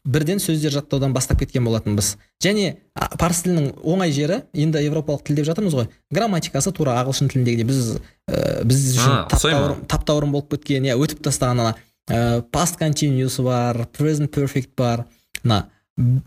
Бірден 0.05 0.41
сөздер 0.43 0.73
жаттаудан 0.75 1.13
бастап 1.15 1.39
кеткен 1.43 1.65
болатынбыз. 1.67 2.17
Және 2.43 2.79
парсы 3.21 3.47
тілінің 3.47 3.69
оңай 3.87 4.13
жері 4.15 4.41
индоевропалық 4.53 5.23
тіл 5.27 5.39
деп 5.39 5.47
жатырмыз 5.47 5.77
ғой. 5.77 5.89
Грамматикасы 6.15 6.73
тура 6.75 6.97
ағылшын 7.03 7.31
тіліндегідей 7.33 7.69
біз 7.69 8.01
ә, 8.27 8.65
біз 8.67 8.83
үшін 8.97 9.85
таптауырын 9.91 10.35
болып 10.35 10.57
кеткен 10.57 10.89
иә 10.89 10.97
өтіп 10.99 11.23
тастаған 11.29 11.63
ана. 11.63 11.77
Ә, 12.11 12.43
past 12.51 12.81
continuous 12.81 13.39
бар 13.43 13.85
present 13.95 14.33
perfect 14.35 14.75
бар. 14.77 15.07
Мына 15.45 15.69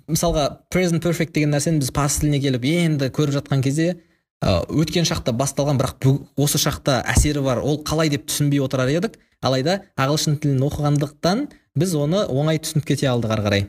мысалға 0.08 0.48
present 0.72 1.04
perfect 1.04 1.36
деген 1.36 1.52
нәрсені 1.56 1.84
біз 1.84 1.92
парсы 1.92 2.24
тіліне 2.24 2.40
келіп 2.44 2.70
енді 2.72 3.12
көріп 3.12 3.42
жатқан 3.42 3.66
кезде 3.66 3.98
ә, 4.40 4.62
өткен 4.70 5.10
шақта 5.10 5.36
басталған 5.36 5.82
бірақ 5.82 6.10
осы 6.38 6.62
шақта 6.62 7.02
әсері 7.12 7.44
бар. 7.44 7.60
Ол 7.60 7.82
қалай 7.84 8.14
деп 8.14 8.30
түсінбей 8.30 8.64
отырар 8.64 8.94
едік. 8.94 9.20
Алайда 9.44 9.82
ағылшын 10.00 10.40
тілін 10.42 10.64
оқығандықтан 10.66 11.48
біз 11.76 11.96
оны 12.00 12.26
оңай 12.32 12.60
түсініп 12.62 12.88
кете 12.88 13.10
алдық 13.12 13.36
ары 13.36 13.46
қарай. 13.46 13.66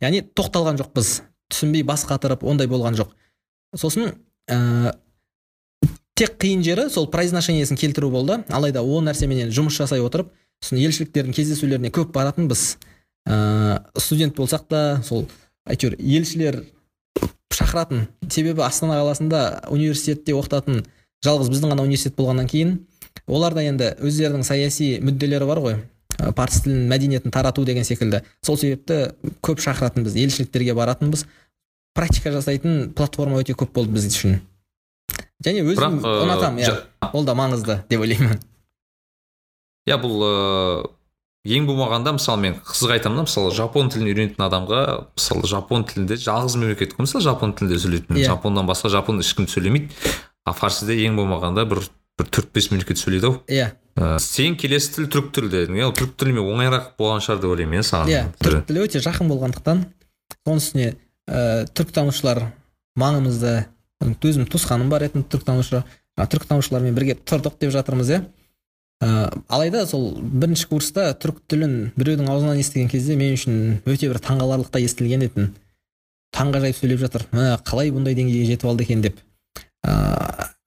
Яғни 0.00 0.22
тоқталған 0.36 0.78
жоқпыз. 0.80 1.20
Түсінбей 1.52 1.84
бас 1.86 2.06
қатырып 2.08 2.44
ондай 2.46 2.68
болған 2.70 2.96
жоқ. 2.98 3.10
Сосын 3.76 4.14
ә, 4.48 4.94
тек 6.14 6.38
қиын 6.40 6.62
жері 6.64 6.88
сол 6.90 7.08
произношениесін 7.10 7.78
келтіру 7.78 8.10
болды. 8.10 8.40
Алайда 8.48 8.82
ол 8.82 9.02
нәрсеменен 9.04 9.52
жұмыс 9.54 9.76
жасай 9.78 10.02
отырып 10.02 10.32
сосын 10.62 10.80
елшіліктердің 10.84 11.36
кездесулеріне 11.36 11.92
көп 11.94 12.14
баратынбыз. 12.14 12.76
Ыыы 13.28 14.00
студент 14.00 14.36
болсақ 14.36 14.68
та 14.68 14.80
сол 15.04 15.26
әйтеуір 15.68 15.98
елшілер 15.98 16.62
шақыратын. 17.54 18.08
Себебі 18.30 18.64
астана 18.64 18.98
қаласында 19.00 19.68
университетте 19.72 20.34
оқытатын 20.36 20.84
жалғыз 21.24 21.50
біздің 21.52 21.72
ғана 21.72 21.86
университет 21.86 22.16
болғаннан 22.18 22.50
кейін 22.50 22.76
оларда 23.26 23.64
енді 23.64 23.94
өздерінің 24.04 24.44
саяси 24.44 24.98
мүдделері 25.04 25.48
бар 25.48 25.60
ғой. 25.64 25.76
ә, 25.76 25.93
парсы 26.36 26.62
тілін 26.64 26.88
мәдениетін 26.90 27.32
тарату 27.34 27.64
деген 27.64 27.84
секілді. 27.84 28.22
Сол 28.42 28.58
себепті 28.58 29.14
көп 29.44 29.62
шақыратынбыз 29.64 30.16
елшіліктерге 30.16 30.74
баратынбыз. 30.74 31.26
Практика 31.94 32.32
жасайтын 32.34 32.92
платформа 32.96 33.40
өте 33.42 33.54
көп 33.54 33.72
болды 33.74 33.94
біз 33.94 34.08
үшін. 34.10 34.40
Және 35.44 35.62
өзім 35.66 36.00
ә, 36.00 36.12
ұнатамын 36.24 36.64
иә. 36.64 36.74
ол 37.12 37.24
да 37.24 37.34
маңызды 37.38 37.82
деп 37.90 38.00
ойлаймын. 38.02 38.40
Иә 39.86 39.98
бұл 40.00 40.22
ыыы 40.24 41.58
ең 41.58 41.66
болмағанда 41.68 42.14
мысалы 42.16 42.40
мен 42.40 42.54
қызық 42.64 42.94
айтамын 42.96 43.20
да 43.20 43.24
мысалы 43.26 43.50
жапон 43.52 43.90
тілін 43.92 44.08
үйренетін 44.08 44.46
адамға 44.46 44.78
мысалы 45.12 45.44
жапон 45.50 45.84
тілінде 45.84 46.16
жалғыз 46.16 46.56
мемлекет 46.56 46.94
қой. 46.94 47.04
Мысалы 47.04 47.24
жапон 47.26 47.52
тілінде 47.52 47.76
сөйлейтін 47.82 48.16
Иә. 48.16 48.30
жапоннан 48.32 48.66
басқа 48.66 48.88
жапон 48.88 49.20
ешкім 49.20 49.46
сөйлемейді. 49.46 49.92
А 50.44 50.52
фарсиде 50.56 50.96
ең 51.04 51.18
болмағанда 51.20 51.66
бір 51.68 51.84
бір 52.18 52.30
төрт 52.30 52.52
бес 52.54 52.70
мемлекет 52.70 53.00
сөйлейді 53.00 53.30
ау. 53.30 53.40
Иә. 53.48 53.72
Ә, 53.94 54.18
сен 54.22 54.56
келесі 54.58 54.92
тіл 54.96 55.08
түрік 55.10 55.32
тілі 55.34 55.50
дедің. 55.52 55.78
Иә 55.78 55.88
ол 55.88 55.94
түрік 55.94 56.14
тілімен 56.18 56.46
оңайырақ 56.54 56.94
болған 56.98 57.22
шығар 57.24 57.42
деп 57.42 57.54
ойлаймын 57.54 57.80
иә 57.80 57.86
саған. 57.86 58.10
Иә 58.10 58.22
түрі. 58.38 58.60
түрік 58.60 58.68
тілі 58.70 58.84
өте 58.86 59.02
жақын 59.04 59.30
болғандықтан 59.30 59.82
оның 60.44 60.62
үстіне 60.62 60.88
ә, 61.26 61.66
түркітанушылар 61.74 62.42
маңымызда 62.98 63.54
өзім 64.04 64.48
туысқаным 64.50 64.90
бар 64.90 65.06
еді 65.06 65.24
түркітанушы 65.30 65.82
а, 65.82 66.26
түркітанушылармен 66.26 66.94
бірге 66.94 67.16
тұрдық 67.16 67.58
деп 67.60 67.74
жатырмыз 67.74 68.10
иә. 68.10 68.22
Ә, 69.02 69.30
алайда 69.48 69.86
сол 69.86 70.12
бірінші 70.20 70.68
курста 70.70 71.10
түрік 71.18 71.40
тілін 71.50 71.92
біреудің 71.98 72.30
аузынан 72.30 72.60
естіген 72.60 72.90
кезде 72.92 73.16
мен 73.18 73.34
үшін 73.34 73.80
өте 73.86 74.10
бір 74.10 74.20
таңғаларлықтай 74.22 74.86
естілген 74.86 75.26
еді 75.26 75.48
таңғажайып 76.34 76.78
сөйлеп 76.78 77.02
жатыр. 77.02 77.26
Мә 77.30 77.54
қалай 77.66 77.92
бұндай 77.94 78.16
деңгейге 78.18 78.54
жетіп 78.54 78.70
алды 78.70 78.86
екен 78.86 79.02
деп. 79.04 79.20
Ә, 79.86 79.94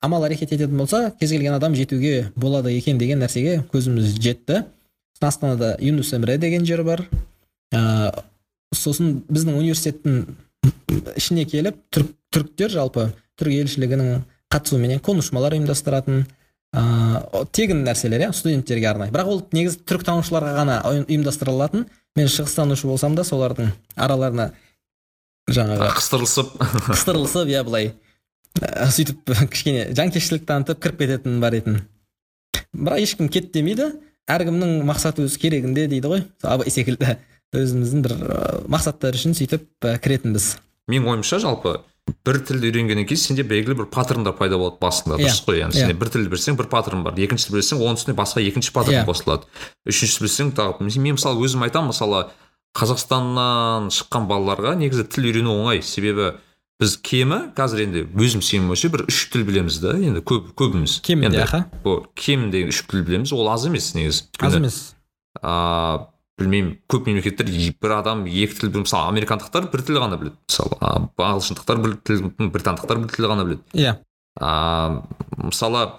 амал 0.08 0.26
әрекет 0.26 0.56
ететін 0.56 0.80
болса 0.80 1.12
кез 1.20 1.32
келген 1.36 1.58
адам 1.58 1.76
жетуге 1.76 2.32
болады 2.36 2.72
екен 2.74 2.98
деген 2.98 3.22
нәрсеге 3.22 3.60
көзіміз 3.74 4.16
жетті. 4.24 4.64
Астанада 5.20 5.76
юнус 5.82 6.14
эмре 6.14 6.38
деген 6.38 6.66
жер 6.66 6.84
бар. 6.88 7.04
Ә, 7.74 8.24
сосын 8.74 9.22
біздің 9.28 9.58
университеттің 9.60 10.26
ішіне 11.18 11.46
келіп 11.50 11.80
түрк, 11.92 12.14
түріктер 12.34 12.72
жалпы 12.74 13.10
түрік 13.40 13.64
елшілігінің 13.64 14.24
қатысуыменен 14.54 15.02
конушмалар 15.04 15.58
ұйымдастыратын 15.58 16.26
ыыы 16.78 17.46
тегін 17.56 17.84
нәрселер 17.88 18.28
иә 18.28 18.32
студенттерге 18.36 18.90
арнайы. 18.92 19.12
Бірақ 19.12 19.32
ол 19.32 19.42
негізі 19.56 19.82
түріктанушыларға 19.88 20.54
ғана 20.58 20.82
ұйым- 20.88 21.08
ұйымдастырылатын. 21.08 21.88
Мен 22.18 22.28
шығыстанушы 22.32 22.88
болсам 22.90 23.16
да 23.16 23.24
солардың 23.28 23.72
араларына 23.96 24.52
жаңағы 25.50 25.92
қыстырылысып. 25.98 26.54
қыстырылысып 26.92 27.52
иә 27.52 27.64
былай. 27.64 27.92
ә, 27.92 28.07
сөйтіп 28.92 29.32
кішкене 29.54 29.88
жанкештілік 29.98 30.46
танытып 30.50 30.82
кіріп 30.84 31.00
кететін 31.04 31.40
бар 31.44 31.58
етін. 31.60 31.82
Бірақ 32.76 33.02
ешкім 33.04 33.30
кет 33.34 33.52
демейді. 33.56 33.92
Әркімнің 34.28 34.82
мақсаты 34.88 35.24
өз 35.24 35.38
керегінде 35.40 35.86
дейді 35.88 36.10
ғой. 36.12 36.24
Абай 36.44 36.72
секілді. 36.74 37.16
Өзіміздің 37.56 38.02
бір 38.04 38.16
мақсаттар 38.68 39.16
үшін 39.16 39.38
сөйтіп 39.38 39.70
кіретінбіз. 40.04 40.58
Менің 40.92 41.14
ойымша 41.14 41.40
жалпы 41.40 41.78
бір 42.28 42.38
тілді 42.48 42.70
үйренгеннен 42.70 43.08
кейін 43.08 43.20
сенде 43.20 43.44
белгілі 43.48 43.76
бір 43.82 43.88
паттерндар 43.92 44.36
пайда 44.36 44.56
болады 44.60 44.78
басында 44.80 45.18
Иә, 45.18 45.26
дұрыс 45.28 45.42
қой? 45.44 45.58
Яғни 45.60 45.76
иә. 45.76 45.88
сен 45.90 45.98
бір 46.00 46.12
тілді 46.14 46.30
білсең 46.32 46.56
бір 46.60 46.70
паттерн 46.72 47.02
бар 47.04 47.18
екіншісі 47.20 47.52
білсең 47.56 47.82
оның 47.84 48.00
үстіне 48.00 48.16
басқа 48.16 48.44
екінші 48.48 48.72
паттерн 48.76 49.02
Иә. 49.02 49.08
қосылады. 49.10 49.44
Үшіншісі 49.88 50.24
білсең 50.24 50.52
тағы 50.56 50.88
мен 50.88 51.18
мысалы 51.18 51.44
өзім 51.44 51.66
айтамын 51.68 51.92
мысалы 51.92 52.22
қазақстаннан 52.80 53.90
шыққан 53.92 54.28
балаларға 54.30 54.76
негізі 54.80 55.04
тіл 55.12 55.28
үйрену 55.32 55.56
оңай. 55.60 55.82
Себебі 55.84 56.34
біз 56.82 56.98
кемі 57.02 57.40
қазір 57.58 57.82
енді 57.88 58.04
өзім 58.14 58.44
сенім 58.45 58.70
ойымша 58.74 58.91
бір 58.94 59.06
үш 59.10 59.24
тіл 59.34 59.45
білеміз 59.48 59.80
да 59.82 59.95
енді 59.98 60.22
көп 60.22 60.52
көбіміз. 60.58 60.99
Кемінде 61.02 61.32
Енді 61.32 61.41
аха? 61.44 61.64
ол 61.84 62.06
кемінде 62.14 62.68
үш 62.70 62.84
тіл 62.86 63.02
білеміз 63.08 63.34
ол 63.34 63.49
аз 63.49 63.66
емес 63.66 63.94
негізі. 63.95 64.28
Аз 64.40 64.56
емес. 64.56 64.95
а 65.41 66.08
білмеймін 66.38 66.78
көп 66.90 67.08
мемлекеттер 67.10 67.49
бір 67.82 67.95
адам 67.98 68.26
екі 68.30 68.60
тіл 68.62 68.70
мысалы 68.78 69.10
американдықтар 69.10 69.72
бір 69.74 69.82
тіл 69.82 69.98
ғана 69.98 70.20
біледі. 70.22 70.38
Мысалы 70.49 70.78
ағылшындықтар 71.18 71.82
бір 71.82 71.98
тіл 72.06 72.30
британдықтар 72.38 73.02
бір 73.02 73.10
тіл 73.16 73.30
ғана 73.32 73.45
біледі. 73.48 73.64
Иә. 73.74 73.98
А, 74.40 75.02
мысалы 75.41 75.98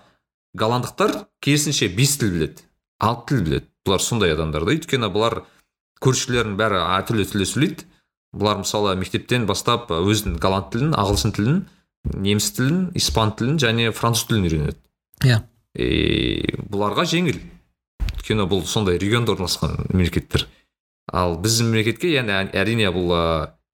голландықтар 0.55 1.27
керісінше 1.43 1.91
бес 1.91 2.17
тіл 2.23 2.31
біледі 2.37 2.63
алты 3.03 3.35
тіл 3.35 3.45
біледі. 3.47 3.67
Бұлар 3.87 4.03
сондай 4.03 4.35
адамдар 4.35 4.63
да. 4.67 4.75
Өйткені 4.75 5.11
бұлар 5.11 5.43
көршілерінің 6.03 6.59
бәрі 6.59 6.83
әртүрлі 6.99 7.27
тілде 7.27 7.47
сөйлейді. 7.51 7.87
Бұлар 8.37 8.61
мысалы 8.63 8.95
мектептен 9.01 9.47
бастап 9.49 9.91
өзінің 9.95 10.39
голланд 10.43 10.71
тілін 10.73 10.95
ағылшын 10.99 11.35
тілін 11.37 11.61
неміс 12.15 12.51
тілін 12.57 12.81
испан 12.99 13.33
тілін 13.39 13.59
және 13.63 13.93
француз 13.93 14.29
тілін 14.29 14.49
үйренеді. 14.49 14.79
Иә. 15.25 15.43
И 15.79 16.57
бұларға 16.71 17.07
жеңіл. 17.09 17.41
Өйткені 18.19 18.49
бұл 18.51 18.65
сондай 18.69 18.99
регионда 18.99 19.35
орналасқан 19.35 19.79
мемлекеттер. 19.93 20.47
Ал 21.13 21.39
біздің 21.41 21.71
мемлекетке 21.73 22.13
ә- 22.21 22.51
әрине 22.53 22.91
бұл 22.93 23.15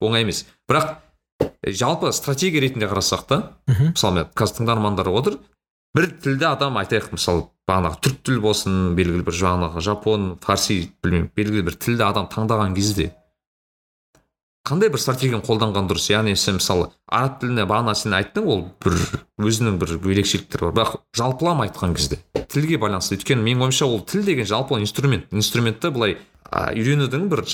оңай 0.01 0.22
емес. 0.22 0.44
Бірақ 0.70 0.97
жалпы 1.66 2.12
стратегия 2.12 2.60
ретінде 2.60 2.86
қарасақ 2.86 3.26
та 3.26 3.40
мхм. 3.66 3.93
мысалы 3.94 4.14
мен 4.14 4.31
қазір 4.35 4.60
тыңдармандар 4.60 5.09
отыр. 5.10 5.39
бір 5.94 6.09
тілді 6.22 6.48
адам 6.48 6.74
айтайық 6.81 7.12
мысалы 7.14 7.44
бағанағы 7.70 8.01
түрік 8.02 8.22
тілі 8.26 8.40
болсын 8.43 8.78
белгілі 8.98 9.22
бір 9.28 9.36
жаңағы 9.39 9.82
жапон 9.85 10.24
фарси 10.43 10.90
білмеймін 11.05 11.28
белгілі 11.39 11.62
бір 11.68 11.76
тілді 11.78 12.02
адам 12.02 12.26
таңдаған 12.32 12.74
кезде 12.74 13.12
қандай 14.64 14.90
бір 14.92 15.00
стратегияны 15.02 15.44
қолданған 15.44 15.88
дұрыс? 15.90 16.08
Яғни 16.12 16.34
сен 16.40 16.58
мысалы 16.58 16.88
араб 17.06 17.38
тіліне 17.42 17.66
бағана 17.68 17.94
сен 17.98 18.16
айттың 18.16 18.48
ол 18.48 18.62
бір 18.84 18.96
өзінің 19.44 19.78
бір 19.80 19.96
ерекшеліктері 19.98 20.70
бар. 20.70 20.74
Бірақ 20.78 20.94
жалпылама 21.16 21.66
айтқан 21.68 21.94
кезде 21.96 22.20
тілге 22.48 22.78
байланысты. 22.80 23.18
Өйткені 23.18 23.44
менің 23.44 23.68
ойымша 23.68 23.86
ол 23.86 24.00
тіл 24.08 24.24
деген 24.24 24.48
жалпы 24.48 24.80
инструмент. 24.80 25.28
Инструментті 25.32 25.92
былай 25.92 26.16
үйренудің 26.50 27.28
бір 27.28 27.44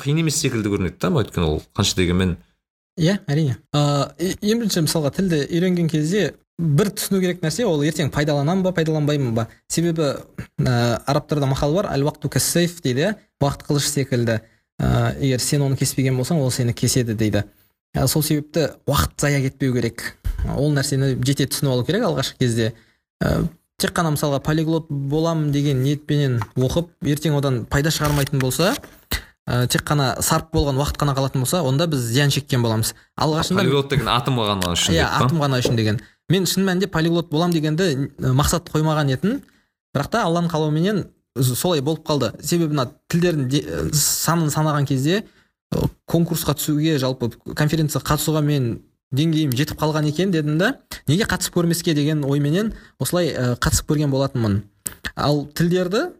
қиын 0.00 0.22
емес 0.22 0.38
секілді 0.40 0.70
көрінеді 0.72 1.00
да 1.02 1.10
өйткені 1.20 1.46
ол 1.46 1.62
қанша 1.76 1.98
дегенмен 1.98 2.38
иә 3.00 3.18
әрине. 3.28 3.58
Ыыы 3.74 4.36
ең 4.40 4.62
бірінші 4.62 4.84
мысалға 4.86 5.12
тілді 5.16 5.42
үйренген 5.48 5.90
кезде 5.90 6.34
бір 6.60 6.92
түсіну 6.94 7.20
керек 7.22 7.42
нәрсе 7.44 7.64
ол 7.68 7.82
ертең 7.84 8.10
пайдаланамын 8.12 8.64
ба 8.64 8.72
пайдаланбаймын 8.76 9.34
ба? 9.34 9.46
Себебі 9.68 10.12
ә, 10.60 11.00
арабтарда 11.06 11.48
мақал 11.50 11.74
бар 11.74 11.90
әл 11.94 12.04
уақту 12.06 12.30
кассейф 12.32 12.80
дейді 12.84 13.14
уақыт 13.40 13.64
қылыш 13.68 13.88
секілді. 13.88 14.40
Ә, 14.80 15.14
егер 15.20 15.40
сен 15.44 15.62
оны 15.66 15.76
кеспеген 15.76 16.16
болсаң 16.18 16.40
ол 16.40 16.50
сені 16.50 16.74
кеседі 16.74 17.14
дейді. 17.14 17.44
Ә, 17.94 18.06
сол 18.08 18.24
себепті 18.24 18.70
уақыт 18.88 19.20
зая 19.20 19.40
кетпеу 19.44 19.74
керек. 19.76 20.16
Ол 20.56 20.72
нәрсені 20.72 21.16
жете 21.20 21.46
түсініп 21.50 21.74
алу 21.74 21.84
керек 21.84 22.06
алғашқы 22.08 22.40
кезде. 22.40 22.72
Ә, 23.22 23.44
тек 23.80 23.92
қана 23.96 24.14
мысалға 24.14 24.40
полиглот 24.44 24.88
боламын 24.88 25.52
деген 25.52 25.82
ниетпенен 25.84 26.40
оқып 26.56 26.90
ертең 27.04 27.36
одан 27.38 27.64
пайда 27.70 27.92
шығармайтын 27.92 28.40
болса 28.40 28.74
ә, 29.48 29.66
тек 29.68 29.84
қана 29.88 30.14
сарп 30.24 30.52
болған 30.54 30.80
уақыт 30.80 31.00
қана 31.00 31.14
қалатын 31.16 31.44
болса 31.44 31.62
онда 31.66 31.86
біз 31.90 32.04
зиян 32.12 32.32
шеккен 32.32 32.62
боламыз. 32.62 32.94
Алғашында 33.20 33.64
полиглот 33.64 33.92
деген 33.92 34.08
атом 34.12 34.40
ғана 34.40 34.74
үшін 34.76 34.96
иә 34.96 35.08
атом 35.20 35.40
ғана 35.42 35.60
үшін 35.62 35.76
деген. 35.80 36.00
Мен 36.30 36.46
шын 36.46 36.64
мәнінде 36.68 36.90
полиглот 36.92 37.30
болам 37.32 37.52
дегенді 37.52 38.10
мақсат 38.20 38.70
қоймаған 38.70 39.14
едім 39.16 39.40
бірақ 39.96 40.12
та 40.12 40.24
алланың 40.28 40.52
қалауыменен 40.52 41.04
солай 41.36 41.80
болып 41.80 42.04
қалды. 42.06 42.32
Себебі 42.42 42.74
мына 42.74 42.88
тілдердің 43.08 43.48
де- 43.48 43.64
санын 43.92 44.50
санаған 44.50 44.86
кезде 44.86 45.24
конкурсқа 46.10 46.56
түсуге 46.58 46.98
жалпы 46.98 47.30
конференцияға 47.54 48.14
қатысуға 48.14 48.42
мен 48.42 48.80
деңгейім 49.14 49.52
жетіп 49.54 49.78
қалған 49.78 50.08
екен 50.10 50.32
дедім 50.32 50.58
да 50.58 50.80
неге 51.08 51.24
қатысып 51.24 51.54
көрмеске 51.54 51.94
деген 51.94 52.24
ойменен 52.24 52.72
осылай 52.98 53.30
қатысып 53.34 53.86
көрген 53.90 54.10
болатынмын. 54.10 54.62
Ал 55.16 55.46
тілдерді 55.46 56.10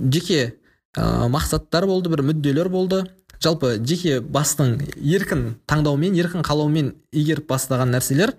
жеке 0.00 0.54
ә, 0.96 1.28
мақсаттар 1.28 1.86
болды 1.86 2.08
бір 2.08 2.22
мүдделер 2.22 2.68
болды. 2.68 3.04
Жалпы 3.42 3.76
жеке 3.84 4.20
бастың 4.20 4.78
еркін 4.96 5.56
таңдауымен 5.68 6.16
еркін 6.16 6.44
қалауымен 6.46 6.94
игеріп 7.12 7.48
бастаған 7.50 7.92
нәрселер 7.92 8.32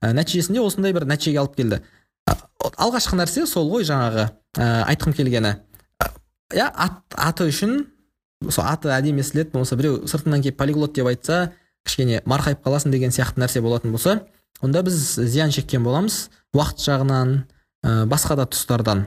ә, 0.00 0.12
нәтижесінде 0.14 0.60
осындай 0.64 0.92
бір 0.92 1.04
нәтижеге 1.04 1.40
алып 1.42 1.56
келді. 1.56 1.82
Алғашқы 2.64 3.18
нәрсе 3.18 3.46
сол 3.46 3.70
ғой 3.70 3.86
жаңағы 3.88 4.28
ә, 4.58 4.66
айтқым 4.90 5.14
келгені. 5.14 5.54
Иә 6.54 6.66
ат, 6.72 7.02
аты 7.14 7.48
үшін 7.50 7.84
сол 8.48 8.64
аты 8.64 8.90
әдемі 8.94 9.22
естіледі 9.22 9.52
болмаса 9.52 9.76
біреу 9.76 10.06
сыртынан 10.08 10.42
келіп 10.42 10.58
полиглот 10.58 10.94
деп 10.96 11.06
айтса 11.10 11.52
кішкене 11.86 12.22
марқайып 12.26 12.64
қаласың 12.64 12.94
деген 12.94 13.14
сияқты 13.14 13.42
нәрсе 13.42 13.62
болатын 13.62 13.92
болса 13.92 14.20
онда 14.62 14.82
біз 14.82 14.96
зиян 15.20 15.52
шеккен 15.54 15.84
боламыз 15.84 16.28
уақыт 16.56 16.82
жағынан 16.82 17.34
ә, 17.84 18.04
басқа 18.10 18.36
да 18.40 18.46
тұстардан. 18.50 19.06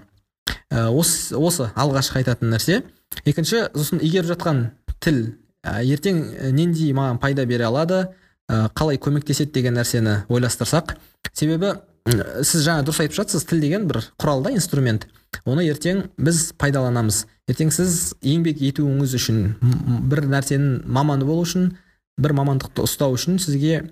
Ә, 0.71 0.87
осы, 0.89 1.35
осы 1.35 1.69
алғашқы 1.75 2.21
айтатын 2.21 2.53
нәрсе. 2.53 2.81
Екінші 3.25 3.67
сосын 3.75 3.99
игеріп 3.99 4.31
жатқан 4.31 4.63
тіл. 5.03 5.21
Ә, 5.65 5.81
ертең 5.83 6.21
ә, 6.31 6.51
нендей 6.55 6.93
маған 6.95 7.19
пайда 7.21 7.45
бере 7.45 7.67
алады? 7.67 8.05
Ә, 8.47 8.69
қалай 8.77 8.99
көмектеседі 9.01 9.51
деген 9.57 9.75
нәрсені 9.79 10.21
ойластырсақ. 10.31 10.95
Себебі 11.33 11.75
сіз 12.07 12.65
жаңа 12.65 12.85
дұрыс 12.85 13.03
айтып 13.03 13.17
жатсыз 13.19 13.45
тіл 13.49 13.61
деген 13.61 13.87
бір 13.89 14.01
құрал 14.19 14.43
да 14.45 14.51
инструмент. 14.55 15.07
Оны 15.45 15.65
ертең 15.69 16.07
біз 16.17 16.51
пайдаланамыз. 16.59 17.25
Ертең 17.49 17.71
сіз 17.73 18.13
еңбек 18.25 18.61
етуіңіз 18.63 19.15
үшін 19.17 19.41
бір 20.09 20.25
нәрсенің 20.31 20.81
маманы 20.85 21.27
болу 21.27 21.45
үшін 21.45 21.71
бір 22.21 22.35
мамандықты 22.37 22.83
ұстау 22.85 23.15
үшін 23.15 23.39
сізге 23.41 23.83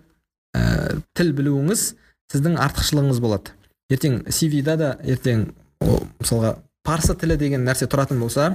ә, 0.57 0.98
тіл 1.18 1.31
білуіңіз 1.38 1.86
сіздің 2.34 2.57
артықшылығыңыз 2.65 3.22
болады. 3.23 3.53
Ертең 3.94 4.23
cv 4.30 4.64
да 4.65 4.76
да 4.77 4.90
ертең 5.03 5.48
о, 5.81 6.02
мысалға 6.19 6.57
парсы 6.86 7.15
тілі 7.18 7.38
деген 7.40 7.65
нәрсе 7.65 7.88
тұратын 7.90 8.19
болса 8.22 8.52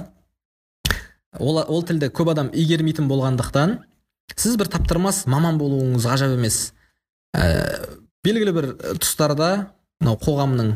ол, 1.39 1.59
ол 1.59 1.83
тілді 1.83 2.11
көп 2.15 2.31
адам 2.35 2.51
игермейтін 2.53 3.09
болғандықтан 3.11 3.79
сіз 4.35 4.55
бір 4.59 4.69
таптырмас 4.71 5.25
маман 5.31 5.59
болуыңыз 5.59 6.07
ғажап 6.07 6.35
емес. 6.37 6.73
Ә, 7.35 7.43
белгілі 8.25 8.53
бір 8.55 8.69
тұстарда 8.99 9.49
мынау 10.01 10.17
қоғамның 10.21 10.75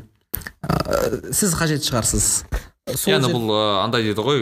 ә, 0.64 1.34
сіз 1.34 1.56
қажет 1.58 1.86
шығарсыз. 1.88 2.28
Сол 2.90 3.12
яғни 3.14 3.30
бұл 3.30 3.52
андай 3.84 4.02
дейді 4.08 4.24
ғой 4.26 4.40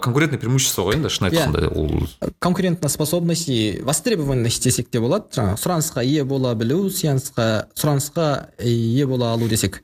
конкурентное 0.00 0.40
преимущество 0.40 0.86
ғой 0.86 0.96
енді 0.96 1.10
шын 1.12 1.26
Иә. 1.28 1.32
айтқанда 1.34 1.68
ол. 1.76 2.30
Конкурентная 2.40 2.88
способность 2.88 3.48
и 3.48 3.82
востребованность 3.84 4.62
десек 4.64 4.88
те 4.88 5.00
болады. 5.04 5.28
Жаңағы 5.36 5.60
сұранысқа 5.60 6.04
ие 6.04 6.24
бола 6.24 6.54
білу 6.56 6.86
сұранысқа 6.88 7.66
сұранысқа 7.76 8.28
ие 8.64 9.04
бола 9.06 9.34
алу 9.34 9.48
десек. 9.48 9.82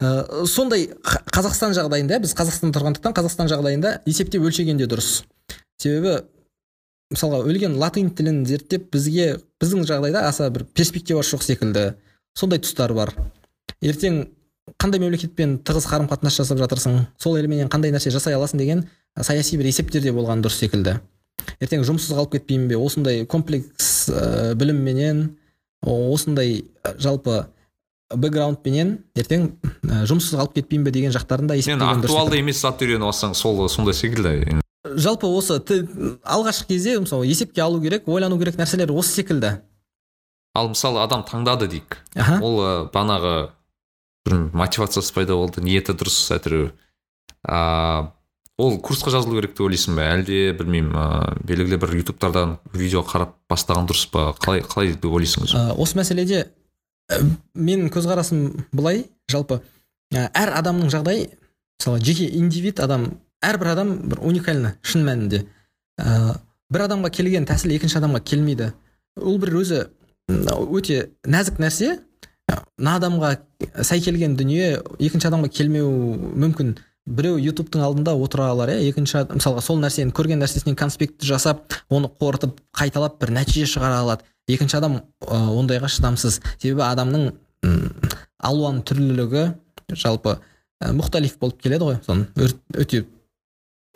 Ә, 0.00 0.46
сондай 0.46 0.88
қазақстан 1.30 1.76
жағдайында 1.76 2.18
біз 2.24 2.34
қазақстанда 2.34 2.74
тұрғандықтан 2.78 3.14
қазақстан 3.14 3.50
жағдайында 3.52 3.98
есептеп 4.10 4.42
өлшегенде 4.42 4.88
дұрыс. 4.90 5.22
Себебі 5.78 6.24
мысалға 7.10 7.42
өлген 7.48 7.76
латынь 7.80 8.10
тілін 8.14 8.44
зерттеп 8.46 8.90
бізге 8.94 9.40
біздің 9.60 9.86
жағдайда 9.88 10.26
аса 10.28 10.50
бір 10.50 10.64
перспективасы 10.74 11.34
жоқ 11.34 11.42
секілді. 11.46 11.84
Сондай 12.38 12.62
тұстар 12.62 12.94
бар. 12.94 13.12
Ертең 13.82 14.22
қандай 14.78 15.02
мемлекетпен 15.02 15.58
тығыз 15.66 15.88
қарым 15.90 16.08
қатынас 16.10 16.38
жасап 16.38 16.60
жатырсың 16.62 17.00
сол 17.18 17.38
елменен 17.40 17.70
қандай 17.72 17.90
нәрсе 17.90 18.12
жасай 18.14 18.36
аласың 18.38 18.62
деген 18.62 18.84
саяси 19.18 19.58
бір 19.58 19.70
есептер 19.72 20.04
де 20.04 20.12
болған 20.14 20.44
дұрыс 20.44 20.60
секілді. 20.62 21.00
Ертең 21.58 21.82
жұмыссыз 21.88 22.14
қалып 22.14 22.36
кетпеймін 22.36 22.68
бе? 22.70 22.78
Осындай 22.78 23.24
комплекс 23.26 24.10
ә, 24.12 24.54
білімменен 24.54 25.24
осындай 25.82 26.66
жалпы 27.00 27.46
бэкграундпенен 28.14 28.98
ертең 29.18 29.50
ә, 29.82 30.04
жұмыссыз 30.06 30.36
қалып 30.38 30.58
кетпеймін 30.60 30.86
бе 30.86 30.94
деген 30.94 31.14
жақтарын 31.16 31.50
да 31.50 31.58
есептеген 31.58 32.04
дұрыс 32.04 32.12
актуалды 32.12 32.42
емес 32.42 32.62
затты 32.62 32.86
үйреніп 32.86 33.10
алсаң 33.10 33.34
сол 33.34 33.64
сондай 33.72 33.96
секілді. 33.96 34.60
Жалпы 34.84 35.28
осы 35.28 35.58
алғашқы 36.24 36.68
кезде 36.72 36.98
мысалы 37.00 37.26
есепке 37.28 37.62
алу 37.62 37.80
керек 37.82 38.08
ойлану 38.08 38.38
керек 38.40 38.56
нәрселер 38.60 38.92
осы 38.94 39.20
секілді. 39.20 39.58
Ал 40.54 40.70
мысалы 40.72 41.02
адам 41.02 41.24
таңдады 41.28 41.68
дейік. 41.70 41.98
Аха. 42.16 42.38
Ол 42.42 42.56
ә, 42.64 42.70
бағанағы 42.92 43.34
бір 44.26 44.38
мотивациясы 44.56 45.12
пайда 45.14 45.36
болды 45.38 45.62
ниеті 45.64 45.94
дұрыс 45.94 46.16
әйтеуір 46.34 46.72
а, 47.46 48.12
ол 48.58 48.80
курсқа 48.80 49.12
жазылу 49.12 49.38
керек 49.38 49.54
деп 49.54 49.66
ойлайсың 49.68 50.00
ба? 50.00 50.08
Әлде 50.16 50.50
білмеймін 50.58 50.96
ә, 50.96 51.36
белгілі 51.46 51.78
бір 51.80 51.94
ютубтардан 52.00 52.58
видео 52.72 53.04
қарап 53.06 53.36
бастаған 53.52 53.88
дұрыс 53.90 54.08
па? 54.10 54.30
Қалай 54.40 54.64
қалай 54.64 54.94
деп 54.96 55.12
ойлайсың 55.12 55.46
өзің? 55.46 55.70
Ә, 55.70 55.76
осы 55.76 56.00
мәселеде 56.00 56.42
ә, 57.12 57.20
менің 57.54 57.92
көзқарасым 57.94 58.64
былай. 58.72 59.06
Жалпы 59.30 59.60
ә, 60.12 60.26
әр 60.34 60.56
адамның 60.58 60.90
жағдайы 60.90 61.28
мысалы 61.78 62.02
жеке 62.04 62.26
индивид 62.26 62.80
адам 62.80 63.12
әрбір 63.44 63.72
адам 63.72 63.94
бір 64.10 64.20
уникальны 64.26 64.74
шын 64.82 65.04
мәнінде. 65.06 65.44
Ә, 66.00 66.36
бір 66.70 66.86
адамға 66.86 67.10
келген 67.14 67.46
тәсіл 67.48 67.72
екінші 67.76 67.98
адамға 68.00 68.20
келмейді. 68.26 68.70
Ол 69.20 69.38
бір 69.42 69.54
өзі 69.62 69.80
өте 70.28 71.10
нәзік 71.26 71.58
нәрсе. 71.62 71.96
Ә, 72.50 72.60
мына 72.78 72.96
адамға 73.00 73.32
сай 73.86 74.00
келген 74.04 74.36
дүние 74.38 74.78
екінші 74.98 75.28
адамға 75.30 75.50
келмеуі 75.56 76.16
мүмкін. 76.44 76.76
Біреу 77.10 77.38
ютубтың 77.40 77.82
алдында 77.82 78.12
отыра 78.14 78.50
алар 78.52 78.70
иә. 78.74 78.82
Екінші 78.90 79.22
ад- 79.22 79.32
мысалға 79.34 79.62
сол 79.64 79.80
нәрсені 79.82 80.12
көрген 80.14 80.38
нәрсесінен 80.44 80.76
конспект 80.78 81.24
жасап 81.24 81.72
оны 81.90 82.10
қорытып 82.20 82.60
қайталап 82.76 83.16
бір 83.22 83.32
нәтиже 83.40 83.66
шығара 83.66 84.02
алады. 84.04 84.26
Екінші 84.46 84.76
адам 84.78 85.00
ә, 85.24 85.38
ондайға 85.56 85.88
шыдамсыз. 85.90 86.40
Себебі 86.60 86.84
адамның 86.86 87.32
м, 87.64 87.88
алуан 88.38 88.82
түрлілігі 88.86 89.46
жалпы 89.96 90.36
ә, 90.36 90.92
мұхталиф 90.94 91.38
болып 91.40 91.58
келеді 91.64 91.88
ғой. 91.88 91.98
Соны 92.06 92.28
өте 92.76 93.06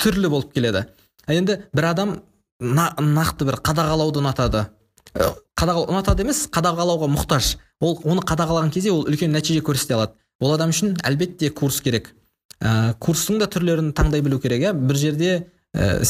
түрлі 0.01 0.29
болып 0.29 0.53
келеді. 0.55 0.85
Енді 1.29 1.59
бір 1.75 1.85
адам 1.91 2.21
на- 2.61 2.95
нақты 2.99 3.45
бір 3.49 3.61
қадағалауды 3.65 4.21
ұнатады. 4.23 4.67
Ә, 5.15 5.33
қадағалау 5.57 5.89
ұнатады 5.93 6.25
емес 6.25 6.47
қадағалауға 6.49 7.09
мұқтаж. 7.15 7.57
Ол 7.81 7.99
оны 8.05 8.23
қадағалаған 8.23 8.73
кезде 8.73 8.93
ол 8.93 9.05
үлкен 9.09 9.33
нәтиже 9.35 9.63
көрсете 9.63 9.95
алады. 9.95 10.13
Ол 10.41 10.55
адам 10.55 10.71
үшін 10.71 10.97
әлбетте 11.03 11.51
курс 11.51 11.81
керек. 11.81 12.15
Ә, 12.61 12.95
курстың 12.99 13.39
да 13.39 13.47
түрлерін 13.47 13.93
таңдай 13.93 14.23
білу 14.23 14.39
керек 14.41 14.63
иә. 14.63 14.73
Бір 14.73 14.97
жерде 14.97 15.47
ә, 15.75 16.01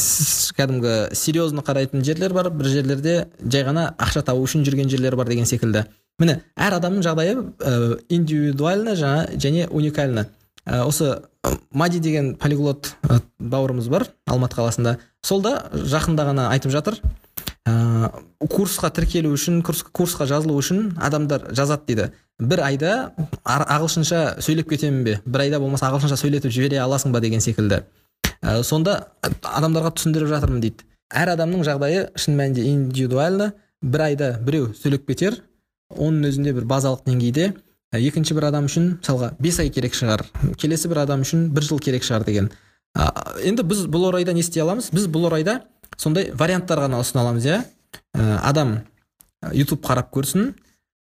кәдімгі 0.57 1.13
серьезно 1.15 1.61
қарайтын 1.65 2.03
жерлер 2.03 2.33
бар 2.33 2.49
бір 2.49 2.65
жерлерде 2.65 3.27
жай 3.41 3.63
ғана 3.63 3.95
ақша 3.97 4.23
табу 4.23 4.43
үшін 4.45 4.65
жүрген 4.65 4.89
жерлер 4.89 5.15
бар 5.15 5.27
деген 5.27 5.45
секілді. 5.45 5.85
Міне 6.19 6.41
әр 6.55 6.77
адамның 6.79 7.03
жағдайы 7.03 7.35
ә, 7.59 7.99
индивидуально 8.09 8.95
және 8.95 9.67
уникальны. 9.69 10.21
Ә, 10.21 10.44
осы 10.65 11.21
ә, 11.43 11.51
мади 11.71 11.99
деген 11.99 12.35
полиглот 12.35 12.95
ә, 13.03 13.19
бауырымыз 13.39 13.87
бар 13.89 14.07
алматы 14.27 14.57
қаласында. 14.57 14.97
Сол 15.23 15.41
да 15.41 15.69
жақында 15.73 16.25
ғана 16.29 16.49
айтып 16.53 16.73
жатыр. 16.73 16.99
Ә, 17.65 18.09
курсқа 18.41 18.89
тіркелу 18.93 19.33
үшін 19.35 19.61
курс, 19.65 19.83
курсқа 19.83 20.27
жазылу 20.29 20.57
үшін 20.57 20.95
адамдар 21.01 21.51
жазады 21.53 21.85
дейді. 21.87 22.09
Бір 22.39 22.63
айда 22.65 22.93
ағылшынша 23.45 24.41
сөйлеп 24.43 24.69
кетемін 24.73 25.03
бе? 25.05 25.19
Бір 25.25 25.45
айда 25.45 25.59
болмаса 25.59 25.89
ағылшынша 25.91 26.17
сөйлетіп 26.19 26.51
жібере 26.51 26.81
аласың 26.83 27.13
ба 27.13 27.21
деген 27.21 27.41
секілді. 27.41 27.83
Ә, 28.41 28.61
сонда 28.63 29.11
адамдарға 29.21 29.93
түсіндіріп 29.97 30.33
жатырмын 30.33 30.65
дейді. 30.65 30.85
Әр 31.13 31.35
адамның 31.35 31.61
жағдайы 31.65 32.09
шын 32.17 32.35
мәнінде 32.39 32.65
индивидуально. 32.71 33.53
Бір 33.81 34.09
айда 34.09 34.31
біреу 34.41 34.73
сөйлеп 34.73 35.05
кетер 35.07 35.43
оның 35.93 36.29
өзінде 36.31 36.53
бір 36.57 36.65
базалық 36.69 37.05
деңгейде 37.05 37.51
екінші 37.93 38.35
бір 38.37 38.49
адам 38.49 38.67
үшін 38.69 38.95
мысалға 38.97 39.33
бес 39.39 39.59
ай 39.59 39.69
керек 39.69 39.95
шығар. 39.97 40.25
Келесі 40.57 40.89
бір 40.91 41.03
адам 41.05 41.23
үшін 41.25 41.49
бір 41.55 41.67
жыл 41.67 41.79
керек 41.79 42.05
шығар 42.07 42.25
деген. 42.25 42.51
Ә, 42.97 43.11
енді 43.45 43.65
біз 43.67 43.85
бұл 43.91 44.09
орайда 44.09 44.33
не 44.33 44.43
істей 44.43 44.63
аламыз? 44.63 44.89
Біз 44.95 45.07
бұл 45.11 45.27
орайда 45.29 45.61
сондай 45.97 46.31
варианттар 46.33 46.85
ғана 46.85 47.01
ұсына 47.03 47.23
аламыз 47.23 47.47
иә? 47.47 47.61
Ә, 48.15 48.39
адам 48.43 48.77
ютуб 49.53 49.83
қарап 49.85 50.11
көрсін. 50.15 50.53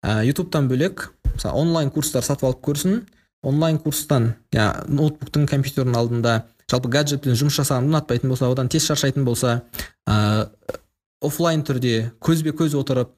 Ә, 0.04 0.24
ютубтан 0.28 0.70
бөлек 0.70 1.12
мысалы 1.34 1.62
онлайн 1.62 1.92
курстар 1.92 2.24
сатып 2.24 2.50
алып 2.52 2.64
көрсін. 2.68 3.06
Онлайн 3.44 3.80
курстан 3.80 4.34
я 4.52 4.84
ноутбуктың 4.88 5.48
компьютердің 5.48 5.96
алдында 5.96 6.42
жалпы 6.72 6.90
гаджетпен 6.92 7.38
жұмыс 7.38 7.60
жасағанды 7.62 7.94
ұнатпайтын 7.94 8.32
болса 8.32 8.50
одан 8.52 8.68
тез 8.68 8.88
шаршайтын 8.90 9.24
болса 9.24 9.62
ә, 10.10 10.50
офлайн 11.24 11.64
түрде 11.64 12.12
көзбе 12.20 12.52
көз 12.58 12.76
отырып 12.80 13.14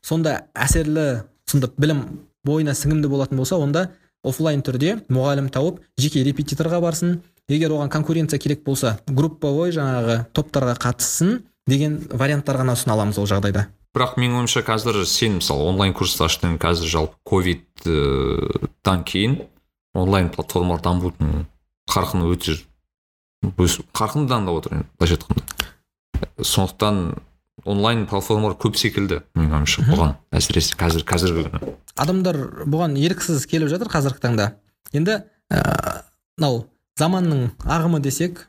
сонда 0.00 0.46
әсерлі 0.54 1.24
сонда 1.50 1.70
білім 1.76 2.04
бойына 2.44 2.74
сіңімді 2.76 3.08
болатын 3.08 3.40
болса 3.40 3.56
онда 3.56 3.90
офлайн 4.24 4.62
түрде 4.64 4.98
мұғалім 5.12 5.50
тауып 5.52 5.80
жеке 6.00 6.24
репетиторға 6.24 6.80
барсын. 6.80 7.22
Егер 7.48 7.74
оған 7.76 7.90
конкуренция 7.92 8.38
керек 8.40 8.62
болса 8.64 8.98
групповой 9.06 9.72
жаңағы 9.76 10.24
топтарға 10.32 10.78
қатыссын 10.80 11.42
деген 11.68 11.98
варианттар 12.08 12.56
ғана 12.62 12.72
ұсына 12.72 12.94
аламыз 12.96 13.18
ол 13.20 13.28
жағдайда. 13.28 13.66
Бірақ 13.94 14.16
менің 14.16 14.40
ойымша 14.40 14.62
қазір 14.64 15.04
сен 15.06 15.36
мысалы 15.42 15.68
онлайн 15.68 15.92
курсты 15.94 16.24
аштың 16.24 16.56
қазір 16.58 16.88
жалпы 16.88 17.20
ковидтан 17.28 19.04
кейін 19.04 19.42
онлайн 19.94 20.30
платформалар 20.32 20.80
дамудың 20.82 21.44
қарқыны 21.92 22.32
өте 22.32 22.56
өс- 23.60 23.84
қарқынды 23.92 24.32
дамып 24.32 24.58
отыр 24.62 24.78
енді 24.78 24.88
былайша 24.98 25.20
айтқанда. 25.20 25.44
Сондықтан 26.40 27.00
онлайн 27.62 28.06
платформалар 28.10 28.56
көп 28.58 28.76
секілді. 28.78 29.22
Менің 29.38 29.60
ойымша 29.60 29.84
бұған 29.86 30.16
әсіресе 30.34 30.76
қазір 30.78 31.06
қазіргі 31.06 31.46
күні. 31.46 31.74
Адамдар 32.00 32.40
бұған 32.66 32.98
еріксіз 32.98 33.46
келіп 33.50 33.70
жатыр 33.70 33.90
қазіргі 33.92 34.20
таңда. 34.24 34.50
Енді 34.92 35.20
ә, 35.52 35.62
мынау 36.38 36.64
заманның 36.98 37.52
ағымы 37.62 38.02
десек 38.02 38.48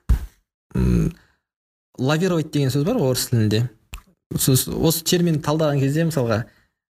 лавировать 1.98 2.52
деген 2.52 2.74
сөз 2.74 2.84
бар 2.88 3.00
ғой 3.00 3.14
орыс 3.14 3.30
тілінде. 3.30 3.66
Сөз 4.36 4.68
осы 4.74 5.06
терминді 5.06 5.44
талдаған 5.46 5.80
кезде 5.80 6.08
мысалға 6.10 6.44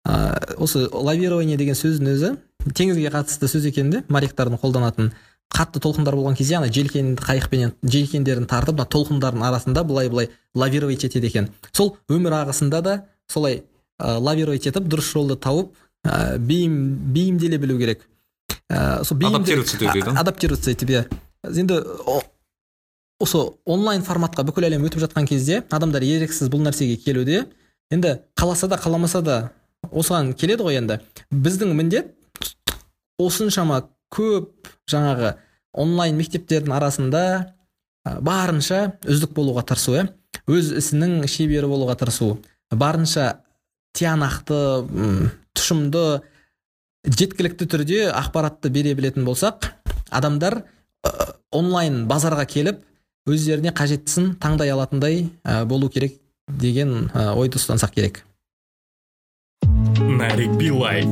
ә, 0.09 0.55
осы 0.57 0.89
лавирование 0.89 1.59
деген 1.61 1.79
сөздің 1.79 2.15
өзі 2.17 2.35
теңізге 2.75 3.13
қатысты 3.15 3.49
сөз 3.49 3.69
екен 3.71 3.93
де 3.93 4.03
моряктардың 4.09 4.59
қолданатын. 4.61 5.13
Қатты 5.55 5.81
толқындар 5.83 6.15
болған 6.17 6.37
кезде 6.37 6.59
ана 6.59 6.69
желкенді 6.73 7.23
қайықпенен 7.25 7.75
желкендерін 7.83 8.47
тартып 8.51 8.79
мына 8.79 8.87
толқындардың 8.93 9.45
арасында 9.49 9.85
былай 9.85 10.09
былай 10.09 10.31
лавировать 10.55 11.05
етеді 11.05 11.27
екен. 11.27 11.49
Сол 11.73 11.97
өмір 12.09 12.37
ағысында 12.43 12.83
да 12.83 12.95
солай 13.29 13.63
ә, 13.99 14.19
лавировать 14.19 14.67
етіп 14.67 14.89
дұрыс 14.89 15.13
жолды 15.13 15.37
тауып 15.37 15.73
ә, 16.05 16.39
бейім 16.39 16.79
бейімделе 17.15 17.59
білу 17.59 17.79
керек. 17.79 18.05
Ә, 18.71 19.05
сол 19.05 19.19
Адаптироваться 19.19 19.77
ету 19.77 19.93
керек, 19.93 20.09
адаптироваться 20.15 20.71
етіп 20.71 20.91
иә 20.91 21.05
енді 21.49 21.83
осы 23.19 23.41
онлайн 23.67 24.05
форматқа 24.07 24.45
бүкіл 24.47 24.69
әлем 24.69 24.85
өтіп 24.87 25.03
жатқан 25.07 25.27
кезде 25.27 25.63
адамдар 25.71 26.05
еріксіз 26.07 26.51
бұл 26.53 26.63
нәрсеге 26.63 26.99
келуде. 27.03 27.47
Енді 27.91 28.21
қаласа 28.37 28.69
да 28.69 28.77
қаламаса 28.79 29.23
да 29.23 29.39
осыған 29.91 30.35
келеді 30.39 30.67
ғой 30.67 30.79
енді. 30.79 31.01
Біздің 31.33 31.73
міндет 31.75 32.13
осыншама 33.19 33.89
көп 34.15 34.71
жаңағы 34.91 35.35
онлайн 35.79 36.17
мектептердің 36.19 36.75
арасында 36.77 37.23
барынша 38.25 38.99
үздік 39.09 39.35
болуға 39.37 39.67
тырысу 39.69 39.97
иә. 39.99 40.09
Өз 40.49 40.73
ісінің 40.81 41.27
шебері 41.29 41.69
болуға 41.69 41.99
тырысу. 42.01 42.39
Барынша 42.73 43.43
тиянақты 43.97 44.59
тұшымды 45.57 46.05
жеткілікті 47.09 47.69
түрде 47.69 48.01
ақпаратты 48.13 48.71
бере 48.73 48.95
білетін 48.97 49.27
болсақ 49.29 49.71
адамдар 50.11 50.63
онлайн 51.53 52.07
базарға 52.09 52.47
келіп 52.49 52.81
өздеріне 53.29 53.75
қажеттісін 53.77 54.35
таңдай 54.41 54.73
алатындай 54.73 55.29
болу 55.69 55.91
керек 55.93 56.17
деген 56.49 57.11
ойды 57.13 57.61
ұстансақ 57.61 57.93
керек. 57.97 58.25
Нарик 59.99 60.57
билай. 60.57 61.05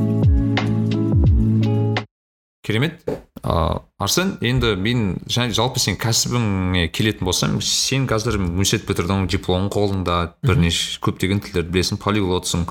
Керемет. 2.66 3.00
Ыыы 3.46 3.80
арсен 4.02 4.36
енді 4.42 4.74
мен 4.76 5.16
және 5.30 5.54
жалпы 5.54 5.80
сен 5.80 5.96
кәсібіңе 6.00 6.88
келетін 6.90 7.28
болсам 7.28 7.60
сен 7.62 8.08
қазір 8.10 8.40
университет 8.40 8.88
бітірдің 8.90 9.28
дипломың 9.30 9.70
қолыңда 9.72 10.16
бірнеше 10.42 10.98
көптеген 11.04 11.44
тілдерді 11.46 11.72
білесің 11.76 12.02
полиглотсың 12.02 12.66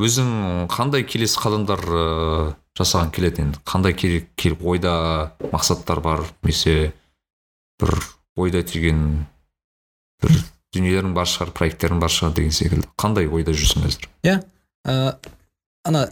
өзің 0.00 0.30
қандай 0.72 1.04
келесі 1.06 1.40
қадамдар 1.42 1.82
ыыы 1.90 2.54
жасаған 2.78 3.12
келеді 3.14 3.44
енді? 3.44 3.60
Қандай 3.66 3.94
керек 3.94 4.32
келіп 4.38 4.64
ойда 4.66 4.94
мақсаттар 5.52 6.00
бар? 6.02 6.24
Немесе 6.42 6.92
бір 7.80 7.94
ойда 8.36 8.64
түйген 8.66 9.04
бір 10.22 10.34
дүниелерің 10.74 11.14
бар 11.14 11.30
шығар 11.30 11.54
проекттерің 11.54 12.02
бар 12.02 12.10
шығар 12.10 12.34
деген 12.34 12.54
секілді. 12.54 12.90
Қандай 12.98 13.30
ойда 13.30 13.54
жүрсің 13.54 13.86
қазір? 13.86 14.08
Иә 14.26 14.40
ә, 14.90 15.14
ана 15.86 16.08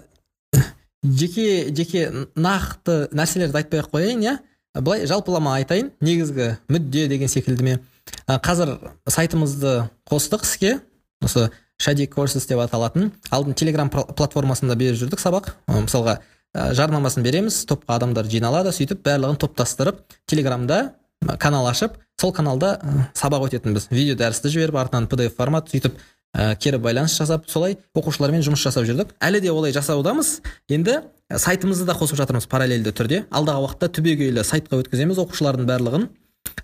жеке 1.02 1.72
жеке 1.74 2.06
нақты 2.34 3.08
нәрселерді 3.12 3.60
айтпай 3.62 3.82
ақ 3.82 3.90
қояйын 3.92 4.22
иә? 4.22 4.36
Былай 4.80 5.06
жалпылама 5.06 5.56
айтайын. 5.58 5.90
Негізгі 6.00 6.56
мүдде 6.72 7.08
деген 7.10 7.28
секілді 7.28 7.66
ме? 7.66 7.78
Қазір 8.26 8.78
сайтымызды 9.10 9.88
қостық 10.08 10.46
іске. 10.46 10.78
Осы 11.22 11.50
шади 11.78 12.06
courses 12.06 12.46
деп 12.48 12.62
аталатын. 12.62 13.12
Алдын 13.30 13.54
телеграм 13.54 13.90
платформасында 13.90 14.76
беріп 14.78 15.00
жүрдік 15.02 15.20
сабақ. 15.20 15.52
Мысалға 15.68 16.20
жарнамасын 16.54 17.24
береміз 17.24 17.64
топқа 17.68 17.98
адамдар 17.98 18.28
жиналады 18.30 18.72
сөйтіп 18.72 19.04
барлығын 19.04 19.38
топтастырып 19.40 20.02
телеграмда 20.30 20.94
канал 21.40 21.68
ашып 21.70 21.98
сол 22.20 22.32
каналда 22.32 22.78
сабақ 23.14 23.48
өтетінбіз. 23.48 23.88
Видео 23.90 24.16
дәрісті 24.20 24.52
жіберіп 24.52 24.76
артынан 24.82 25.08
pdf 25.10 25.36
формат 25.36 25.70
сөйтіп 25.72 25.96
ә, 26.36 26.56
кері 26.56 26.78
байланыс 26.82 27.16
жасап 27.18 27.48
солай 27.50 27.76
оқушылармен 27.94 28.42
жұмыс 28.44 28.62
жасап 28.64 28.86
жүрдік. 28.88 29.14
Әлі 29.20 29.40
де 29.40 29.52
олай 29.52 29.72
жасаудамыз. 29.72 30.40
Енді 30.68 30.98
ә, 31.28 31.38
сайтымызды 31.38 31.86
да 31.88 31.96
қосып 31.98 32.18
жатырмыз 32.20 32.48
параллельді 32.50 32.92
түрде. 32.92 33.24
Алдағы 33.30 33.66
уақытта 33.66 33.90
түбегейлі 33.96 34.44
сайтқа 34.44 34.80
өткіземіз 34.82 35.20
оқушылардың 35.22 35.68
барлығын. 35.68 36.08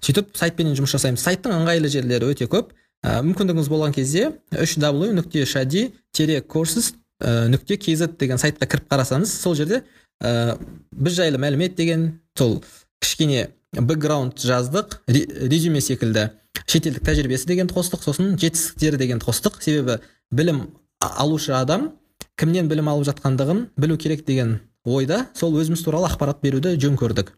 Сөйтіп 0.03 0.37
сайтпенен 0.39 0.77
жұмыс 0.79 0.95
жасаймыз. 0.97 1.23
Сайттың 1.23 1.55
ыңғайлы 1.61 1.91
жерлері 1.93 2.33
өте 2.33 2.49
көп. 2.51 2.73
Ә, 3.05 3.21
мүмкіндігіңіз 3.23 3.69
болған 3.71 3.95
кезде 3.95 4.33
үш 4.59 4.75
w 4.75 5.13
нүкте 5.15 5.45
шади 5.47 5.93
тире 6.13 6.41
courses 6.43 6.95
нүкте 7.23 7.77
kz 7.79 8.17
деген 8.19 8.39
сайтқа 8.39 8.67
кіріп 8.67 8.89
қарасаңыз 8.91 9.31
сол 9.43 9.55
жерде 9.55 9.85
ә, 10.23 10.59
біз 10.91 11.15
жайлы 11.15 11.39
мәлімет 11.39 11.75
деген 11.79 12.21
сол 12.39 12.61
кішкене 13.03 13.49
бэкграунд 13.73 14.39
жаздық 14.39 14.99
ре- 15.07 15.49
резюме 15.49 15.81
секілді. 15.81 16.31
Шетелдік 16.69 17.05
тәжірибесі 17.07 17.49
дегенді 17.49 17.75
қостық 17.77 18.03
сосын 18.05 18.35
жетістіктері 18.41 19.01
дегенді 19.01 19.25
қостық 19.29 19.61
себебі 19.65 19.99
білім 20.31 20.67
алушы 21.01 21.55
адам 21.57 21.93
кімнен 22.39 22.69
білім 22.69 22.91
алып 22.93 23.09
жатқандығын 23.09 23.69
білу 23.81 23.97
керек 23.97 24.27
деген 24.27 24.59
ойда 24.85 25.27
сол 25.35 25.57
өзіміз 25.57 25.83
туралы 25.85 26.11
ақпарат 26.11 26.43
беруді 26.43 26.77
жөн 26.81 26.99
көрдік. 27.01 27.33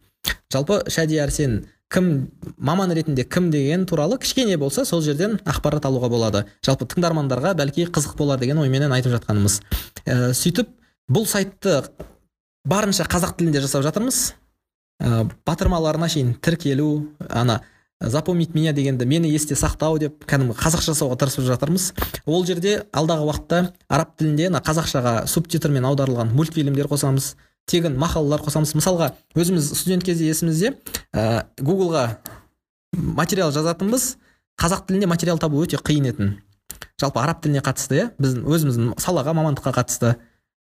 Жалпы 0.50 0.82
шади 0.90 1.20
әрсен 1.22 1.62
кім 1.90 2.30
маман 2.58 2.92
ретінде 2.94 3.24
кім 3.24 3.50
деген 3.54 3.86
туралы 3.86 4.18
кішкене 4.18 4.56
болса 4.58 4.84
сол 4.84 5.02
жерден 5.02 5.38
ақпарат 5.44 5.86
алуға 5.86 6.10
болады. 6.10 6.44
Жалпы 6.66 6.88
тыңдармандарға 6.90 7.54
бәлки 7.58 7.86
қызық 7.86 8.16
болар 8.18 8.38
деген 8.42 8.58
ойменен 8.58 8.92
айтып 8.92 9.14
жатқанымыз. 9.16 9.60
Ә, 10.06 10.32
сөйтіп 10.34 10.70
бұл 11.10 11.26
сайтты 11.26 11.82
барынша 12.64 13.06
қазақ 13.06 13.36
тілінде 13.38 13.62
жасап 13.62 13.86
жатырмыз. 13.86 14.34
Ә, 15.02 15.26
батырмаларына 15.46 16.10
шейін 16.10 16.34
тіркелу 16.42 17.08
ана 17.28 17.62
запомнить 18.00 18.54
меня 18.54 18.72
дегенді 18.72 19.04
мені 19.04 19.28
есте 19.28 19.54
сақтау 19.54 19.98
деп 20.00 20.24
кәдімгі 20.24 20.56
қазақша 20.56 20.94
жасауға 20.94 21.18
тырысып 21.20 21.44
жатырмыз. 21.44 21.92
Ол 22.24 22.46
жерде 22.48 22.86
алдағы 22.92 23.26
уақытта 23.28 23.72
араб 23.88 24.16
тілінде 24.16 24.48
ана 24.48 24.62
қазақшаға 24.64 25.26
субтитрмен 25.28 25.84
аударылған 25.84 26.32
мультфильмдер 26.32 26.88
қосамыз 26.88 27.34
тегін 27.68 27.98
мақалалар 28.00 28.40
қосамыз. 28.40 28.72
Мысалға 28.78 29.12
өзіміз 29.36 29.68
студент 29.76 30.04
кезде 30.04 30.30
есімізде 30.32 30.74
ә, 31.12 31.44
гуглға 31.60 32.16
материал 32.96 33.52
жазатынбыз. 33.52 34.16
Қазақ 34.60 34.86
тілінде 34.88 35.06
материал 35.06 35.38
табу 35.38 35.60
өте 35.62 35.76
қиын 35.76 36.08
етін. 36.08 36.34
Жалпы 37.00 37.20
араб 37.20 37.42
тіліне 37.44 37.60
қатысты 37.64 37.96
иә? 37.96 38.08
Біздің 38.20 38.48
өзіміздің 38.48 38.96
салаға 39.00 39.36
мамандыққа 39.36 39.72
қатысты. 39.76 40.16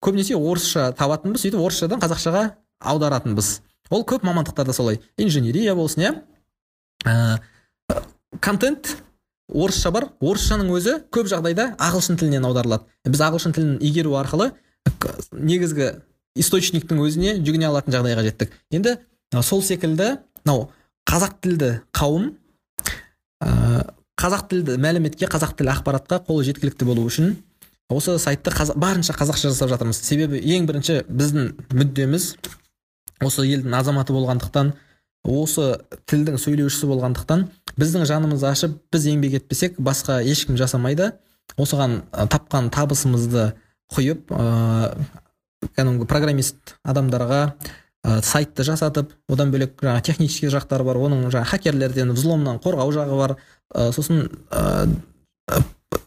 Көбінесе 0.04 0.36
орысша 0.36 0.92
табатынбыз 0.96 1.44
сөйтіп 1.44 1.60
орысшадан 1.60 2.00
қазақшаға 2.00 2.50
аударатынбыз. 2.80 3.60
Ол 3.90 4.04
көп 4.08 4.24
мамандықтарда 4.24 4.72
солай. 4.72 5.00
Инженерия 5.18 5.74
болсын 5.74 6.02
иә? 6.02 6.14
Ә, 7.04 7.40
контент 8.40 8.96
орысша 9.52 9.90
бар. 9.92 10.08
Орысшаның 10.20 10.72
өзі 10.76 10.96
көп 11.12 11.28
жағдайда 11.30 11.74
ағылшын 11.78 12.18
тілінен 12.20 12.46
аударылады. 12.48 12.86
Біз 13.04 13.20
ағылшын 13.26 13.54
тілін 13.56 13.78
игеру 13.84 14.16
арқылы 14.20 14.52
негізгі 15.32 15.92
источниктің 16.38 17.02
өзіне 17.04 17.36
жүгіне 17.44 17.68
алатын 17.68 17.92
жағдайға 17.94 18.24
жеттік. 18.28 18.52
Енді 18.72 18.96
сол 19.42 19.62
секілді 19.62 20.16
мынау 20.44 20.70
қазақ 21.08 21.38
тілді 21.44 21.70
қауым 21.92 22.32
ә, 23.42 23.88
қазақ 24.16 24.48
тілді 24.50 24.78
мәліметке 24.80 25.28
қазақ 25.28 25.56
тілі 25.58 25.74
ақпаратқа 25.74 26.22
қолы 26.26 26.46
жеткілікті 26.48 26.88
болу 26.88 27.04
үшін 27.08 27.36
осы 27.92 28.16
сайтты 28.22 28.52
қаза- 28.54 28.76
барынша 28.78 29.12
қазақша 29.12 29.50
жасап 29.52 29.68
жатырмыз. 29.74 29.98
Себебі 30.00 30.38
ең 30.40 30.64
бірінші 30.70 31.02
біздің 31.10 31.50
мүддеміз 31.76 32.36
осы 33.20 33.44
елдің 33.44 33.74
азаматы 33.76 34.14
болғандықтан 34.16 34.72
осы 35.28 35.76
тілдің 36.10 36.38
сөйлеушісі 36.42 36.88
болғандықтан 36.90 37.44
біздің 37.78 38.06
жанымызды 38.08 38.48
ашып 38.48 38.78
біз 38.92 39.06
еңбек 39.10 39.38
етпесек 39.38 39.78
басқа 39.78 40.20
ешкім 40.26 40.58
жасамайды. 40.60 41.12
Осыған 41.60 42.00
тапқан 42.32 42.70
табысымызды 42.72 43.52
құйып 43.94 44.32
кәдімгі 45.76 46.08
программист 46.10 46.76
адамдарға 46.82 47.42
ә, 48.02 48.20
сайтты 48.24 48.64
жасатып 48.66 49.12
одан 49.30 49.52
бөлек 49.54 49.76
жаңағы 49.82 50.04
технический 50.08 50.50
жақтары 50.52 50.86
бар 50.86 50.98
оның 50.98 51.28
жаңағы 51.30 51.52
хакерлерден 51.52 52.12
взломнан 52.16 52.58
қорғау 52.62 52.92
жағы 52.94 53.18
бар. 53.18 53.36
Ә, 53.74 53.92
сосын 53.94 54.26
ә, 54.50 54.88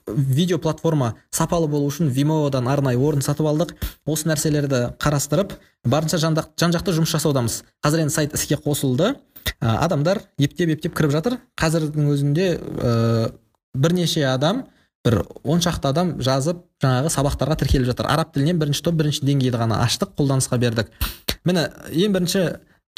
видео 0.08 0.58
платформа 0.60 1.16
сапалы 1.32 1.68
болу 1.68 1.88
үшін 1.90 2.10
вимодан 2.10 2.68
арнайы 2.68 3.00
орын 3.00 3.24
сатып 3.26 3.48
алдық. 3.50 3.74
Осы 4.06 4.30
нәрселерді 4.30 4.96
қарастырып 5.02 5.56
барынша 5.86 6.20
жан 6.20 6.36
жақты 6.36 6.96
жұмыс 6.96 7.16
жасаудамыз. 7.16 7.64
Қазір 7.84 8.06
енді 8.06 8.16
сайт 8.16 8.36
іске 8.38 8.58
қосылды. 8.58 9.16
Ә, 9.62 9.78
адамдар 9.86 10.22
ептеп 10.38 10.72
ептеп 10.76 10.96
кіріп 10.98 11.14
жатыр. 11.14 11.40
Қазірдің 11.60 12.10
өзінде 12.14 12.48
ә, 12.58 13.32
бірнеше 13.74 14.26
адам 14.30 14.66
бір 15.06 15.22
он 15.44 15.62
шақты 15.62 15.90
адам 15.92 16.16
жазып 16.24 16.64
жаңағы 16.82 17.12
сабақтарға 17.14 17.60
тіркеліп 17.62 17.92
жатыр. 17.92 18.10
Араб 18.10 18.34
тілінен 18.34 18.60
бірінші 18.60 18.84
топ 18.88 18.98
бірінші 18.98 19.26
деңгейді 19.28 19.62
ғана 19.62 19.84
аштық 19.86 20.16
қолданысқа 20.18 20.58
бердік. 20.62 20.90
Міне 21.46 21.70
ең 21.94 22.16
бірінші 22.16 22.46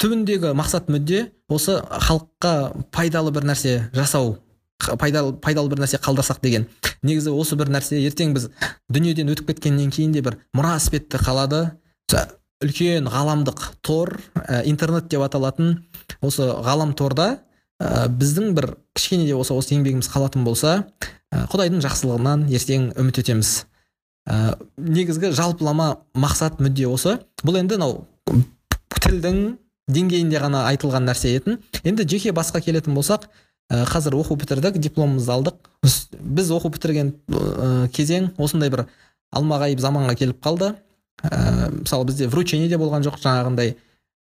түбіндегі 0.00 0.54
мақсат 0.56 0.88
мүдде 0.88 1.26
осы 1.52 1.80
халыққа 1.82 2.52
пайдалы 2.94 3.32
бір 3.34 3.50
нәрсе 3.50 3.90
жасау. 3.92 4.38
Пайдалы, 4.78 5.34
пайдалы 5.42 5.70
бір 5.72 5.82
нәрсе 5.82 5.98
қалдырсақ 6.02 6.40
деген. 6.42 6.66
Негізі 7.02 7.32
осы 7.34 7.56
бір 7.58 7.70
нәрсе 7.74 7.98
ертең 8.06 8.34
біз 8.36 8.48
дүниеден 8.92 9.30
өтіп 9.32 9.52
кеткеннен 9.52 9.90
кейін 9.94 10.14
де 10.14 10.22
бір 10.24 10.38
мұра 10.56 10.76
іспетті 10.78 11.20
қалады. 11.22 11.66
Үлкен 12.58 13.06
ғаламдық 13.06 13.60
тор 13.86 14.16
ә, 14.34 14.64
интернет 14.66 15.06
деп 15.12 15.22
аталатын 15.22 15.76
осы 16.24 16.48
ғаламторда 16.66 17.28
ә, 17.78 18.08
біздің 18.10 18.54
бір 18.56 18.72
кішкене 18.98 19.28
де 19.28 19.36
болса 19.38 19.54
осы 19.54 19.76
еңбегіміз 19.76 20.08
қалатын 20.10 20.42
болса 20.42 20.72
ә, 21.30 21.44
құдайдың 21.52 21.84
жақсылығынан 21.84 22.48
ертең 22.50 22.90
үміт 22.98 23.20
етеміз 23.22 23.52
ә, 24.26 24.56
негізгі 24.74 25.30
жалпылама 25.38 26.00
мақсат 26.18 26.58
мүдде 26.58 26.88
осы. 26.90 27.20
Бұл 27.46 27.60
енді 27.62 27.78
мынау 27.78 28.02
тілдің 28.98 29.42
деңгейінде 29.88 30.40
ғана 30.42 30.66
айтылған 30.72 31.06
нәрсе 31.08 31.36
етін. 31.38 31.60
Енді 31.86 32.08
жеке 32.08 32.34
басқа 32.34 32.60
келетін 32.64 32.98
болсақ 32.98 33.28
ә, 33.68 33.84
қазір 33.88 34.16
оқу 34.18 34.36
бітірдік 34.40 34.78
дипломымызды 34.80 35.32
алдық. 35.34 35.70
Біз, 35.84 36.50
оқу 36.54 36.72
бітірген 36.74 37.12
ә, 37.28 37.88
кезең 37.94 38.32
осындай 38.40 38.72
бір 38.72 38.86
алмағайып 39.36 39.80
заманға 39.82 40.16
келіп 40.18 40.40
қалды. 40.44 40.72
Ә, 41.22 41.70
мысалы 41.72 42.08
бізде 42.08 42.28
вручение 42.28 42.68
де 42.68 42.78
болған 42.80 43.04
жоқ 43.06 43.20
жаңағындай. 43.22 43.76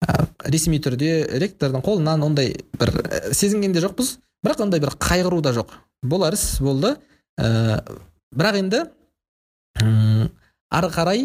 Ә, 0.04 0.26
ресми 0.48 0.80
түрде 0.80 1.26
ректордың 1.42 1.84
қолынан 1.84 2.24
ондай 2.24 2.56
бір 2.78 2.94
сезінген 3.32 3.76
де 3.76 3.84
жоқпыз. 3.84 4.18
Бірақ 4.44 4.64
ондай 4.66 4.80
бір 4.80 4.96
қайғыру 5.00 5.40
да 5.44 5.54
жоқ. 5.56 5.76
Болар 6.02 6.36
іс 6.36 6.58
болды. 6.60 6.96
Ә, 7.40 7.80
бірақ 8.34 8.60
енді 8.62 8.84
ары 10.74 10.90
қарай 10.90 11.24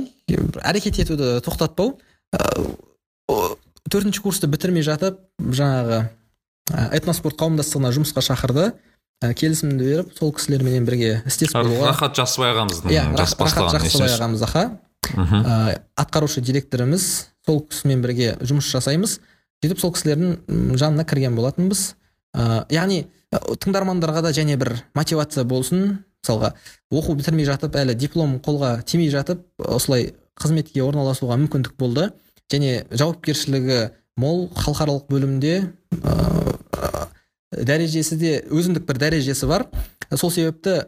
әрекет 0.65 0.99
етуді 1.03 1.39
тоқтатпау 1.45 1.95
ә, 2.33 2.39
төртінші 3.89 4.21
курсты 4.25 4.49
бітірмей 4.49 4.85
жатып 4.85 5.19
жаңағы 5.39 6.03
этноспорт 6.69 7.39
қауымдастығына 7.39 7.91
жұмысқа 7.95 8.23
шақырды. 8.25 8.71
Ә, 9.19 9.33
келісімді 9.35 9.83
беріп 9.83 10.11
сол 10.15 10.31
кісілерменен 10.31 10.85
бірге 10.87 11.17
істес 11.27 11.51
болуға 11.51 11.89
рахат 11.91 12.15
жасыбай 12.15 12.53
ағамыздың 12.53 12.93
иә 12.93 13.01
жас 13.19 13.33
рахат 13.35 13.73
жақсыбай 13.75 14.13
ағамыз 14.15 14.45
аха. 14.47 14.61
Ә, 15.11 15.81
атқарушы 15.99 16.39
директорымыз 16.39 17.07
сол 17.45 17.59
кісімен 17.67 17.99
бірге 18.05 18.37
жұмыс 18.39 18.69
жасаймыз. 18.71 19.17
Сөйтіп 19.59 19.81
сол 19.81 19.91
кісілердің 19.91 20.77
жанына 20.79 21.03
кірген 21.03 21.35
болатынбыз. 21.35 21.95
Ә, 22.31 22.63
яғни 22.71 23.09
тыңдармандарға 23.33 24.23
да 24.29 24.31
және 24.31 24.55
бір 24.61 24.77
мотивация 24.95 25.43
болсын. 25.43 25.99
Мысалға 26.23 26.53
оқу 26.91 27.15
бітірмей 27.19 27.47
жатып 27.47 27.75
әлі 27.79 27.95
диплом 27.95 28.37
қолға 28.43 28.77
тимей 28.87 29.11
жатып 29.11 29.43
осылай 29.59 30.13
қызметке 30.39 30.83
орналасуға 30.83 31.37
мүмкіндік 31.43 31.75
болды. 31.79 32.09
Және 32.51 32.85
жауапкершілігі 32.91 33.89
мол 34.19 34.47
халықаралық 34.55 35.07
бөлімде 35.11 35.53
ә, 36.03 36.15
дәрежесі 37.51 38.17
де 38.19 38.33
өзіндік 38.49 38.85
бір 38.87 38.99
дәрежесі 39.01 39.47
бар. 39.49 39.67
Сол 40.15 40.31
себепті 40.31 40.85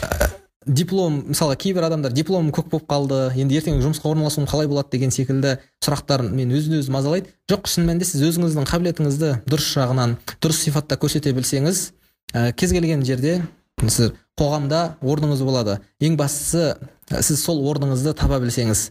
ә, 0.00 0.30
диплом 0.66 1.22
мысалы 1.28 1.56
кейбір 1.56 1.86
адамдар 1.88 2.12
дипломым 2.12 2.52
көк 2.56 2.70
болып 2.72 2.88
қалды 2.88 3.20
енді 3.40 3.58
ертең 3.60 3.80
жұмысқа 3.84 4.10
орналасуым 4.10 4.48
қалай 4.48 4.68
болады 4.68 4.92
деген 4.92 5.12
секілді 5.12 5.58
сұрақтар 5.84 6.24
мен 6.28 6.52
өзін 6.56 6.80
өзі 6.80 6.92
мазалайды. 6.92 7.32
Жоқ 7.50 7.68
шын 7.68 7.88
мәнінде 7.88 8.08
сіз 8.08 8.24
өзіңіздің 8.30 8.68
қабілетіңізді 8.68 9.32
дұрыс 9.48 9.70
жағынан 9.76 10.16
дұрыс 10.40 10.62
сипатта 10.64 10.96
көрсете 11.00 11.32
білсеңіз 11.36 11.90
ә, 12.34 12.52
кез 12.52 12.72
келген 12.72 13.04
жерде 13.04 13.42
сіз 13.80 14.12
қоғамда 14.40 14.96
орныңыз 15.00 15.44
болады. 15.44 15.80
Ең 16.00 16.16
бастысы 16.20 16.76
ә, 17.08 17.20
сіз 17.20 17.42
сол 17.44 17.60
орныңызды 17.72 18.14
таба 18.16 18.40
білсеңіз. 18.40 18.90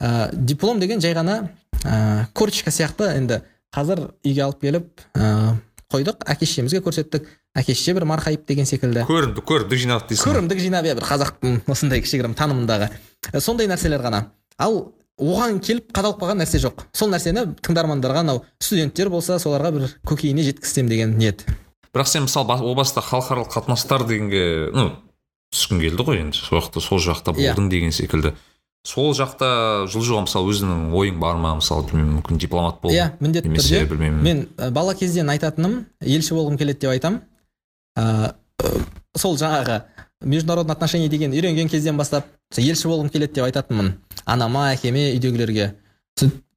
Ә, 0.00 0.30
диплом 0.32 0.80
деген 0.80 1.00
жай 1.00 1.14
ғана 1.16 1.50
ә, 1.84 2.26
корочка 2.32 2.72
сияқты 2.72 3.14
енді. 3.16 3.42
Қазір 3.70 4.08
үйге 4.26 4.42
алып 4.42 4.64
келіп 4.64 5.04
ә, 5.14 5.54
қойдық 5.90 6.22
әке 6.30 6.46
шешемізге 6.46 6.80
көрсеттік. 6.84 7.26
Әке 7.58 7.74
шеше 7.74 7.94
бір 7.98 8.06
марқайып 8.06 8.44
деген 8.48 8.66
секілді. 8.68 9.02
Көрімдік 9.08 9.44
көрімдік 9.48 9.80
жинадық 9.82 10.08
дейсің. 10.12 10.30
Көрімдік 10.30 10.62
жинап 10.62 10.86
иә 10.86 10.94
бір 10.98 11.06
қазақтың 11.08 11.58
осындай 11.66 12.00
кішігірім 12.04 12.36
танымындағы. 12.38 12.90
Ә, 13.32 13.40
сондай 13.42 13.66
нәрселер 13.70 14.02
ғана. 14.04 14.24
Ал 14.58 14.92
оған 15.20 15.58
келіп 15.60 15.90
қадалып 15.92 16.22
қалған 16.22 16.40
нәрсе 16.44 16.60
жоқ. 16.62 16.86
Сол 16.96 17.10
нәрсені 17.12 17.46
тыңдармандарға 17.60 18.22
анау 18.22 18.44
студенттер 18.62 19.10
болса 19.10 19.38
соларға 19.42 19.72
бір 19.76 19.88
көкейіне 20.06 20.46
жеткізсем 20.46 20.88
деген 20.88 21.18
ниет. 21.18 21.44
Бірақ 21.92 22.06
сен 22.06 22.28
мысалы 22.28 22.54
о 22.54 22.74
баста 22.78 23.02
халықаралық 23.02 23.50
қатынастар 23.50 24.06
дегенге 24.06 24.70
ну 24.72 24.92
түскің 25.52 25.80
келді 25.82 26.06
ғой 26.06 26.20
енді. 26.22 26.38
Сол 26.38 26.60
жақта 26.62 26.80
сол 26.80 27.02
жақта 27.02 27.34
Иә. 27.34 27.50
болдың 27.50 27.68
деген 27.68 27.90
секілді. 27.92 28.32
Сол 28.86 29.12
жақта 29.16 29.86
жылжуға 29.92 30.24
мысалы 30.24 30.52
өзіңнің 30.54 30.92
ойың 30.96 31.18
бар 31.20 31.36
ма? 31.40 31.54
Мысалы 31.58 31.84
білмеймін 31.90 32.18
мүмкін 32.18 32.40
дипломат 32.40 32.80
бол 32.80 32.92
иә 32.94 33.10
міндетті 33.20 33.48
немесе 33.50 33.80
түрде. 33.80 33.88
білмеймін. 33.92 34.22
Мен 34.24 34.72
бала 34.72 34.94
кезден 34.94 35.28
айтатыным 35.28 35.84
елші 36.00 36.34
болғым 36.34 36.56
келеді 36.58 36.86
деп 36.86 36.94
айтам. 36.94 37.20
Ә, 37.98 38.32
сол 39.16 39.36
жаңағы 39.36 39.82
международный 40.22 40.72
отношения 40.72 41.08
деген 41.08 41.32
үйренген 41.32 41.68
кезден 41.68 41.96
бастап 41.96 42.26
елші 42.56 42.88
болғым 42.88 43.10
келеді 43.12 43.34
деп 43.34 43.44
айтатынмын. 43.44 43.94
Анама 44.24 44.70
әкеме 44.72 45.10
үйдегілерге. 45.14 45.74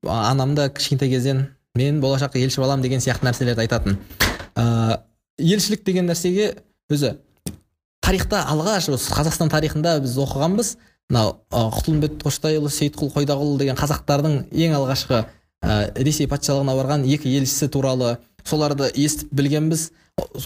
Анам 0.08 0.56
да 0.56 0.70
кішкентай 0.70 1.10
кезден 1.10 1.50
мен 1.76 2.00
болашақта 2.02 2.40
елші 2.40 2.62
боламын 2.62 2.84
деген 2.84 3.04
сияқты 3.04 3.28
нәрселерді 3.28 3.66
айтатын. 3.66 4.00
Ә, 4.56 5.02
елшілік 5.40 5.84
деген 5.84 6.08
нәрсеге 6.08 6.54
өзі 6.91 7.18
тарихта 8.04 8.44
алғаш 8.52 8.91
осы 8.94 9.14
қазақстан 9.16 9.50
тарихында 9.50 9.98
біз 10.04 10.18
оқығанбыз. 10.24 10.76
Мынау 11.11 11.34
құтылымбет 11.51 12.21
қоштайұлы 12.23 12.71
сейітқұл 12.71 13.11
қойдағұл 13.13 13.57
деген 13.59 13.77
қазақтардың 13.80 14.38
ең 14.51 14.77
алғашқы 14.77 15.19
ә, 15.63 15.91
ресей 15.99 16.27
патшалығына 16.31 16.75
барған 16.77 17.05
екі 17.09 17.31
елшісі 17.38 17.69
туралы 17.73 18.17
соларды 18.45 18.89
естіп 18.95 19.31
білгенбіз. 19.35 19.91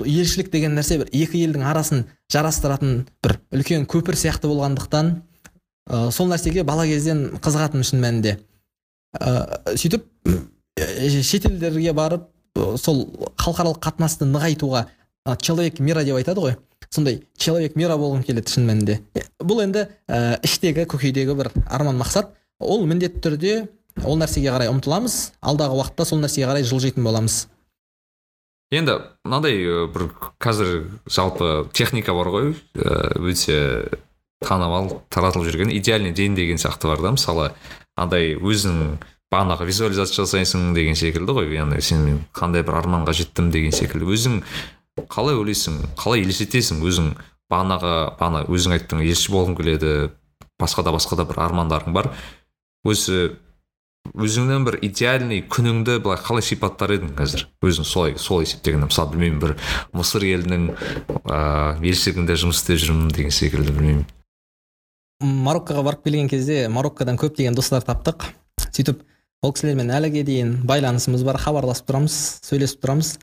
Елшілік 0.06 0.52
деген 0.52 0.78
нәрсе 0.78 1.00
бір 1.02 1.10
екі 1.12 1.42
елдің 1.46 1.66
арасын 1.68 2.06
жарастыратын 2.32 3.02
бір 3.24 3.38
үлкен 3.52 3.88
көпір 3.90 4.16
сияқты 4.20 4.48
болғандықтан 4.52 5.14
ә, 5.90 6.12
сол 6.12 6.30
нәрсеге 6.32 6.64
бала 6.64 6.86
кезден 6.88 7.40
қызығатын 7.44 7.84
шын 7.88 8.04
мәнінде. 8.04 8.38
Ә, 9.20 9.76
сөйтіп 9.76 10.06
шетелдерге 10.78 11.94
барып 11.98 12.30
сол 12.78 13.06
халықаралық 13.38 13.82
қатынасты 13.84 14.28
нығайтуға 14.30 14.88
человек 15.42 15.80
мира 15.80 16.04
деп 16.04 16.18
айтады 16.20 16.42
ғой. 16.42 16.58
Сондай 16.90 17.22
человек 17.38 17.76
мира 17.76 17.98
болғым 17.98 18.24
келеді 18.28 18.54
шын 18.54 18.68
мәнінде. 18.70 19.00
Бұл 19.44 19.64
енді 19.66 19.88
ә, 20.08 20.40
іштегі 20.46 20.88
көкейдегі 20.90 21.36
бір 21.38 21.52
арман 21.66 22.00
мақсат. 22.00 22.34
Ол 22.60 22.86
міндетті 22.90 23.22
түрде 23.22 23.54
ол 24.06 24.18
нәрсеге 24.18 24.52
қарай 24.54 24.72
ұмтыламыз 24.72 25.18
алдағы 25.42 25.78
уақытта 25.78 26.06
сол 26.06 26.22
нәрсеге 26.24 26.48
қарай 26.50 26.66
жылжитын 26.66 27.06
боламыз. 27.06 27.48
Енді 28.72 28.98
мынандай 29.24 29.62
бір 29.94 30.10
қазір 30.44 30.88
жалпы 31.08 31.70
техника 31.72 32.14
бар 32.18 32.32
ғой 32.34 32.50
өте 32.76 33.60
танымал 34.44 35.04
таратылып 35.10 35.48
жүрген 35.48 35.72
идеальный 35.78 36.12
день 36.12 36.36
деген 36.36 36.60
сияқты 36.60 36.90
бар 36.92 37.02
да. 37.02 37.14
Мысалы 37.16 37.52
андай 37.96 38.36
өзің 38.36 38.98
бағанағы 39.32 39.66
визуализация 39.70 40.26
жасайсың 40.26 40.74
деген 40.76 41.00
секілді 41.00 41.38
ғой. 41.38 41.50
Яғни 41.56 41.82
сен 41.82 42.26
қандай 42.36 42.66
бір 42.68 42.82
арманға 42.82 43.16
жеттім 43.18 43.50
деген 43.56 43.72
секілді. 43.72 44.12
Өзің 44.14 44.42
қалай 45.12 45.38
ойлайсың 45.38 45.82
қалай 46.00 46.26
елестетесің 46.26 46.82
өзің? 46.86 47.12
Бағанағы 47.48 47.92
бағана 48.20 48.46
өзің 48.52 48.74
айттың 48.76 49.04
елші 49.08 49.32
болғың 49.32 49.56
келеді 49.56 49.92
басқа 50.60 50.84
да 50.84 50.92
басқа 50.92 51.16
да 51.22 51.26
бір 51.30 51.40
армандарың 51.46 51.94
бар. 51.96 52.10
Өзі 52.84 53.38
өзіңнің 54.16 54.66
бір 54.68 54.78
идеальный 54.88 55.42
күніңді 55.48 55.98
былай 56.04 56.20
қалай 56.24 56.44
сипаттар 56.44 56.94
едің 56.98 57.14
қазір? 57.16 57.46
Өзің 57.64 57.88
солай 57.88 58.18
солай 58.20 58.48
есептегенде 58.48 58.90
мысалы 58.90 59.14
білмеймін 59.14 59.42
бір 59.42 59.56
мысыр 59.96 60.28
елінің 60.28 60.70
ыыы 60.74 61.90
елшілігінде 61.92 62.38
жұмыс 62.44 62.62
істеп 62.62 62.84
жүрмін 62.84 63.12
деген 63.16 63.36
секілді 63.36 63.76
білмеймін. 63.76 64.06
Мароккоға 65.24 65.84
барып 65.88 66.04
келген 66.06 66.28
кезде 66.32 66.68
мароккодан 66.70 67.20
көптеген 67.20 67.56
достар 67.58 67.84
таптық. 67.88 68.28
Сөйтіп 68.70 69.02
ол 69.42 69.54
кісілермен 69.54 69.92
әліге 69.96 70.24
дейін 70.28 70.54
байланысымыз 70.68 71.24
бар 71.28 71.40
хабарласып 71.42 71.90
тұрамыз 71.90 72.18
сөйлесіп 72.48 72.84
тұрамыз. 72.84 73.18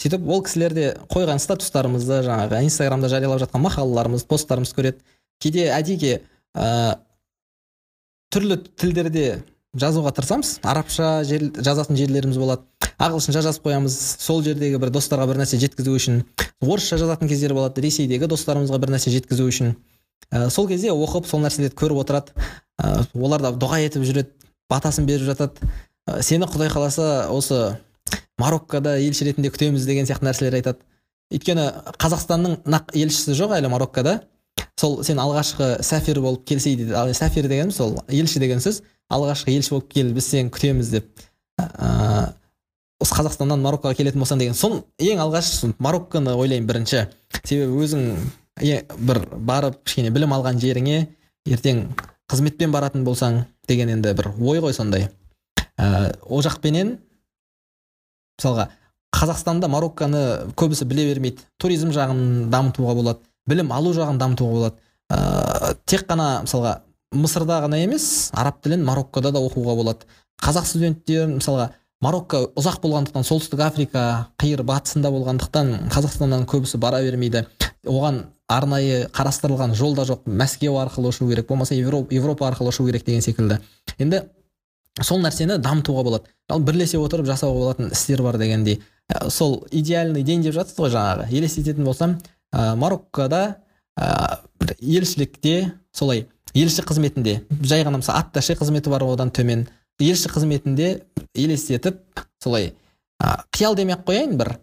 Сөйтіп 0.00 0.26
ол 0.32 0.42
кісілер 0.46 0.74
де 0.74 0.86
қойған 1.12 1.40
статустарымызды 1.42 2.22
жаңағы 2.24 2.62
инстаграмда 2.64 3.10
жариялап 3.12 3.42
жатқан 3.42 3.64
мақалаларымыз 3.66 4.24
посттарымызды 4.30 4.78
көреді. 4.78 5.02
Кейде 5.40 5.66
әдейіге 5.76 6.14
ә, 6.56 6.96
түрлі 8.32 8.56
тілдерде 8.80 9.42
жазуға 9.76 10.12
тырысамыз. 10.16 10.58
Арабша 10.64 11.20
жер, 11.28 11.50
жазатын 11.52 11.98
жерлеріміз 12.00 12.38
болады. 12.40 12.64
Ағылшынша 13.00 13.42
жазып 13.44 13.68
қоямыз. 13.68 13.96
Сол 14.20 14.42
жердегі 14.44 14.80
бір 14.80 14.92
достарға 14.94 15.28
бір 15.30 15.42
нәрсе 15.42 15.60
жеткізу 15.60 15.94
үшін. 15.96 16.24
Орысша 16.60 16.98
жазатын 17.00 17.28
кездер 17.28 17.54
болады. 17.56 17.84
Ресейдегі 17.84 18.28
достарымызға 18.30 18.80
бір 18.80 18.94
нәрсе 18.96 19.12
жеткізу 19.14 19.46
үшін. 19.48 19.76
Ә, 20.32 20.48
сол 20.50 20.68
кезде 20.68 20.92
оқып 20.92 21.28
сол 21.28 21.44
нәрселерді 21.44 21.76
көріп 21.76 22.02
отырады. 22.02 22.34
Ә, 22.80 23.04
олар 23.14 23.44
да 23.44 23.52
дұға 23.52 23.80
етіп 23.86 24.04
жүреді 24.08 24.34
батасын 24.70 25.06
беріп 25.08 25.28
жатады. 25.30 25.70
Ә, 26.06 26.20
сені 26.22 26.48
құдай 26.50 26.70
қаласа 26.72 27.30
осы 27.32 27.78
мароккода 28.40 28.96
елші 29.00 29.28
ретінде 29.28 29.52
күтеміз 29.52 29.86
деген 29.86 30.08
сияқты 30.08 30.26
нәрселер 30.28 30.56
айтады. 30.58 30.82
Өйткені 31.30 31.66
қазақстанның 32.00 32.60
нақ 32.66 32.94
елшісі 32.98 33.36
жоқ 33.38 33.54
әлі 33.58 33.70
мароккода. 33.70 34.20
Сол 34.80 35.02
сен 35.04 35.20
алғашқы 35.22 35.76
сәфир 35.86 36.20
болып 36.24 36.46
келсей 36.48 36.76
дейді. 36.76 36.94
Ал 36.98 37.12
сәфир 37.14 37.48
деген 37.48 37.70
сол 37.70 38.00
елші 38.08 38.40
деген 38.42 38.62
сөз. 38.64 38.82
Алғашқы 39.12 39.54
елші 39.54 39.76
болып 39.76 39.90
кел 39.92 40.12
біз 40.16 40.26
сені 40.26 40.50
күтеміз 40.54 40.90
деп 40.90 41.08
ә, 41.60 42.32
осы 43.00 43.16
қазақстаннан 43.16 43.62
мароккоға 43.64 43.96
келетін 43.98 44.22
болсаң 44.22 44.40
деген 44.42 44.56
сол 44.58 44.80
ең 44.98 45.22
алғаш 45.24 45.52
марокконы 45.78 46.34
ойлаймын 46.34 46.68
бірінші. 46.68 47.06
Себебі 47.44 47.84
өзің 47.84 48.06
е- 48.62 48.84
бір 48.98 49.22
барып 49.36 49.80
кішкене 49.84 50.10
білім 50.14 50.34
алған 50.36 50.60
жеріңе 50.62 51.06
ертең 51.46 51.86
қызметпен 52.30 52.72
баратын 52.72 53.04
болсаң 53.04 53.44
деген 53.68 53.90
енді 53.96 54.14
бір 54.14 54.32
ой 54.38 54.60
ғой 54.60 54.74
сондай. 54.76 55.08
Ә, 55.78 56.16
ол 56.26 56.42
жақпенен 56.42 56.98
мысалға 58.40 58.68
қазақстанда 59.14 59.68
марокконы 59.68 60.52
көбісі 60.58 60.86
біле 60.88 61.06
бермейді. 61.12 61.44
Туризм 61.60 61.92
жағын 61.94 62.48
дамытуға 62.50 62.94
болады 62.96 63.26
білім 63.50 63.72
алу 63.74 63.92
жағын 63.94 64.18
дамытуға 64.20 64.54
болады. 64.54 64.76
Ә, 65.10 65.74
тек 65.84 66.06
қана 66.08 66.42
мысалға 66.46 66.80
мысырда 67.14 67.60
ғана 67.64 67.80
емес 67.82 68.30
араб 68.32 68.60
тілін 68.64 68.84
мароккода 68.86 69.32
да 69.34 69.42
оқуға 69.42 69.76
болады. 69.76 70.06
Қазақ 70.40 70.68
студенттері 70.70 71.36
мысалға 71.36 71.70
марокко 72.00 72.44
ұзақ 72.56 72.80
болғандықтан 72.84 73.26
солтүстік 73.26 73.60
африка 73.64 74.04
қиыр 74.40 74.62
батысында 74.64 75.10
болғандықтан 75.12 75.90
қазақстаннан 75.92 76.46
көбісі 76.48 76.80
бара 76.80 77.02
бермейді. 77.04 77.44
Оған 77.84 78.22
арнайы 78.48 79.08
қарастырылған 79.14 79.74
жол 79.74 79.96
да 79.98 80.06
жоқ. 80.08 80.24
Мәскеу 80.26 80.78
арқылы 80.80 81.10
ұшу 81.12 81.28
керек 81.28 81.48
болмаса 81.48 81.74
европа 81.74 82.48
арқылы 82.48 82.72
ұшу 82.72 82.86
керек 82.86 83.04
деген 83.06 83.24
секілді. 83.24 83.60
Енді 83.98 84.24
сол 84.98 85.20
нәрсені 85.22 85.58
дамытуға 85.62 86.04
болады. 86.06 86.30
Ал 86.50 86.62
бірлесе 86.64 86.98
отырып 86.98 87.28
жасауға 87.28 87.58
болатын 87.58 87.92
істер 87.94 88.22
бар 88.22 88.38
дегендей. 88.38 88.80
Ә, 89.10 89.30
сол 89.30 89.64
идеальный 89.70 90.22
день 90.22 90.42
деп 90.42 90.54
жатсыз 90.54 90.78
ғой 90.78 90.92
жаңағы. 90.94 91.28
Елестететін 91.30 91.84
болсам 91.84 92.18
ә, 92.52 92.74
мароккода 92.76 93.42
ә, 93.98 94.40
бір 94.60 94.74
елшілікте 94.80 95.72
солай 95.92 96.26
елші 96.54 96.82
қызметінде 96.82 97.40
жай 97.62 97.84
ғана 97.86 98.00
мысалы 98.02 98.18
атташе 98.24 98.56
қызметі 98.58 98.90
бар 98.90 99.04
одан 99.06 99.30
төмен. 99.30 99.68
Елші 100.00 100.32
қызметінде 100.32 101.02
елестетіп 101.34 102.00
солай 102.42 102.72
а, 103.20 103.44
қиял 103.52 103.76
демей 103.76 103.94
ақ 103.94 104.06
қояйын 104.08 104.36
бір 104.40 104.56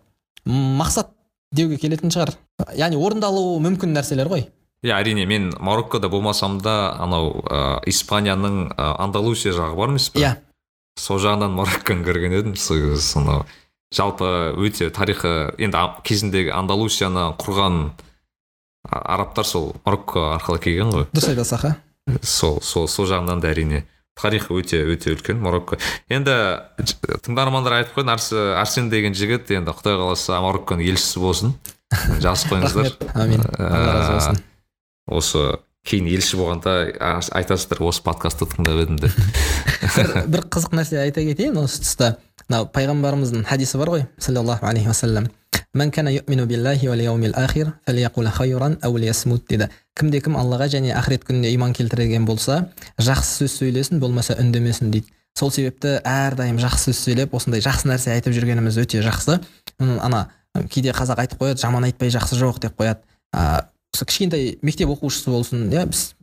мақсат 0.46 1.14
деуге 1.56 1.78
келетін 1.80 2.12
шығар. 2.12 2.34
Яғни 2.76 3.00
орындалуы 3.00 3.60
мүмкін 3.64 3.94
нәрселер 3.96 4.30
ғой. 4.32 4.48
Иә 4.86 4.94
әрине 5.02 5.26
мен 5.26 5.54
мароккода 5.60 6.10
болмасам 6.10 6.60
да 6.62 6.94
анау 7.00 7.42
ә, 7.50 7.80
испанияның 7.90 8.74
ә, 8.76 8.96
андалусия 9.02 9.54
жағы 9.54 9.76
бар 9.76 9.90
емес 9.96 10.10
пе 10.14 10.22
иә. 10.22 10.36
Сол 10.98 11.20
жағынан 11.22 11.54
марокконы 11.54 12.06
көрген 12.06 12.34
едім 12.38 12.56
сол 12.56 12.98
сонау. 12.98 13.46
Жалпы 13.94 14.54
өте 14.60 14.90
тарихы 14.92 15.54
енді 15.58 15.80
кезіндегі 16.04 16.52
андалусияны 16.52 17.30
құрған 17.40 17.92
арабтар 18.90 19.46
сол 19.46 19.76
марокко 19.86 20.34
арқылы 20.38 20.60
келген 20.64 20.92
ғой. 20.92 21.06
Дұрыс 21.14 21.30
айтасыз 21.32 21.54
аха. 21.58 21.76
Сол 22.22 22.60
сол 22.62 22.88
сол 22.88 23.08
жағынан 23.08 23.42
да 23.44 23.52
әрине. 23.54 23.86
Тарихы 24.18 24.56
өте 24.58 24.80
өте 24.90 25.12
үлкен 25.14 25.38
марокко. 25.44 25.78
Енді 26.10 26.34
тыңдармандар 27.26 27.76
айтып 27.82 28.00
қойын 28.00 28.10
Арс- 28.16 28.34
арсен 28.58 28.90
деген 28.90 29.14
жігіт 29.14 29.52
енді 29.54 29.76
құдай 29.78 29.98
қаласа 30.00 30.40
марокконың 30.42 30.88
елшісі 30.90 31.22
болсын. 31.22 31.54
Жазып 32.24 32.50
қойыңыздар. 32.56 32.90
Рахмет. 32.90 33.12
Әмин 33.16 33.46
алла 33.60 33.94
разы 33.94 34.14
болсын. 34.18 34.42
Осы 35.08 35.58
кейін 35.88 36.08
елші 36.12 36.38
болғанда 36.40 36.74
айтасыздар 37.40 37.82
осы 37.88 38.04
подкастты 38.04 38.48
тыңдап 38.52 38.82
едім 38.84 39.00
деп. 39.00 39.14
Бір, 40.28 40.44
қызық 40.52 40.76
нәрсе 40.76 41.00
айта 41.02 41.24
кетейін 41.24 41.58
осы 41.64 41.82
тұста. 41.84 42.18
Мынау 42.48 42.68
пайғамбарымыздың 42.76 43.46
хадисі 43.48 43.80
бар 43.80 43.94
ғой 43.94 44.08
саллаллаху 44.20 44.68
алейхи 44.68 44.92
уассалам. 44.92 45.30
Кімде 49.98 50.20
кім 50.22 50.36
аллаға 50.38 50.68
және 50.70 50.92
ақырет 50.94 51.24
күніне 51.26 51.50
иман 51.56 51.74
келтірген 51.74 52.26
болса 52.26 52.68
жақсы 53.02 53.48
сөз 53.48 53.56
сөйлесін 53.62 54.00
болмаса 54.00 54.36
үндемесін 54.38 54.92
дейді. 54.94 55.10
Сол 55.38 55.52
себепті 55.54 55.96
әрдайым 56.06 56.60
жақсы 56.62 56.92
сөз 56.92 57.00
сөйлеп 57.06 57.34
осындай 57.34 57.64
жақсы 57.66 57.90
нәрсе 57.90 58.14
айтып 58.14 58.36
жүргеніміз 58.38 58.78
өте 58.84 59.02
жақсы. 59.06 59.40
Ана 59.80 60.28
кейде 60.70 60.94
қазақ 60.94 61.24
айтып 61.24 61.42
қояды 61.42 61.62
жаман 61.62 61.90
айтпай 61.90 62.14
жақсы 62.14 62.38
жоқ 62.38 62.62
деп 62.62 62.78
қояды. 62.78 63.02
Кішкентай 64.06 64.60
мектеп 64.62 64.92
оқушысы 64.94 65.32
болсын 65.32 65.68
иә 65.74 65.88
біз 65.90 66.14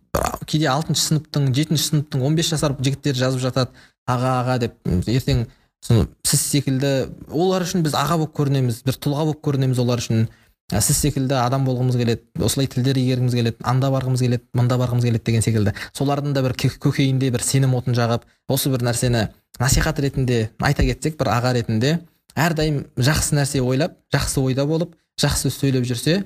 кейде 0.47 0.69
алтыншы 0.71 1.03
сыныптың 1.09 1.51
жетінші 1.57 1.89
сыныптың 1.89 2.23
он 2.23 2.37
бес 2.39 2.53
жасар 2.53 2.77
жігіттер 2.79 3.17
жазып 3.19 3.43
жатады 3.43 3.71
аға 4.07 4.33
аға 4.43 4.59
деп. 4.63 4.77
Ертең 4.87 5.47
соны 5.85 6.07
сіз 6.23 6.41
секілді 6.53 6.93
олар 7.33 7.65
үшін 7.67 7.83
біз 7.83 7.97
аға 7.99 8.21
болып 8.21 8.35
көрінеміз 8.39 8.83
бір 8.87 8.99
тұлға 9.01 9.27
болып 9.31 9.41
көрінеміз 9.45 9.81
олар 9.83 10.03
үшін. 10.05 10.29
Ә, 10.73 10.81
сіз 10.81 10.97
секілді 10.97 11.35
адам 11.37 11.67
болғымыз 11.67 11.99
келеді 12.01 12.23
осылай 12.41 12.69
тілдер 12.73 12.97
игергіміз 12.97 13.35
келеді 13.37 13.57
анда 13.69 13.91
барғымыз 13.93 14.23
келеді 14.25 14.47
мында 14.57 14.79
барғымыз 14.81 15.05
келеді 15.05 15.25
деген 15.27 15.43
секілді. 15.45 15.75
Солардың 15.93 16.33
да 16.33 16.41
бір 16.47 16.55
кө- 16.57 16.79
көкейінде 16.81 17.29
бір 17.35 17.45
сенім 17.45 17.75
отын 17.77 17.93
жағып 17.99 18.25
осы 18.49 18.73
бір 18.73 18.87
нәрсені 18.89 19.27
насихат 19.61 20.01
ретінде 20.01 20.49
айта 20.65 20.87
кетсек 20.87 21.19
бір 21.21 21.35
аға 21.35 21.53
ретінде 21.59 21.99
әрдайым 22.35 22.87
жақсы 22.97 23.37
нәрсе 23.37 23.61
ойлап 23.61 23.99
жақсы 24.15 24.41
ойда 24.41 24.65
болып 24.65 24.97
жақсы 25.21 25.53
сөйлеп 25.53 25.85
жүрсе 25.85 26.23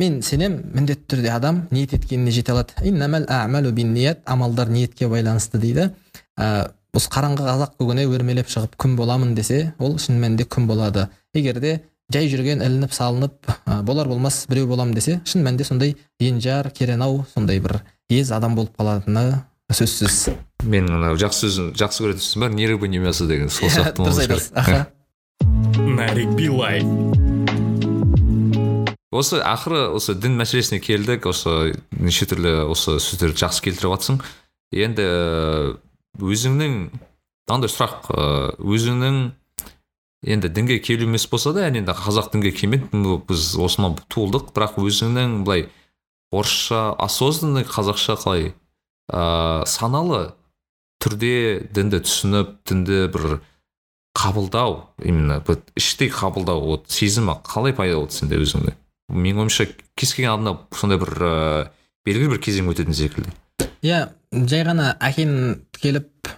мен 0.00 0.20
сенем 0.24 0.58
міндетті 0.74 1.14
түрде 1.14 1.30
адам 1.34 1.64
ниет 1.70 1.92
еткеніне 1.92 2.32
жете 2.32 2.54
алады. 2.54 2.72
«Иннамал 2.82 3.26
аъмалу 3.28 3.72
бинният», 3.72 4.22
амалдар 4.24 4.70
ниетке 4.72 5.08
байланысты 5.08 5.60
дейді. 5.60 5.90
Ә, 6.38 6.70
осы 6.96 7.10
қараңғы 7.12 7.44
қазақ 7.44 7.76
көгіне 7.78 8.06
өрмелеп 8.08 8.48
шығып 8.48 8.78
күн 8.80 8.96
боламын 8.96 9.34
десе 9.36 9.74
ол 9.78 9.98
шын 10.00 10.20
мәнінде 10.22 10.48
күн 10.48 10.66
болады. 10.70 11.08
Егер 11.34 11.60
де 11.60 11.74
жай 12.12 12.30
жүрген 12.32 12.64
ілініп 12.64 12.94
салынып 12.96 13.52
ә, 13.66 13.82
болар 13.82 14.08
болмас 14.08 14.46
біреу 14.48 14.66
болам 14.70 14.94
десе 14.96 15.20
шын 15.24 15.44
мәнінде 15.44 15.68
сондай 15.68 15.96
енжар 16.18 16.70
керенау 16.70 17.24
сондай 17.34 17.60
бір 17.60 17.82
ез 18.08 18.32
адам 18.32 18.56
болып 18.56 18.76
қалатыны 18.80 19.42
сөзсіз. 19.70 20.30
Мен 20.64 20.90
анау 20.90 21.18
жақсы 21.20 21.46
сөзін 21.46 21.74
жақсы 21.78 22.06
көретін 22.06 22.24
сөзім 22.24 22.46
бар 22.46 22.56
не 22.56 22.70
рыба 22.72 22.88
не 22.88 22.98
мясо 22.98 23.28
деген 23.28 23.52
сол 23.52 23.68
сияқты 23.76 24.02
дұрыс 24.02 24.24
айтасыз. 24.24 24.52
аха. 24.54 24.86
Нарик 25.78 26.34
билай 26.34 26.82
осы 29.10 29.40
ақыры 29.42 29.88
осы 29.96 30.14
дін 30.14 30.38
мәселесіне 30.38 30.80
келдік 30.82 31.26
осы 31.30 31.74
неше 31.98 32.28
түрлі 32.30 32.70
осы 32.70 32.98
сөздерді 33.02 33.42
жақсы 33.42 33.64
келтіріп 33.66 33.94
жатсың 33.96 34.20
енді 34.70 35.06
өзіңнің 36.20 36.76
мынандай 37.50 37.72
сұрақ 37.72 38.10
ы, 38.14 38.24
өзіңнің 38.62 39.20
енді 40.30 40.50
дінге 40.54 40.78
келу 40.84 41.08
емес 41.08 41.26
болса 41.30 41.52
да 41.56 41.66
енді 41.66 41.90
қазақ 41.90 42.30
дінге 42.34 42.52
келмеді 42.54 43.18
біз 43.26 43.54
осыны 43.58 43.96
туылдық 44.12 44.52
бірақ 44.54 44.78
өзіңнің 44.78 45.40
былай 45.42 45.66
орысша 46.30 46.92
осознанный 46.94 47.66
қазақша 47.66 48.18
қалай 48.20 48.52
ыыы 49.10 49.66
саналы 49.66 50.20
түрде 51.02 51.66
дінді 51.74 52.04
түсініп 52.06 52.60
дінді 52.68 53.00
бір 53.14 53.40
қабылдау 54.14 54.84
именно 55.02 55.40
іштей 55.74 56.10
қабылдау 56.12 56.62
вот 56.66 56.90
сезімі 56.90 57.40
қалай 57.42 57.74
пайда 57.74 57.98
болды 57.98 58.14
сенде 58.14 58.38
өзіңде? 58.38 58.76
Менің 59.10 59.44
ойымша 59.44 59.68
кез 59.98 60.14
келген 60.14 60.34
адамда 60.34 60.56
сондай 60.76 61.00
бір 61.00 61.14
ыыы 61.20 61.68
белгілі 62.06 62.34
бір 62.34 62.42
кезең 62.46 62.70
өтетін 62.72 62.96
секілді 62.96 63.34
иә 63.84 64.06
жай 64.50 64.64
ғана 64.66 64.94
әкенің 65.00 65.60
келіп 65.80 66.30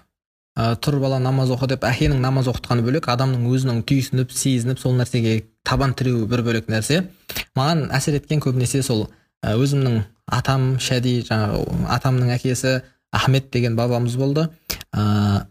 ә, 0.57 0.74
тұр 0.82 0.99
бала 1.03 1.19
намаз 1.23 1.53
оқы 1.55 1.69
деп 1.73 1.85
әкенің 1.89 2.20
намаз 2.23 2.51
оқытқаны 2.53 2.85
бөлек 2.86 3.09
адамның 3.12 3.47
өзінің 3.53 3.82
түйсініп 3.89 4.32
сезініп 4.35 4.81
сол 4.82 4.97
нәрсеге 4.99 5.43
табан 5.66 5.94
тіреуі 5.99 6.28
бір 6.31 6.44
бөлек 6.47 6.70
нәрсе 6.73 7.05
маған 7.59 7.89
әсер 7.94 8.19
еткен 8.19 8.43
көбінесе 8.44 8.82
сол 8.86 9.07
өзімнің 9.43 10.03
атам 10.32 10.77
шәди 10.82 11.20
жаңағы 11.27 11.86
атамның 11.97 12.35
әкесі 12.36 12.81
ахмет 13.12 13.51
деген 13.53 13.77
бабамыз 13.77 14.16
болды. 14.16 14.49
ә, 14.94 15.47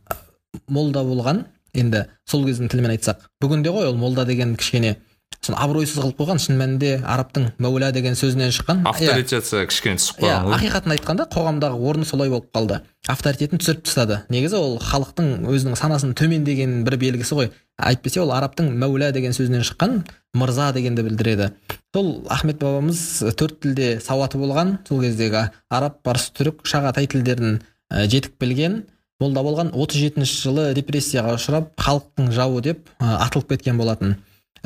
молда 0.68 1.04
болған. 1.04 1.46
енді 1.74 2.06
сол 2.28 2.44
кездің 2.44 2.68
тілімен 2.68 2.92
айтсақ 2.92 3.30
бүгінде 3.42 3.72
ғой 3.72 3.88
ол 3.88 3.96
молда 3.96 4.26
деген 4.26 4.56
кішкене 4.56 4.98
соны 5.42 5.58
абыройсыз 5.58 5.98
қылып 5.98 6.20
қойған 6.20 6.40
шын 6.42 6.60
мәнінде 6.60 6.92
арабтың 7.02 7.48
мәула 7.62 7.90
деген 7.96 8.14
сөзінен 8.14 8.52
шыққан. 8.54 8.84
Иә. 8.84 8.92
авторитеті 8.92 9.64
кішкене 9.72 9.98
түсіп 9.98 10.22
иә 10.22 10.36
қалған 10.36 10.46
ғой. 10.46 10.58
ақиқатын 10.60 10.94
айтқанда 10.96 11.26
қоғамдағы 11.34 11.80
орны 11.90 12.06
солай 12.06 12.30
болып 12.30 12.52
қалды. 12.54 12.82
Авторитетін 13.10 13.58
түсіріп 13.58 13.82
тастады. 13.88 14.20
Негізі 14.30 14.60
ол 14.62 14.78
халықтың 14.78 15.48
өзінің 15.50 15.80
санасының 15.82 16.14
төмендегенінің 16.22 16.86
бір 16.86 16.98
белгісі 17.02 17.40
ғой. 17.40 17.50
Әйтпесе 17.82 18.22
ол 18.22 18.36
арабтың 18.38 18.70
мәула 18.78 19.10
деген 19.12 19.34
сөзінен 19.34 19.66
шыққан 19.66 20.04
мырза 20.38 20.70
дегенді 20.78 21.02
білдіреді. 21.10 21.52
Сол 21.96 22.22
ахмет 22.30 22.62
бабамыз 22.62 23.02
төрт 23.34 23.64
тілде 23.66 23.98
сауаты 24.00 24.38
болған. 24.38 24.78
Сол 24.88 25.02
кездегі 25.02 25.50
араб 25.70 26.04
парсы 26.06 26.30
түрік 26.38 26.62
шағатай 26.70 27.10
тілдерін 27.10 27.64
ә, 27.90 28.06
жетік 28.06 28.38
білген. 28.40 28.84
Молда 29.20 29.42
болған 29.42 29.74
37 29.74 30.22
жылы 30.26 30.72
репрессияға 30.78 31.36
ұшырап 31.38 31.74
халықтың 31.82 32.30
жауы 32.34 32.62
деп 32.62 32.86
ә, 33.00 33.18
атылып 33.26 33.50
кеткен 33.56 33.82
болатын. 33.82 34.20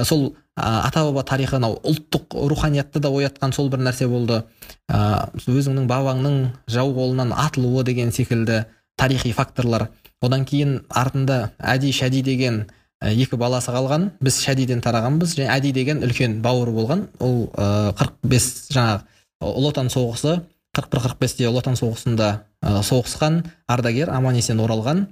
Сол 0.03 0.35
ә, 0.57 0.87
ата 0.87 1.03
баба 1.05 1.23
тарихы 1.23 1.57
анау 1.57 1.79
ұлттық 1.83 2.35
руханиятты 2.49 2.99
да 2.99 3.09
оятқан 3.09 3.53
сол 3.53 3.69
бір 3.69 3.83
нәрсе 3.87 4.07
болды. 4.11 4.43
Ә, 4.91 5.29
өзіңнің 5.47 5.87
бабаңның 5.87 6.39
жау 6.67 6.93
қолынан 6.95 7.33
атылуы 7.33 7.83
деген 7.83 8.11
секілді 8.11 8.65
тарихи 8.97 9.31
факторлар. 9.31 9.89
Одан 10.21 10.45
кейін 10.45 10.81
артында 10.89 11.51
әди 11.59 11.91
шәди 11.95 12.23
деген 12.23 12.65
ә, 13.01 13.11
екі 13.13 13.37
баласы 13.37 13.71
қалған. 13.71 14.11
Біз 14.23 14.41
шәдиден 14.43 14.81
тарағанбыз 14.83 15.37
және 15.37 15.51
әди 15.53 15.71
деген 15.75 16.03
үлкен 16.03 16.41
бауыры 16.41 16.75
болған. 16.75 17.07
Ол 17.19 17.47
қырық 17.55 18.19
бес 18.23 18.69
жаңағы 18.73 19.05
ұлы 19.45 19.71
отан 19.71 19.91
соғысы 19.93 20.39
қырық 20.75 20.91
бір 20.91 21.03
қырық 21.05 21.19
бесте 21.21 21.47
ұлы 21.47 21.61
отан 21.61 21.77
соғысында 21.79 22.29
ә, 22.59 22.81
соғысқан 22.83 23.43
ардагер 23.71 24.11
аман 24.11 24.35
есен 24.35 24.59
оралған. 24.59 25.05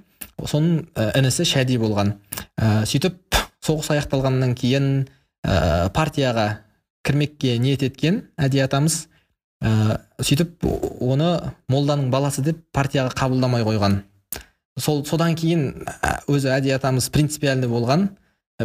Соның 0.44 0.84
ә, 0.92 1.10
інісі 1.20 1.46
шәди 1.48 1.78
болған. 1.80 2.14
Ә, 2.58 2.84
сөйтіп 2.88 3.16
соғыс 3.64 3.90
аяқталғаннан 3.94 4.54
кейін 4.58 4.88
ә, 5.44 5.90
партияға 5.94 6.64
кірмекке 7.04 7.56
ниет 7.58 7.84
еткен 7.84 8.22
әди 8.40 8.62
атамыз 8.64 9.04
ә, 9.64 10.00
сөйтіп 10.20 10.64
оны 11.04 11.30
молданың 11.72 12.10
баласы 12.12 12.44
деп 12.44 12.60
партияға 12.74 13.14
қабылдамай 13.16 13.64
қойған. 13.66 14.02
Сол 14.80 15.04
содан 15.06 15.36
кейін 15.38 15.86
ә, 15.86 16.18
өзі 16.28 16.52
әди 16.54 16.74
атамыз 16.74 17.10
принципиальный 17.14 17.70
болған. 17.70 18.10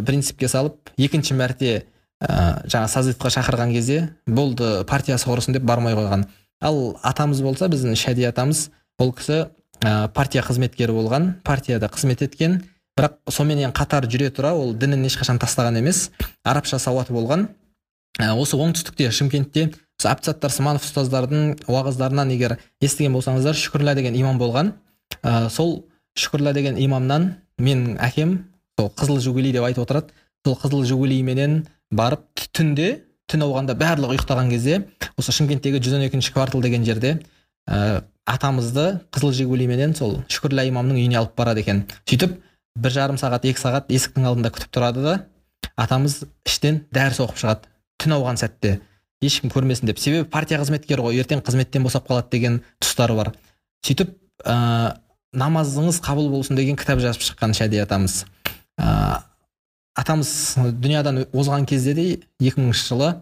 Принципке 0.06 0.48
салып 0.48 0.92
екінші 0.98 1.36
мәрте 1.38 1.72
ә, 2.20 2.66
жаңа 2.66 2.88
созывқа 2.90 3.32
шақырған 3.32 3.72
кезде 3.74 4.02
болды 4.26 4.84
партиясы 4.88 5.28
құрысын 5.30 5.56
деп 5.56 5.64
бармай 5.68 5.96
қойған. 5.98 6.26
Ал 6.60 6.98
атамыз 7.02 7.40
болса 7.42 7.70
біздің 7.72 7.96
шәди 7.98 8.26
атамыз 8.28 8.68
ол 9.00 9.14
кісі 9.16 9.46
ә, 9.80 10.08
партия 10.12 10.44
қызметкері 10.44 10.94
болған 10.94 11.32
партияда 11.44 11.88
қызмет 11.92 12.24
еткен 12.26 12.60
бірақ 12.98 13.16
сонымен 13.30 13.72
қатар 13.76 14.06
жүре 14.10 14.30
тұра 14.34 14.52
ол 14.56 14.74
дінін 14.74 15.06
ешқашан 15.08 15.40
тастаған 15.40 15.78
емес 15.80 16.10
арабша 16.44 16.78
сауаты 16.78 17.14
болған. 17.14 17.48
Ә, 18.18 18.34
осы 18.34 18.58
оңтүстікте 18.58 19.10
шымкентте 19.14 19.70
осы 20.00 20.10
әбсаттар 20.10 20.52
сманов 20.52 20.84
ұстаздардың 20.84 21.66
уағыздарынан 21.70 22.32
егер 22.34 22.56
естіген 22.82 23.14
болсаңыздар 23.16 23.56
шүкірла 23.56 23.94
деген 23.94 24.16
имам 24.18 24.38
болған. 24.40 24.72
Ә, 25.22 25.48
сол 25.48 25.86
шүкірла 26.18 26.52
деген 26.56 26.78
имамнан 26.78 27.34
менің 27.58 27.98
әкем 28.02 28.36
сол 28.78 28.90
қызыл 28.96 29.20
жугули 29.20 29.52
деп 29.52 29.64
айтып 29.64 29.84
отырады. 29.86 30.12
Сол 30.44 30.56
қызыл 30.58 30.84
жугулименен 30.88 31.62
барып 31.92 32.48
түнде 32.56 33.04
түн 33.30 33.44
ауғанда 33.46 33.76
барлығы 33.78 34.16
ұйықтаған 34.16 34.50
кезде 34.50 34.80
осы 35.20 35.32
шымкенттегі 35.36 35.80
жүз 35.82 35.98
он 35.98 36.06
екінші 36.08 36.32
квартал 36.34 36.62
деген 36.64 36.84
жерде 36.84 37.20
ә, 37.68 38.02
атамызды 38.26 39.00
қызыл 39.14 39.32
жигулименен 39.36 39.94
сол 39.98 40.20
шүкірлә 40.30 40.66
имамның 40.70 40.98
үйіне 40.98 41.20
алып 41.20 41.36
барады 41.38 41.62
екен. 41.64 41.84
Сөйтіп 42.08 42.38
бір 42.76 42.94
жарым 42.94 43.18
сағат 43.20 43.46
екі 43.50 43.60
сағат 43.60 43.90
есіктің 43.90 44.28
алдында 44.30 44.52
күтіп 44.54 44.72
тұрады 44.74 45.04
да 45.04 45.14
атамыз 45.80 46.24
іштен 46.46 46.84
дәріс 46.94 47.20
оқып 47.24 47.40
шығады. 47.40 47.68
Түн 48.00 48.16
ауған 48.16 48.38
сәтте. 48.40 48.78
Ешкім 49.24 49.52
көрмесін 49.52 49.90
деп. 49.90 50.00
Себебі 50.00 50.28
партия 50.32 50.60
қызметкері 50.60 51.04
ғой 51.04 51.20
ертең 51.20 51.42
қызметтен 51.44 51.84
босап 51.84 52.08
қалады 52.08 52.30
деген 52.32 52.60
тұстары 52.80 53.16
бар. 53.18 53.32
Сөйтіп 53.84 54.14
ә, 54.44 54.96
намазыңыз 55.36 56.00
қабыл 56.04 56.30
болсын 56.32 56.56
деген 56.56 56.78
кітап 56.80 57.02
жазып 57.02 57.24
шыққан 57.26 57.52
шәди 57.56 57.80
атамыз. 57.82 58.24
Ә, 58.80 59.20
атамыз 60.00 60.32
дүниядан 60.80 61.26
озған 61.32 61.66
кезде 61.68 61.94
де 61.94 62.06
екі 62.40 62.62
мыңыншы 62.62 62.86
жылы 62.88 63.12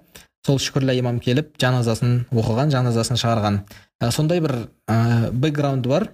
сол 0.46 0.60
шүкірлә 0.62 0.94
имам 1.00 1.18
келіп 1.22 1.56
жаназасын 1.60 2.24
оқыған 2.30 2.70
жаназасын 2.74 3.18
шығарған. 3.18 3.62
Ә, 3.98 4.12
сондай 4.14 4.40
бір 4.44 4.68
ә, 4.86 5.30
бар. 5.32 6.10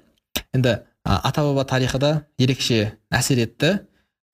Енді 0.54 0.78
ата 1.04 1.42
баба 1.44 1.64
тарихы 1.68 1.98
да 1.98 2.12
ерекше 2.38 2.98
әсер 3.12 3.44
етті. 3.44 3.72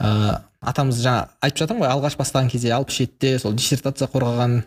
Ә, 0.00 0.40
атамыз 0.60 1.00
жаңа 1.02 1.28
айтып 1.42 1.64
жатырмын 1.64 1.84
ғой 1.84 1.92
алғаш 1.92 2.16
бастаған 2.16 2.50
кезде 2.52 2.72
алпыс 2.72 3.00
жетіде 3.02 3.38
сол 3.42 3.52
диссертация 3.56 4.08
қорғаған 4.12 4.62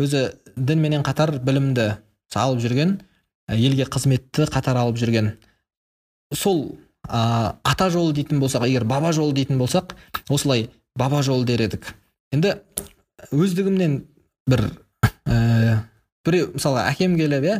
өзі 0.00 0.24
дінменен 0.56 1.04
қатар 1.06 1.36
білімді 1.44 1.92
алып 2.34 2.62
жүрген 2.64 2.96
елге 3.52 3.86
қызметті 3.86 4.46
қатар 4.50 4.80
алып 4.80 4.98
жүрген. 4.98 5.34
Сол 6.34 6.78
ә, 7.06 7.54
ата 7.62 7.90
жолы 7.90 8.14
дейтін 8.16 8.40
болсақ 8.40 8.66
егер 8.68 8.84
баба 8.88 9.12
жолы 9.12 9.34
дейтін 9.36 9.60
болсақ 9.60 9.96
осылай 10.28 10.70
баба 10.96 11.22
жолы 11.22 11.44
дер 11.46 11.62
едік. 11.66 11.92
Енді 12.32 12.56
өздігімнен 13.30 14.00
бір 14.48 14.64
ә, 15.26 15.82
біреу 16.24 16.52
мысалға 16.54 16.86
әкем 16.92 17.18
келіп 17.20 17.46
иә 17.48 17.58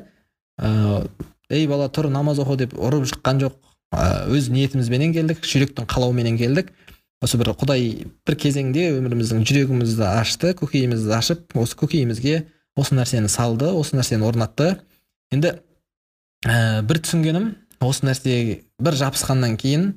ә, 0.59 1.07
ей 1.51 1.67
бала 1.69 1.91
тұр 1.93 2.09
намаз 2.11 2.41
оқы 2.43 2.63
деп 2.65 2.75
ұрып 2.79 3.07
жыққан 3.11 3.43
жоқ. 3.45 3.59
Өз 3.93 4.49
ниетімізбенен 4.53 5.13
келдік 5.13 5.45
жүректің 5.45 5.87
қалауыменен 5.91 6.39
келдік. 6.41 6.73
Осы 7.23 7.39
бір 7.39 7.53
құдай 7.55 8.09
бір 8.27 8.37
кезеңде 8.41 8.89
өміріміздің 8.97 9.45
жүрегімізді 9.47 10.07
ашты 10.09 10.55
көкейімізді 10.59 11.13
ашып 11.15 11.55
осы 11.61 11.77
көкейімізге 11.79 12.41
осы 12.75 12.97
нәрсені 12.99 13.31
салды 13.31 13.69
осы 13.71 13.95
нәрсені 13.95 14.27
орнатты. 14.27 14.73
Енді 15.31 15.53
ә, 16.43 16.83
бір 16.83 16.99
түсінгенім 17.05 17.53
осы 17.85 18.09
нәрсе 18.09 18.35
бір 18.83 18.99
жабысқаннан 18.99 19.55
кейін 19.61 19.93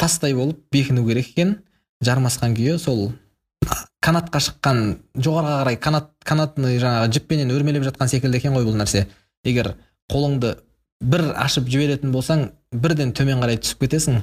тастай 0.00 0.34
болып 0.36 0.60
бекіну 0.72 1.06
керек 1.08 1.32
екен 1.32 1.56
жармасқан 2.04 2.52
күйі. 2.58 2.76
Сол 2.76 3.12
канатқа 4.04 4.40
шыққан 4.44 4.84
жоғарыға 5.16 5.62
қарай 5.62 5.80
канат 5.80 6.12
канатный 6.24 6.78
жаңағы 6.82 7.12
жіппенен 7.16 7.56
өрмелеп 7.56 7.88
жатқан 7.88 8.12
секілді 8.12 8.40
екен 8.40 8.56
ғой 8.56 8.68
бұл 8.68 8.76
нәрсе. 8.76 9.06
Егер 9.44 9.74
қолыңды 10.12 10.58
бір 11.00 11.30
ашып 11.40 11.68
жіберетін 11.72 12.12
болсаң 12.12 12.50
бірден 12.72 13.12
төмен 13.16 13.40
қарай 13.42 13.58
түсіп 13.60 13.84
кетесің. 13.84 14.22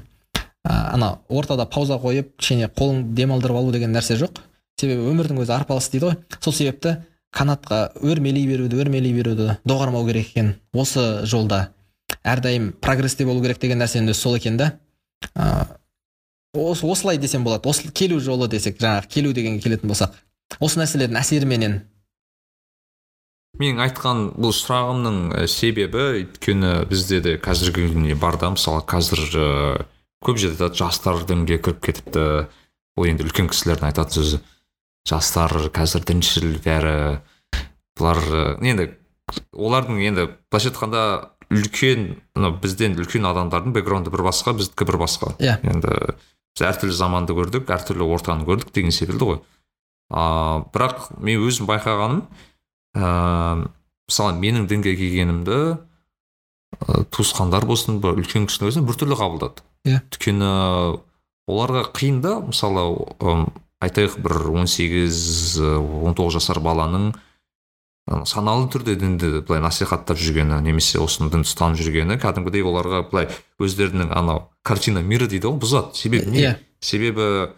Ана 0.68 1.19
ортада 1.30 1.65
пауза 1.69 1.98
қойып 2.02 2.34
кішкене 2.40 2.68
қолыңды 2.68 3.15
демалдырып 3.15 3.60
алу 3.60 3.72
деген 3.72 3.94
нәрсе 3.95 4.18
жоқ. 4.19 4.41
Себебі 4.80 5.07
өмірдің 5.11 5.41
өзі 5.44 5.56
арпалыс 5.56 5.90
дейді 5.91 6.10
ғой. 6.10 6.18
Сол 6.41 6.53
себепті 6.53 6.98
канатқа 7.36 7.91
өрмелей 8.02 8.48
беруді 8.48 8.80
өрмелей 8.82 9.14
беруді 9.15 9.57
доғармау 9.68 10.07
керек 10.07 10.32
екен 10.32 10.56
осы 10.74 11.26
жолда. 11.26 11.69
Әрдайым 12.24 12.74
прогрессте 12.82 13.26
болу 13.26 13.41
керек 13.44 13.60
деген 13.61 13.82
нәрсенің 13.82 14.11
өзі 14.11 14.22
сол 14.22 14.38
екен 14.38 14.57
да. 14.57 14.74
Осы 16.53 16.88
осылай 16.88 17.18
десем 17.18 17.44
болады. 17.44 17.68
Осы 17.69 17.91
келу 17.91 18.19
жолы 18.19 18.48
десек 18.48 18.80
жаңағы 18.82 19.07
келу 19.11 19.34
дегенге 19.34 19.64
келетін 19.64 19.91
болсақ. 19.91 20.15
Осы 20.60 20.80
нәрселердің 20.80 21.19
әсеріменен 21.19 21.82
менің 23.62 23.82
айтқан 23.88 24.24
бұл 24.38 24.54
сұрағымның 24.56 25.48
себебі 25.50 26.04
өйткені 26.22 26.74
бізде 26.90 27.22
де 27.26 27.36
қазіргі 27.42 27.88
күніне 27.90 28.18
барда 28.20 28.52
мысалы 28.54 28.84
қазір 28.88 29.24
ә, 29.34 29.48
көп 30.26 30.40
жерде 30.42 30.68
айтады 30.68 30.80
жастар 30.82 31.24
дінге 31.28 31.58
кіріп 31.62 31.82
кетіпті. 31.88 32.26
Ол 32.98 33.10
енді 33.10 33.28
үлкен 33.28 33.50
кісілердің 33.52 33.90
айтатын 33.90 34.18
сөзі. 34.18 34.40
Жастар 35.10 35.54
қазір 35.74 36.06
діншіл 36.08 36.58
бәрі 36.66 36.96
бұлар 37.98 38.22
енді 38.62 38.92
олардың 39.54 40.02
енді 40.06 40.30
былайша 40.50 40.72
айтқанда 40.72 41.04
үлкен 41.54 42.08
бізден 42.62 42.98
үлкен 43.00 43.28
адамдардың 43.30 43.76
бэкграунды 43.76 44.12
бір 44.14 44.26
басқа 44.28 44.56
біздікі 44.58 44.88
бір 44.90 45.00
басқа. 45.04 45.34
Иә. 45.38 45.58
Yeah. 45.58 45.72
енді 45.74 46.18
біз 46.58 46.66
әртүрлі 46.68 46.98
заманды 46.98 47.36
көрдік 47.38 47.70
әртүрлі 47.72 48.08
ортаны 48.10 48.48
көрдік 48.48 48.74
деген 48.76 48.92
секілді 48.96 49.32
ғой. 49.32 49.40
А 50.10 50.66
бірақ 50.74 51.10
мен 51.20 51.44
өзім 51.44 51.68
байқағаным 51.70 52.26
ә, 52.98 53.68
мысалы 54.10 54.38
менің 54.41 54.65
дінге 54.72 54.95
келгенімді 54.98 55.60
ә, 55.78 57.06
туысқандар 57.14 57.68
болсын 57.69 58.02
бір 58.02 58.18
үлкен 58.18 58.49
кісілер 58.49 58.72
болсын 58.72 58.90
біртүрлі 58.90 59.19
қабылдады. 59.19 59.64
Иә. 59.86 59.99
Yeah. 59.99 60.03
өйткені 60.10 60.52
оларға 61.48 61.86
қиын 61.95 62.19
да 62.26 62.40
мысалы 62.41 62.90
ә, 63.22 63.38
айтайық 63.86 64.19
бір 64.26 64.38
18 64.65 65.61
19 65.61 66.34
жасар 66.34 66.60
баланың 66.65 67.14
саналы 68.07 68.69
түрде 68.72 68.95
дінді 68.95 69.41
былай 69.48 69.60
насихаттап 69.61 70.19
жүргені 70.19 70.61
немесе 70.64 70.99
осыны 71.03 71.30
дінді 71.32 71.49
ұстанып 71.49 71.82
жүргені 71.82 72.15
кәдімгідей 72.22 72.64
оларға 72.64 73.03
былай 73.11 73.28
өздерінің 73.60 74.14
анау 74.15 74.45
картина 74.64 75.03
мира 75.03 75.28
дейді 75.28 75.49
ғой 75.49 75.60
бұзады. 75.60 75.95
Себебі 75.99 76.32
не? 76.32 76.44
Иә. 76.45 76.53
Себебі 76.80 77.52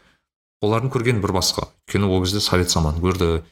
олардың 0.66 0.90
көргені 0.94 1.22
бір 1.22 1.36
басқа. 1.38 1.70
Өйткені 1.86 2.10
ол 2.10 2.24
кезде 2.26 2.42
совет 2.42 2.74
заманын 2.74 3.04
көрді. 3.04 3.44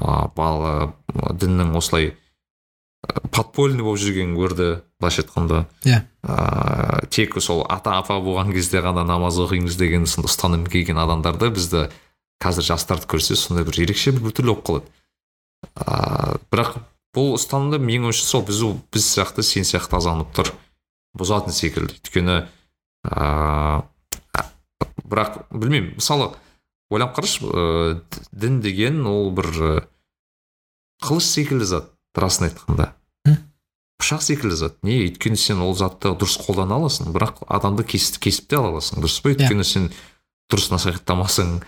Бала 0.00 0.94
діннің 1.12 1.76
осылай 1.76 2.14
подпольный 3.32 3.84
болып 3.84 4.00
жүргенін 4.02 4.36
көрді 4.36 4.68
былайша 5.00 5.24
айтқанда. 5.24 5.64
Иә. 5.88 6.02
Ыыы 6.22 7.08
тек 7.10 7.36
сол 7.40 7.64
ата 7.68 7.96
апа 7.98 8.18
болған 8.20 8.52
кезде 8.52 8.82
ғана 8.84 9.04
намаз 9.08 9.38
оқимыз 9.40 9.78
деген 9.80 10.06
сондай 10.06 10.28
ұстаным 10.28 10.66
келген 10.68 11.00
адамдарды 11.00 11.50
бізді 11.54 11.86
қазір 12.42 12.68
жастарды 12.72 13.08
көрсе 13.08 13.36
сондай 13.36 13.64
бір 13.64 13.80
ерекше 13.86 14.12
бір 14.12 14.28
біртүрлі 14.28 14.52
болып 14.52 14.66
қалады. 14.68 14.86
Ыыы 15.86 16.40
бірақ 16.52 16.76
бұл 17.16 17.34
ұстанымды 17.38 17.80
менің 17.80 18.10
ойымша 18.10 18.26
сол 18.26 18.44
біз 18.44 18.60
біз 18.92 19.08
сияқты 19.14 19.42
сен 19.42 19.64
сияқты 19.64 19.96
азаматтар 19.96 20.52
бұзатын 21.16 21.56
секілді. 21.56 21.96
Өйткені 21.96 22.36
ыыы 23.08 23.82
бірақ 25.08 25.40
білмеймін 25.50 25.96
мысалы 25.96 26.34
ойланып 26.90 27.16
қарашы 27.16 27.46
ыыы 27.46 28.00
дін 28.32 28.60
деген 28.60 29.04
ол 29.06 29.30
бір 29.34 29.86
қылыш 31.00 31.28
секілді 31.30 31.64
зат 31.64 31.92
расын 32.14 32.50
айтқанда. 32.50 32.92
Пышақ 34.00 34.22
секілді 34.24 34.56
зат. 34.56 34.78
Не 34.82 34.98
өйткені 35.04 35.36
сен 35.36 35.60
ол 35.60 35.74
затты 35.76 36.10
дұрыс 36.16 36.38
қолдана 36.40 36.78
аласың 36.80 37.12
бірақ 37.12 37.44
адамды 37.48 37.84
кесіп, 37.84 38.16
кесіп 38.24 38.48
те 38.48 38.56
ала 38.56 38.72
аласың 38.74 39.02
дұрыс 39.04 39.20
па? 39.22 39.32
Өйткені 39.34 39.64
сен 39.64 39.90
дұрыс 40.50 40.70
насихаттамасаң 40.72 41.58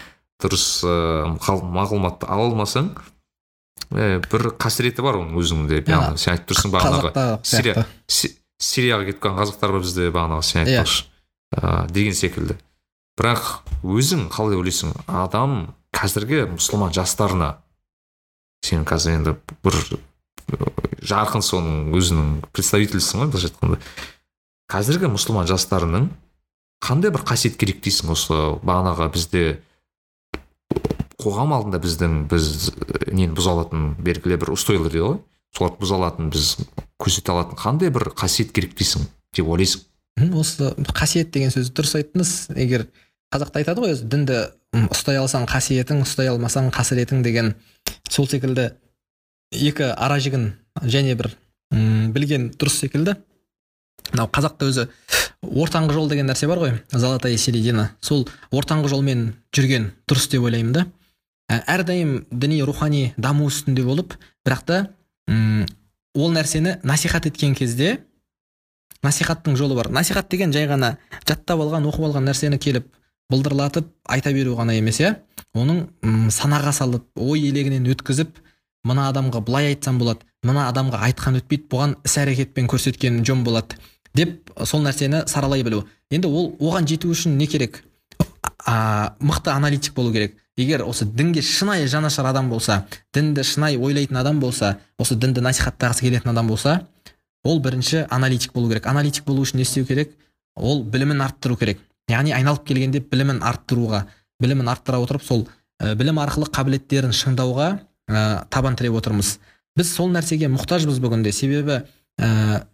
дұрыс 0.42 0.64
ыыы 0.88 1.36
мағлұматты 1.76 2.26
ала 2.26 2.48
алмасаң 2.48 2.88
ә, 3.92 4.18
бір 4.32 4.48
қасіреті 4.56 5.04
бар 5.04 5.20
оның 5.20 5.36
өзіңде 5.38 5.82
яғни. 5.84 6.18
Сен 6.18 6.34
айтып 6.34 6.50
тұрсың 6.50 6.72
бағанағы 6.72 7.12
сирия 7.44 7.86
сирияға 8.08 9.06
кетіп 9.10 9.22
қалған 9.26 9.42
қазақтар 9.44 9.76
бар 9.76 9.84
бізде 9.84 10.08
бағанағы. 10.08 10.48
Сен 10.48 10.64
айтпақшы 10.64 11.04
ә, 11.52 11.86
деген 11.92 12.16
секілді. 12.16 12.56
Бірақ 13.20 13.50
өзің 13.82 14.28
қалай 14.32 14.56
ойлайсың? 14.60 14.94
Адам 15.06 15.74
қазіргі 15.92 16.46
мұсылман 16.54 16.94
жастарына 16.96 17.56
сен 18.64 18.86
қазір 18.88 19.18
енді 19.18 19.34
бір 19.64 19.78
жарқын 21.02 21.42
соның 21.44 21.92
өзінің 21.98 22.28
представительсің 22.54 23.24
ғой 23.24 23.32
былайша 23.32 23.50
айтқанда. 23.50 23.78
Қазіргі 24.72 25.10
мұсылман 25.12 25.48
жастарының 25.50 26.08
қандай 26.82 27.12
бір 27.14 27.26
қасиет 27.26 27.58
керек 27.60 27.82
дейсің 27.84 28.14
осы 28.14 28.38
бағанағы 28.62 29.10
бізде? 29.14 29.44
Қоғам 31.22 31.52
алдында 31.54 31.78
біздің 31.82 32.16
біз 32.30 32.72
нені 33.12 33.30
бұза 33.36 33.52
алатын 33.54 33.92
белгілі 34.02 34.40
бір 34.42 34.54
устойлар 34.56 34.90
дейді 34.90 35.04
ғой. 35.04 35.20
Соларды 35.54 35.82
бұза 35.82 35.98
алатын 35.98 36.30
біз 36.32 36.54
көрсете 37.02 37.34
алатын 37.34 37.58
қандай 37.60 37.92
бір 37.94 38.08
қасиет 38.16 38.54
керек 38.54 38.74
дейсің 38.78 39.04
деп 39.36 39.50
ойлайсың? 39.52 39.84
Осы 40.16 40.72
қасиет 40.92 41.32
деген 41.32 41.52
сөзді 41.52 41.74
дұрыс 41.78 41.96
айттыңыз. 41.98 42.32
Егер 42.56 42.86
қазақта 43.32 43.62
айтады 43.62 43.82
ғой 43.82 43.94
өзі 43.96 44.08
дінді 44.12 44.38
ұстай 44.92 45.18
алсаң 45.20 45.46
қасиетің 45.50 46.02
ұстай 46.04 46.30
алмасаң 46.32 46.70
қасіретің 46.74 47.22
деген 47.24 47.54
сол 48.10 48.28
секілді 48.28 48.70
екі 49.52 49.90
ара 49.96 50.18
жігін 50.20 50.52
және 50.84 51.16
бір 51.16 51.32
м 51.72 52.12
білген 52.12 52.50
дұрыс 52.56 52.82
секілді. 52.84 53.16
Мынау 54.12 54.28
қазақта 54.32 54.68
өзі 54.68 54.88
ортаңғы 55.42 55.96
жол 55.96 56.08
деген 56.10 56.28
нәрсе 56.28 56.48
бар 56.50 56.60
ғой 56.60 56.74
золотая 56.92 57.36
середина. 57.36 57.90
Сол 58.00 58.26
ортаңғы 58.52 58.92
жолмен 58.92 59.32
жүрген 59.54 59.90
дұрыс 60.08 60.28
деп 60.30 60.44
ойлаймын 60.44 60.72
да. 60.76 60.86
Әрдайым 61.48 62.26
діни 62.30 62.62
рухани 62.64 63.12
даму 63.16 63.48
үстінде 63.50 63.84
болып 63.84 64.16
бірақ 64.46 64.64
та 64.68 64.78
ол 65.28 66.32
нәрсені 66.32 66.78
насихат 66.84 67.26
еткен 67.28 67.54
кезде 67.54 67.98
насихаттың 69.02 69.56
жолы 69.56 69.76
бар. 69.76 69.90
Насихат 69.90 70.28
деген 70.30 70.52
жай 70.52 70.66
ғана 70.70 70.96
жаттап 71.26 71.60
алған 71.60 71.86
оқып 71.90 72.08
алған 72.08 72.28
нәрсені 72.28 72.58
келіп 72.58 72.86
былдырлатып 73.32 73.88
айта 74.08 74.32
беру 74.32 74.56
ғана 74.56 74.76
емес 74.78 75.00
иә? 75.00 75.16
Оның 75.54 75.86
м 76.02 76.28
санаға 76.30 76.72
салып 76.72 77.06
ой 77.16 77.48
елегінен 77.48 77.88
өткізіп 77.92 78.38
мына 78.84 79.08
адамға 79.12 79.42
былай 79.46 79.72
айтсам 79.72 79.98
болады 79.98 80.26
мына 80.44 80.68
адамға 80.70 81.00
айтқан 81.08 81.40
өтпейді 81.40 81.68
бұған 81.72 81.96
іс 82.06 82.18
әрекетпен 82.18 82.68
көрсеткен 82.70 83.22
жөн 83.26 83.44
болады 83.46 83.78
деп 84.14 84.52
сол 84.64 84.82
нәрсені 84.84 85.26
саралай 85.28 85.62
білу. 85.62 85.86
Енді 86.10 86.28
ол 86.28 86.52
оған 86.60 86.86
жету 86.88 87.10
үшін 87.12 87.36
не 87.38 87.46
керек? 87.46 87.82
А, 88.64 89.14
мықты 89.20 89.50
аналитик 89.50 89.94
болу 89.94 90.12
керек. 90.12 90.36
Егер 90.56 90.84
осы 90.84 91.06
дінге 91.06 91.40
шынайы 91.40 91.86
жанашыр 91.88 92.26
адам 92.28 92.50
болса 92.50 92.82
дінді 93.14 93.42
шынайы 93.42 93.78
ойлайтын 93.80 94.18
адам 94.20 94.40
болса 94.40 94.76
осы 95.00 95.16
дінді 95.16 95.40
насихаттағысы 95.40 96.04
келетін 96.04 96.34
адам 96.34 96.50
болса 96.52 96.82
ол 97.44 97.60
бірінші 97.60 98.06
аналитик 98.10 98.52
болу 98.52 98.68
керек. 98.68 98.86
Аналитик 98.86 99.24
болу 99.24 99.42
үшін 99.42 99.60
не 99.60 99.66
істеу 99.66 99.86
керек? 99.86 100.14
Ол 100.56 100.82
білімін 100.84 101.22
арттыру 101.24 101.56
керек. 101.56 101.80
Яғни 102.10 102.34
айналып 102.34 102.64
келгенде 102.66 103.00
білімін 103.00 103.42
арттыруға 103.42 104.04
білімін 104.42 104.68
арттыра 104.68 105.00
отырып 105.02 105.24
сол 105.24 105.46
ә, 105.80 105.94
білім 105.94 106.18
арқылы 106.22 106.50
қабілеттерін 106.52 107.14
шыңдауға 107.16 107.68
ә, 108.10 108.44
табан 108.50 108.76
тіреп 108.76 108.98
отырмыз. 109.00 109.38
Біз 109.76 109.94
сол 109.94 110.10
нәрсеге 110.12 110.50
мұқтажбыз 110.52 111.00
бүгінде. 111.02 111.32
Себебі 111.32 111.82
ә, 112.20 112.64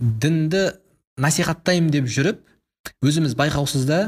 дінді 0.00 0.70
насихаттаймын 1.20 1.92
деп 1.92 2.08
жүріп 2.10 2.40
өзіміз 3.04 3.36
байқаусызда 3.38 4.00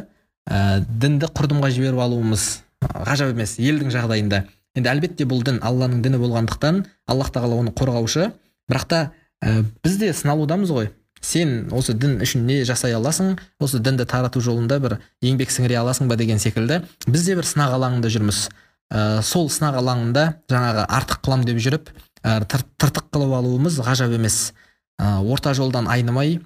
ә, 0.48 0.82
дінді 0.88 1.30
құрдымға 1.36 1.70
жіберіп 1.76 2.00
алуымыз 2.02 2.48
ғажап 2.82 3.32
емес 3.36 3.58
елдің 3.60 3.92
жағдайында. 3.94 4.44
Енді 4.76 4.88
әлбетте 4.88 5.26
бұл 5.28 5.44
дін 5.44 5.60
алланың 5.62 6.00
діні 6.04 6.18
болғандықтан 6.22 6.86
аллах 7.12 7.30
тағала 7.34 7.60
оны 7.60 7.74
қорғаушы. 7.76 8.30
Бірақ 8.70 8.86
та 8.88 9.00
ә, 9.42 9.62
біз 9.84 9.98
де 9.98 10.12
сыналудамыз 10.14 10.72
ғой. 10.72 10.90
Сен 11.22 11.68
осы 11.70 11.94
дін 11.94 12.16
үшін 12.24 12.46
не 12.48 12.62
жасай 12.66 12.94
аласың 12.96 13.36
осы 13.62 13.78
дінді 13.78 14.06
тарату 14.10 14.40
жолында 14.42 14.78
бір 14.82 14.96
еңбек 15.22 15.52
сіңіре 15.54 15.78
аласың 15.78 16.08
ба 16.10 16.16
деген 16.18 16.40
секілді. 16.42 16.80
Біз 17.06 17.26
де 17.26 17.36
бір 17.38 17.46
сынақ 17.46 17.76
алаңында 17.76 18.10
жүрміз. 18.10 18.48
Ә, 18.92 19.22
сол 19.22 19.50
сынақ 19.50 19.78
алаңында 19.82 20.24
жаңағы 20.50 20.86
артық 20.98 21.22
қылам 21.26 21.44
деп 21.46 21.62
жүріп 21.62 21.92
ә, 22.22 22.40
тыртық 22.46 23.06
қылып 23.14 23.36
алуымыз 23.38 23.78
ғажап 23.86 24.16
емес. 24.18 24.52
Ә, 24.98 25.20
орта 25.22 25.54
жолдан 25.54 25.86
айнымай 25.88 26.40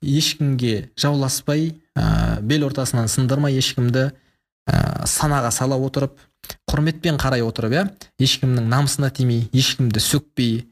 ешкімге 0.00 0.90
жауласпай 0.96 1.74
ә, 1.94 2.40
бел 2.40 2.64
ортасынан 2.70 3.08
сындырмай 3.10 3.58
ешкімді 3.58 4.08
ә, 4.10 5.04
санаға 5.06 5.50
сала 5.52 5.76
отырып 5.76 6.16
құрметпен 6.70 7.18
қарай 7.20 7.44
отырып 7.44 7.76
иә 7.76 7.84
ешкімнің 8.22 8.68
намысына 8.72 9.10
тимей 9.12 9.48
ешкімді 9.52 10.00
сөкпей 10.00 10.64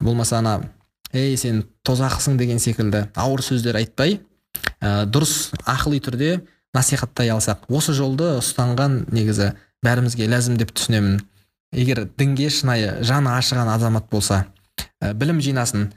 болмаса 0.00 0.38
ана 0.42 0.58
ей 1.14 1.36
сен 1.38 1.64
тозақысың 1.86 2.38
деген 2.38 2.58
секілді 2.62 3.06
ауыр 3.14 3.42
сөздер 3.44 3.78
айтпай 3.78 4.18
ә, 4.80 5.04
дұрыс 5.06 5.52
ақыли 5.64 6.00
түрде 6.02 6.30
насихаттай 6.74 7.30
алсақ 7.34 7.68
осы 7.68 7.94
жолды 7.94 8.34
ұстанған 8.40 9.04
негізі 9.14 9.52
бәрімізге 9.84 10.28
ләзім 10.30 10.58
деп 10.58 10.72
түсінемін. 10.74 11.20
Егер 11.74 12.04
дінге 12.18 12.48
шынайы 12.50 13.02
жаны 13.02 13.32
ашыған 13.34 13.70
азамат 13.72 14.10
болса 14.10 14.44
ә, 15.00 15.12
білім 15.14 15.40
жинасын 15.42 15.90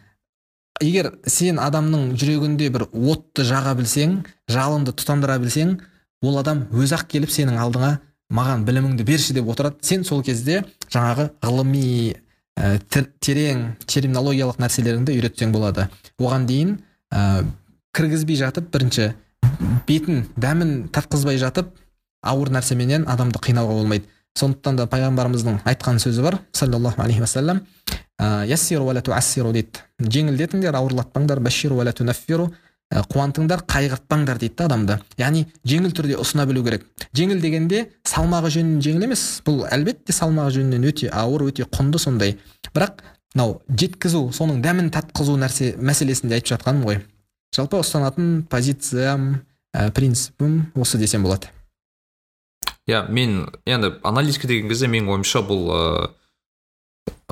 егер 0.81 1.14
сен 1.26 1.60
адамның 1.61 2.11
жүрегінде 2.18 2.69
бір 2.73 2.88
отты 2.91 3.45
жаға 3.48 3.73
білсең 3.77 4.19
жалынды 4.52 4.94
тұтандыра 4.98 5.38
білсең 5.41 5.77
ол 6.22 6.38
адам 6.41 6.65
өзі 6.73 6.98
ақ 6.98 7.07
келіп 7.14 7.34
сенің 7.34 7.57
алдыңа 7.61 7.98
маған 8.34 8.65
біліміңді 8.68 9.06
берші 9.07 9.34
деп 9.38 9.48
отырады. 9.49 9.80
Сен 9.81 10.03
сол 10.03 10.23
кезде 10.23 10.64
жаңағы 10.89 11.30
ғылыми 11.41 12.18
ә, 12.57 12.77
терең 13.21 13.63
терминологиялық 13.85 14.59
нәрселеріңді 14.61 15.15
үйретсең 15.15 15.53
болады. 15.53 15.88
Оған 16.19 16.47
дейін 16.49 16.77
ә, 17.13 17.45
кіргізбей 17.93 18.39
жатып 18.41 18.71
бірінші 18.73 19.11
бетін 19.88 20.25
дәмін 20.35 20.89
татқызбай 20.93 21.39
жатып 21.41 21.71
ауыр 22.25 22.51
нәрсеменен 22.51 23.07
адамды 23.07 23.39
қинауға 23.39 23.77
болмайды. 23.77 24.09
Сондықтан 24.38 24.77
да 24.77 24.85
пайғамбарымыздың 24.91 25.63
айтқан 25.65 26.01
сөзі 26.01 26.21
бар 26.21 26.39
саллаллаху 26.53 27.01
алейхи 27.01 27.23
уассалам 27.23 27.63
яссиру 28.45 28.85
дейді. 29.53 29.81
Жеңілдетіңдер 30.01 30.77
ауырлатпаңдар 30.77 31.39
қуантыңдар 32.91 33.65
қайғыртпаңдар 33.68 34.39
дейді 34.39 34.55
да 34.55 34.65
адамды. 34.69 34.97
Яғни 35.19 35.43
жеңіл 35.68 35.91
түрде 35.95 36.15
ұсына 36.22 36.45
білу 36.47 36.64
керек. 36.64 36.85
Жеңіл 37.18 37.41
дегенде 37.43 37.84
салмағы 38.07 38.51
жөнінен 38.55 38.81
жеңіл 38.85 39.07
емес. 39.09 39.26
Бұл 39.45 39.65
әлбетте 39.68 40.15
салмағы 40.15 40.55
жөнінен 40.59 40.88
өте 40.88 41.11
ауыр 41.11 41.49
өте 41.49 41.68
құнды 41.68 41.99
сондай. 41.99 42.38
Бірақ 42.72 43.03
мынау 43.35 43.59
жеткізу 43.68 44.30
соның 44.34 44.61
дәмін 44.64 44.89
татқызу 44.95 45.35
нәрсе 45.38 45.76
мәселесінде 45.77 46.39
айтып 46.39 46.55
жатқаным 46.55 46.88
ғой. 46.88 47.01
Жалпы 47.55 47.81
ұстанатын 47.81 48.45
позициям 48.49 49.43
ә, 49.76 49.91
принципім 49.91 50.72
осы 50.76 50.97
десем 50.97 51.23
болады. 51.27 51.51
Иә 52.88 53.03
мен 53.11 53.49
енді 53.65 53.97
аналитика 54.03 54.47
деген 54.47 54.72
кезде 54.72 54.88
менің 54.88 55.11
ойымша 55.18 55.43
бұл 55.43 55.68
ыыы 55.76 56.07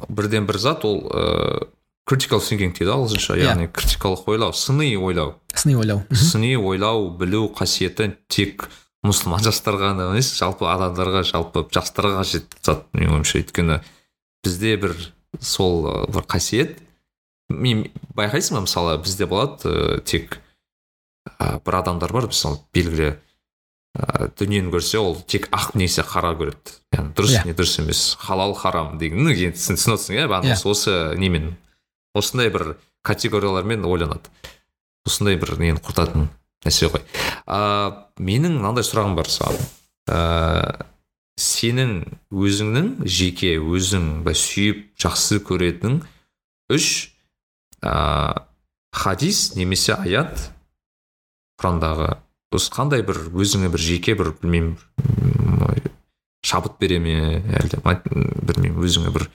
бірден 0.10 0.48
бір 0.48 0.60
зат 0.60 0.84
ол 0.86 1.06
ыыы 1.07 1.69
critical 2.06 2.40
thinking 2.40 2.73
дейді 2.76 2.94
ағылшынша 2.94 3.36
иә. 3.40 3.49
яғни 3.49 3.68
критикалық 3.73 4.27
ойлау 4.30 4.53
сыни 4.53 4.94
ойлау 4.95 5.36
сыни 5.53 5.76
ойлау 5.76 6.03
сыни 6.14 6.56
ойлау 6.56 7.10
білу 7.18 7.49
қасиеті 7.57 8.11
тек 8.30 8.69
мұсылман 9.06 9.44
жастарға 9.45 9.91
ғана 9.91 10.10
емес 10.14 10.32
жалпы 10.38 10.69
адамдарға 10.69 11.26
жалпы 11.26 11.65
жастарға 11.73 12.22
қажет 12.22 12.57
зат 12.61 12.86
менің 12.94 13.19
ойымша 13.19 13.41
өйткені 13.41 13.80
бізде 14.45 14.77
бір 14.82 14.95
сол 15.41 15.90
бір 16.14 16.30
қасиет 16.30 16.77
мен 17.49 17.88
байқайсың 18.18 18.60
ба 18.60 18.65
мысалы 18.65 18.98
бізде 19.02 19.26
болады 19.30 19.69
ә, 19.69 19.99
тек 20.06 20.40
ә, 21.40 21.60
бір 21.65 21.82
адамдар 21.82 22.14
бар 22.14 22.30
мысалы 22.30 22.61
белгілі 22.73 23.15
ә, 23.98 24.30
дүниені 24.38 24.73
көрсе 24.73 25.02
ол 25.02 25.18
тек 25.26 25.49
ақ 25.53 25.73
немесе 25.77 26.06
қара 26.06 26.34
көреді 26.38 26.80
яғни 26.94 27.14
дұрыс 27.18 27.38
yeah. 27.38 27.45
Не 27.49 27.57
дұрыс 27.57 27.77
емес 27.82 28.07
халал 28.22 28.53
харам 28.57 28.98
деген 29.02 29.26
ну 29.26 29.34
енді 29.34 29.57
түсініп 29.57 29.98
отырсың 29.98 30.18
иә 30.22 30.27
yeah. 30.30 30.65
осы 30.69 30.98
немен 31.22 31.56
осындай 32.16 32.50
бір 32.54 32.76
категориялармен 33.06 33.86
ойланады. 33.86 34.32
Осындай 35.06 35.38
бір 35.38 35.58
нені 35.62 35.82
құртатын 35.84 36.30
нәрсе 36.66 36.90
ғой. 36.90 37.04
А 37.46 38.10
менің 38.18 38.58
мынандай 38.58 38.86
сұрағым 38.88 39.16
бар 39.20 39.30
саған. 39.30 39.62
Ә, 40.10 40.86
сенің 41.42 41.98
өзіңнің 42.32 42.92
жеке 43.06 43.56
өзің 43.60 44.24
сүйіп 44.26 44.86
жақсы 45.02 45.42
көретін 45.44 46.00
үш 46.72 47.12
ә, 47.84 48.46
хадис 48.96 49.56
немесе 49.60 49.98
аят 49.98 50.50
құрандағы 51.60 52.16
осы 52.56 52.72
қандай 52.72 53.04
бір 53.06 53.20
өзіңе 53.36 53.70
бір 53.74 53.84
жеке 53.84 54.16
бір 54.16 54.32
білмеймін 54.40 54.78
шабыт 56.46 56.78
бере 56.80 57.00
ме 57.04 57.18
әлде 57.60 57.82
білмеймін 57.84 58.80
өзіңе 58.86 59.12
бір 59.16 59.28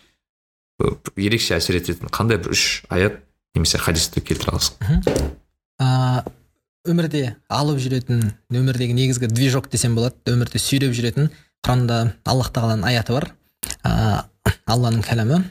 ерекше 1.17 1.57
әсер 1.59 1.79
ететін 1.81 2.11
қандай 2.13 2.41
бір 2.43 2.55
үш 2.55 2.83
аят 2.89 3.21
немесе 3.55 3.79
хадисті 3.79 4.23
келтіре 4.25 4.55
аласың? 4.55 6.25
Өмірде 6.89 7.37
алып 7.53 7.81
жүретін 7.83 8.31
өмірдегі 8.49 8.95
негізгі 8.97 9.29
движок 9.29 9.69
десем 9.73 9.95
болады. 9.99 10.17
Өмірде 10.33 10.61
сүйреп 10.63 10.95
жүретін 10.97 11.29
құранда 11.67 12.15
аллах 12.25 12.49
тағаланың 12.57 12.89
аяты 12.89 13.13
бар. 13.19 13.27
Ә, 13.85 14.25
алланың 14.65 15.05
кәләмі. 15.05 15.43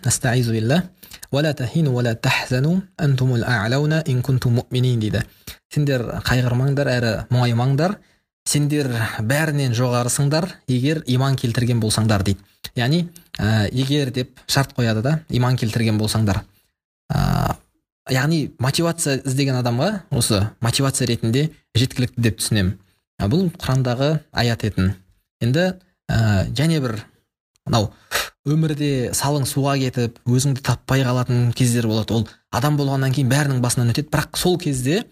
Дейді. 5.03 5.21
Сендер 5.69 6.05
қайғырмаңдар 6.25 6.89
әрі 6.95 7.13
мұңаймаңдар. 7.29 7.99
Сендер 8.49 8.89
бәрінен 9.21 9.75
жоғарысыңдар 9.77 10.49
егер 10.71 11.03
иман 11.05 11.37
келтірген 11.37 11.77
болсаңдар 11.83 12.25
дейді. 12.25 12.41
Яғни 12.79 13.03
ә, 13.39 13.69
егер 13.71 14.11
деп 14.13 14.39
шарт 14.47 14.75
қояды 14.77 15.01
да 15.01 15.15
иман 15.29 15.57
келтірген 15.57 15.97
болсаңдар. 15.97 16.43
Ә, 17.09 17.55
яғни 18.11 18.51
мотивация 18.59 19.19
іздеген 19.23 19.59
адамға 19.61 19.89
осы 20.11 20.43
мотивация 20.61 21.07
ретінде 21.09 21.49
жеткілікті 21.77 22.21
деп 22.21 22.39
түсінемін. 22.41 22.75
Ә, 23.19 23.29
бұл 23.31 23.47
құрандағы 23.55 24.19
аят 24.31 24.65
етін. 24.67 24.93
Енді 25.41 25.71
ә, 26.11 26.45
және 26.55 26.81
бір 26.83 26.99
мынау 27.65 27.91
өмірде 28.49 29.11
салың 29.15 29.45
суға 29.47 29.75
кетіп 29.79 30.19
өзіңді 30.27 30.63
таппай 30.65 31.03
қалатын 31.05 31.51
кездер 31.55 31.87
болады. 31.87 32.15
Ол 32.15 32.27
адам 32.55 32.77
болғаннан 32.79 33.13
кейін 33.15 33.29
бәрінің 33.31 33.63
басынан 33.63 33.93
өтеді. 33.93 34.09
Бірақ 34.11 34.39
сол 34.39 34.57
кезде 34.59 35.03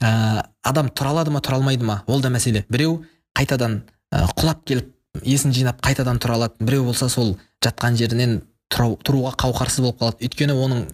ә, 0.00 0.42
адам 0.62 0.90
тұра 0.92 1.14
алады 1.14 1.32
ма 1.32 1.40
тұра 1.40 1.58
алмайды 1.60 1.86
ма? 1.88 2.02
Ол 2.06 2.20
да 2.20 2.30
мәселе. 2.30 2.66
Біреу 2.68 3.00
қайтадан 3.38 3.82
ә, 4.12 4.26
құлап 4.36 4.66
келіп 4.68 4.90
есін 5.20 5.52
жинап 5.52 5.82
қайтадан 5.84 6.20
тұра 6.22 6.38
алады 6.38 6.64
біреу 6.64 6.86
болса 6.88 7.08
сол 7.12 7.36
жатқан 7.64 7.96
жерінен 8.00 8.40
тұру, 8.72 8.96
тұруға 9.04 9.34
қауқарсыз 9.40 9.84
болып 9.84 10.00
қалады. 10.00 10.24
Өйткені 10.24 10.56
оның 10.56 10.84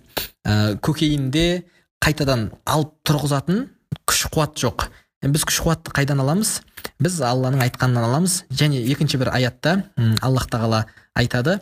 ә, 0.45 0.77
көкейінде 0.82 1.65
қайтадан 2.03 2.49
алып 2.66 2.95
тұрғызатын 3.07 3.69
күш 4.09 4.27
қуат 4.35 4.59
жоқ 4.59 4.89
біз 5.23 5.43
күш 5.49 5.62
қуатты 5.65 5.90
қайдан 5.95 6.20
аламыз? 6.23 6.61
Біз 7.03 7.16
алланың 7.27 7.65
айтқанынан 7.65 8.05
аламыз. 8.07 8.45
Және 8.55 8.78
екінші 8.93 9.19
бір 9.19 9.32
аятта 9.35 9.82
аллах 10.23 10.47
тағала 10.51 10.85
айтады 11.15 11.59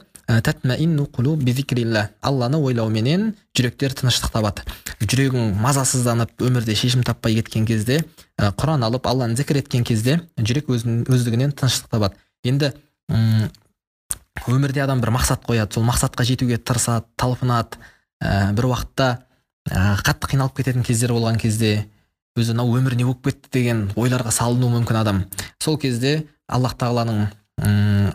алланы 2.20 2.58
ойлауменен 2.58 3.34
жүректер 3.56 3.94
тыныштық 3.94 4.32
табады. 4.34 4.64
Жүрегің 5.00 5.54
мазасызданып 5.62 6.42
өмірде 6.42 6.74
шешім 6.74 7.04
таппай 7.06 7.36
кеткен 7.38 7.66
кезде 7.66 8.00
ә, 8.36 8.50
құран 8.50 8.84
алып 8.84 9.06
алланы 9.06 9.36
зікір 9.38 9.62
еткен 9.62 9.84
кезде 9.86 10.20
жүрек 10.36 10.68
өздігінен 10.68 11.54
тыныштық 11.54 11.92
табады. 11.92 12.18
Енді 12.46 12.72
өмірде 14.46 14.82
адам 14.84 15.00
бір 15.02 15.10
мақсат 15.16 15.44
қояды 15.46 15.74
сол 15.74 15.84
мақсатқа 15.86 16.24
жетуге 16.26 16.58
тырысады 16.58 17.06
талпынады. 17.18 17.78
Ә, 18.22 18.52
бір 18.56 18.70
уақытта 18.70 19.08
ә, 19.68 19.96
қатты 20.04 20.30
қиналып 20.32 20.56
кететін 20.60 20.84
кездер 20.86 21.12
болған 21.12 21.38
кезде 21.40 21.86
өзі 22.38 22.54
мынау 22.54 22.76
өмір 22.78 22.96
не 22.96 23.04
болып 23.04 23.24
кетті? 23.26 23.50
деген 23.52 23.90
ойларға 23.96 24.30
салынуы 24.32 24.70
мүмкін 24.78 25.00
адам. 25.00 25.24
Сол 25.58 25.78
кезде 25.78 26.26
аллах 26.48 26.76
тағаланың 26.78 27.26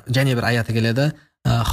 және 0.07 0.35
бір 0.37 0.45
аяты 0.51 0.73
келеді. 0.73 1.11
Ә. 1.45 1.63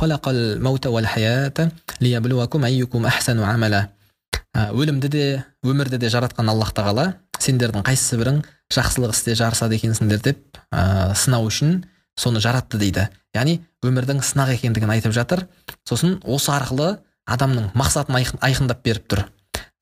Ә, 4.56 4.72
өлімді 4.72 5.08
де 5.12 5.24
өмірді 5.62 5.98
де 6.00 6.08
жаратқан 6.10 6.48
аллах 6.50 6.72
тағала 6.74 7.12
сендердің 7.38 7.84
қайсысы 7.86 8.16
бірің 8.18 8.40
жақсылық 8.74 9.12
істе 9.12 9.34
жарысады 9.38 9.76
екенсіңдер 9.76 10.22
деп 10.24 10.40
ә, 10.72 11.12
сынау 11.14 11.46
үшін 11.46 11.84
соны 12.18 12.42
жаратты 12.42 12.78
дейді. 12.80 13.08
Яғни 13.36 13.60
өмірдің 13.86 14.20
сынақ 14.26 14.52
екендігін 14.56 14.90
айтып 14.96 15.14
жатыр. 15.14 15.46
Сосын 15.88 16.18
осы 16.26 16.50
арқылы 16.52 16.98
адамның 17.28 17.70
мақсатын 17.78 18.18
айқын- 18.18 18.42
айқындап 18.42 18.82
беріп 18.82 19.06
тұр. 19.08 19.24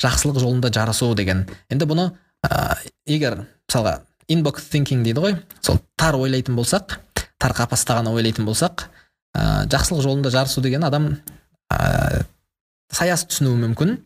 Жақсылық 0.03 0.41
жолында 0.43 0.71
жарысу 0.75 1.15
деген. 1.17 1.47
Енді 1.73 1.89
бұны 1.89 2.11
ә, 2.45 2.77
егер 3.07 3.47
мысалға 3.69 4.01
inbox 4.29 4.69
thinking 4.71 5.03
дейді 5.07 5.23
ғой. 5.25 5.39
Сол 5.63 5.81
тар 5.97 6.19
ойлайтын 6.19 6.57
болсақ 6.59 6.99
тар 7.39 7.53
қапаста 7.57 7.97
ғана 7.99 8.13
ойлайтын 8.13 8.45
болсақ 8.45 8.89
ә, 9.37 9.67
жақсылық 9.73 10.03
жолында 10.05 10.31
жарысу 10.31 10.61
деген 10.61 10.85
адам 10.85 11.17
ә, 11.73 12.25
саяз 12.93 13.27
түсінуі 13.29 13.59
мүмкін. 13.65 13.97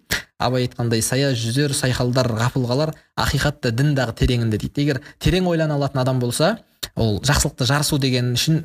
Абай 0.40 0.65
айтқандай 0.65 1.02
сая 1.05 1.35
жүзер 1.36 1.74
сайқалдар 1.77 2.31
ғафыл 2.39 2.65
қалар 2.69 2.94
ақиқатты 3.20 3.74
дін 3.77 3.93
дағы 3.98 4.15
тереңінде 4.23 4.61
дейді. 4.61 4.81
Егер 4.81 5.01
терең 5.20 5.48
ойлана 5.51 5.77
алатын 5.77 6.01
адам 6.01 6.20
болса 6.20 6.57
ол 6.97 7.20
жақсылықты 7.20 7.69
жарысу 7.69 7.98
деген 8.01 8.32
үшін 8.35 8.65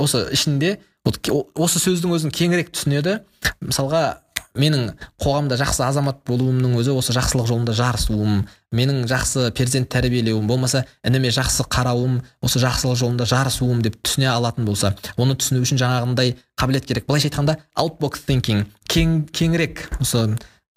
осы 0.00 0.24
ішінде 0.32 0.78
осы 1.04 1.82
сөздің 1.82 2.16
өзін 2.16 2.32
кеңірек 2.32 2.72
түсінеді. 2.72 3.20
Мысалға 3.60 4.22
менің 4.58 4.94
қоғамда 5.22 5.56
жақсы 5.60 5.84
азамат 5.86 6.24
болуымның 6.26 6.74
өзі 6.80 6.94
осы 6.98 7.14
жақсылық 7.14 7.46
жолында 7.46 7.74
жарысуым 7.78 8.40
менің 8.74 9.04
жақсы 9.10 9.50
перзент 9.54 9.90
тәрбиелеуім 9.94 10.48
болмаса 10.50 10.82
ініме 11.06 11.30
жақсы 11.34 11.68
қарауым 11.70 12.18
осы 12.42 12.62
жақсылық 12.62 12.98
жолында 12.98 13.28
жарысуым 13.30 13.82
деп 13.84 14.00
түсіне 14.02 14.26
алатын 14.32 14.66
болса 14.66 14.94
оны 15.16 15.36
түсіну 15.38 15.62
үшін 15.62 15.78
жаңағындай 15.78 16.34
қабілет 16.58 16.86
керек. 16.86 17.06
Былайша 17.06 17.30
айтқанда 17.30 17.58
outbox 17.78 18.24
thinking 18.26 18.66
кең 18.90 19.26
кеңірек 19.30 19.86
осы 20.00 20.26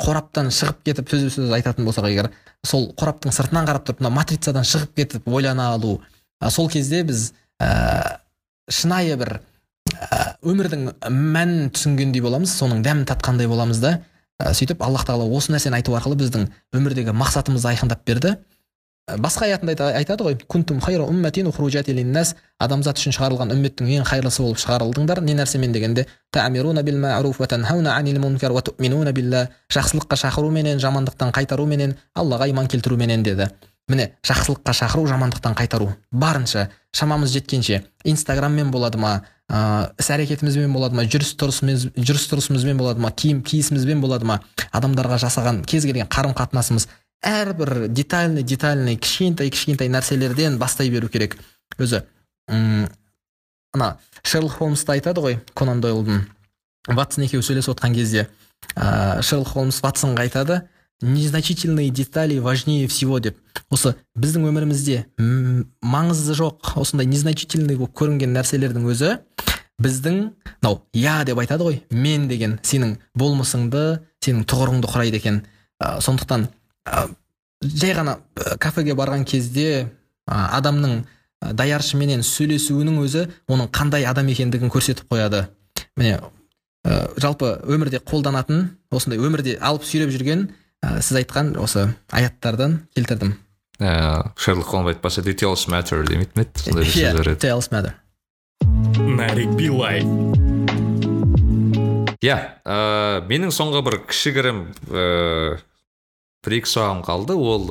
қораптан 0.01 0.51
шығып 0.53 0.83
кетіп 0.85 1.09
сөзбе 1.09 1.31
сөз 1.33 1.53
айтатын 1.57 1.87
болсақ 1.87 2.09
егер 2.11 2.29
сол 2.65 2.91
қораптың 2.97 3.33
сыртынан 3.33 3.67
қарап 3.67 3.87
тұрып 3.87 4.03
мына 4.03 4.13
матрицадан 4.19 4.67
шығып 4.67 4.93
кетіп 4.97 5.27
ойлана 5.27 5.71
алу. 5.73 5.99
Сол 6.49 6.69
кезде 6.69 7.03
біз 7.07 7.31
ә, 7.61 8.19
шынайы 8.69 9.17
бір 9.19 9.39
өмірдің 10.43 10.87
мәнін 11.09 11.69
түсінгендей 11.75 12.23
боламыз 12.23 12.53
соның 12.57 12.83
дәмін 12.85 13.05
татқандай 13.09 13.47
боламыз 13.47 13.79
да. 13.83 13.99
Ә, 14.41 14.53
сөйтіп 14.53 14.81
аллах 14.83 15.05
тағала 15.07 15.29
осы 15.29 15.53
нәрсені 15.53 15.79
айту 15.79 15.93
арқылы 15.95 16.17
біздің 16.19 16.49
өмірдегі 16.73 17.13
мақсатымызды 17.15 17.73
айқындап 17.73 18.03
берді. 18.05 18.37
Басқа 19.03 19.49
аятында 19.49 19.73
айта- 19.73 19.95
айтады 19.99 20.23
ғой 20.23 20.37
кунтум 20.47 20.79
хайра 20.79 21.03
умматин 21.03 21.51
линнас 21.51 22.35
адамзат 22.57 22.97
үшін 22.97 23.11
шығарылған 23.11 23.51
үмметтің 23.51 23.89
ең 23.99 24.05
қайырлысы 24.07 24.41
болып 24.41 24.57
шығарылдыңдар 24.63 25.19
не 25.21 25.33
нәрсемен 25.35 25.73
дегенде. 25.73 26.07
«Ta'мируна 26.31 26.83
бил 26.83 26.97
ма'руф 26.97 27.39
ва 27.39 27.47
танхауна 27.47 27.97
анил 27.97 28.19
мункар 28.19 28.51
ту'минуна 28.61 29.11
билла» 29.11 29.49
жақсылыққа 29.69 30.15
шақыруменен 30.15 30.79
жамандықтан 30.79 31.33
қайтаруменен 31.33 31.97
аллаға 32.15 32.49
иман 32.49 32.67
келтіруменен 32.67 33.23
деді. 33.23 33.49
Міне 33.89 34.13
жақсылыққа 34.23 34.71
шақыру 34.71 35.05
жамандықтан 35.05 35.53
қайтару. 35.53 35.89
Барынша 36.11 36.69
шамамыз 36.93 37.33
жеткенше. 37.33 37.83
Инстаграммен 38.03 38.71
болады 38.71 38.97
ма? 39.01 39.13
Ыыы 39.49 39.89
іс 39.99 40.09
әрекетімізбен 40.13 40.73
болады 40.73 40.95
ма? 40.97 41.05
Жүріс 41.09 41.33
тұрысымыз 41.41 41.87
жүріс 41.97 42.27
тұрысымызбен 42.31 42.79
болады 42.79 43.03
ма? 43.03 43.11
Киім 43.11 43.41
киісімізбен 43.43 44.01
болады 44.01 44.29
ма? 44.29 44.39
Адамдарға 44.71 45.19
жасаған 45.25 45.63
кез 45.67 45.87
келген 45.87 46.07
қарым 46.07 46.35
қатынасымыз 46.37 46.87
әрбір 47.23 47.87
детальный 47.87 48.43
детальный 48.43 48.97
кішкентай 48.97 49.49
кішкентай 49.49 49.89
нәрселерден 49.89 50.59
бастай 50.59 50.89
беру 50.89 51.09
керек. 51.09 51.37
Өзі 51.77 52.03
м 52.47 52.87
ана 53.73 53.97
шерлок 54.23 54.59
холмсты 54.59 54.97
айтады 54.97 55.23
ғой 55.23 55.39
конан 55.53 55.81
дойлдың. 55.81 56.25
Ватсон 56.87 57.25
екеуі 57.25 57.43
сөйлесіп 57.43 57.73
отқан 57.73 57.95
кезде. 57.95 58.27
Ә, 58.75 59.21
шерлок 59.23 59.53
холмс 59.55 59.81
ватсонға 59.83 60.27
айтады. 60.27 60.61
Незначительные 61.03 61.89
детали 61.89 62.39
важнее 62.39 62.87
всего 62.87 63.19
деп. 63.19 63.37
Осы 63.69 63.95
біздің 64.15 64.47
өмірімізде 64.47 65.03
маңызы 65.17 66.35
жоқ 66.37 66.73
осындай 66.79 67.07
незначительный 67.09 67.75
болып 67.75 67.95
көрінген 67.97 68.33
нәрселердің 68.35 68.85
өзі 68.93 69.17
біздің 69.83 70.19
мынау 70.61 70.79
я 70.93 71.23
деп 71.27 71.41
айтады 71.43 71.67
ғой 71.67 71.81
мен 71.91 72.27
деген 72.29 72.59
сенің 72.63 72.95
болмысыңды 73.17 74.03
сенің 74.23 74.45
тұғырыңды 74.47 74.89
құрайды 74.91 75.19
екен. 75.19 75.41
Ә, 75.81 75.99
сондықтан 76.01 76.47
ә, 76.87 77.09
жай 77.61 77.95
ғана 77.97 78.19
кафеге 78.59 78.95
барған 78.95 79.25
кезде 79.25 79.89
ә, 80.29 80.47
адамның 80.59 81.03
ә, 81.03 81.53
даяршыменен 81.53 82.23
сөйлесуінің 82.23 83.01
өзі 83.03 83.27
оның 83.49 83.71
қандай 83.75 84.05
адам 84.07 84.29
екендігін 84.31 84.71
көрсетіп 84.71 85.09
қояды. 85.11 85.47
Міне 85.97 86.21
ә, 86.85 87.09
жалпы 87.17 87.57
өмірде 87.65 87.99
қолданатын 87.99 88.69
осындай 88.91 89.19
өмірде 89.19 89.57
алып 89.59 89.83
сүйреп 89.89 90.13
жүрген 90.13 90.51
ә, 90.83 90.99
сіз 90.99 91.23
айтқан 91.23 91.55
осы 91.63 91.87
аяттардан 92.11 92.81
келтірдім. 92.93 93.37
Ә, 93.79 94.29
шерлок 94.35 94.67
холмс 94.67 94.93
айтпаса 94.93 95.23
details 95.23 95.65
matter 95.71 96.03
демейтін 96.05 96.43
еді? 96.43 96.67
Сондай 96.67 96.83
бір 96.83 96.91
сөздер 96.91 97.31
еді. 97.33 97.39
Tales 97.47 97.71
matter. 97.71 97.95
нарик 98.63 99.55
билай 99.57 100.03
иә 102.23 102.37
ә, 102.63 102.75
менің 103.27 103.51
соңғы 103.51 103.81
бір 103.83 103.97
кішігірім 104.07 104.59
ә, 104.87 105.05
бір 106.43 106.55
екі 106.59 106.71
сұрағым 106.71 107.01
қалды. 107.03 107.35
Ол 107.35 107.67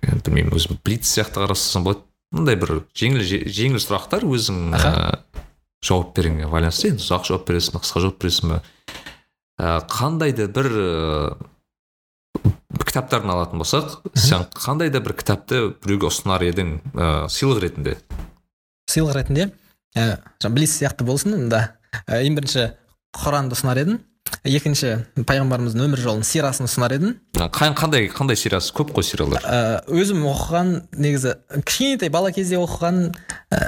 енді 0.00 0.22
білмеймін 0.24 0.56
өзім 0.56 0.80
блиц 0.84 1.08
сияқты 1.10 1.42
қарастырсам 1.42 1.84
болады. 1.84 2.04
Мындай 2.32 2.56
бір 2.60 2.82
жеңіл 2.96 3.24
жеңіл 3.24 3.80
сұрақтар 3.82 4.24
өзің 4.28 4.74
ә, 4.76 5.20
жауап 5.84 6.14
беруіңе 6.16 6.48
байланысты. 6.48 6.92
Енді 6.92 7.04
ұзақ 7.04 7.28
жауап 7.28 7.46
бересің 7.48 7.76
бе 7.76 7.84
қысқа 7.84 8.04
жауап 8.04 8.18
бересің 8.22 8.54
бе? 8.54 8.60
Ә, 9.58 9.78
қандай 9.92 10.32
да 10.36 10.48
бір 10.48 10.70
кітаптарын 12.76 13.30
алатын 13.32 13.62
болсақ 13.62 13.94
сен 14.18 14.44
қандай 14.52 14.90
да 14.92 15.00
бір 15.00 15.14
кітапты 15.16 15.60
біреуге 15.84 16.10
ұсынар 16.10 16.44
едің 16.44 16.74
ә, 16.92 17.06
сыйлық 17.32 17.62
ретінде? 17.64 17.94
Сыйлық 18.90 19.16
ретінде? 19.16 19.48
Ә, 19.96 20.18
блиц 20.52 20.74
сияқты 20.76 21.06
болсын 21.08 21.48
да. 21.48 21.78
Ә, 22.04 22.20
ең 22.20 22.36
бірінші 22.36 22.66
құранды 23.16 23.56
ұсынар 23.56 23.80
едім 23.80 24.02
екінші 24.44 24.90
пайғамбарымыздың 25.24 25.86
өмір 25.86 26.02
жолын 26.04 26.26
сирасын 26.28 26.68
ұсынар 26.68 26.92
едім 26.98 27.14
Қан- 27.56 27.76
қандай 27.78 28.10
қандай 28.12 28.36
сериясы 28.36 28.74
көп 28.76 28.92
қой 28.92 29.06
сериалдар 29.08 29.40
ә, 29.48 29.80
өзім 29.88 30.26
оқыған 30.28 30.74
негізі 31.00 31.32
кішкентай 31.64 32.12
бала 32.12 32.28
кезде 32.36 32.60
оқыған 32.60 33.00
ә, 33.48 33.62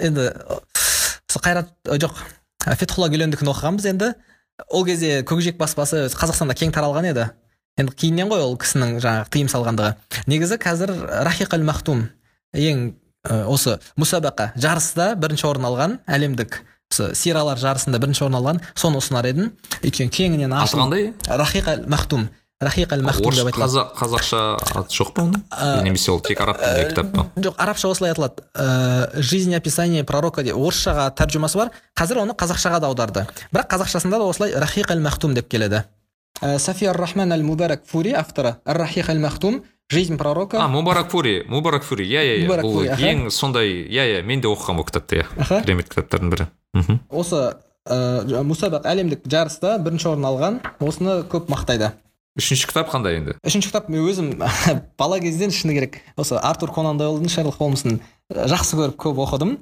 енді 0.00 0.30
сол 1.28 1.44
қайрат 1.44 1.74
жоқ 2.00 2.16
фетхулла 2.80 3.10
гүлендікін 3.12 3.52
оқығанбыз 3.52 3.90
енді. 3.92 4.14
Ол 4.72 4.84
кезде 4.88 5.20
көкжиек 5.28 5.58
баспасы 5.60 6.06
қазақстанда 6.10 6.56
кең 6.58 6.72
таралған 6.74 7.06
еді. 7.12 7.28
Енді 7.78 7.94
кейіннен 7.94 8.30
ғой 8.30 8.42
ол 8.44 8.56
кісінің 8.60 8.98
жаңағы 9.02 9.28
тыйым 9.34 9.50
салғандығы. 9.52 9.92
Негізі 10.30 10.58
қазір 10.62 10.94
рахиқ 11.28 11.54
әл 11.56 11.66
махтум 11.68 12.08
ең 12.52 12.90
ә, 13.28 13.44
осы 13.46 13.78
мұсабақа 14.00 14.50
жарыста 14.58 15.12
бірінші 15.20 15.46
орын 15.50 15.68
алған 15.70 15.96
әлемдік 16.08 16.60
осы 16.92 17.12
сиралар 17.18 17.60
жарысында 17.60 18.00
бірінші 18.02 18.26
орын 18.26 18.40
алған 18.40 18.60
соны 18.74 19.00
ұсынар 19.02 19.28
едім. 19.30 19.52
Өйткені 19.82 20.12
кеңінен 20.12 20.54
аты 20.56 20.78
қандай? 20.78 21.10
Рахиқ 21.28 21.72
әл 21.74 21.88
махтум 21.90 22.28
рахиқ 22.58 22.94
әл 22.96 23.04
махтум 23.06 23.34
деп 23.36 23.46
айтылады. 23.46 23.68
қазақ 23.68 23.90
қазақша 24.00 24.38
аты 24.80 24.96
жоқ 24.96 25.12
па 25.14 25.22
оның? 25.28 25.42
Немесе 25.84 26.10
ол 26.10 26.18
тек 26.24 26.40
араб 26.42 26.58
тіліндегі 26.58 26.88
кітап 26.90 27.12
па? 27.14 27.26
жоқ 27.36 27.54
арабша 27.56 27.88
осылай 27.92 28.10
аталады 28.10 28.42
ә, 28.54 29.20
жизнь 29.22 29.54
описание 29.54 30.02
пророка 30.02 30.42
деп. 30.42 30.56
Орысшаға 30.56 31.12
тәржімасы 31.14 31.60
бар. 31.60 31.70
Қазір 31.94 32.24
оны 32.24 32.34
қазақшаға 32.34 32.80
да 32.80 32.90
аударды. 32.90 33.26
Бірақ 33.52 33.70
қазақшасында 33.76 34.18
да 34.18 34.26
осылай 34.26 34.56
рахиқ 34.58 34.90
әл 34.90 35.04
махтум 35.04 35.38
деп 35.38 35.48
келеді. 35.48 35.84
Сафия 36.40 36.92
рахман 36.92 37.32
әл 37.32 37.42
мубарак 37.42 37.86
фури 37.86 38.12
авторы 38.12 38.56
ар 38.64 38.80
рахиқ 38.84 39.10
әл 39.12 39.20
махтум 39.20 39.62
жизнь 39.90 40.18
пророка 40.18 40.62
а 40.62 40.68
мубарак 40.68 41.10
фури 41.10 41.44
мубарак 41.48 41.82
фури 41.84 42.04
иә 42.06 42.24
иә 42.24 42.36
иә 42.46 42.60
бұл 42.60 42.84
ең 42.84 43.30
сондай 43.30 43.86
иә 43.88 44.18
иә 44.18 44.22
мен 44.22 44.40
де 44.40 44.48
оқығанмын 44.48 44.84
ол 44.84 44.88
кітапты 44.88 45.22
иә 45.22 45.62
керемет 45.64 45.88
кітаптардың 45.88 46.30
бірі. 46.30 46.46
Мхм. 46.74 47.00
Осы 47.08 47.56
ә, 47.88 48.42
мұсабақ 48.44 48.84
әлемдік 48.88 49.24
жарыста 49.24 49.78
бірінші 49.80 50.12
орын 50.12 50.28
алған 50.28 50.60
осыны 50.84 51.22
көп 51.30 51.48
мақтайды. 51.48 51.92
Үшінші 52.38 52.68
кітап 52.70 52.92
қандай 52.92 53.18
енді? 53.18 53.34
Үшінші 53.42 53.72
кітап 53.72 53.88
мен 53.88 54.04
өзім 54.04 54.30
бала 55.00 55.18
кезден 55.18 55.50
шыны 55.50 55.74
керек. 55.74 56.02
Осы 56.16 56.36
артур 56.36 56.70
конан 56.74 57.00
дойлдың 57.00 57.32
шерлок 57.32 57.56
холмсын 57.58 57.98
жақсы 58.30 58.78
көріп 58.78 59.00
көп 59.00 59.22
оқыдым. 59.24 59.56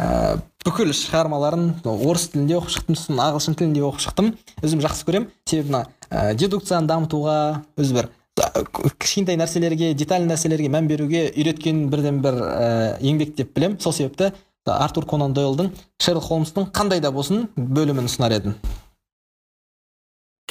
Ә, 0.00 0.38
бүкіл 0.66 0.92
шығармаларын 0.96 1.70
орыс 1.86 2.28
тілінде 2.32 2.58
оқып 2.58 2.74
шықтым 2.74 2.98
сосын 2.98 3.22
ағылшын 3.22 3.56
тілінде 3.58 3.84
оқып 3.86 4.04
шықтым. 4.06 4.30
Өзім 4.62 4.82
жақсы 4.84 5.06
көремін. 5.08 5.30
Себебі 5.48 5.72
мына 5.72 5.82
ә, 6.10 6.34
дедукцияны 6.34 6.90
дамытуға 6.90 7.36
өзі 7.80 7.98
бір 7.98 8.10
ә, 8.40 8.64
кішкентай 8.98 9.38
нәрселерге 9.40 9.92
деталь 9.94 10.26
нәрселерге 10.28 10.70
мән 10.72 10.90
беруге 10.90 11.26
үйреткен 11.32 11.86
бірден 11.92 12.22
бір 12.24 12.40
ә, 12.42 12.70
еңбек 13.00 13.36
деп 13.38 13.54
білемін. 13.56 13.80
Сол 13.80 13.94
себепті 13.96 14.32
артур 14.66 15.06
конан 15.06 15.34
дойлдың 15.34 15.70
шерлок 16.02 16.26
холмстың 16.26 16.72
қандай 16.74 17.00
да 17.00 17.12
болсын 17.14 17.46
бөлімін 17.56 18.08
ұсынар 18.10 18.34
едім. 18.40 18.56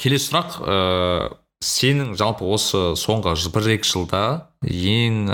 Келесі 0.00 0.30
сұрақ 0.30 0.56
ыыы 0.62 1.34
сенің 1.64 2.14
жалпы 2.20 2.44
осы 2.52 2.80
соңғы 3.00 3.32
бір 3.54 3.68
екі 3.76 3.88
жылда 3.88 4.22
ең 4.62 5.30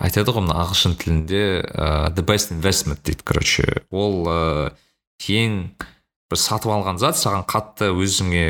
айтады 0.00 0.32
ғой 0.34 0.46
мына 0.46 0.58
ағылшын 0.64 0.96
тілінде 1.00 1.42
ыыы 1.60 2.10
the 2.16 2.24
best 2.26 2.52
investment 2.54 3.04
дейді 3.04 3.24
короче. 3.24 3.84
Ол 3.90 4.26
ыыы 4.26 4.70
ең 5.28 5.56
бір 6.30 6.38
сатып 6.40 6.72
алған 6.72 7.00
зат 7.02 7.18
саған 7.20 7.44
қатты 7.48 7.90
өзіңе 7.92 8.44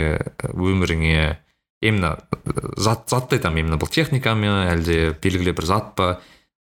өміріңе 0.55 1.39
именно 1.81 2.19
ы, 2.31 2.53
зат 2.77 3.09
затты 3.11 3.39
айтамын 3.39 3.65
именно 3.65 3.81
бұл 3.81 3.91
техника 3.91 4.35
ма 4.37 4.69
әлде 4.71 5.17
белгілі 5.23 5.55
бір 5.57 5.67
зат 5.67 5.95
па 5.97 6.11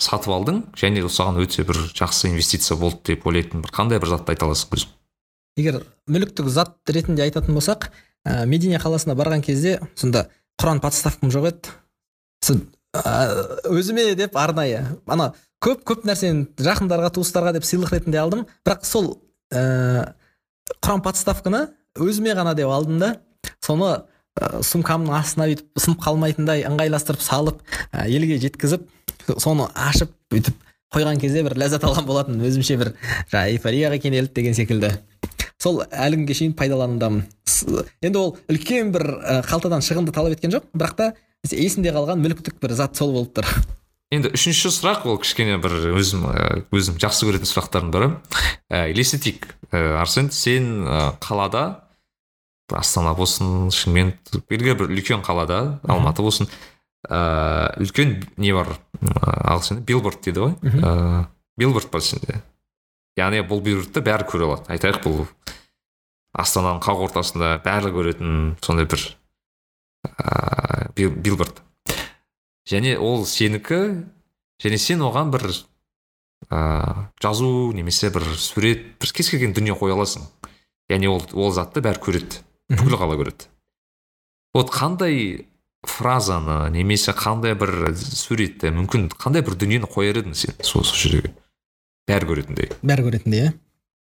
сатып 0.01 0.33
алдың 0.35 0.61
және 0.75 1.03
ол 1.05 1.11
саған 1.11 1.39
өте 1.41 1.63
бір 1.67 1.79
жақсы 1.95 2.29
инвестиция 2.29 2.77
болды 2.77 3.13
деп 3.13 3.25
ойлайтын 3.27 3.63
бір 3.63 3.71
қандай 3.73 4.01
бір 4.03 4.11
затты 4.11 4.35
айта 4.35 4.49
аласың 4.49 4.75
өзің? 4.75 4.91
Егер 5.55 5.81
мүліктік 6.11 6.51
зат 6.51 6.75
ретінде 6.91 7.23
айтатын 7.23 7.55
болсақ 7.55 7.87
ә, 8.27 8.43
медине 8.45 8.75
қаласына 8.83 9.15
барған 9.15 9.41
кезде 9.45 9.79
сонда 9.95 10.27
құран 10.59 10.81
подставкам 10.83 11.31
жоқ 11.31 11.47
еді. 11.53 11.71
Ә, 12.43 12.59
өзіме 13.69 14.13
деп 14.15 14.37
арнайы. 14.39 14.83
Ана 15.07 15.31
көп 15.63 15.83
көп 15.87 16.05
нәрсені 16.07 16.47
жақындарға 16.61 17.11
туыстарға 17.15 17.55
деп 17.57 17.67
сыйлық 17.67 17.93
ретінде 17.95 18.19
алдым. 18.21 18.45
Бірақ 18.65 18.85
сол 18.87 19.15
ә, 19.53 20.13
құран 20.81 21.03
подставканы 21.05 21.67
өзіме 21.99 22.35
ғана 22.37 22.55
деп 22.57 22.71
алдым 22.71 22.99
да 23.01 23.15
соны 23.63 23.91
ә, 24.39 24.61
сумкамның 24.65 25.15
астына 25.19 25.49
бүйтіп 25.51 25.81
сынып 25.81 26.03
қалмайтындай 26.05 26.65
ыңғайластырып 26.69 27.23
салып 27.23 27.61
ә, 27.91 28.05
елге 28.07 28.39
жеткізіп 28.43 28.87
соны 29.41 29.67
ашып 29.73 30.13
бүйтіп 30.33 30.61
қойған 30.95 31.19
кезде 31.19 31.43
бір 31.45 31.57
ләззат 31.59 31.85
алған 31.87 32.07
болатын 32.07 32.41
өзімше 32.45 32.77
бір 32.79 32.93
жаңағы 33.31 33.55
эйфорияға 33.55 33.99
кенеліп 34.03 34.35
деген 34.35 34.55
секілді. 34.55 34.93
Сол 35.61 35.81
әлі 35.89 36.21
күнге 36.21 36.35
шейін 36.37 36.53
пайдаланудамын. 36.59 37.23
Енді 38.05 38.19
ол 38.19 38.35
үлкен 38.51 38.91
бір 38.93 39.05
ә, 39.17 39.39
қалтадан 39.47 39.83
шығынды 39.85 40.13
талап 40.15 40.35
еткен 40.35 40.53
жоқ. 40.53 40.67
Бірақ 40.75 40.95
та 40.99 41.07
есімде 41.53 41.93
қалған 41.93 42.21
мүліктік 42.23 42.57
бір 42.63 42.73
зат 42.77 42.97
сол 42.97 43.13
болып 43.13 43.35
тұр. 43.37 43.49
Енді 44.13 44.31
үшінші 44.37 44.69
сұрақ 44.71 45.07
ол 45.09 45.17
кішкене 45.21 45.57
бір 45.61 45.73
өзім 45.97 46.25
өзім 46.73 46.99
жақсы 47.01 47.25
көретін 47.27 47.49
сұрақтардың 47.49 47.91
бірі 47.93 48.09
ә, 48.69 48.85
елестетейік. 48.91 49.47
Ә, 49.73 49.97
арсен 49.99 50.29
сен 50.31 50.85
қалада 51.21 51.81
астана 52.73 53.15
болсын 53.17 53.71
шымкент 53.73 54.37
белгілі 54.49 54.77
бір 54.79 54.93
үлкен 54.93 55.25
қалада 55.25 55.79
алматы 55.89 56.25
болсын 56.25 56.49
ә, 57.09 57.73
үлкен 57.81 58.19
не 58.37 58.53
бар 58.55 58.75
ағылшында 59.01 59.85
билборд 59.89 60.21
дейді 60.25 60.45
ғой. 60.45 60.55
Ә, 60.61 61.25
билборд 61.57 61.91
бар 61.91 62.05
сенде. 62.05 62.39
Яғни 63.17 63.43
бұл 63.47 63.61
билбордты 63.65 64.05
бәрі 64.05 64.29
көре 64.29 64.47
алады. 64.47 64.69
Айтайық 64.75 65.01
бұл 65.05 65.25
астананың 66.35 66.81
қақ 66.83 67.05
ортасында 67.09 67.55
бәрі 67.65 67.93
көретін 67.95 68.55
сондай 68.61 68.89
бір 68.91 69.05
ә, 70.19 70.91
бил- 70.95 71.15
билборд. 71.15 71.61
Және 72.69 72.97
ол 72.97 73.25
сенікі 73.25 74.05
және 74.63 74.77
сен 74.81 75.01
оған 75.05 75.31
бір 75.33 75.47
ә, 76.49 77.09
жазу 77.21 77.73
немесе 77.73 78.09
бір 78.09 78.25
сурет 78.37 78.95
бір 79.01 79.11
кез 79.13 79.29
келген 79.29 79.53
дүние 79.53 79.75
қоя 79.77 79.93
аласың. 79.97 80.25
Яғни 80.89 81.09
ол 81.09 81.21
ол 81.33 81.51
затты 81.53 81.81
бәрі 81.81 82.01
көреді 82.01 82.41
бүкіл 82.69 82.97
қала 82.97 83.17
көреді. 83.17 83.47
Вот 84.55 84.71
қандай 84.73 85.45
фразаны 85.85 86.69
немесе 86.73 87.11
қандай 87.13 87.53
бір 87.57 87.93
суретті 87.95 88.71
мүмкін 88.73 89.09
қандай 89.13 89.43
бір 89.45 89.57
дүниені 89.61 89.89
қояр 89.89 90.21
едің 90.23 90.33
сен 90.37 90.55
сол 90.63 90.83
жерге? 90.85 91.33
Бәрі 92.09 92.29
көретіндей. 92.29 92.71
Бәрі 92.85 93.05
көретіндей 93.09 93.47
иә? 93.47 93.53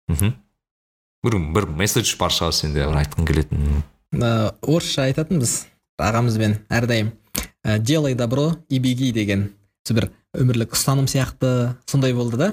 Мхм. 0.08 0.34
Бір 1.26 1.38
бір 1.54 1.66
месседж 1.78 2.14
бар 2.18 2.30
шығар 2.32 2.54
сенде 2.54 2.86
бір 2.86 3.00
айтқың 3.02 3.26
келетін. 3.28 3.82
Орысша 4.62 5.08
айтатынбыз 5.10 5.66
ағамызбен. 6.02 6.60
Әрдайым 6.70 7.12
ә, 7.64 7.80
делай 7.80 8.16
добро 8.16 8.54
и 8.70 8.80
беги 8.80 9.12
деген 9.12 9.52
сол 9.88 9.98
бір 10.00 10.10
өмірлік 10.38 10.76
ұстаным 10.76 11.08
сияқты 11.10 11.76
сондай 11.90 12.14
болды 12.14 12.38
да. 12.38 12.50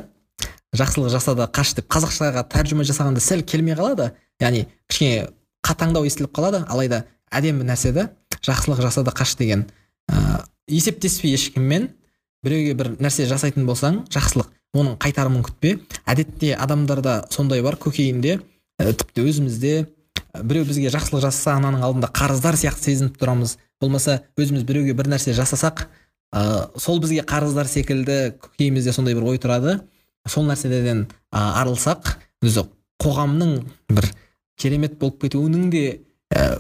Жақсылық 0.75 1.12
жаса 1.12 1.35
да 1.39 1.47
қаш 1.47 1.77
деп 1.77 1.87
қазақшаға 1.93 2.47
тәржіма 2.51 2.87
жасағанда 2.87 3.23
сәл 3.23 3.45
келмей 3.47 3.77
қалады. 3.79 4.12
Яғни 4.43 4.66
кішкене 4.91 5.29
қатаңдау 5.66 6.07
естіліп 6.09 6.35
қалады. 6.35 6.65
Алайда 6.69 7.05
әдемі 7.31 7.66
нәрсе 7.66 7.93
да 7.95 8.09
жақсылық 8.43 8.83
жаса 8.83 9.05
да 9.05 9.15
қаш 9.15 9.37
деген 9.39 9.69
ә, 10.11 10.45
есептеспей 10.66 11.35
ешкіммен 11.35 11.91
біреуге 12.45 12.75
бір 12.75 12.91
нәрсе 12.99 13.29
жасайтын 13.31 13.66
болсаң 13.66 14.03
жақсылық 14.12 14.51
оның 14.75 14.99
қайтарымын 14.99 15.45
күтпе. 15.47 15.79
Әдетте 16.07 16.55
адамдарда 16.59 17.25
сондай 17.31 17.62
бар 17.62 17.79
көкейінде 17.81 18.41
ә, 18.81 18.93
тіпті 18.93 19.29
өзімізде 19.31 19.75
біреу 20.43 20.66
бізге 20.69 20.90
жақсылық 20.94 21.23
жасаса 21.27 21.55
ананың 21.59 21.85
алдында 21.86 22.09
қарыздар 22.15 22.56
сияқты 22.59 22.90
сезініп 22.90 23.19
тұрамыз. 23.20 23.56
Болмаса 23.81 24.23
өзіміз 24.40 24.65
біреуге 24.66 24.94
бір 24.97 25.11
нәрсе 25.12 25.35
жасасақ 25.36 25.85
ә, 26.35 26.70
сол 26.81 27.01
бізге 27.02 27.24
қарыздар 27.28 27.69
секілді 27.70 28.35
көкейімізде 28.43 28.94
сондай 28.97 29.15
бір 29.15 29.28
ой 29.31 29.39
тұрады. 29.43 29.78
Сол 30.27 30.47
нәрселерден 30.48 31.06
ә, 31.31 31.40
арылсақ 31.62 32.16
өзі 32.44 32.66
қоғамның 33.02 33.56
бір 33.93 34.11
керемет 34.61 34.98
болып 34.98 35.20
кетуінің 35.27 35.69
де 35.70 35.85
ә, 36.35 36.55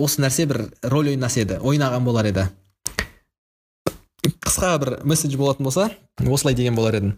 осы 0.00 0.22
нәрсе 0.24 0.48
бір 0.50 0.66
рөл 0.82 1.12
ойнас 1.12 1.36
еді 1.38 1.60
ойнаған 1.62 2.06
болар 2.06 2.30
еді. 2.30 2.48
Қысқа 4.24 4.78
бір 4.80 4.96
месседж 5.04 5.36
болатын 5.36 5.66
болса 5.66 5.90
осылай 6.24 6.54
деген 6.54 6.74
болар 6.78 6.96
едім 6.96 7.16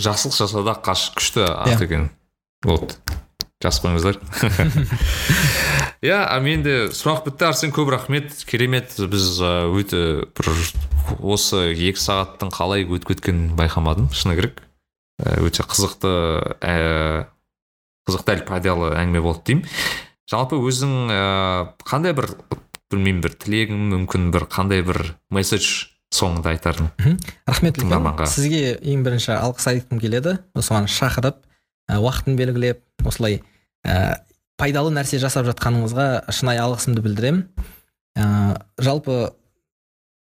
жақсылық 0.00 0.34
жаса 0.36 0.62
да 0.66 0.74
қаш 0.82 1.12
күшті 1.14 1.44
ат 1.46 1.68
Иә. 1.80 1.84
екен. 1.84 2.10
Вот. 2.64 2.98
Жазып 3.64 3.88
қойыңыздар. 3.88 4.20
Иә 6.04 6.20
менде 6.44 6.76
сұрақ 6.92 7.24
бітті 7.30 7.48
арсен 7.48 7.72
көп 7.74 7.94
рахмет. 7.94 8.30
Керемет 8.48 8.92
біз 8.98 9.40
өте 9.40 10.28
бір 10.36 10.52
осы 11.24 11.70
екі 11.72 12.00
сағаттың 12.00 12.52
қалай 12.54 12.84
өтіп 12.84 13.14
кеткенін 13.14 13.54
байқамадым 13.58 14.12
шыны 14.12 14.36
керек 14.36 14.60
Ә, 15.22 15.38
өте 15.46 15.62
қызықты 15.62 16.10
ә, 16.58 17.26
қызықты 18.08 18.42
пайдалы 18.48 18.90
әңгіме 18.98 19.22
болды 19.22 19.44
деймін. 19.46 19.68
Жалпы 20.30 20.58
өзің 20.58 20.94
ә, 21.14 21.20
қандай 21.86 22.16
бір 22.18 22.32
білмеймін 22.90 23.22
бір 23.22 23.36
тілегің 23.38 23.84
мүмкін 23.92 24.32
бір 24.34 24.48
қандай 24.50 24.82
бір 24.82 25.14
месседж 25.30 25.92
соңында 26.14 26.56
айтардың? 26.56 26.90
Рахмет 27.46 27.78
үлкен. 27.78 28.24
Сізге 28.26 28.74
ең 28.82 29.06
бірінші 29.06 29.36
алғыс 29.36 29.68
айтқым 29.70 30.02
келеді. 30.02 30.40
Осыған 30.58 30.90
шақырып 30.90 31.38
уақытын 31.94 32.38
белгілеп 32.40 32.82
осылай 33.06 33.38
ә, 33.84 34.18
пайдалы 34.60 34.92
нәрсе 34.94 35.20
жасап 35.22 35.46
жатқаныңызға 35.48 36.32
шынайы 36.34 36.62
алғысымды 36.64 37.04
білдіремін. 37.04 37.46
Ә, 38.18 38.26
жалпы 38.82 39.32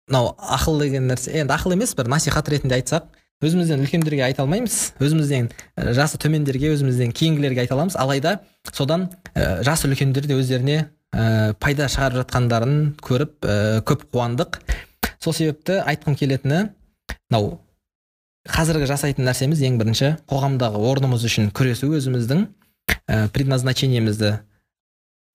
мынау 0.08 0.34
ақыл 0.38 0.82
деген 0.82 1.10
нәрсе 1.12 1.36
енді 1.42 1.56
ақыл 1.56 1.76
емес 1.76 1.96
бір 1.98 2.10
насихат 2.12 2.50
ретінде 2.54 2.80
айтсақ 2.80 3.10
өзімізден 3.44 3.84
үлкендерге 3.84 4.24
айта 4.26 4.44
алмаймыз. 4.46 4.94
Өзімізден 5.04 5.52
ә, 5.78 5.92
жасы 5.98 6.20
төмендерге 6.22 6.72
өзімізден 6.74 7.14
кейінгілерге 7.14 7.66
айта 7.66 7.76
аламыз. 7.78 7.98
Алайда 8.00 8.40
содан 8.72 9.10
ә, 9.34 9.62
жас 9.68 9.86
үлкендер 9.86 10.26
де 10.26 10.40
өздеріне 10.40 10.80
ә, 11.14 11.54
пайда 11.60 11.90
шығарып 11.92 12.24
жатқандарын 12.24 12.80
көріп 13.04 13.46
ә, 13.46 13.58
көп 13.88 14.08
қуандық. 14.14 14.62
Сол 15.22 15.34
себепті 15.38 15.82
айтқым 15.86 16.18
келетіні 16.18 16.68
мынау 17.30 17.58
қазіргі 18.48 18.88
жасайтын 18.90 19.28
нәрсеміз 19.28 19.62
ең 19.68 19.78
бірінші 19.82 20.14
қоғамдағы 20.32 20.80
орнымыз 20.88 21.26
үшін 21.28 21.50
күресу 21.56 21.90
өзіміздің 21.98 22.46
ә, 23.08 23.28
предназначениемізді 23.34 24.38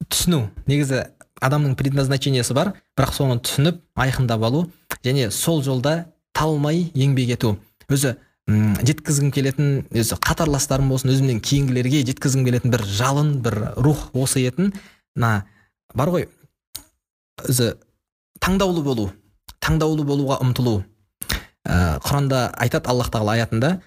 түсіну. 0.09 0.47
Негізі 0.67 1.05
адамның 1.43 1.77
предназначениесі 1.79 2.55
бар 2.57 2.73
бірақ 2.97 3.15
соны 3.17 3.39
түсініп 3.43 3.81
айқындап 3.99 4.45
алу 4.47 4.65
және 5.05 5.29
сол 5.31 5.63
жолда 5.63 6.05
талмай 6.33 6.89
еңбек 6.93 7.33
ету. 7.37 7.57
Өзі 7.89 8.15
м, 8.49 8.75
жеткізгім 8.81 9.31
келетін 9.35 9.73
өзі 9.91 10.19
қатарластарым 10.23 10.89
болсын 10.93 11.13
өзімнен 11.13 11.41
кейінгілерге 11.43 12.03
жеткізгім 12.09 12.45
келетін 12.47 12.73
бір 12.73 12.85
жалын 12.85 13.35
бір 13.43 13.59
рух 13.77 14.09
осы 14.13 14.45
етін 14.45 14.73
мына 15.15 15.43
бар 15.93 16.13
ғой 16.13 16.29
өзі 17.47 17.73
таңдаулы 18.39 18.83
болу 18.85 19.11
таңдаулы 19.63 20.03
болуға 20.03 20.41
ұмтылу. 20.43 20.81
Құранда 21.63 22.51
айтады 22.59 22.89
аллах 22.91 23.07
тағала 23.13 23.37
аятында 23.37 23.79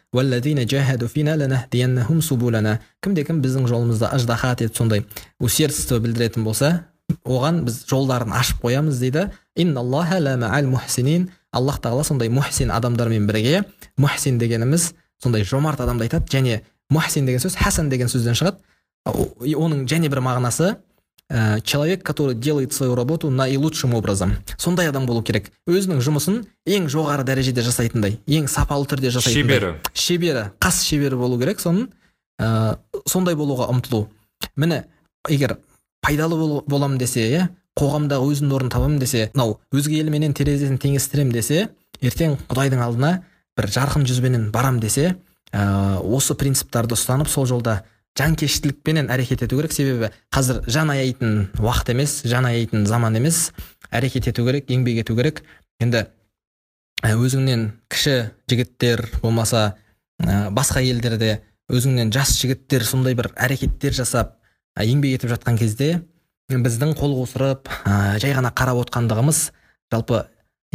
кімде 3.05 3.25
кім 3.29 3.43
біздің 3.45 3.67
жолымызда 3.69 4.15
ыждахат 4.17 4.63
етіп 4.65 4.77
сондай 4.77 5.05
усердство 5.39 5.99
білдіретін 6.01 6.45
болса 6.45 6.87
оған 7.25 7.65
біз 7.67 7.85
жолдарын 7.91 8.33
ашып 8.33 8.65
қоямыз 8.65 8.99
дейді. 9.01 9.29
Аллах 11.57 11.79
тағала 11.81 12.05
сондай 12.05 12.29
мухсин 12.29 12.71
адамдармен 12.71 13.27
бірге 13.29 13.63
мухсин 13.97 14.39
дегеніміз 14.39 14.95
сондай 15.23 15.45
жомарт 15.45 15.81
адамды 15.81 16.05
айтады 16.05 16.29
және 16.29 16.61
мухсин 16.91 17.25
деген 17.25 17.41
сөз 17.41 17.57
хасан 17.57 17.89
деген 17.89 18.09
сөзден 18.13 18.37
шығады. 18.37 18.59
Оның 19.07 19.87
және 19.89 20.11
бір 20.13 20.21
мағынасы 20.27 20.75
ә, 21.31 21.61
человек 21.63 22.03
который 22.03 22.35
делает 22.35 22.73
свою 22.73 22.95
работу 22.95 23.31
наилучшим 23.31 23.95
образом. 23.95 24.37
Сондай 24.59 24.89
адам 24.89 25.07
болу 25.07 25.23
керек. 25.23 25.51
Өзінің 25.69 26.01
жұмысын 26.01 26.45
ең 26.67 26.89
жоғары 26.93 27.25
дәрежеде 27.25 27.63
жасайтындай 27.63 28.19
ең 28.27 28.49
сапалы 28.49 28.87
түрде 28.87 29.11
жасайтындай. 29.11 29.59
Шебері. 29.59 29.75
Шебері. 29.93 30.45
Қас 30.61 30.83
шебері 30.87 31.17
болу 31.17 31.39
керек 31.39 31.61
соның. 31.61 31.89
Ә, 32.41 32.79
сондай 33.07 33.35
болуға 33.35 33.71
ұмтылу. 33.73 34.09
Міне 34.57 34.85
егер 35.29 35.59
пайдалы 36.05 36.37
бол, 36.39 36.65
боламын 36.67 36.99
десе 36.99 37.25
иә 37.31 37.47
қоғамдағы 37.77 38.31
өзінің 38.33 38.55
орнын 38.57 38.73
табамын 38.73 39.01
десе 39.01 39.31
мынау 39.35 39.59
өзге 39.75 39.99
елменен 40.01 40.35
терезесін 40.37 40.79
теңестіремін 40.81 41.35
десе 41.35 41.69
ертең 42.01 42.39
құдайдың 42.49 42.83
алдына 42.85 43.11
бір 43.59 43.69
жарқын 43.75 44.07
жүзбенен 44.09 44.51
барам 44.55 44.81
десе 44.81 45.17
ә, 45.53 45.99
осы 46.01 46.37
принциптарды 46.39 46.97
ұстанып 46.97 47.29
сол 47.33 47.49
жолда 47.51 47.83
жанкештілікпенен 48.17 49.11
әрекет 49.13 49.45
ету 49.47 49.59
керек. 49.61 49.73
Себебі 49.73 50.11
қазір 50.35 50.63
жан 50.71 50.91
аяйтын 50.95 51.49
уақыт 51.61 51.93
емес 51.95 52.23
жан 52.25 52.49
аяйтын 52.49 52.87
заман 52.87 53.17
емес. 53.17 53.51
Әрекет 53.91 54.29
ету 54.33 54.47
керек 54.47 54.71
еңбек 54.73 55.03
ету 55.05 55.17
керек. 55.17 55.43
Енді 55.81 56.07
өзіңнен 57.05 57.71
кіші 57.93 58.31
жігіттер 58.49 59.05
болмаса 59.21 59.77
ә, 60.23 60.49
басқа 60.51 60.81
елдерде 60.81 61.43
өзіңнен 61.69 62.13
жас 62.15 62.33
жігіттер 62.41 62.87
сондай 62.89 63.15
бір 63.19 63.33
әрекеттер 63.37 63.93
жасап 63.93 64.39
еңбек 64.81 65.19
етіп 65.19 65.35
жатқан 65.35 65.59
кезде 65.61 66.01
біздің 66.49 66.95
қол 66.97 67.19
қусырып 67.21 67.69
ә, 67.85 68.17
жай 68.23 68.33
ғана 68.33 68.53
қарап 68.57 68.81
отқандығымыз 68.87 69.51
жалпы 69.93 70.25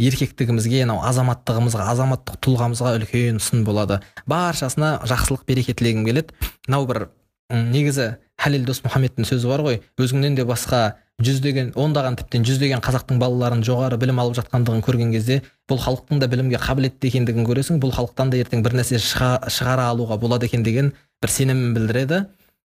еркектігімізге 0.02 0.84
мынау 0.84 1.02
азаматтығымызға 1.08 1.88
азаматтық 1.92 2.38
тұлғамызға 2.44 2.94
үлкен 2.98 3.40
сын 3.42 3.64
болады. 3.66 4.00
Баршасына 4.26 4.94
жақсылық 5.08 5.44
береке 5.46 5.74
тілегім 5.76 6.06
келеді. 6.08 6.34
Мынау 6.66 6.86
бір 6.88 7.04
негізі 7.52 8.08
халел 8.40 8.64
досмұхаммедтің 8.66 9.26
сөзі 9.28 9.48
бар 9.50 9.62
ғой. 9.66 9.80
Өзіңнен 10.00 10.36
де 10.38 10.44
басқа 10.48 10.96
жүздеген 11.22 11.72
ондаған 11.78 12.16
тіптен 12.18 12.46
жүздеген 12.46 12.82
қазақтың 12.82 13.20
балаларын 13.20 13.62
жоғары 13.66 13.98
білім 14.00 14.18
алып 14.22 14.38
жатқандығын 14.40 14.82
көрген 14.82 15.12
кезде 15.14 15.40
бұл 15.70 15.78
халықтың 15.82 16.22
да 16.22 16.28
білімге 16.32 16.58
қабілетті 16.62 17.10
екендігін 17.12 17.46
көресің 17.46 17.78
бұл 17.82 17.92
халықтан 17.94 18.32
да 18.32 18.40
ертең 18.42 18.64
бір 18.64 18.78
нәрсе 18.80 18.98
шығара 18.98 19.90
алуға 19.92 20.18
болады 20.18 20.48
екен 20.48 20.64
деген 20.66 20.92
бір 21.22 21.30
сенімін 21.30 21.76
білдіреді. 21.76 22.24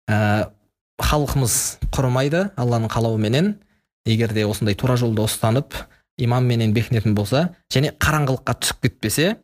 Ә, 0.07 0.51
халқымыз 1.03 1.57
құрымайды 1.91 2.51
алланың 2.61 2.93
қалауыменен. 2.93 3.55
Егер 4.07 4.35
де 4.37 4.45
осындай 4.47 4.77
тура 4.79 4.99
жолды 5.01 5.25
ұстанып 5.25 5.75
иманменен 6.21 6.75
бекінетін 6.77 7.17
болса 7.17 7.49
және 7.73 7.95
қараңғылыққа 7.99 8.59
түсіп 8.61 8.87
кетпесе 8.87 9.37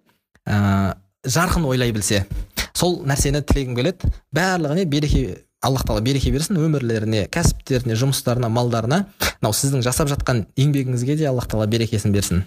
ә, 0.46 0.94
жарқын 1.24 1.66
ойлай 1.66 1.92
білсе. 1.96 2.26
Сол 2.74 3.00
нәрсені 3.08 3.42
тілегім 3.46 3.76
келеді. 3.78 4.10
Барлығына 4.36 4.86
береке 4.90 5.44
аллах 5.60 5.84
тағала 5.84 6.04
береке 6.04 6.32
берсін 6.32 6.60
өмірлеріне 6.60 7.26
кәсіптеріне 7.32 7.96
жұмыстарына 8.00 8.48
малдарына. 8.52 9.04
Мынау 9.40 9.56
сіздің 9.56 9.84
жасап 9.84 10.08
жатқан 10.12 10.46
еңбегіңізге 10.60 11.18
де 11.20 11.28
аллах 11.28 11.50
тағала 11.50 11.68
берекесін 11.70 12.16
берсін. 12.16 12.44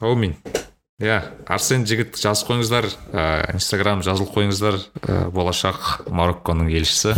Әумин 0.00 0.36
иә 1.02 1.18
арсен 1.50 1.84
жігіт 1.88 2.16
жазып 2.20 2.52
қойыңыздар. 2.52 2.88
Ә, 3.12 3.22
инстаграм 3.56 4.02
жазылып 4.06 4.32
қойыңыздар. 4.36 4.78
Ә, 5.02 5.18
болашақ 5.34 6.08
марокконың 6.08 6.70
елшісі. 6.72 7.14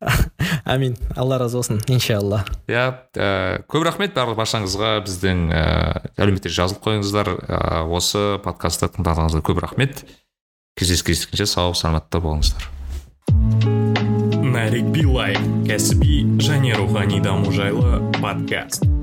Әмин 0.70 0.96
алла 1.16 1.40
разы 1.40 1.58
болсын 1.58 1.80
иншалла. 1.90 2.44
Иә 2.70 2.86
ә, 3.16 3.62
көп 3.70 3.86
рахмет 3.88 4.14
барлық 4.14 4.38
баршаңызға. 4.42 4.92
Біздің 5.08 5.44
ә, 5.50 5.64
әлеуметтер 6.20 6.54
жазылып 6.54 6.84
қойыңыздар. 6.86 7.32
Ә, 7.48 7.84
осы 7.88 8.24
подкастты 8.44 8.92
тыңдағаныңызға 8.94 9.44
көп 9.48 9.64
рахмет. 9.64 10.04
Кездескенше 10.78 11.46
сау 11.46 11.74
саламатта 11.74 12.20
болыңыздар. 12.22 12.68
Нарик 14.50 14.90
билай 14.94 15.36
кәсіби 15.68 16.22
және 16.42 16.74
рухани 16.78 17.20
даму 17.24 17.52
жайлы 17.54 18.00
подкаст. 18.20 18.99